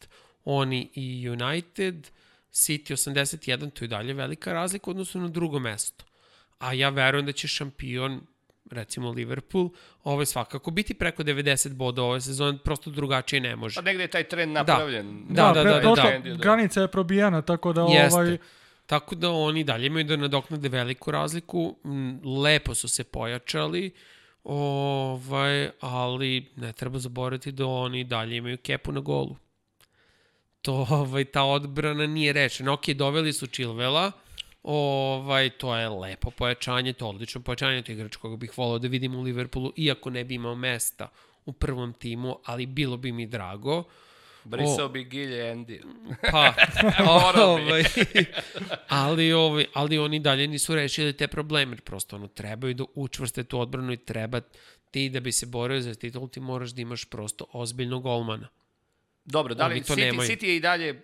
oni 0.45 0.91
i 0.95 1.29
United, 1.29 2.11
City 2.53 2.93
81, 2.93 3.71
to 3.71 3.85
je 3.85 3.89
dalje 3.89 4.15
velika 4.15 4.53
razlika 4.53 4.91
odnosno 4.91 5.21
na 5.21 5.29
drugo 5.29 5.59
mesto. 5.59 6.05
A 6.59 6.73
ja 6.73 6.89
verujem 6.89 7.27
da 7.27 7.33
će 7.33 7.49
šampion 7.49 8.21
recimo 8.71 9.11
Liverpool, 9.11 9.69
ovaj 10.05 10.27
svakako 10.27 10.71
biti 10.71 10.95
preko 10.95 11.23
90 11.23 11.75
boda 11.75 12.03
ove 12.03 12.21
sezone, 12.21 12.59
prosto 12.59 12.91
drugačije 12.91 13.41
ne 13.41 13.57
može. 13.57 13.75
Pa 13.75 13.81
negde 13.81 14.03
je 14.03 14.09
taj 14.09 14.25
trend 14.25 14.53
napravljen. 14.53 15.25
Da, 15.29 15.53
da, 15.55 15.63
pre- 15.63 15.75
da, 15.75 15.81
prošla 15.81 16.11
da, 16.11 16.19
da. 16.19 16.35
granica 16.37 16.81
je 16.81 16.89
probijena, 16.89 17.43
tako 17.43 17.73
da 17.73 17.83
Jeste. 17.83 18.17
ovaj 18.21 18.39
Tako 18.87 19.15
da 19.15 19.31
oni 19.31 19.65
dalje 19.65 19.87
imaju 19.87 20.05
da 20.05 20.17
nadoknade 20.17 20.69
veliku 20.69 21.11
razliku, 21.11 21.77
lepo 22.43 22.75
su 22.75 22.89
se 22.89 23.05
pojačali, 23.05 23.91
ovaj, 24.45 25.71
ali 25.81 26.53
ne 26.57 26.73
treba 26.73 26.99
zaboraviti 26.99 27.53
da 27.53 27.67
oni 27.67 28.05
dalje 28.05 28.37
imaju 28.37 28.59
kepu 28.59 28.93
na 28.93 29.01
golu. 29.01 29.37
To, 30.63 30.87
ovaj, 30.91 31.25
ta 31.25 31.43
odbrana 31.43 32.07
nije 32.07 32.33
rečena. 32.33 32.73
Ok, 32.73 32.89
doveli 32.89 33.33
su 33.33 33.47
Chilvela, 33.47 34.13
ovaj, 34.67 35.51
to 35.51 35.77
je 35.77 35.89
lepo 35.89 36.31
pojačanje, 36.31 36.93
to 36.93 37.05
je 37.05 37.09
odlično 37.09 37.41
pojačanje, 37.41 37.83
to 37.83 37.93
je 37.93 37.97
igrač 37.97 38.17
koga 38.17 38.37
bih 38.37 38.59
volao 38.59 38.79
da 38.79 38.89
vidim 38.89 39.15
u 39.15 39.23
Liverpoolu, 39.23 39.73
iako 39.77 40.11
ne 40.11 40.25
bi 40.25 40.35
imao 40.35 40.55
mesta 40.55 41.09
u 41.45 41.53
prvom 41.53 41.93
timu, 41.93 42.39
ali 42.45 42.67
bilo 42.67 42.97
bi 42.97 43.13
mi 43.13 43.27
drago. 43.27 43.85
Brisao 44.45 44.89
bi 44.89 45.05
Gilje 45.05 45.55
Andy. 45.55 45.81
Pa, 46.33 46.55
ovaj, 47.29 47.85
ali, 48.89 49.33
ovaj, 49.33 49.65
ali 49.75 49.99
oni 49.99 50.21
dalje 50.21 50.47
nisu 50.47 50.75
rešili 50.75 51.13
te 51.13 51.29
probleme, 51.29 51.73
jer 51.73 51.81
prosto 51.81 52.17
ono, 52.17 52.29
trebaju 52.29 52.75
da 52.75 52.85
učvrste 52.95 53.45
tu 53.45 53.61
odbranu 53.61 53.93
i 53.93 53.97
treba 53.97 54.41
ti 54.91 55.09
da 55.09 55.21
bi 55.21 55.33
se 55.33 55.47
borio 55.47 55.81
za 55.81 55.95
titul, 55.95 56.29
ti 56.29 56.41
moraš 56.41 56.71
da 56.71 56.83
imaš 56.83 57.05
prosto 57.05 57.45
ozbiljnog 57.53 58.03
golmana. 58.03 58.49
Dobro, 59.25 59.55
da 59.55 59.67
li 59.67 59.81
City, 59.81 59.97
nemaju. 59.97 60.31
City 60.31 60.45
je 60.45 60.57
i 60.57 60.61
dalje 60.61 61.03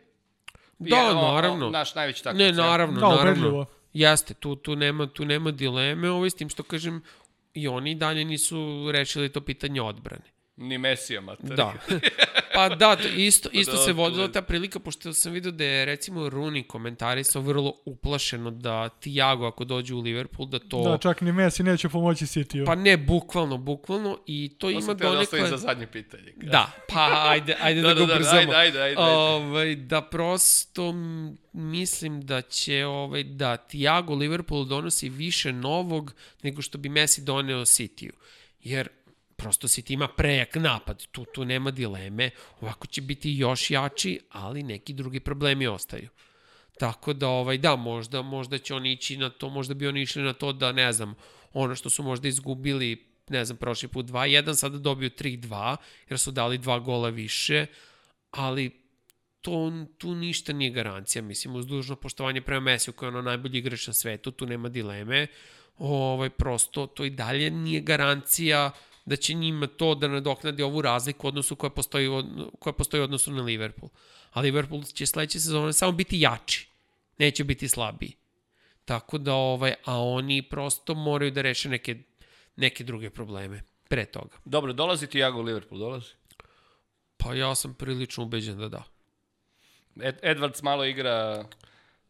Da, 0.79 0.97
je, 0.97 1.14
naravno. 1.14 1.66
O, 1.66 1.70
naš 1.70 1.95
najveći 1.95 2.25
takav. 2.25 2.39
Ne, 2.39 2.53
naravno, 2.53 3.01
Da, 3.01 3.09
naravno. 3.09 3.31
ubedljivo. 3.33 3.66
Jeste, 3.93 4.35
tu, 4.35 4.57
tu, 4.57 4.77
nema, 4.77 5.07
tu 5.07 5.25
nema 5.25 5.51
dileme, 5.51 6.11
ovaj, 6.11 6.31
s 6.31 6.35
tim 6.35 6.49
što 6.49 6.62
kažem, 6.62 7.03
i 7.55 7.68
oni 7.68 7.95
dalje 7.95 8.25
nisu 8.25 8.89
rešili 8.93 9.29
to 9.33 9.41
pitanje 9.41 9.83
odbrane. 9.83 10.32
Ni 10.57 10.79
Mesija, 10.79 11.21
mater. 11.21 11.57
Da. 11.57 11.75
Pa 12.55 12.69
da, 12.69 12.97
to 12.97 13.09
isto, 13.09 13.49
isto 13.53 13.73
da, 13.73 13.79
se 13.79 13.93
vodila 13.93 14.33
ta 14.33 14.43
prilika, 14.43 14.79
pošto 14.79 15.13
sam 15.13 15.33
vidio 15.33 15.53
da 15.53 15.65
je 15.65 15.85
recimo 15.85 16.21
Rooney 16.21 16.67
komentarisao 16.67 17.43
vrlo 17.43 17.75
uplašeno 17.85 18.51
da 18.51 18.89
Tiago 18.89 19.47
ako 19.47 19.65
dođe 19.65 19.95
u 19.95 20.01
Liverpool 20.01 20.49
da 20.49 20.59
to... 20.59 20.83
da 20.83 20.99
čak 20.99 21.21
ni 21.21 21.33
Messi 21.33 21.63
neće 21.63 21.89
pomoći 21.89 22.25
City. 22.25 22.67
Pa 22.67 22.75
ne, 22.75 22.97
bukvalno, 22.97 23.57
bukvalno 23.57 24.19
i 24.27 24.49
to, 24.59 24.67
To 24.67 24.71
ima 24.71 24.81
sam 24.81 24.99
teo 24.99 25.13
da 25.13 25.19
ostavim 25.19 25.45
donekle... 25.45 25.59
za 25.59 25.67
zadnje 25.67 25.87
pitanje. 25.87 26.33
Da, 26.37 26.71
pa 26.89 27.25
ajde, 27.29 27.57
ajde 27.61 27.81
da, 27.81 27.89
Da, 27.89 27.95
ga 27.95 28.01
da, 28.01 28.07
da, 28.07 28.15
ubrzamo. 28.15 28.39
ajde, 28.39 28.57
ajde, 28.57 28.81
ajde, 28.83 29.01
ajde. 29.01 29.01
Ovaj, 29.03 29.77
da 29.77 30.03
prosto 30.03 30.95
mislim 31.53 32.21
da 32.21 32.43
će 32.43 32.87
ovaj, 32.87 33.25
da 33.25 33.57
Tiago 33.57 34.15
Liverpool 34.15 34.65
donosi 34.65 35.09
više 35.09 35.53
novog 35.53 36.15
nego 36.43 36.63
što 36.63 36.79
bi 36.79 36.89
Messi 36.89 37.23
doneo 37.23 37.61
Cityu. 37.61 38.11
Jer 38.61 38.89
prosto 39.43 39.68
City 39.68 39.93
ima 39.93 40.09
prejak 40.09 40.55
napad, 40.55 41.07
tu, 41.07 41.24
tu 41.24 41.45
nema 41.45 41.70
dileme, 41.70 42.30
ovako 42.61 42.86
će 42.86 43.01
biti 43.01 43.32
još 43.36 43.70
jači, 43.70 44.20
ali 44.30 44.62
neki 44.62 44.93
drugi 44.93 45.20
problemi 45.20 45.66
ostaju. 45.66 46.09
Tako 46.78 47.12
da, 47.12 47.28
ovaj, 47.28 47.59
da, 47.59 47.76
možda, 47.76 48.22
možda 48.22 48.59
će 48.59 48.74
oni 48.74 48.93
ići 48.93 49.16
na 49.16 49.30
to, 49.30 49.49
možda 49.49 49.74
bi 49.74 49.86
oni 49.86 50.03
išli 50.03 50.22
na 50.22 50.32
to 50.32 50.53
da, 50.53 50.72
ne 50.72 50.93
znam, 50.93 51.14
ono 51.53 51.74
što 51.74 51.90
su 51.90 52.03
možda 52.03 52.28
izgubili, 52.28 53.07
ne 53.28 53.45
znam, 53.45 53.57
prošli 53.57 53.88
put 53.88 54.07
2-1, 54.07 54.55
sada 54.55 54.78
dobiju 54.78 55.11
3-2, 55.11 55.76
jer 56.09 56.18
su 56.18 56.30
dali 56.30 56.59
dva 56.59 56.78
gola 56.78 57.09
više, 57.09 57.66
ali 58.30 58.70
to, 59.40 59.72
tu 59.99 60.14
ništa 60.14 60.53
nije 60.53 60.70
garancija, 60.70 61.22
mislim, 61.22 61.57
uz 61.57 61.66
dužno 61.66 61.97
poštovanje 61.97 62.40
prema 62.40 62.61
Mesiju, 62.61 62.95
koji 62.95 63.07
je 63.07 63.11
ono 63.11 63.22
najbolji 63.22 63.59
igrač 63.59 63.86
na 63.86 63.93
svetu, 63.93 64.30
tu 64.30 64.47
nema 64.47 64.68
dileme, 64.68 65.26
ovaj, 65.78 66.30
prosto 66.30 66.86
to 66.86 67.05
i 67.05 67.11
dalje 67.11 67.51
nije 67.51 67.80
garancija 67.80 68.70
da 69.05 69.17
će 69.17 69.35
njima 69.35 69.67
to 69.67 69.95
da 69.95 70.09
nadoknadi 70.09 70.63
ovu 70.63 70.83
razliku 70.83 71.29
odnosu 71.29 71.57
koja 71.57 71.71
postoji, 71.71 72.09
koja 72.59 72.73
postoji 72.73 73.03
odnosu 73.03 73.33
na 73.33 73.43
Liverpool. 73.43 73.91
A 74.33 74.41
Liverpool 74.41 74.83
će 74.83 75.07
sledeće 75.07 75.41
sezone 75.41 75.73
samo 75.73 75.93
biti 75.93 76.21
jači, 76.21 76.69
neće 77.19 77.45
biti 77.45 77.69
slabiji. 77.69 78.17
Tako 78.85 79.19
da, 79.19 79.35
ovaj, 79.35 79.75
a 79.85 80.03
oni 80.03 80.43
prosto 80.43 80.95
moraju 80.95 81.31
da 81.31 81.43
reše 81.43 81.69
neke, 81.69 81.97
neke 82.57 82.85
druge 82.85 83.11
probleme 83.11 83.63
pre 83.89 84.05
toga. 84.05 84.37
Dobro, 84.45 84.73
dolazi 84.73 85.07
Tiago 85.07 85.39
u 85.39 85.43
Liverpool, 85.43 85.79
dolazi. 85.79 86.11
Pa 87.17 87.35
ja 87.35 87.55
sam 87.55 87.75
prilično 87.75 88.25
ubeđen 88.25 88.59
da 88.59 88.69
da. 88.69 88.83
Ed, 90.01 90.19
Edwards 90.23 90.63
malo 90.63 90.85
igra 90.85 91.45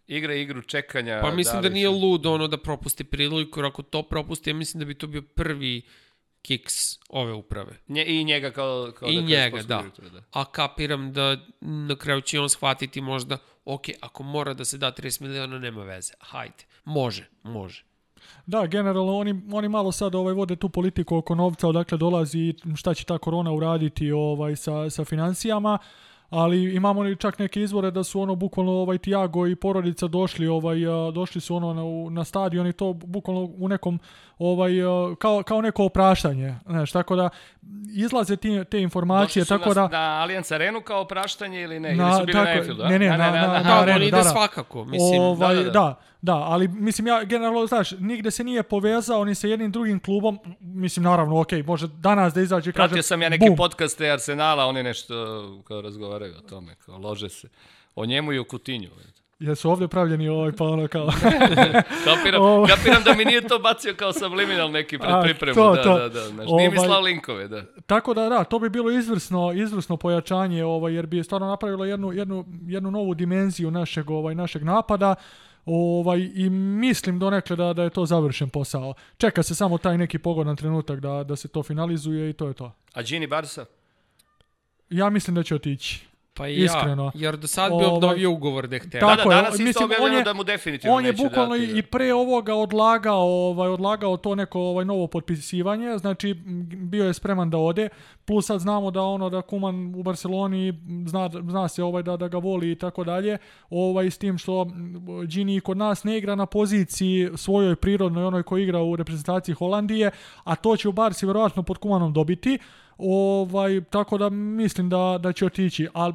igra 0.07 0.35
igru 0.35 0.63
čekanja. 0.63 1.21
Pa 1.23 1.31
mislim 1.31 1.63
da, 1.63 1.69
li 1.69 1.75
nije 1.75 1.89
lud 1.89 2.27
ono 2.27 2.49
da 2.49 2.59
propusti 2.59 3.05
priliku, 3.05 3.61
jer 3.61 3.67
ako 3.67 3.83
to 3.83 4.03
propusti, 4.03 4.51
ja 4.51 4.55
mislim 4.55 4.79
da 4.79 4.85
bi 4.85 4.95
to 4.95 5.07
bio 5.07 5.23
prvi 5.23 5.83
kiks 6.43 6.99
ove 7.09 7.33
uprave. 7.33 7.79
Nje, 7.89 8.05
I 8.07 8.25
njega 8.25 8.51
kao, 8.51 8.93
kao 8.99 9.09
I 9.09 9.17
da 9.17 9.23
njega, 9.23 9.63
da. 9.63 9.77
direktora, 9.79 10.09
da. 10.09 10.23
A 10.33 10.45
kapiram 10.45 11.13
da 11.13 11.37
na 11.61 11.97
kraju 11.97 12.21
će 12.21 12.41
on 12.41 12.49
shvatiti 12.49 13.01
možda, 13.01 13.39
ok, 13.65 13.83
ako 14.01 14.23
mora 14.23 14.55
da 14.55 14.65
se 14.65 14.79
da 14.79 14.93
30 14.93 15.21
miliona, 15.21 15.59
nema 15.59 15.83
veze. 15.83 16.13
Hajde, 16.21 16.65
može, 16.85 17.29
može. 17.43 17.85
Da, 18.47 18.67
generalno 18.67 19.17
oni, 19.17 19.43
oni 19.53 19.69
malo 19.69 19.93
sad 19.93 20.15
ovaj 20.15 20.35
vode 20.35 20.57
tu 20.57 20.69
politiku 20.69 21.17
oko 21.17 21.35
novca, 21.35 21.69
odakle 21.69 21.99
dolazi 21.99 22.39
i 22.39 22.55
šta 22.77 22.95
će 22.95 23.05
ta 23.05 23.19
korona 23.19 23.53
uraditi 23.53 24.13
ovaj 24.13 24.57
sa, 24.57 24.91
sa 24.91 25.05
financijama. 25.05 25.79
Ali 26.33 26.75
imamo 26.75 27.15
čak 27.15 27.39
neke 27.39 27.61
izvore 27.63 27.91
da 27.91 28.05
su 28.05 28.21
ono 28.21 28.35
bukvalno 28.35 28.73
ovaj 28.73 28.99
Tiago 28.99 29.47
i 29.47 29.57
porodica 29.57 30.07
došli 30.07 30.49
ovaj 30.49 30.77
došli 31.15 31.41
su 31.41 31.57
ono 31.57 31.75
na, 31.75 31.83
na 32.11 32.25
stadion 32.25 32.67
i 32.67 32.73
to 32.73 32.93
bukvalno 32.95 33.51
u 33.57 33.69
nekom 33.69 33.99
ovaj 34.39 34.73
kao, 35.19 35.43
kao 35.43 35.61
neko 35.61 35.85
opraštanje 35.85 36.55
znaš 36.67 36.93
tako 36.93 37.17
da 37.17 37.29
izlaze 37.89 38.37
ti, 38.37 38.65
te 38.65 38.81
informacije 38.81 39.41
Došli 39.41 39.45
su 39.49 39.59
tako 39.59 39.75
na, 39.75 39.89
da 39.89 39.99
na 39.99 40.21
Allianz 40.23 40.53
Arenu 40.53 40.81
kao 40.81 41.05
praštanje 41.05 41.63
ili 41.63 41.81
ne? 41.81 41.95
Na- 41.95 42.05
ili 42.05 42.13
su 42.13 42.27
bili 42.27 42.33
tako 42.33 42.45
na. 42.47 42.53
Anfieldu? 42.53 42.83
a? 42.83 42.89
Ne, 42.89 42.99
ne, 42.99 43.09
A, 43.09 43.17
na- 43.17 43.31
na- 43.31 43.39
aha. 43.39 43.53
na 43.53 43.63
Da, 43.63 43.81
arenu, 43.81 43.97
on 43.97 44.03
ide 44.03 44.11
da, 44.11 44.17
da. 44.17 44.25
svakako. 44.25 44.85
Mislim, 44.85 45.21
ovaj, 45.23 45.55
da, 45.55 45.63
da, 45.63 45.65
da, 45.65 45.71
da, 45.71 45.81
da. 45.81 46.01
Da. 46.23 46.35
ali 46.35 46.69
mislim 46.69 47.07
ja 47.07 47.25
generalno, 47.25 47.67
znaš, 47.67 47.91
nigde 47.93 48.31
se 48.31 48.45
nije 48.45 48.63
povezao 48.63 49.25
ni 49.25 49.35
sa 49.35 49.47
jednim 49.47 49.73
drugim 49.73 50.01
klubom, 50.01 50.39
mislim 50.61 51.05
naravno, 51.05 51.41
ok, 51.41 51.53
može 51.67 51.87
danas 51.89 52.35
da 52.35 52.41
izađe 52.41 52.71
i 52.71 52.73
kaže, 52.73 52.89
Pratio 52.89 53.03
sam 53.03 53.23
ja 53.23 53.29
neke 53.29 53.47
bum, 53.49 53.57
podcaste 53.57 54.11
Arsenala, 54.11 54.67
oni 54.67 54.83
nešto 54.83 55.15
kao 55.65 55.81
razgovaraju 55.81 56.35
o 56.39 56.41
tome, 56.41 56.75
kao 56.77 56.99
lože 56.99 57.29
se. 57.29 57.49
O 57.95 58.07
njemu 58.07 58.33
i 58.33 58.39
o 58.39 58.45
Kutinju. 58.45 58.89
jesu 59.39 59.71
ovdje 59.71 59.89
pravljeni 59.89 60.29
ovaj, 60.29 60.53
pa 60.53 60.65
ono 60.65 60.89
kao, 60.89 61.07
Kapiram, 62.05 62.43
Ovo- 62.43 62.67
kapiram 62.67 63.03
da 63.05 63.15
mi 63.15 63.25
nije 63.25 63.49
to 63.49 63.59
bacio 63.59 63.95
kao 63.95 64.13
subliminal 64.13 64.71
neki 64.71 64.99
pred 64.99 65.11
A, 65.11 65.21
pripremu. 65.23 65.55
to, 65.55 65.75
da, 65.75 65.83
to. 65.83 65.99
da, 65.99 66.09
da. 66.09 66.21
Znaš, 66.21 66.49
nije 66.49 66.71
mi 66.71 66.77
Ovaj- 66.77 66.89
slao 66.89 67.01
linkove, 67.01 67.49
da. 67.49 67.63
tako 67.87 68.15
da 68.15 68.29
da, 68.29 68.45
to 68.45 68.59
bi 68.59 68.69
bilo 68.69 68.91
izvrsno, 68.91 69.53
izvrsno 69.53 69.97
pojačanje, 69.97 70.65
ovaj, 70.65 70.95
jer 70.95 71.07
bi 71.07 71.25
stvarno 71.25 71.47
napravilo 71.47 71.85
jednu, 71.85 72.13
jednu, 72.13 72.45
jednu 72.63 72.91
novu 72.91 73.15
dimenziju 73.15 73.71
našeg, 73.71 74.11
ovaj, 74.11 74.35
našeg 74.35 74.63
napada, 74.65 75.15
Ovaj, 75.65 76.31
I 76.35 76.51
mislim 76.51 77.19
donekle 77.19 77.57
da, 77.57 77.73
da 77.73 77.83
je 77.83 77.91
to 77.91 78.07
završen 78.07 78.49
posao. 78.51 78.95
Čeka 79.17 79.43
se 79.43 79.55
samo 79.55 79.79
taj 79.79 79.99
neki 79.99 80.19
pogodan 80.19 80.57
trenutak 80.57 81.01
da, 81.01 81.25
da 81.25 81.37
se 81.37 81.49
to 81.49 81.63
finalizuje 81.63 82.31
i 82.31 82.33
to 82.33 82.49
je 82.49 82.55
to. 82.55 82.73
A 82.93 83.03
Gini 83.03 83.27
Barsa? 83.27 83.65
Ja 84.91 85.11
mislim 85.11 85.35
da 85.35 85.43
će 85.43 85.55
otići. 85.55 86.12
Pa 86.35 86.49
i 86.49 86.59
ja, 86.59 86.65
Iskreno. 86.65 87.13
jer 87.15 87.37
do 87.37 87.47
sad 87.47 87.69
bi 87.69 87.75
Ovaj, 87.75 87.87
obnovio 87.87 88.31
ugovor 88.31 88.67
da 88.67 88.77
je 88.77 88.81
hteo. 88.81 89.01
Tako 89.01 89.29
da, 89.29 89.35
je, 89.35 89.37
da, 89.37 89.43
danas 89.43 89.55
isto 89.55 89.65
mislim, 89.65 89.85
on 89.85 89.91
objavljeno 89.91 90.19
je- 90.19 90.25
da 90.25 90.33
mu 90.33 90.45
definitivno 90.45 90.97
On 90.97 91.05
je 91.05 91.13
neće 91.13 91.23
bukvalno 91.25 91.55
dati, 91.55 91.65
i, 91.65 91.73
da. 91.73 91.79
i 91.79 91.83
pre 91.83 92.15
ovoga 92.15 92.55
odlagao, 92.55 93.21
ovaj, 93.21 93.69
odlagao 93.69 94.17
to 94.17 94.35
neko 94.35 94.61
ovaj 94.61 94.85
novo 94.85 95.07
potpisivanje, 95.07 95.99
znači 95.99 96.35
bio 96.77 97.05
je 97.05 97.13
spreman 97.15 97.51
da 97.51 97.59
ode, 97.59 97.89
plus 98.25 98.47
sad 98.47 98.61
znamo 98.61 98.91
da 98.91 99.03
ono 99.03 99.31
da 99.31 99.43
Kuman 99.43 99.95
u 99.97 100.03
Barceloni 100.03 100.73
zna, 101.07 101.31
zna 101.49 101.69
se 101.69 101.83
ovaj 101.83 102.03
da, 102.03 102.17
da 102.17 102.29
ga 102.29 102.39
voli 102.39 102.71
i 102.73 102.79
tako 102.79 103.05
dalje, 103.05 103.39
ovaj 103.71 104.07
s 104.07 104.19
tim 104.19 104.39
što 104.39 104.67
Gini 105.27 105.61
kod 105.61 105.77
nas 105.77 106.05
ne 106.05 106.19
igra 106.19 106.35
na 106.35 106.47
poziciji 106.47 107.31
svojoj 107.37 107.77
prirodnoj, 107.77 108.25
onoj 108.25 108.43
koji 108.43 108.63
igra 108.63 108.83
u 108.83 108.97
reprezentaciji 108.97 109.55
Holandije, 109.55 110.11
a 110.45 110.55
to 110.57 110.77
će 110.77 110.89
u 110.89 110.93
Barsi 110.93 111.27
vjerojatno 111.27 111.63
pod 111.63 111.79
Kumanom 111.79 112.13
dobiti, 112.13 112.59
ovaj, 113.03 113.81
tako 113.91 114.19
da 114.19 114.31
mislim 114.31 114.89
da, 114.89 115.19
da 115.21 115.33
će 115.33 115.47
otići, 115.47 115.89
ali 115.93 116.15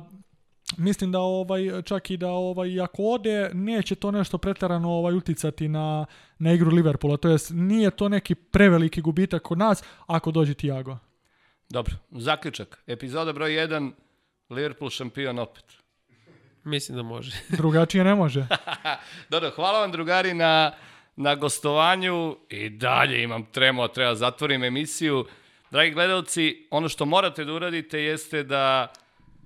mislim 0.77 1.11
da 1.11 1.19
ovaj 1.19 1.81
čak 1.81 2.11
i 2.11 2.17
da 2.17 2.29
ovaj 2.29 2.81
ako 2.81 3.03
ode 3.03 3.49
neće 3.53 3.95
to 3.95 4.11
nešto 4.11 4.37
preterano 4.37 4.89
ovaj 4.89 5.15
uticati 5.15 5.67
na 5.67 6.05
na 6.39 6.53
igru 6.53 6.71
Liverpoola 6.71 7.17
to 7.17 7.29
jest 7.29 7.51
nije 7.53 7.91
to 7.91 8.09
neki 8.09 8.35
preveliki 8.35 9.01
gubitak 9.01 9.41
kod 9.41 9.57
nas 9.57 9.83
ako 10.07 10.31
dođe 10.31 10.53
Thiago 10.53 10.97
Dobro, 11.69 11.95
zaključak. 12.11 12.83
Epizoda 12.87 13.33
broj 13.33 13.51
1, 13.51 13.91
Liverpool 14.49 14.89
šampion 14.89 15.39
opet. 15.39 15.63
Mislim 16.63 16.97
da 16.97 17.03
može. 17.03 17.31
drugačije 17.57 18.03
ne 18.03 18.15
može 18.15 18.47
Dobro, 19.29 19.51
hvala 19.55 19.79
vam 19.79 19.91
drugari 19.91 20.33
na, 20.33 20.71
na 21.15 21.35
gostovanju 21.35 22.37
i 22.49 22.69
dalje 22.69 23.23
imam 23.23 23.45
tremo, 23.45 23.87
treba 23.87 24.15
zatvorim 24.15 24.63
emisiju. 24.63 25.25
Dragi 25.71 25.91
gledalci, 25.91 26.67
ono 26.71 26.89
što 26.89 27.05
morate 27.05 27.45
da 27.45 27.53
uradite 27.53 27.99
jeste 27.99 28.43
da 28.43 28.93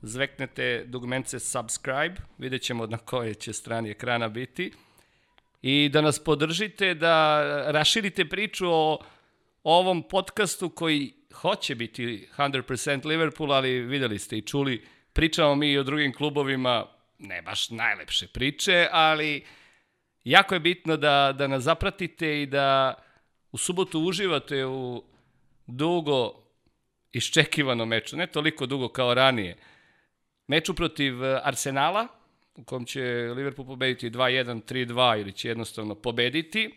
zveknete 0.02 0.84
dugmence 0.88 1.40
subscribe, 1.40 2.16
vidjet 2.38 2.62
ćemo 2.62 2.86
na 2.86 2.98
kojoj 2.98 3.34
će 3.34 3.54
strani 3.54 3.90
ekrana 3.90 4.30
biti, 4.30 4.72
i 5.62 5.90
da 5.90 6.02
nas 6.02 6.24
podržite, 6.24 6.94
da 6.94 7.42
raširite 7.72 8.26
priču 8.26 8.68
o 8.72 9.00
ovom 9.64 10.04
podcastu 10.04 10.70
koji 10.70 11.14
hoće 11.34 11.76
biti 11.76 12.28
100% 12.38 13.06
Liverpool, 13.06 13.54
ali 13.54 13.80
videli 13.80 14.20
ste 14.20 14.38
i 14.38 14.42
čuli, 14.42 14.86
pričamo 15.14 15.56
mi 15.56 15.72
i 15.72 15.78
o 15.78 15.84
drugim 15.84 16.14
klubovima, 16.14 16.86
ne 17.20 17.42
baš 17.42 17.70
najlepše 17.70 18.28
priče, 18.28 18.88
ali 18.92 19.46
jako 20.24 20.54
je 20.54 20.60
bitno 20.60 20.98
da, 20.98 21.34
da 21.38 21.48
nas 21.48 21.64
zapratite 21.64 22.42
i 22.42 22.46
da 22.46 22.96
u 23.52 23.58
subotu 23.58 24.00
uživate 24.00 24.66
u 24.66 25.11
dugo 25.72 26.34
iščekivanom 27.12 27.90
meču, 27.90 28.18
ne 28.18 28.28
toliko 28.28 28.66
dugo 28.66 28.90
kao 28.90 29.14
ranije. 29.14 29.58
Meču 30.48 30.74
protiv 30.74 31.24
eh, 31.24 31.40
Arsenala, 31.44 32.08
u 32.56 32.64
kom 32.64 32.86
će 32.86 33.02
Liverpool 33.36 33.68
pobediti 33.68 34.10
2-1, 34.10 34.62
3-2 34.64 35.22
ili 35.22 35.32
će 35.32 35.48
jednostavno 35.48 35.96
pobediti. 35.96 36.70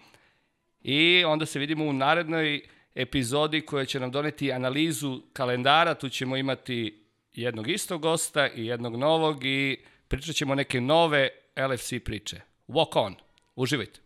I 0.82 1.24
onda 1.24 1.46
se 1.46 1.58
vidimo 1.58 1.84
u 1.84 1.92
narednoj 1.92 2.60
epizodi 2.94 3.60
koja 3.60 3.84
će 3.84 4.00
nam 4.00 4.10
doneti 4.10 4.52
analizu 4.52 5.22
kalendara. 5.32 5.94
Tu 5.94 6.08
ćemo 6.08 6.36
imati 6.36 7.04
jednog 7.34 7.68
istog 7.68 8.02
gosta 8.02 8.48
i 8.48 8.66
jednog 8.66 8.96
novog 8.96 9.44
i 9.44 9.84
pričat 10.08 10.34
ćemo 10.34 10.54
neke 10.54 10.80
nove 10.80 11.28
LFC 11.70 11.92
priče. 12.04 12.40
Walk 12.68 12.98
on. 12.98 13.14
Uživajte. 13.56 14.03